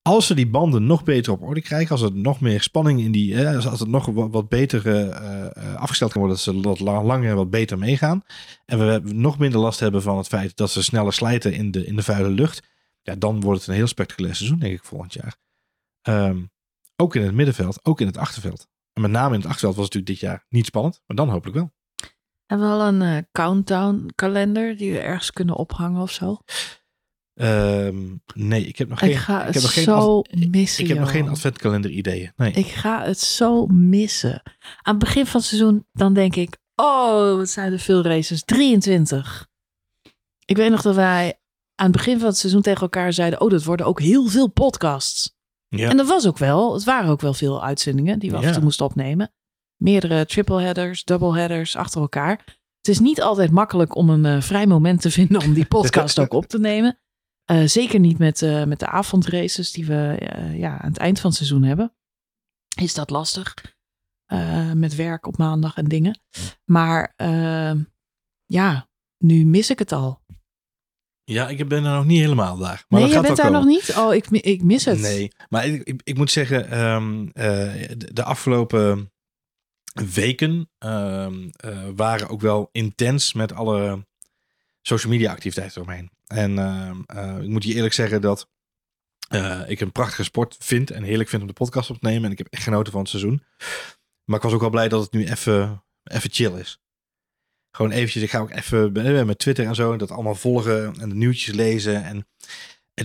Als 0.03 0.27
ze 0.27 0.33
die 0.33 0.47
banden 0.47 0.85
nog 0.85 1.03
beter 1.03 1.31
op 1.31 1.41
orde 1.41 1.61
krijgen, 1.61 1.91
als 1.91 2.01
er 2.01 2.11
nog 2.15 2.41
meer 2.41 2.61
spanning 2.61 2.99
in 2.99 3.11
die, 3.11 3.47
als 3.47 3.79
het 3.79 3.87
nog 3.87 4.05
wat, 4.05 4.31
wat 4.31 4.49
beter 4.49 4.87
eh, 4.87 5.45
eh, 5.45 5.75
afgesteld 5.75 6.11
kan 6.11 6.21
worden, 6.21 6.37
dat 6.43 6.55
ze 6.55 6.61
wat 6.61 6.79
la- 6.79 7.03
langer 7.03 7.29
en 7.29 7.35
wat 7.35 7.49
beter 7.49 7.77
meegaan. 7.77 8.23
En 8.65 8.79
we 8.79 9.13
nog 9.13 9.37
minder 9.37 9.59
last 9.59 9.79
hebben 9.79 10.01
van 10.01 10.17
het 10.17 10.27
feit 10.27 10.57
dat 10.57 10.71
ze 10.71 10.83
sneller 10.83 11.13
slijten 11.13 11.53
in 11.53 11.71
de, 11.71 11.85
in 11.85 11.95
de 11.95 12.03
vuile 12.03 12.29
lucht. 12.29 12.67
Ja, 13.01 13.15
dan 13.15 13.41
wordt 13.41 13.59
het 13.59 13.69
een 13.69 13.75
heel 13.75 13.87
spectaculair 13.87 14.35
seizoen, 14.35 14.59
denk 14.59 14.73
ik, 14.73 14.83
volgend 14.83 15.13
jaar. 15.13 15.35
Ehm, 16.01 16.43
ook 16.95 17.15
in 17.15 17.21
het 17.23 17.33
middenveld, 17.33 17.79
ook 17.85 18.01
in 18.01 18.07
het 18.07 18.17
achterveld. 18.17 18.67
En 18.93 19.01
met 19.01 19.11
name 19.11 19.33
in 19.33 19.39
het 19.39 19.49
achterveld 19.49 19.75
was 19.75 19.85
het 19.85 19.93
natuurlijk 19.93 20.21
dit 20.21 20.29
jaar 20.29 20.45
niet 20.49 20.65
spannend, 20.65 21.01
maar 21.05 21.17
dan 21.17 21.29
hopelijk 21.29 21.57
wel. 21.57 21.71
Hebben 22.45 22.67
we 22.67 22.73
al 22.73 22.87
een 22.87 23.01
eh, 23.01 23.17
countdown 23.31 24.11
kalender 24.15 24.77
die 24.77 24.91
we 24.91 24.99
ergens 24.99 25.31
kunnen 25.31 25.55
ophangen 25.55 26.01
of 26.01 26.11
zo? 26.11 26.37
Ehm, 27.33 28.15
nee, 28.33 28.65
ik 28.65 28.77
heb 28.77 28.89
nog 28.89 28.99
geen, 28.99 29.09
ik 29.09 29.17
ga 29.17 29.43
het 29.45 29.53
heb 29.53 29.63
nog 29.63 29.73
geen 29.73 29.83
zo 29.83 30.21
missen. 30.31 30.83
ik 30.83 30.89
heb 30.89 30.99
nog 30.99 31.11
geen 31.11 31.29
adventkalender 31.29 31.91
ideeën. 31.91 32.31
Nee. 32.35 32.51
Ik 32.51 32.67
ga 32.67 33.03
het 33.03 33.19
zo 33.19 33.65
missen. 33.67 34.41
Aan 34.81 34.95
het 34.95 35.03
begin 35.03 35.25
van 35.25 35.39
het 35.39 35.49
seizoen, 35.49 35.85
dan 35.93 36.13
denk 36.13 36.35
ik, 36.35 36.57
oh, 36.75 37.35
wat 37.35 37.49
zijn 37.49 37.71
er 37.71 37.79
veel 37.79 38.03
races. 38.03 38.43
23. 38.43 39.47
Ik 40.45 40.57
weet 40.57 40.69
nog 40.71 40.81
dat 40.81 40.95
wij 40.95 41.39
aan 41.75 41.85
het 41.87 41.95
begin 41.95 42.17
van 42.19 42.27
het 42.27 42.37
seizoen 42.37 42.61
tegen 42.61 42.81
elkaar 42.81 43.13
zeiden, 43.13 43.41
oh, 43.41 43.49
dat 43.49 43.63
worden 43.63 43.85
ook 43.85 43.99
heel 43.99 44.27
veel 44.27 44.47
podcasts. 44.47 45.35
ja. 45.67 45.89
En 45.89 45.97
dat 45.97 46.07
was 46.07 46.27
ook 46.27 46.37
wel. 46.37 46.73
Het 46.73 46.83
waren 46.83 47.09
ook 47.09 47.21
wel 47.21 47.33
veel 47.33 47.63
uitzendingen 47.63 48.19
die 48.19 48.29
we 48.29 48.35
af 48.35 48.41
en 48.41 48.47
Ja. 48.47 48.53
toe 48.53 48.63
moesten 48.63 48.85
opnemen. 48.85 49.31
Meerdere 49.75 50.25
triple 50.25 50.61
headers, 50.61 51.03
double 51.03 51.33
headers 51.37 51.75
achter 51.75 52.01
elkaar. 52.01 52.31
Het 52.77 52.87
is 52.87 52.99
niet 52.99 53.21
altijd 53.21 53.51
makkelijk 53.51 53.95
om 53.95 54.09
een 54.09 54.25
eh, 54.25 54.41
vrij 54.41 54.67
moment 54.67 55.01
te 55.01 55.11
vinden 55.11 55.41
om 55.41 55.53
die 55.53 55.65
podcast 55.75 56.19
ook 56.19 56.33
op 56.33 56.45
te 56.45 56.59
nemen. 56.59 56.97
Eh, 57.45 57.63
zeker 57.65 57.99
niet 57.99 58.17
met, 58.17 58.41
eh, 58.41 58.63
met 58.63 58.79
de 58.79 58.87
avondraces 58.87 59.71
die 59.71 59.85
we 59.85 60.15
eh, 60.19 60.59
ja, 60.59 60.81
aan 60.81 60.89
het 60.89 60.97
eind 60.97 61.19
van 61.19 61.29
het 61.29 61.37
seizoen 61.39 61.63
hebben. 61.63 61.93
Is 62.75 62.93
dat 62.93 63.09
lastig. 63.09 63.53
Met 64.73 64.95
werk 64.95 65.27
op 65.27 65.37
maandag 65.37 65.75
en 65.75 65.85
dingen. 65.85 66.19
Maar 66.65 67.13
eh, 67.15 67.71
ja, 68.45 68.89
nu 69.17 69.45
mis 69.45 69.69
ik 69.69 69.79
het 69.79 69.91
al. 69.91 70.21
ja, 71.23 71.47
ik 71.47 71.67
ben 71.67 71.85
er 71.85 71.95
nog 71.95 72.05
niet 72.05 72.19
helemaal 72.19 72.57
daar. 72.57 72.85
Maar 72.87 72.99
nee, 72.99 73.09
dat 73.09 73.21
je 73.21 73.27
bent 73.27 73.37
daar 73.37 73.51
nog 73.51 73.65
niet? 73.65 73.95
Oh, 73.97 74.13
ik, 74.13 74.27
ik 74.29 74.63
mis 74.63 74.85
het. 74.85 74.99
Nee, 74.99 75.31
maar 75.49 75.65
ik, 75.65 75.83
ik, 75.83 76.01
ik 76.03 76.17
moet 76.17 76.31
zeggen, 76.31 76.69
ehm, 76.69 77.27
eh, 77.27 77.89
de, 77.97 78.13
de 78.13 78.23
afgelopen 78.23 79.11
weken 80.13 80.69
ehm, 80.77 81.49
eh, 81.55 81.87
waren 81.95 82.29
ook 82.29 82.41
wel 82.41 82.69
intens 82.71 83.33
met 83.33 83.53
alle 83.53 84.05
social 84.81 85.11
media 85.11 85.31
activiteiten 85.31 85.81
eromheen. 85.81 86.11
En 86.33 86.59
ehm, 86.59 87.01
eh, 87.05 87.41
ik 87.41 87.49
moet 87.49 87.63
je 87.63 87.73
eerlijk 87.73 87.93
zeggen 87.93 88.21
dat 88.21 88.49
eh, 89.27 89.61
ik 89.67 89.79
een 89.79 89.91
prachtige 89.91 90.23
sport 90.23 90.55
vind 90.59 90.91
en 90.91 91.03
heerlijk 91.03 91.29
vind 91.29 91.41
om 91.41 91.47
de 91.47 91.53
podcast 91.53 91.89
op 91.89 91.99
te 91.99 92.07
nemen. 92.07 92.25
En 92.25 92.31
ik 92.31 92.37
heb 92.37 92.47
echt 92.49 92.63
genoten 92.63 92.91
van 92.91 93.01
het 93.01 93.09
seizoen. 93.09 93.43
Maar 94.25 94.37
ik 94.37 94.43
was 94.43 94.53
ook 94.53 94.61
wel 94.61 94.69
blij 94.69 94.87
dat 94.89 95.01
het 95.01 95.11
nu 95.11 95.25
even, 95.27 95.83
even 96.03 96.29
chill 96.31 96.59
is. 96.59 96.81
Gewoon 97.75 97.91
eventjes, 97.91 98.23
ik 98.23 98.29
ga 98.29 98.39
ook 98.39 98.51
even 98.51 99.17
eh, 99.17 99.25
met 99.25 99.39
Twitter 99.39 99.65
en 99.65 99.75
zo 99.75 99.97
dat 99.97 100.11
allemaal 100.11 100.35
volgen 100.35 100.95
en 100.99 101.09
de 101.09 101.15
nieuwtjes 101.15 101.55
lezen. 101.55 102.03
En 102.03 102.27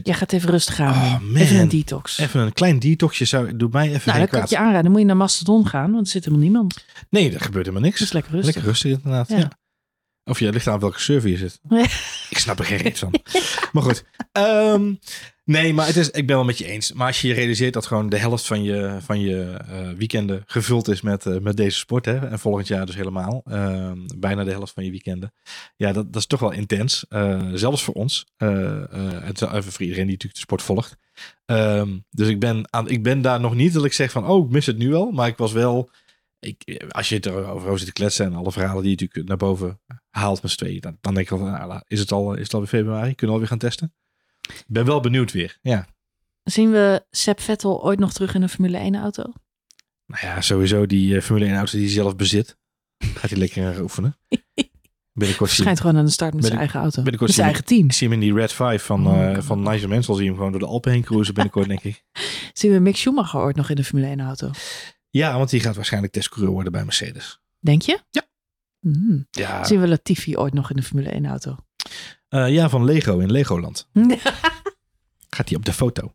Jij 0.03 0.14
gaat 0.14 0.33
even 0.33 0.51
rustig 0.51 0.81
aan. 0.81 0.95
Oh, 0.95 1.18
doen. 1.18 1.33
man. 1.33 1.41
even 1.41 1.59
een 1.59 1.68
detox. 1.68 2.18
even 2.18 2.41
een 2.41 2.53
klein 2.53 2.79
detoxje 2.79 3.24
zou, 3.24 3.57
doet 3.57 3.72
mij 3.72 3.89
even 3.89 4.03
nou, 4.07 4.18
dan 4.18 4.29
kan 4.29 4.43
ik 4.43 4.49
je 4.49 4.59
aanraden. 4.59 4.83
Dan 4.83 4.91
moet 4.91 5.01
je 5.01 5.07
naar 5.07 5.16
Mastodon 5.16 5.66
gaan, 5.66 5.93
want 5.93 6.07
er 6.07 6.12
zit 6.12 6.24
helemaal 6.24 6.45
niemand. 6.45 6.85
Nee, 7.11 7.33
er 7.33 7.41
gebeurt 7.41 7.66
helemaal 7.66 7.87
niks. 7.87 7.99
Het 7.99 8.09
is 8.09 8.14
lekker 8.14 8.33
rustig. 8.33 8.55
Lekker 8.55 8.70
rustig 8.70 8.93
inderdaad, 8.93 9.29
ja. 9.29 9.37
Ja. 9.37 9.59
Of 10.24 10.39
ja, 10.39 10.45
het 10.45 10.55
ligt 10.55 10.66
aan 10.66 10.79
welke 10.79 11.01
server 11.01 11.31
je 11.31 11.37
zit. 11.37 11.61
Ik 12.31 12.39
snap 12.39 12.59
er 12.59 12.64
geen 12.64 12.79
reet 12.79 12.99
van. 12.99 13.14
Maar 13.72 13.83
goed. 13.83 14.05
Ehm, 14.33 14.95
nee, 15.45 15.74
maar 15.74 15.87
het 15.87 15.97
is, 15.97 16.11
ik 16.11 16.26
ben 16.26 16.37
wel 16.37 16.45
met 16.45 16.59
je 16.59 16.64
eens. 16.64 16.93
Maar 16.93 17.07
als 17.07 17.20
je 17.20 17.29
je 17.29 17.35
realiseert 17.35 17.72
dat 17.72 17.87
gewoon 17.87 18.09
de 18.09 18.18
helft 18.18 18.47
van 18.47 18.62
je, 18.62 18.97
van 19.01 19.20
je 19.20 19.43
eh, 19.68 19.91
weekenden 19.91 20.43
gevuld 20.47 20.89
is 20.89 21.01
met, 21.01 21.26
eh, 21.26 21.39
met 21.39 21.57
deze 21.57 21.79
sport. 21.79 22.05
Hè, 22.05 22.29
en 22.29 22.39
volgend 22.39 22.66
jaar 22.66 22.87
dus 22.87 22.95
helemaal. 22.95 23.43
ehm, 23.45 23.99
bijna 24.16 24.45
de 24.45 24.51
helft 24.51 24.72
van 24.72 24.85
je 24.85 24.91
weekenden. 24.91 25.33
Ja, 25.76 25.93
dat, 25.93 26.12
dat 26.12 26.20
is 26.20 26.26
toch 26.26 26.41
wel 26.41 26.53
intens. 26.53 27.05
Eh, 27.09 27.49
zelfs 27.55 27.83
voor 27.83 27.95
ons. 27.95 28.26
Is 28.39 29.41
even 29.41 29.72
voor 29.72 29.83
iedereen 29.83 30.07
die 30.07 30.12
natuurlijk 30.12 30.35
de 30.35 30.39
sport 30.39 30.62
volgt. 30.62 30.97
Ehm, 31.45 31.99
dus 32.11 32.29
ik 32.29 32.41
ben, 32.41 32.72
aan, 32.72 32.89
ik 32.89 33.03
ben 33.03 33.22
daar 33.22 33.41
nog 33.41 33.55
niet 33.55 33.72
dat 33.72 33.85
ik 33.85 33.93
zeg 33.93 34.11
van, 34.11 34.26
oh, 34.26 34.45
ik 34.45 34.51
mis 34.53 34.66
het 34.66 34.79
nu 34.79 34.95
al. 34.95 35.11
Maar 35.11 35.29
ik 35.29 35.37
was 35.37 35.53
wel, 35.53 35.91
ik, 36.41 36.85
als 36.89 37.09
je 37.09 37.14
het 37.14 37.26
erover 37.26 37.79
zit 37.79 37.87
te 37.87 37.93
kletsen 37.93 38.26
en 38.26 38.35
alle 38.35 38.53
verhalen 38.53 38.83
die 38.83 38.91
natuurlijk 38.91 39.29
naar 39.29 39.37
boven 39.37 39.81
haalt 40.19 40.43
met 40.43 40.51
z'n 40.51 40.57
tweeën, 40.57 40.81
dan, 40.81 40.99
dan 41.01 41.14
denk 41.14 41.31
ik 41.31 41.39
wel, 41.39 41.49
nou, 41.49 41.81
is 41.87 41.99
het 42.01 42.12
al, 42.12 42.35
is 42.35 42.43
het 42.43 42.55
al 42.55 42.61
weer 42.61 42.69
februari? 42.69 43.14
Kunnen 43.14 43.27
we 43.27 43.33
alweer 43.33 43.49
gaan 43.49 43.59
testen? 43.59 43.93
Ik 44.49 44.64
ben 44.66 44.85
wel 44.85 45.01
benieuwd 45.01 45.33
weer. 45.33 45.59
Ja. 45.62 45.87
Zien 46.45 46.71
we 46.71 47.05
Seb 47.11 47.41
Vettel 47.41 47.85
ooit 47.85 47.99
nog 47.99 48.12
terug 48.12 48.35
in 48.35 48.43
een 48.43 48.49
Formule 48.49 48.77
1 48.79 48.97
auto? 48.97 49.23
Nou 50.07 50.27
ja, 50.27 50.41
sowieso 50.41 50.87
die 50.87 51.16
eh, 51.16 51.23
Formule 51.23 51.47
1 51.47 51.57
auto 51.57 51.73
die 51.73 51.81
hij 51.81 51.91
zelf 51.91 52.16
bezit. 52.16 52.57
Gaat 52.99 53.31
hij 53.31 53.39
lekker 53.39 53.73
gaan 53.73 53.83
oefenen. 53.83 54.16
Binnenkort 55.12 55.51
zie, 55.51 55.61
Schijnt 55.62 55.81
gewoon 55.81 55.97
aan 55.97 56.05
de 56.05 56.11
start 56.11 56.35
met 56.35 56.45
zijn 56.45 56.59
eigen 56.59 56.81
auto. 56.81 57.03
binnenkort 57.03 57.31
Met 57.31 57.35
zijn 57.35 57.47
zie 57.47 57.55
eigen 57.57 57.64
team. 57.77 57.87
ik 57.87 57.93
zie 57.93 58.09
hem 58.09 58.21
in 58.23 58.29
die 58.29 58.35
Red 58.35 58.53
5 58.53 58.83
van, 58.83 59.07
Oh, 59.07 59.31
eh 59.31 59.43
van 59.43 59.62
Nigel 59.62 59.89
Mansell. 59.89 60.14
Zie 60.14 60.23
je 60.23 60.29
hem 60.29 60.37
gewoon 60.37 60.53
door 60.53 60.61
de 60.61 60.66
Alpen 60.66 60.93
heen 60.93 61.03
cruisen 61.03 61.35
binnenkort, 61.35 61.69
denk 61.69 61.83
ik. 61.83 62.05
Zien 62.53 62.73
we 62.73 62.79
Mick 62.79 62.97
Schumacher 62.97 63.41
ooit 63.41 63.57
nog 63.57 63.71
in 63.71 63.79
een 63.79 63.85
Formule 63.85 64.09
1 64.09 64.21
auto? 64.21 64.51
Ja, 65.11 65.37
want 65.37 65.51
die 65.51 65.61
gaat 65.61 65.77
waarschijnlijk 65.77 66.12
testcoureur 66.12 66.53
worden 66.53 66.73
bij 66.73 66.85
Mercedes. 66.85 67.41
Denk 67.59 67.83
je? 67.83 67.99
Ja. 68.11 68.23
Hmm. 68.81 69.26
Ja, 69.31 69.64
Zien 69.64 69.81
we 69.81 69.89
Latifi 69.89 70.37
ooit 70.37 70.53
nog 70.55 70.70
in 70.70 70.76
een 70.76 70.83
Formule 70.83 71.09
1 71.11 71.26
auto? 71.26 71.57
eh, 72.29 72.49
ja 72.53 72.68
van 72.68 72.85
Lego 72.85 73.18
in 73.18 73.31
Legoland. 73.31 73.89
Gaat 75.37 75.49
hij 75.49 75.57
op 75.57 75.64
de 75.64 75.72
foto. 75.72 76.12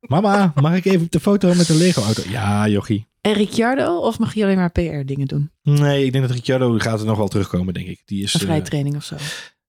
Mama, 0.00 0.52
mag 0.60 0.74
ik 0.76 0.84
even 0.84 1.00
op 1.04 1.10
de 1.12 1.20
foto 1.20 1.54
met 1.54 1.66
de 1.66 1.74
Lego-auto? 1.74 2.22
Ja, 2.28 2.68
jochie. 2.68 3.06
En 3.20 3.32
Ricciardo? 3.32 3.96
Of 3.98 4.18
mag 4.18 4.34
hij 4.34 4.42
alleen 4.42 4.56
maar 4.56 4.70
PR 4.72 5.04
dingen 5.04 5.26
doen? 5.26 5.50
Nee, 5.62 6.04
ik 6.04 6.12
denk 6.12 6.24
dat 6.26 6.36
Ricciardo 6.36 6.78
gaat 6.78 7.00
er 7.00 7.06
nog 7.06 7.16
wel 7.16 7.28
terugkomen, 7.28 7.74
denk 7.74 7.86
ik. 7.86 8.02
Die 8.04 8.22
is, 8.22 8.34
Een 8.34 8.40
vrije 8.40 8.58
eh, 8.60 8.64
training 8.66 8.96
of 8.96 9.04
zo? 9.04 9.14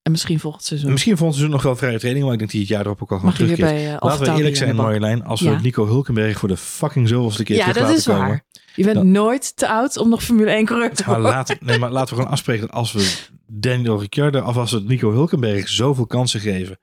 En 0.02 0.12
misschien 0.12 0.40
volgend 0.40 0.64
seizoen. 0.64 0.92
misschien 0.92 1.18
volgend 1.18 1.36
seizoen 1.38 1.56
nog 1.56 1.66
wel 1.66 1.76
vrije 1.76 2.00
training, 2.00 2.26
maar 2.26 2.34
ik 2.34 2.40
denk 2.40 2.52
dat 2.52 2.60
hij 2.62 2.68
het 2.70 2.78
jaar 2.78 2.86
erop 2.86 3.02
ook 3.04 3.12
al 3.12 3.18
gewoon 3.20 3.34
je 3.38 3.46
weer 3.46 3.56
terugkeert. 3.56 3.84
bij 3.84 3.94
uh, 3.96 4.02
Laten 4.02 4.32
we 4.34 4.38
eerlijk 4.38 4.56
zijn, 4.56 4.76
Marjolein. 4.76 5.24
Als 5.24 5.42
we 5.42 5.50
Ja. 5.50 5.62
Nico 5.62 5.86
Hulkenberg 5.86 6.40
voor 6.40 6.48
de 6.50 6.58
fucking 6.58 7.08
zoveelste 7.08 7.44
keer 7.44 7.56
Ja, 7.56 7.62
terug 7.62 7.76
dat 7.78 7.84
laten 7.84 7.98
is 8.00 8.06
komen. 8.06 8.28
waar. 8.28 8.46
Je 8.76 8.84
bent 8.84 9.04
nooit 9.04 9.56
te 9.58 9.68
oud 9.68 9.98
om 9.98 10.10
nog 10.10 10.24
Formule 10.24 10.52
1 10.52 10.66
coureur 10.66 10.94
te 10.94 11.04
Maar 11.08 11.22
worden. 11.22 11.58
nee, 11.60 11.80
maar 11.80 11.92
laten 11.92 12.10
we 12.10 12.16
gewoon 12.16 12.32
afspreken 12.32 12.68
dat 12.68 12.76
als 12.76 12.92
we 12.92 13.18
Daniel 13.48 14.00
Ricciardo, 14.00 14.42
of 14.42 14.58
als 14.58 14.72
we 14.72 14.80
Nico 14.82 15.12
Hulkenberg 15.12 15.68
zoveel 15.70 16.06
kansen 16.06 16.40
geven 16.40 16.80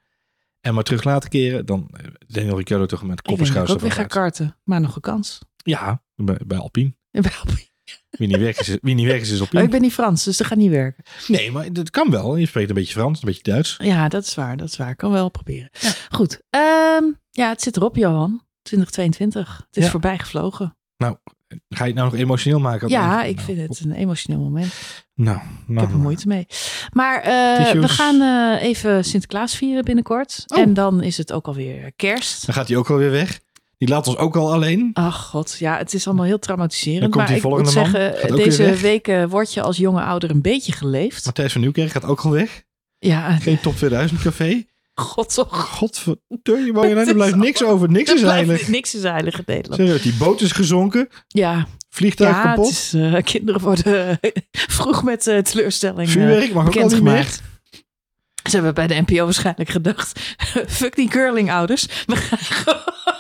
en 0.61 0.75
maar 0.75 0.85
terug 0.85 1.05
laten 1.05 1.29
keren, 1.31 1.67
dan 1.67 1.89
eh, 1.93 2.07
Daniel 2.27 2.57
Ricciardo 2.57 2.87
toch 2.87 3.03
met 3.03 3.19
Ik 3.19 3.25
denk 3.25 3.39
dat 3.39 3.47
ik 3.47 3.53
kopperschuis 3.55 3.71
ook 3.71 3.81
weer 3.81 4.05
ga 4.05 4.21
karten. 4.21 4.57
Maar 4.65 4.81
nog 4.81 4.95
een 4.95 5.01
kans. 5.01 5.39
Ja, 5.57 6.03
bij, 6.15 6.39
bij 6.47 6.59
Alpine. 6.59 6.95
En 7.11 7.23
bij 7.23 7.33
Alpine. 7.39 7.65
Wie 8.11 8.29
niet 8.29 8.37
werkt 8.39 8.61
is, 8.69 8.77
wie 8.81 8.95
niet 8.95 9.07
werkt 9.07 9.27
is 9.27 9.41
op 9.41 9.55
Oh, 9.55 9.63
ik 9.63 9.71
ben 9.71 9.81
niet 9.81 9.93
Frans, 9.93 10.25
dus 10.25 10.37
dat 10.37 10.47
gaat 10.47 10.59
niet 10.59 10.71
werken. 10.71 11.05
Nee, 11.27 11.51
maar 11.53 11.73
dat 11.73 11.91
kan 11.91 12.11
wel. 12.11 12.37
Je 12.37 12.47
spreekt 12.47 12.69
een 12.69 12.75
beetje 12.75 12.93
Frans, 12.93 13.19
een 13.19 13.27
beetje 13.27 13.43
Duits. 13.43 13.77
Ja, 13.83 14.09
dat 14.09 14.25
is 14.25 14.35
waar. 14.35 14.57
Dat 14.57 14.69
is 14.69 14.77
waar. 14.77 14.91
Ik 14.91 14.97
kan 14.97 15.11
wel 15.13 15.29
proberen. 15.31 15.71
Goed. 16.11 16.43
ehm, 16.51 17.05
ja, 17.31 17.49
het 17.49 17.63
zit 17.63 17.77
erop, 17.77 17.97
Johan. 17.97 18.43
2022. 18.63 19.57
Het 19.67 19.77
is 19.77 19.85
Ja. 19.85 19.91
voorbij 19.91 20.19
gevlogen. 20.19 20.77
Ga 21.49 21.85
je 21.85 21.91
het 21.91 21.95
nou 21.95 22.11
nog 22.11 22.21
emotioneel 22.21 22.61
maken? 22.61 22.89
Ja, 22.89 23.23
ik 23.23 23.41
vind 23.41 23.59
het 23.69 23.81
een 23.81 23.93
emotioneel 23.93 24.41
moment. 24.41 24.75
Nou, 25.15 25.37
Ik 25.37 25.45
nou, 25.67 25.87
heb 25.87 25.97
er 25.97 26.03
moeite 26.03 26.29
mee. 26.29 26.47
Maar 26.93 27.21
eh, 27.21 27.73
we 27.81 27.89
gaan 27.89 28.21
eh, 28.21 28.63
even 28.69 29.05
Sinterklaas 29.05 29.57
vieren 29.57 29.85
binnenkort. 29.85 30.45
Oh. 30.47 30.59
En 30.59 30.75
dan 30.75 31.03
is 31.03 31.17
het 31.17 31.33
ook 31.33 31.47
alweer 31.47 31.93
kerst. 31.97 32.47
Dan 32.47 32.55
gaat 32.55 32.69
hij 32.69 32.77
ook 32.77 32.91
alweer 32.91 33.11
weg. 33.11 33.41
Die 33.79 33.89
laat 33.89 34.07
ons 34.07 34.17
ook 34.17 34.37
al 34.37 34.53
alleen. 34.53 34.91
Ach 34.93 35.25
god, 35.25 35.57
ja, 35.59 35.77
het 35.79 35.95
is 35.95 36.07
allemaal 36.07 36.25
heel 36.25 36.39
traumatiserend. 36.39 37.01
Dan 37.01 37.11
komt 37.11 37.43
maar 37.43 37.53
ik 37.53 37.59
moet 37.59 37.71
zeggen, 37.71 38.37
deze 38.37 38.75
weken 38.75 39.29
word 39.29 39.55
je 39.55 39.63
als 39.63 39.77
jonge 39.77 40.03
ouder 40.03 40.31
een 40.31 40.43
beetje 40.43 40.73
geleefd. 40.73 41.25
Matthijs 41.25 41.53
van 41.53 41.61
Nieuwkerk 41.61 41.91
gaat 41.91 42.05
ook 42.05 42.21
al 42.21 42.31
weg. 42.31 42.63
Ja, 42.99 43.37
Geen 43.37 43.61
top 43.61 43.77
2000 43.77 44.23
café. 44.23 44.65
God 45.01 45.35
toch. 45.35 45.61
Godverdomme, 45.61 47.05
er 47.07 47.15
blijft 47.15 47.37
niks 47.37 47.63
over. 47.63 47.91
Niks 47.91 48.11
Er 48.11 48.15
is 48.17 48.23
blijft 48.23 48.47
heilig. 48.47 48.69
Niks 48.69 48.95
is 48.95 49.03
heilig 49.03 49.39
in 49.39 49.45
Nederland. 49.47 49.81
Serieus, 49.81 50.03
die 50.03 50.15
boot 50.15 50.41
is 50.41 50.53
gezonken. 50.53 51.09
Ja, 51.29 51.67
Vliegtuig 51.89 52.37
ja 52.37 52.43
kapot. 52.43 52.67
het 52.67 52.75
is, 52.75 52.95
eh, 52.95 53.23
kinderen 53.23 53.61
worden 53.61 54.19
vroeg 54.51 55.03
met 55.03 55.27
eh, 55.27 55.39
teleurstelling 55.39 56.09
eh, 56.09 56.15
Vuurwerk 56.15 56.53
mag 56.53 56.67
ook 56.67 56.77
al 56.77 56.89
niet 56.89 57.03
meer. 57.03 57.25
Ze 58.45 58.55
hebben 58.55 58.75
bij 58.75 58.87
de 58.87 59.03
NPO 59.07 59.25
waarschijnlijk 59.25 59.71
gedacht, 59.71 60.21
fuck 60.79 60.97
die 60.97 61.09
curling 61.09 61.51
ouders. 61.51 61.87
We 62.07 62.17
gaan 62.17 62.39
gewoon 62.39 63.16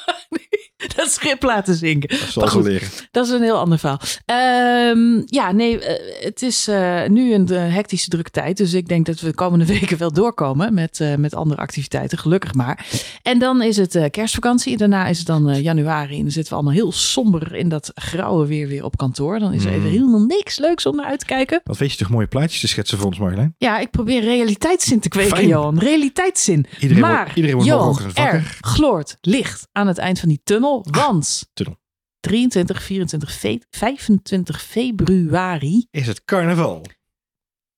dat 0.97 1.11
schip 1.11 1.43
laten 1.43 1.75
zinken. 1.75 2.09
Dat 2.35 2.51
zal 2.51 2.63
leren. 2.63 2.89
Dat 3.11 3.27
is 3.27 3.33
een 3.33 3.43
heel 3.43 3.59
ander 3.59 3.79
verhaal. 3.79 4.01
Ehm, 4.25 5.23
ja, 5.25 5.53
nee, 5.53 5.79
eh, 5.81 6.25
het 6.25 6.43
is 6.43 6.69
eh, 6.69 7.07
nu 7.07 7.33
een 7.35 7.49
eh, 7.49 7.75
hectische 7.75 8.09
drukke 8.09 8.31
tijd. 8.31 8.57
Dus 8.57 8.73
ik 8.75 8.89
denk 8.89 9.07
dat 9.07 9.21
we 9.21 9.27
de 9.27 9.35
komende 9.35 9.67
weken 9.79 9.99
wel 9.99 10.13
doorkomen 10.13 10.75
met, 10.75 11.01
met 11.19 11.35
andere 11.35 11.61
activiteiten. 11.61 12.19
Gelukkig 12.19 12.55
maar. 12.55 12.87
En 13.23 13.39
dan 13.39 13.63
is 13.63 13.77
het 13.77 13.95
eh, 13.95 14.11
kerstvakantie. 14.11 14.77
Daarna 14.77 15.07
is 15.07 15.19
het 15.19 15.27
dan 15.27 15.63
januari. 15.63 16.17
En 16.17 16.23
dan 16.23 16.31
zitten 16.31 16.53
we 16.53 16.59
allemaal 16.59 16.75
heel 16.75 16.93
somber 16.93 17.55
in 17.55 17.69
dat 17.69 17.91
grauwe 17.95 18.47
weer 18.47 18.69
weer 18.69 18.85
op 18.85 18.97
kantoor. 18.97 19.39
Dan 19.39 19.53
is 19.53 19.65
er 19.65 19.71
Mm. 19.71 19.77
even 19.77 19.91
helemaal 19.91 20.21
niks 20.25 20.59
leuks 20.59 20.87
om 20.87 20.97
naar 20.97 21.07
uit 21.07 21.19
te 21.19 21.25
kijken. 21.27 21.61
Wat 21.65 21.77
weet 21.79 21.91
je 21.93 21.97
toch 21.97 22.11
mooie 22.11 22.27
plaatjes 22.27 22.61
te 22.61 22.69
schetsen 22.69 22.99
voor 22.99 23.07
ons, 23.07 23.19
Marjolein? 23.19 23.55
Ja, 23.59 23.79
ik 23.79 23.91
probeer 23.91 24.21
realiteitszin 24.23 25.01
te 25.01 25.09
kweken, 25.09 25.37
Fijn. 25.37 25.49
Johan. 25.49 25.79
Realiteitszin. 25.79 26.67
Iedereen 26.81 27.03
maar, 27.03 27.17
wordt, 27.23 27.37
iedereen 27.37 27.57
wordt 27.57 27.71
Johan, 27.71 27.99
er 28.15 28.57
gloort 28.61 29.17
licht 29.21 29.69
aan 29.73 29.87
het 29.87 29.99
eind 29.99 30.19
van 30.19 30.29
die 30.29 30.41
tunnel. 30.45 30.76
Want 30.83 31.51
tunnel. 31.53 31.79
23, 32.21 32.83
24, 32.83 33.33
fe- 33.33 33.61
25 33.71 34.63
februari 34.63 35.87
Is 35.91 36.07
het 36.07 36.25
carnaval? 36.25 36.83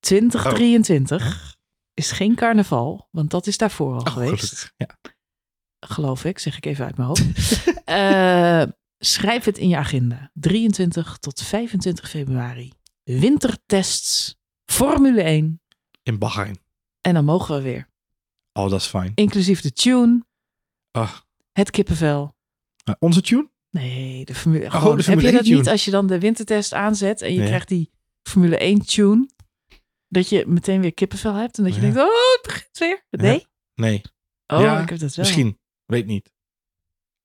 2023 0.01 1.57
is 1.94 2.11
geen 2.12 2.34
carnaval. 2.34 3.09
Want 3.11 3.30
dat 3.30 3.46
is 3.46 3.59
daarvoor 3.59 3.92
al 3.94 4.01
Oh, 4.01 4.12
geweest. 4.12 4.72
Ja. 4.76 4.99
Geloof 5.80 6.24
ik, 6.24 6.38
zeg 6.38 6.57
ik 6.57 6.66
even 6.66 6.84
uit 6.84 6.96
mijn 6.96 7.09
hoofd. 7.09 7.26
Eh, 7.88 8.62
schrijf 8.99 9.44
het 9.44 9.59
in 9.59 9.68
je 9.68 9.76
agenda. 9.76 10.30
23 10.34 11.16
tot 11.18 11.42
25 11.42 12.09
februari. 12.11 12.72
Wintertests, 13.05 14.36
Formule 14.64 15.22
1. 15.22 15.61
In 16.03 16.18
Bahrein. 16.18 16.59
En 17.01 17.14
dan 17.14 17.24
mogen 17.24 17.55
we 17.57 17.62
weer. 17.62 17.88
Oh, 18.53 18.70
dat 18.70 18.80
is 18.80 18.86
fijn. 18.86 19.12
Inclusief 19.14 19.61
de 19.61 19.72
tune, 19.72 20.24
Ah, 20.90 21.14
het 21.53 21.70
kippenvel. 21.70 22.36
Maar 22.89 22.97
onze 22.99 23.20
tune? 23.22 23.51
Nee, 23.70 24.24
de 24.24 24.34
Formule, 24.34 24.64
Oh, 24.64 24.70
gewoon, 24.74 24.97
de 24.97 25.03
Formule 25.03 25.26
Heb 25.26 25.32
je 25.34 25.36
dat 25.36 25.47
1 25.47 25.51
tune. 25.51 25.57
niet 25.59 25.68
als 25.68 25.84
je 25.84 25.91
dan 25.91 26.07
de 26.07 26.18
wintertest 26.18 26.72
aanzet 26.74 27.22
en 27.22 27.32
je 27.32 27.39
Nee. 27.39 27.47
krijgt 27.47 27.68
die 27.68 27.91
Formule 28.22 28.57
1 28.62 28.86
tune? 28.86 29.28
Dat 30.09 30.28
je 30.28 30.45
meteen 30.47 30.80
weer 30.80 30.95
kippenvel 30.95 31.34
hebt 31.34 31.59
en 31.59 31.64
dat 31.64 31.74
je 31.74 31.80
Ja. 31.80 31.86
denkt, 31.86 31.99
oh, 32.01 32.14
het 32.32 32.41
begint 32.43 32.78
weer. 32.78 33.05
Nee? 33.11 33.47
Nee, 33.74 34.03
Oh, 34.47 34.61
Ja, 34.61 34.80
ik 34.82 34.89
heb 34.89 34.99
dat 34.99 35.14
wel. 35.14 35.24
misschien. 35.24 35.59
Weet 35.86 36.07
niet. 36.07 36.26
Ik 36.26 36.32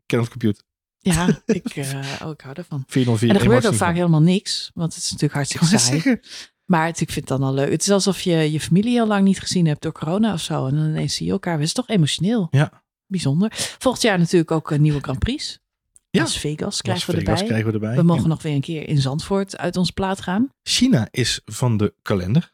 ken 0.05 0.19
het 0.19 0.29
computer. 0.29 0.63
Ja, 0.99 1.41
ik, 1.45 1.65
eh, 1.75 2.21
oh, 2.23 2.29
ik 2.31 2.41
hou 2.41 2.53
ervan. 2.55 2.83
404. 2.87 3.29
En 3.29 3.35
er 3.35 3.41
gebeurt 3.41 3.67
ook 3.67 3.73
vaak 3.73 3.95
helemaal 3.95 4.21
niks, 4.21 4.71
want 4.73 4.93
het 4.93 5.03
is 5.03 5.11
natuurlijk 5.11 5.51
Ik 5.51 5.57
hartstikke 5.59 6.01
saai. 6.01 6.19
Maar 6.65 6.85
het, 6.85 6.99
ik 7.01 7.11
vind 7.11 7.29
het 7.29 7.39
dan 7.39 7.47
al 7.47 7.53
leuk. 7.53 7.71
Het 7.71 7.81
is 7.81 7.89
alsof 7.89 8.21
je 8.21 8.51
je 8.51 8.59
familie 8.59 8.91
heel 8.91 9.07
lang 9.07 9.23
niet 9.23 9.39
gezien 9.39 9.65
hebt 9.67 9.81
door 9.81 9.91
corona 9.91 10.33
of 10.33 10.41
zo. 10.41 10.67
En 10.67 10.75
dan 10.75 10.85
ineens 10.85 11.15
zie 11.15 11.25
je 11.25 11.31
elkaar. 11.31 11.53
Het 11.53 11.63
is 11.63 11.73
toch 11.73 11.87
emotioneel. 11.89 12.47
Ja. 12.51 12.82
Bijzonder. 13.13 13.51
Volgend 13.79 14.03
jaar 14.03 14.17
natuurlijk 14.19 14.51
ook 14.51 14.71
een 14.71 14.81
nieuwe 14.81 14.99
Grand 15.01 15.19
Prix. 15.19 15.59
Ja. 16.09 16.21
Las 16.21 16.37
Vegas 16.37 16.81
krijgen 16.81 17.05
Las 17.05 17.15
we 17.15 17.21
Vegas 17.21 17.39
erbij. 17.41 17.45
krijgen 17.45 17.67
we 17.67 17.73
erbij. 17.73 17.95
We 17.95 18.03
mogen 18.03 18.23
En 18.23 18.29
nog 18.29 18.41
weer 18.41 18.53
een 18.53 18.61
keer 18.61 18.87
in 18.87 18.97
Zandvoort 18.97 19.57
uit 19.57 19.77
onze 19.77 19.93
plaat 19.93 20.21
gaan. 20.21 20.49
China 20.63 21.07
is 21.11 21.41
van 21.45 21.77
de 21.77 21.93
kalender. 22.01 22.53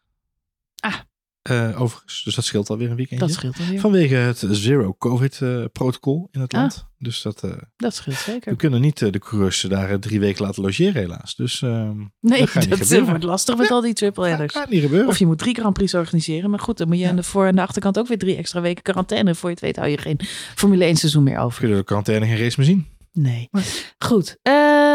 Ah. 0.75 0.95
Eh, 1.41 1.81
overigens, 1.81 2.23
dus 2.23 2.35
dat 2.35 2.45
scheelt 2.45 2.69
alweer 2.69 2.89
een 2.89 2.95
weekendje. 2.95 3.25
Dat 3.25 3.35
scheelt 3.35 3.59
alweer. 3.59 3.79
Vanwege 3.79 4.15
het 4.15 4.43
zero-covid-protocol 4.49 6.27
in 6.31 6.41
het 6.41 6.53
Ah. 6.53 6.59
land. 6.59 6.87
Dus 6.97 7.21
dat, 7.21 7.43
eh, 7.43 7.51
Dat 7.77 7.95
scheelt 7.95 8.17
zeker. 8.17 8.51
we 8.51 8.57
kunnen 8.57 8.81
niet 8.81 9.01
eh, 9.01 9.11
de 9.11 9.19
coureurs 9.19 9.61
daar 9.61 9.89
eh, 9.89 9.95
drie 9.95 10.19
weken 10.19 10.45
laten 10.45 10.63
logeren 10.63 11.01
helaas. 11.01 11.35
Dus 11.35 11.61
ehm, 11.61 11.97
Nee, 12.19 12.39
dat 12.39 12.49
gebeuren. 12.49 13.05
wordt 13.05 13.23
lastig 13.23 13.57
met 13.57 13.71
al 13.71 13.81
die 13.81 13.93
triple 13.93 14.21
dat 14.21 14.31
headers. 14.31 14.53
gaat 14.53 14.69
niet 14.69 14.81
gebeuren. 14.81 15.07
Of 15.07 15.17
je 15.17 15.25
moet 15.25 15.37
drie 15.37 15.55
Grand 15.55 15.73
Prix 15.73 15.93
organiseren. 15.93 16.49
Maar 16.49 16.59
goed, 16.59 16.77
dan 16.77 16.87
moet 16.87 16.97
je 16.97 17.03
Ja. 17.03 17.09
aan 17.09 17.15
de 17.15 17.23
voor- 17.23 17.45
en 17.45 17.55
de 17.55 17.61
achterkant 17.61 17.99
ook 17.99 18.07
weer 18.07 18.17
drie 18.17 18.35
extra 18.35 18.61
weken 18.61 18.83
quarantaine. 18.83 19.35
Voor 19.35 19.49
je 19.49 19.55
het 19.55 19.63
weet 19.63 19.75
hou 19.75 19.89
je 19.89 19.97
geen 19.97 20.19
Formule 20.55 20.85
1 20.85 20.95
seizoen 20.95 21.23
meer 21.23 21.37
over. 21.39 21.59
kunnen 21.59 21.77
de 21.77 21.83
quarantaine 21.83 22.25
geen 22.25 22.37
race 22.37 22.55
meer 22.59 22.67
zien. 22.67 22.87
Nee. 23.13 23.47
Maar- 23.51 23.93
Goed. 23.97 24.37
Ehm, 24.41 24.88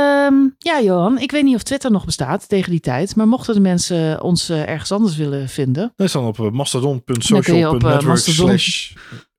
ja, 0.65 0.81
Johan. 0.83 1.19
Ik 1.19 1.31
weet 1.31 1.45
niet 1.45 1.55
of 1.55 1.63
Twitter 1.63 1.91
nog 1.91 2.05
bestaat 2.05 2.49
tegen 2.49 2.71
die 2.71 2.81
tijd. 2.81 3.17
Maar 3.17 3.29
mochten 3.29 3.55
de 3.55 3.61
mensen 3.61 4.23
ons 4.23 4.49
eh, 4.49 4.69
ergens 4.69 4.93
anders 4.93 5.17
willen 5.17 5.49
vinden. 5.49 5.93
Dat 5.97 6.07
is 6.07 6.13
dan 6.13 6.25
op 6.27 6.39
eh, 6.39 6.43
Dan 6.43 6.51
kun 6.51 6.51
je 6.51 6.51
op, 6.51 6.55
mastodon.social.network 6.57 8.01
eh, 8.03 8.07
Mastodon. 8.07 8.47
slash 8.59 8.95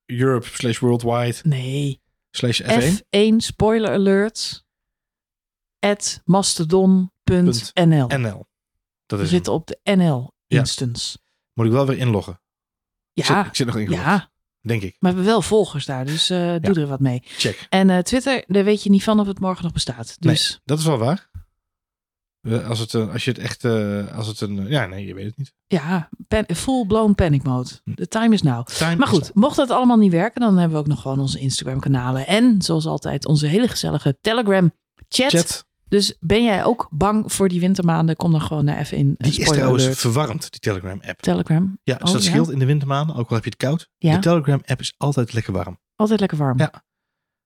Europe 0.05 0.47
slash 0.47 0.79
worldwide 0.79 1.35
Nee. 1.43 2.01
slash 2.31 2.61
F1. 2.61 2.93
F1 2.95 3.35
spoiler 3.37 3.91
alert. 3.91 4.63
At 5.79 6.21
mastodon.nl. 6.25 8.07
NL. 8.07 8.47
Dat 9.05 9.19
We 9.19 9.25
is 9.25 9.29
zitten 9.31 9.51
hem. 9.53 9.61
op 9.61 9.67
de 9.67 9.79
NL 9.83 10.33
Ja. 10.47 10.59
instance. 10.59 11.17
Moet 11.53 11.65
ik 11.65 11.71
wel 11.71 11.85
weer 11.85 11.97
inloggen. 11.97 12.39
Ik 13.13 13.25
zit, 13.25 13.35
Ja, 13.35 13.45
ik 13.45 13.55
zit 13.55 13.65
nog 13.67 13.77
ingelogd. 13.77 14.03
ja. 14.03 14.31
Denk 14.65 14.81
ik. 14.81 14.95
Maar 14.99 15.11
we 15.11 15.17
hebben 15.17 15.25
wel 15.33 15.41
volgers 15.41 15.85
daar. 15.85 16.05
Dus 16.05 16.29
eh, 16.29 16.55
doe 16.61 16.75
er 16.75 16.87
wat 16.87 16.99
mee. 16.99 17.21
Check. 17.25 17.67
En 17.69 17.89
eh, 17.89 17.97
Twitter, 17.97 18.43
daar 18.47 18.63
weet 18.63 18.83
je 18.83 18.89
niet 18.89 19.03
van 19.03 19.19
of 19.19 19.27
het 19.27 19.39
morgen 19.39 19.63
nog 19.63 19.73
bestaat. 19.73 20.15
Dus 20.19 20.59
Dat 20.63 20.79
is 20.79 20.85
wel 20.85 20.97
waar. 20.97 21.29
Als, 22.67 22.79
het, 22.79 22.93
eh, 22.93 23.11
als 23.11 23.25
je 23.25 23.31
het 23.31 23.39
echt... 23.39 23.65
als 24.15 24.27
het 24.27 24.41
een... 24.41 24.67
Ja, 24.67 24.85
nee, 24.85 25.05
je 25.05 25.13
weet 25.13 25.25
het 25.25 25.37
niet. 25.37 25.53
ja, 25.67 26.09
pan, 26.27 26.45
full-blown 26.55 27.13
panic 27.13 27.43
mode. 27.43 27.69
The 27.95 28.07
time 28.07 28.33
is 28.33 28.41
now. 28.41 28.67
Time 28.67 28.95
Maar 28.95 29.07
goed, 29.07 29.31
mocht 29.33 29.55
dat 29.55 29.69
allemaal 29.69 29.97
niet 29.97 30.11
werken, 30.11 30.41
dan 30.41 30.57
hebben 30.57 30.77
we 30.77 30.83
ook 30.83 30.89
nog 30.89 31.01
gewoon 31.01 31.19
onze 31.19 31.39
Instagram 31.39 31.79
kanalen. 31.79 32.27
En 32.27 32.61
zoals 32.61 32.85
altijd 32.85 33.25
onze 33.25 33.47
hele 33.47 33.67
gezellige 33.67 34.17
Telegram 34.21 34.71
chat. 35.09 35.31
Chat, 35.31 35.65
Dus 35.95 36.15
ben 36.19 36.43
jij 36.43 36.63
ook 36.63 36.87
bang 36.91 37.33
voor 37.33 37.47
die 37.49 37.59
wintermaanden? 37.59 38.15
Kom 38.15 38.31
dan 38.31 38.41
gewoon 38.41 38.65
naar 38.65 38.77
even 38.77 38.97
in 38.97 39.07
uh, 39.07 39.15
die 39.17 39.39
is 39.41 39.49
trouwens 39.49 39.83
alert. 39.83 39.97
verwarmd, 39.97 40.51
die 40.51 40.59
Telegram-app. 40.59 41.21
Telegram. 41.21 41.79
Ja, 41.83 41.95
dus 41.97 42.07
Oh, 42.07 42.13
dat 42.13 42.23
ja? 42.23 42.29
scheelt 42.29 42.49
in 42.51 42.59
de 42.59 42.65
wintermaanden, 42.65 43.15
ook 43.15 43.29
al 43.29 43.35
heb 43.35 43.43
je 43.43 43.49
het 43.49 43.59
koud. 43.59 43.89
Ja. 43.97 44.13
De 44.15 44.19
Telegram-app 44.19 44.79
is 44.79 44.93
altijd 44.97 45.33
lekker 45.33 45.53
warm. 45.53 45.79
Altijd 45.95 46.19
lekker 46.19 46.37
warm. 46.37 46.57
Ja. 46.59 46.83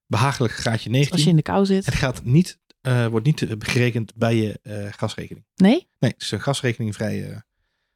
Behagelijk 0.05 0.53
graadje 0.53 0.89
19. 0.89 1.13
Als 1.15 1.23
je 1.23 1.29
in 1.29 1.35
de 1.35 1.41
kou 1.41 1.65
zit. 1.65 1.85
Het 1.85 1.95
gaat 1.95 2.23
niet, 2.23 2.59
eh, 2.81 3.07
wordt 3.07 3.25
niet 3.25 3.41
eh, 3.41 3.51
gerekend 3.59 4.15
bij 4.15 4.35
je 4.35 4.59
eh, 4.63 4.85
gasrekening. 4.91 5.45
Nee? 5.55 5.89
Nee, 5.99 6.11
het 6.11 6.21
is 6.21 6.31
een 6.31 6.41
gasrekeningvrij. 6.41 7.29
eh 7.29 7.37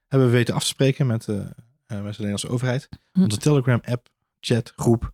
hebben 0.08 0.32
we 0.32 0.38
weten 0.38 0.54
af 0.56 0.62
te 0.62 0.68
spreken 0.68 1.08
met, 1.08 1.28
eh, 1.28 1.36
eh, 1.36 1.46
met 1.88 2.02
de 2.04 2.04
Nederlandse 2.08 2.50
overheid. 2.50 2.90
Hm. 3.12 3.22
Onze 3.22 3.38
Telegram-app, 3.38 4.10
chat, 4.40 4.74
groep 4.76 5.12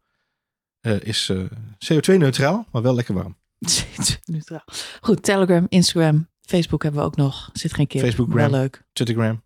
eh, 0.79 0.99
is 1.01 1.29
eh, 1.29 1.43
CO2-neutraal, 1.85 2.67
maar 2.71 2.81
wel 2.81 2.95
lekker 2.95 3.13
warm. 3.13 3.37
Neutraal. 4.25 4.63
Goed, 5.01 5.23
Telegram, 5.23 5.65
Instagram, 5.69 6.27
Facebook 6.41 6.83
hebben 6.83 7.01
we 7.01 7.07
ook 7.07 7.15
nog. 7.15 7.49
Zit 7.53 7.73
geen 7.73 7.87
kip. 7.87 8.01
Facebook, 8.01 8.33
Wel 8.33 8.49
leuk. 8.49 8.83
Twittergram. 8.93 9.41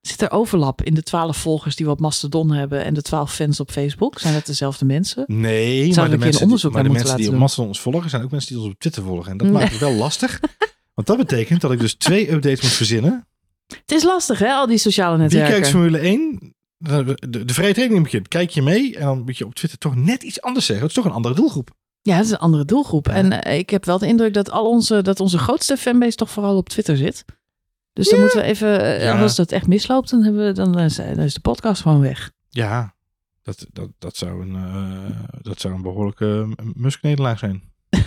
Zit 0.00 0.22
er 0.22 0.30
overlap 0.30 0.82
in 0.82 0.94
de 0.94 1.02
twaalf 1.02 1.36
volgers 1.36 1.76
die 1.76 1.86
we 1.86 1.92
op 1.92 2.00
Mastodon 2.00 2.50
hebben 2.52 2.84
en 2.84 2.94
de 2.94 3.02
twaalf 3.02 3.34
fans 3.34 3.60
op 3.60 3.70
Facebook? 3.70 4.18
Zijn 4.18 4.34
dat 4.34 4.46
dezelfde 4.46 4.84
mensen? 4.84 5.24
Nee, 5.26 5.86
maar 5.94 6.08
keer 6.08 6.18
de 6.18 6.18
mensen, 6.18 6.48
die, 6.48 6.70
maar 6.70 6.82
de 6.82 6.88
mensen 6.88 7.28
op 7.28 7.38
Mastodon 7.38 7.68
ons 7.68 7.80
volgen, 7.80 8.10
zijn 8.10 8.22
ook 8.22 8.30
mensen 8.30 8.54
die 8.54 8.62
ons 8.64 8.72
op 8.72 8.78
Twitter 8.78 9.02
volgen. 9.02 9.30
En 9.30 9.36
dat 9.36 9.46
Nee. 9.46 9.56
maakt 9.56 9.70
het 9.70 9.80
wel 9.80 9.92
lastig. 9.92 10.40
Want 10.94 11.06
dat 11.06 11.16
betekent 11.16 11.60
dat 11.60 11.72
ik 11.72 11.78
dus 11.80 11.94
twee 11.94 12.30
updates 12.32 12.62
moet 12.62 12.70
verzinnen. 12.72 13.26
Het 13.66 13.92
is 13.92 14.02
lastig 14.02 14.38
hè, 14.38 14.52
al 14.52 14.66
die 14.66 14.78
sociale 14.78 15.16
Wie 15.18 15.28
kijkt 15.28 15.42
netwerken. 15.42 15.70
Formule 15.70 15.98
1? 15.98 16.54
De, 16.78 17.44
de 17.44 17.54
vrije 17.54 17.74
training 17.74 18.02
begint. 18.02 18.28
Kijk 18.28 18.50
je 18.50 18.62
mee 18.62 18.96
en 18.96 19.04
dan 19.04 19.22
moet 19.22 19.38
je 19.38 19.46
op 19.46 19.54
Twitter 19.54 19.78
toch 19.78 19.94
net 19.96 20.22
iets 20.22 20.40
anders 20.40 20.66
zeggen. 20.66 20.86
Het 20.86 20.96
is 20.96 21.02
toch 21.02 21.10
een 21.12 21.16
andere 21.16 21.34
doelgroep. 21.34 21.70
Ja, 22.06 22.16
het 22.16 22.24
is 22.24 22.30
een 22.30 22.38
andere 22.38 22.64
doelgroep. 22.64 23.06
Ja. 23.06 23.12
En 23.12 23.42
eh, 23.42 23.58
ik 23.58 23.70
heb 23.70 23.84
wel 23.84 23.98
de 23.98 24.06
indruk 24.06 24.34
dat 24.34 24.50
al 24.50 24.68
onze, 24.68 25.02
dat 25.02 25.20
onze 25.20 25.38
grootste 25.38 25.76
fanbase 25.76 26.16
toch 26.16 26.30
vooral 26.30 26.56
op 26.56 26.68
Twitter 26.68 26.96
zit. 26.96 27.24
Dus 27.92 28.08
dan 28.08 28.20
moeten 28.20 28.40
we 28.40 28.44
even, 28.44 28.80
eh, 28.80 29.02
Ja. 29.02 29.20
als 29.20 29.36
dat 29.36 29.52
echt 29.52 29.66
misloopt, 29.66 30.10
dan, 30.10 30.22
hebben 30.22 30.46
we, 30.46 30.52
dan, 30.52 30.78
eh, 30.78 30.96
dan 30.96 31.18
is 31.24 31.34
de 31.34 31.40
podcast 31.40 31.82
gewoon 31.82 32.00
weg. 32.00 32.30
Ja, 32.48 32.94
dat, 33.42 33.66
dat, 33.72 33.88
dat, 33.98 34.16
zou, 34.16 34.42
een, 34.48 34.54
eh, 34.56 35.16
dat 35.42 35.60
zou 35.60 35.74
een 35.74 35.82
behoorlijke 35.82 36.48
musknederlaag 36.74 37.38
zijn. 37.38 37.62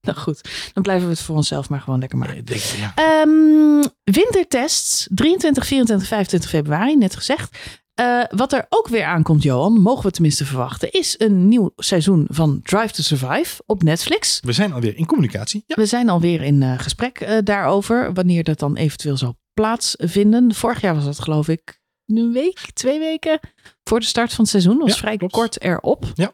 Nou 0.00 0.20
goed, 0.20 0.70
dan 0.72 0.82
blijven 0.82 1.06
we 1.08 1.12
het 1.12 1.22
voor 1.22 1.36
onszelf 1.36 1.68
maar 1.68 1.80
gewoon 1.80 1.98
lekker 1.98 2.18
maken. 2.18 2.36
Ik 2.36 2.46
denk, 2.46 2.60
ja. 2.60 2.92
Ehm, 2.94 3.84
wintertests 4.04 5.08
23, 5.10 5.66
24, 5.66 6.08
25 6.08 6.50
februari, 6.50 6.96
net 6.96 7.16
gezegd. 7.16 7.58
Eh, 7.98 8.22
wat 8.30 8.52
er 8.52 8.66
ook 8.68 8.88
weer 8.88 9.04
aankomt, 9.04 9.42
Johan, 9.42 9.80
mogen 9.80 10.04
we 10.04 10.10
tenminste 10.10 10.44
verwachten, 10.44 10.90
is 10.90 11.14
een 11.18 11.48
nieuw 11.48 11.72
seizoen 11.76 12.26
van 12.30 12.60
Drive 12.62 12.92
to 12.92 13.02
Survive 13.02 13.62
op 13.66 13.82
Netflix. 13.82 14.40
We 14.44 14.52
zijn 14.52 14.72
alweer 14.72 14.96
in 14.96 15.06
communicatie. 15.06 15.64
Ja. 15.66 15.74
We 15.74 15.86
zijn 15.86 16.08
alweer 16.08 16.42
in 16.42 16.62
eh, 16.62 16.78
gesprek 16.78 17.20
eh, 17.20 17.38
daarover, 17.44 18.12
wanneer 18.12 18.44
dat 18.44 18.58
dan 18.58 18.76
eventueel 18.76 19.16
zal 19.16 19.36
plaatsvinden. 19.54 20.54
Vorig 20.54 20.80
jaar 20.80 20.94
was 20.94 21.04
dat 21.04 21.20
geloof 21.20 21.48
ik 21.48 21.80
een 22.06 22.32
week, 22.32 22.58
twee 22.72 22.98
weken 22.98 23.40
voor 23.84 24.00
de 24.00 24.06
start 24.06 24.30
van 24.32 24.40
het 24.40 24.48
seizoen. 24.48 24.78
was 24.78 24.90
Ja, 24.92 24.96
vrij 24.96 25.16
klopt. 25.16 25.32
kort 25.32 25.60
erop. 25.60 26.04
Ja. 26.14 26.32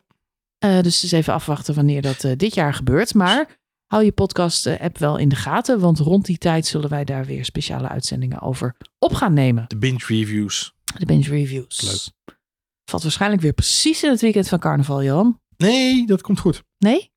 Dus 0.83 1.03
eens 1.03 1.13
even 1.13 1.33
afwachten 1.33 1.75
wanneer 1.75 2.03
dat 2.03 2.25
dit 2.37 2.55
jaar 2.55 2.75
gebeurt. 2.75 3.15
Maar 3.15 3.59
hou 3.87 4.05
je 4.05 4.13
podcast-app 4.13 4.99
wel 4.99 5.17
in 5.17 5.29
de 5.29 5.37
gaten, 5.37 5.81
want 5.81 5.99
rond 5.99 6.25
die 6.25 6.39
tijd 6.39 6.67
zullen 6.67 6.91
wij 6.91 7.05
daar 7.05 7.25
weer 7.25 7.45
speciale 7.45 7.89
uitzendingen 7.89 8.41
over 8.41 8.77
op 8.99 9.15
gaan 9.15 9.33
nemen. 9.33 9.65
De 9.69 9.77
binge 9.77 10.05
reviews. 10.07 10.75
De 10.99 11.07
binge 11.07 11.29
reviews. 11.29 11.81
Leuk. 11.81 12.37
Valt 12.85 13.03
waarschijnlijk 13.03 13.43
weer 13.43 13.53
precies 13.53 14.03
in 14.03 14.11
het 14.11 14.21
weekend 14.21 14.49
van 14.49 14.59
carnaval, 14.59 15.03
Johan. 15.03 15.41
Nee, 15.57 16.07
dat 16.07 16.21
komt 16.23 16.41
goed. 16.41 16.63
Nee? 16.79 17.11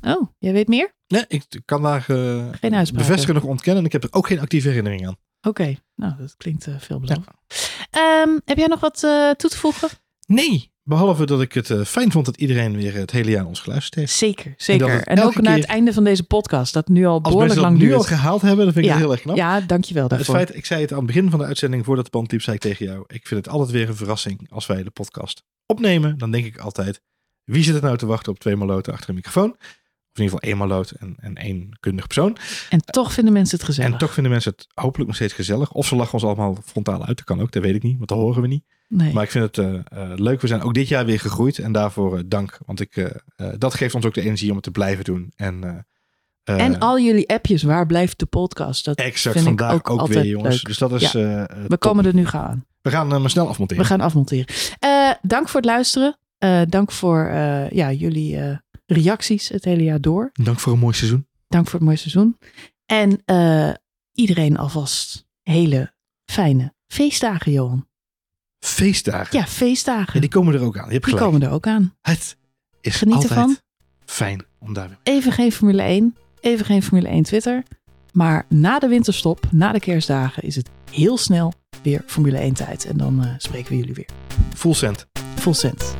Oh, 0.00 0.28
jij 0.38 0.52
weet 0.52 0.68
meer? 0.68 0.94
Nee, 1.08 1.24
ik 1.28 1.44
kan 1.64 1.82
daar 1.82 2.04
eh, 2.08 2.48
Geen 2.60 2.74
uitspraak. 2.74 3.02
bevestigen 3.06 3.34
nog 3.34 3.44
ontkennen. 3.44 3.78
En 3.82 3.86
ik 3.86 3.92
heb 3.92 4.04
er 4.04 4.12
ook 4.12 4.26
geen 4.26 4.40
actieve 4.40 4.68
herinnering 4.68 5.06
aan. 5.06 5.16
Oké, 5.42 5.76
nou 5.94 6.16
dat 6.18 6.36
klinkt 6.36 6.66
uh, 6.66 6.74
veelbelovend. 6.78 7.26
Ehm, 7.90 8.38
heb 8.44 8.58
jij 8.58 8.66
nog 8.66 8.80
wat 8.80 9.04
eh, 9.04 9.30
toe 9.30 9.50
te 9.50 9.56
voegen? 9.58 9.88
Nee, 10.26 10.72
behalve 10.90 11.26
dat 11.26 11.40
ik 11.40 11.52
het 11.52 11.70
eh, 11.70 11.80
fijn 11.84 12.12
vond 12.12 12.24
dat 12.26 12.36
iedereen 12.36 12.76
weer 12.76 12.94
het 12.94 13.10
hele 13.10 13.30
jaar 13.30 13.46
ons 13.46 13.60
geluisterd 13.60 13.94
heeft. 13.94 14.12
Zeker, 14.12 14.54
zeker. 14.56 14.86
dat 14.86 14.96
het 14.98 15.06
En, 15.06 15.22
ook 15.22 15.40
naar 15.40 15.56
het 15.56 15.64
einde 15.64 15.92
van 15.92 16.04
deze 16.04 16.22
podcast, 16.24 16.72
dat 16.72 16.88
nu 16.88 17.06
al 17.06 17.12
Als 17.12 17.22
behoorlijk 17.22 17.46
mensen 17.54 17.62
dat 17.62 17.70
lang 17.78 17.82
nu 17.88 17.92
al 17.96 18.02
duurt. 18.06 18.20
gehaald 18.20 18.42
hebben, 18.42 18.64
dan 18.64 18.72
vind 18.74 18.84
ik 18.84 18.90
Ja. 18.90 18.96
het 18.96 19.04
heel 19.06 19.12
erg 19.12 19.22
knap. 19.22 19.36
Ja, 19.36 19.60
dankjewel 19.60 20.02
Het 20.02 20.12
daarvoor. 20.12 20.34
feit, 20.34 20.54
ik 20.56 20.66
zei 20.66 20.80
het 20.80 20.90
aan 20.92 20.96
het 20.98 21.06
begin 21.06 21.30
van 21.30 21.38
de 21.38 21.44
uitzending, 21.44 21.84
voordat 21.84 22.04
de 22.04 22.10
band 22.10 22.32
liep, 22.32 22.42
zei 22.42 22.56
ik 22.56 22.62
tegen 22.62 22.86
jou. 22.86 23.04
Ik 23.06 23.26
vind 23.26 23.44
het 23.44 23.54
altijd 23.54 23.70
weer 23.70 23.88
een 23.88 23.96
verrassing 23.96 24.46
als 24.50 24.66
wij 24.66 24.82
de 24.82 24.90
podcast 24.90 25.42
opnemen. 25.66 26.18
Dan 26.18 26.30
denk 26.30 26.44
ik 26.44 26.58
altijd, 26.58 27.00
wie 27.44 27.62
zit 27.64 27.74
er 27.74 27.82
nou 27.82 27.96
te 27.96 28.06
wachten 28.06 28.32
op 28.32 28.38
twee 28.38 28.56
maloten 28.56 28.92
achter 28.92 29.08
een 29.08 29.14
microfoon? 29.14 29.50
Of 29.50 30.16
in 30.18 30.22
ieder 30.24 30.38
geval 30.38 30.48
één 30.50 30.68
maloot 30.68 30.90
en, 30.90 31.16
en 31.20 31.36
één 31.36 31.76
kundig 31.80 32.04
persoon. 32.06 32.36
En 32.70 32.80
toch 32.80 33.12
vinden 33.12 33.32
mensen 33.32 33.56
het 33.56 33.66
gezellig. 33.66 33.92
En 33.92 33.98
toch 33.98 34.12
vinden 34.12 34.32
mensen 34.32 34.52
het 34.56 34.66
hopelijk 34.74 35.06
nog 35.06 35.16
steeds 35.16 35.32
gezellig. 35.32 35.72
Of 35.72 35.86
ze 35.86 35.96
lachen 35.96 36.12
ons 36.12 36.22
allemaal 36.24 36.58
frontaal 36.64 36.98
uit. 37.06 37.16
Dat 37.16 37.24
kan 37.26 37.40
ook, 37.40 37.52
dat 37.52 37.62
weet 37.62 37.74
ik 37.74 37.82
niet, 37.82 37.96
want 37.96 38.08
dat 38.08 38.18
horen 38.18 38.42
we 38.42 38.48
niet. 38.48 38.64
Nee. 38.90 39.12
Maar 39.12 39.22
ik 39.22 39.30
vind 39.30 39.44
het 39.44 39.58
eh, 39.58 39.74
eh, 39.74 40.18
leuk. 40.18 40.40
We 40.40 40.46
zijn 40.46 40.62
ook 40.62 40.74
dit 40.74 40.88
jaar 40.88 41.04
weer 41.04 41.20
gegroeid. 41.20 41.58
En 41.58 41.72
daarvoor 41.72 42.16
eh, 42.16 42.22
dank. 42.26 42.58
Want 42.66 42.80
ik, 42.80 43.22
dat 43.58 43.74
geeft 43.74 43.94
ons 43.94 44.04
ook 44.04 44.14
de 44.14 44.20
energie 44.20 44.48
om 44.48 44.54
het 44.54 44.64
te 44.64 44.70
blijven 44.70 45.04
doen. 45.04 45.32
En, 45.36 45.86
en 46.44 46.78
al 46.78 47.00
jullie 47.00 47.28
appjes, 47.28 47.62
waar 47.62 47.86
blijft 47.86 48.18
de 48.18 48.26
podcast? 48.26 48.84
Dat 48.84 48.98
exact 48.98 49.36
vind 49.36 49.48
ik 49.48 49.58
vandaag 49.58 49.74
ook, 49.74 49.90
ook 49.90 50.06
weer, 50.06 50.26
jongens. 50.26 50.54
leuk. 50.54 50.64
Dus 50.64 50.78
dat 50.78 50.92
is. 50.92 51.12
we 51.12 51.76
komen 51.78 52.04
er 52.04 52.14
nu 52.14 52.26
gaan 52.26 52.46
aan. 52.46 52.64
We 52.82 52.90
gaan 52.90 53.10
hem 53.10 53.28
snel 53.28 53.48
afmonteren. 53.48 53.82
We 53.82 53.88
gaan 53.88 54.00
afmonteren. 54.00 54.54
Dank 55.22 55.48
voor 55.48 55.60
het 55.60 55.70
luisteren. 55.70 56.16
Dank 56.68 56.92
voor 56.92 57.18
ja, 57.70 57.92
jullie 57.92 58.60
reacties 58.86 59.48
het 59.48 59.64
hele 59.64 59.82
jaar 59.82 60.00
door. 60.00 60.30
Dank 60.32 60.60
voor 60.60 60.72
een 60.72 60.78
mooi 60.78 60.94
seizoen. 60.94 61.26
Dank 61.48 61.64
voor 61.64 61.74
het 61.74 61.82
mooie 61.82 61.96
seizoen. 61.96 62.38
En 62.86 63.22
iedereen 64.12 64.56
alvast 64.56 65.26
hele 65.42 65.92
fijne 66.24 66.74
feestdagen, 66.86 67.52
Johan. 67.52 67.89
Feestdagen. 68.60 69.38
Ja, 69.38 69.46
feestdagen. 69.46 70.14
Ja, 70.14 70.20
die 70.20 70.28
komen 70.28 70.54
er 70.54 70.60
ook 70.62 70.78
aan. 70.78 70.86
Je 70.86 70.92
hebt 70.92 71.04
Die 71.04 71.14
gelijk. 71.14 71.32
komen 71.32 71.48
er 71.48 71.54
ook 71.54 71.66
aan. 71.66 71.94
Het 72.02 72.36
is 72.80 72.96
Geniet 72.96 73.14
altijd 73.14 73.32
ervan. 73.32 73.56
fijn 74.04 74.44
om 74.58 74.72
daar 74.72 74.88
weer 74.88 74.98
Even 75.02 75.32
geen 75.32 75.52
Formule 75.52 75.82
1. 75.82 76.16
Even 76.40 76.64
geen 76.66 76.82
Formule 76.82 77.08
1 77.08 77.22
Twitter. 77.22 77.62
Maar 78.12 78.46
na 78.48 78.78
de 78.78 78.88
winterstop, 78.88 79.46
na 79.50 79.72
de 79.72 79.80
kerstdagen, 79.80 80.42
is 80.42 80.56
het 80.56 80.68
heel 80.90 81.18
snel 81.18 81.52
weer 81.82 82.02
Formule 82.06 82.38
1 82.38 82.54
tijd. 82.54 82.84
En 82.84 82.96
dan 82.96 83.24
eh, 83.24 83.30
spreken 83.38 83.70
we 83.70 83.76
jullie 83.78 83.94
weer. 83.94 84.08
full 84.54 84.74
cent. 84.74 85.06
Full 85.38 85.52
cent. 85.54 85.94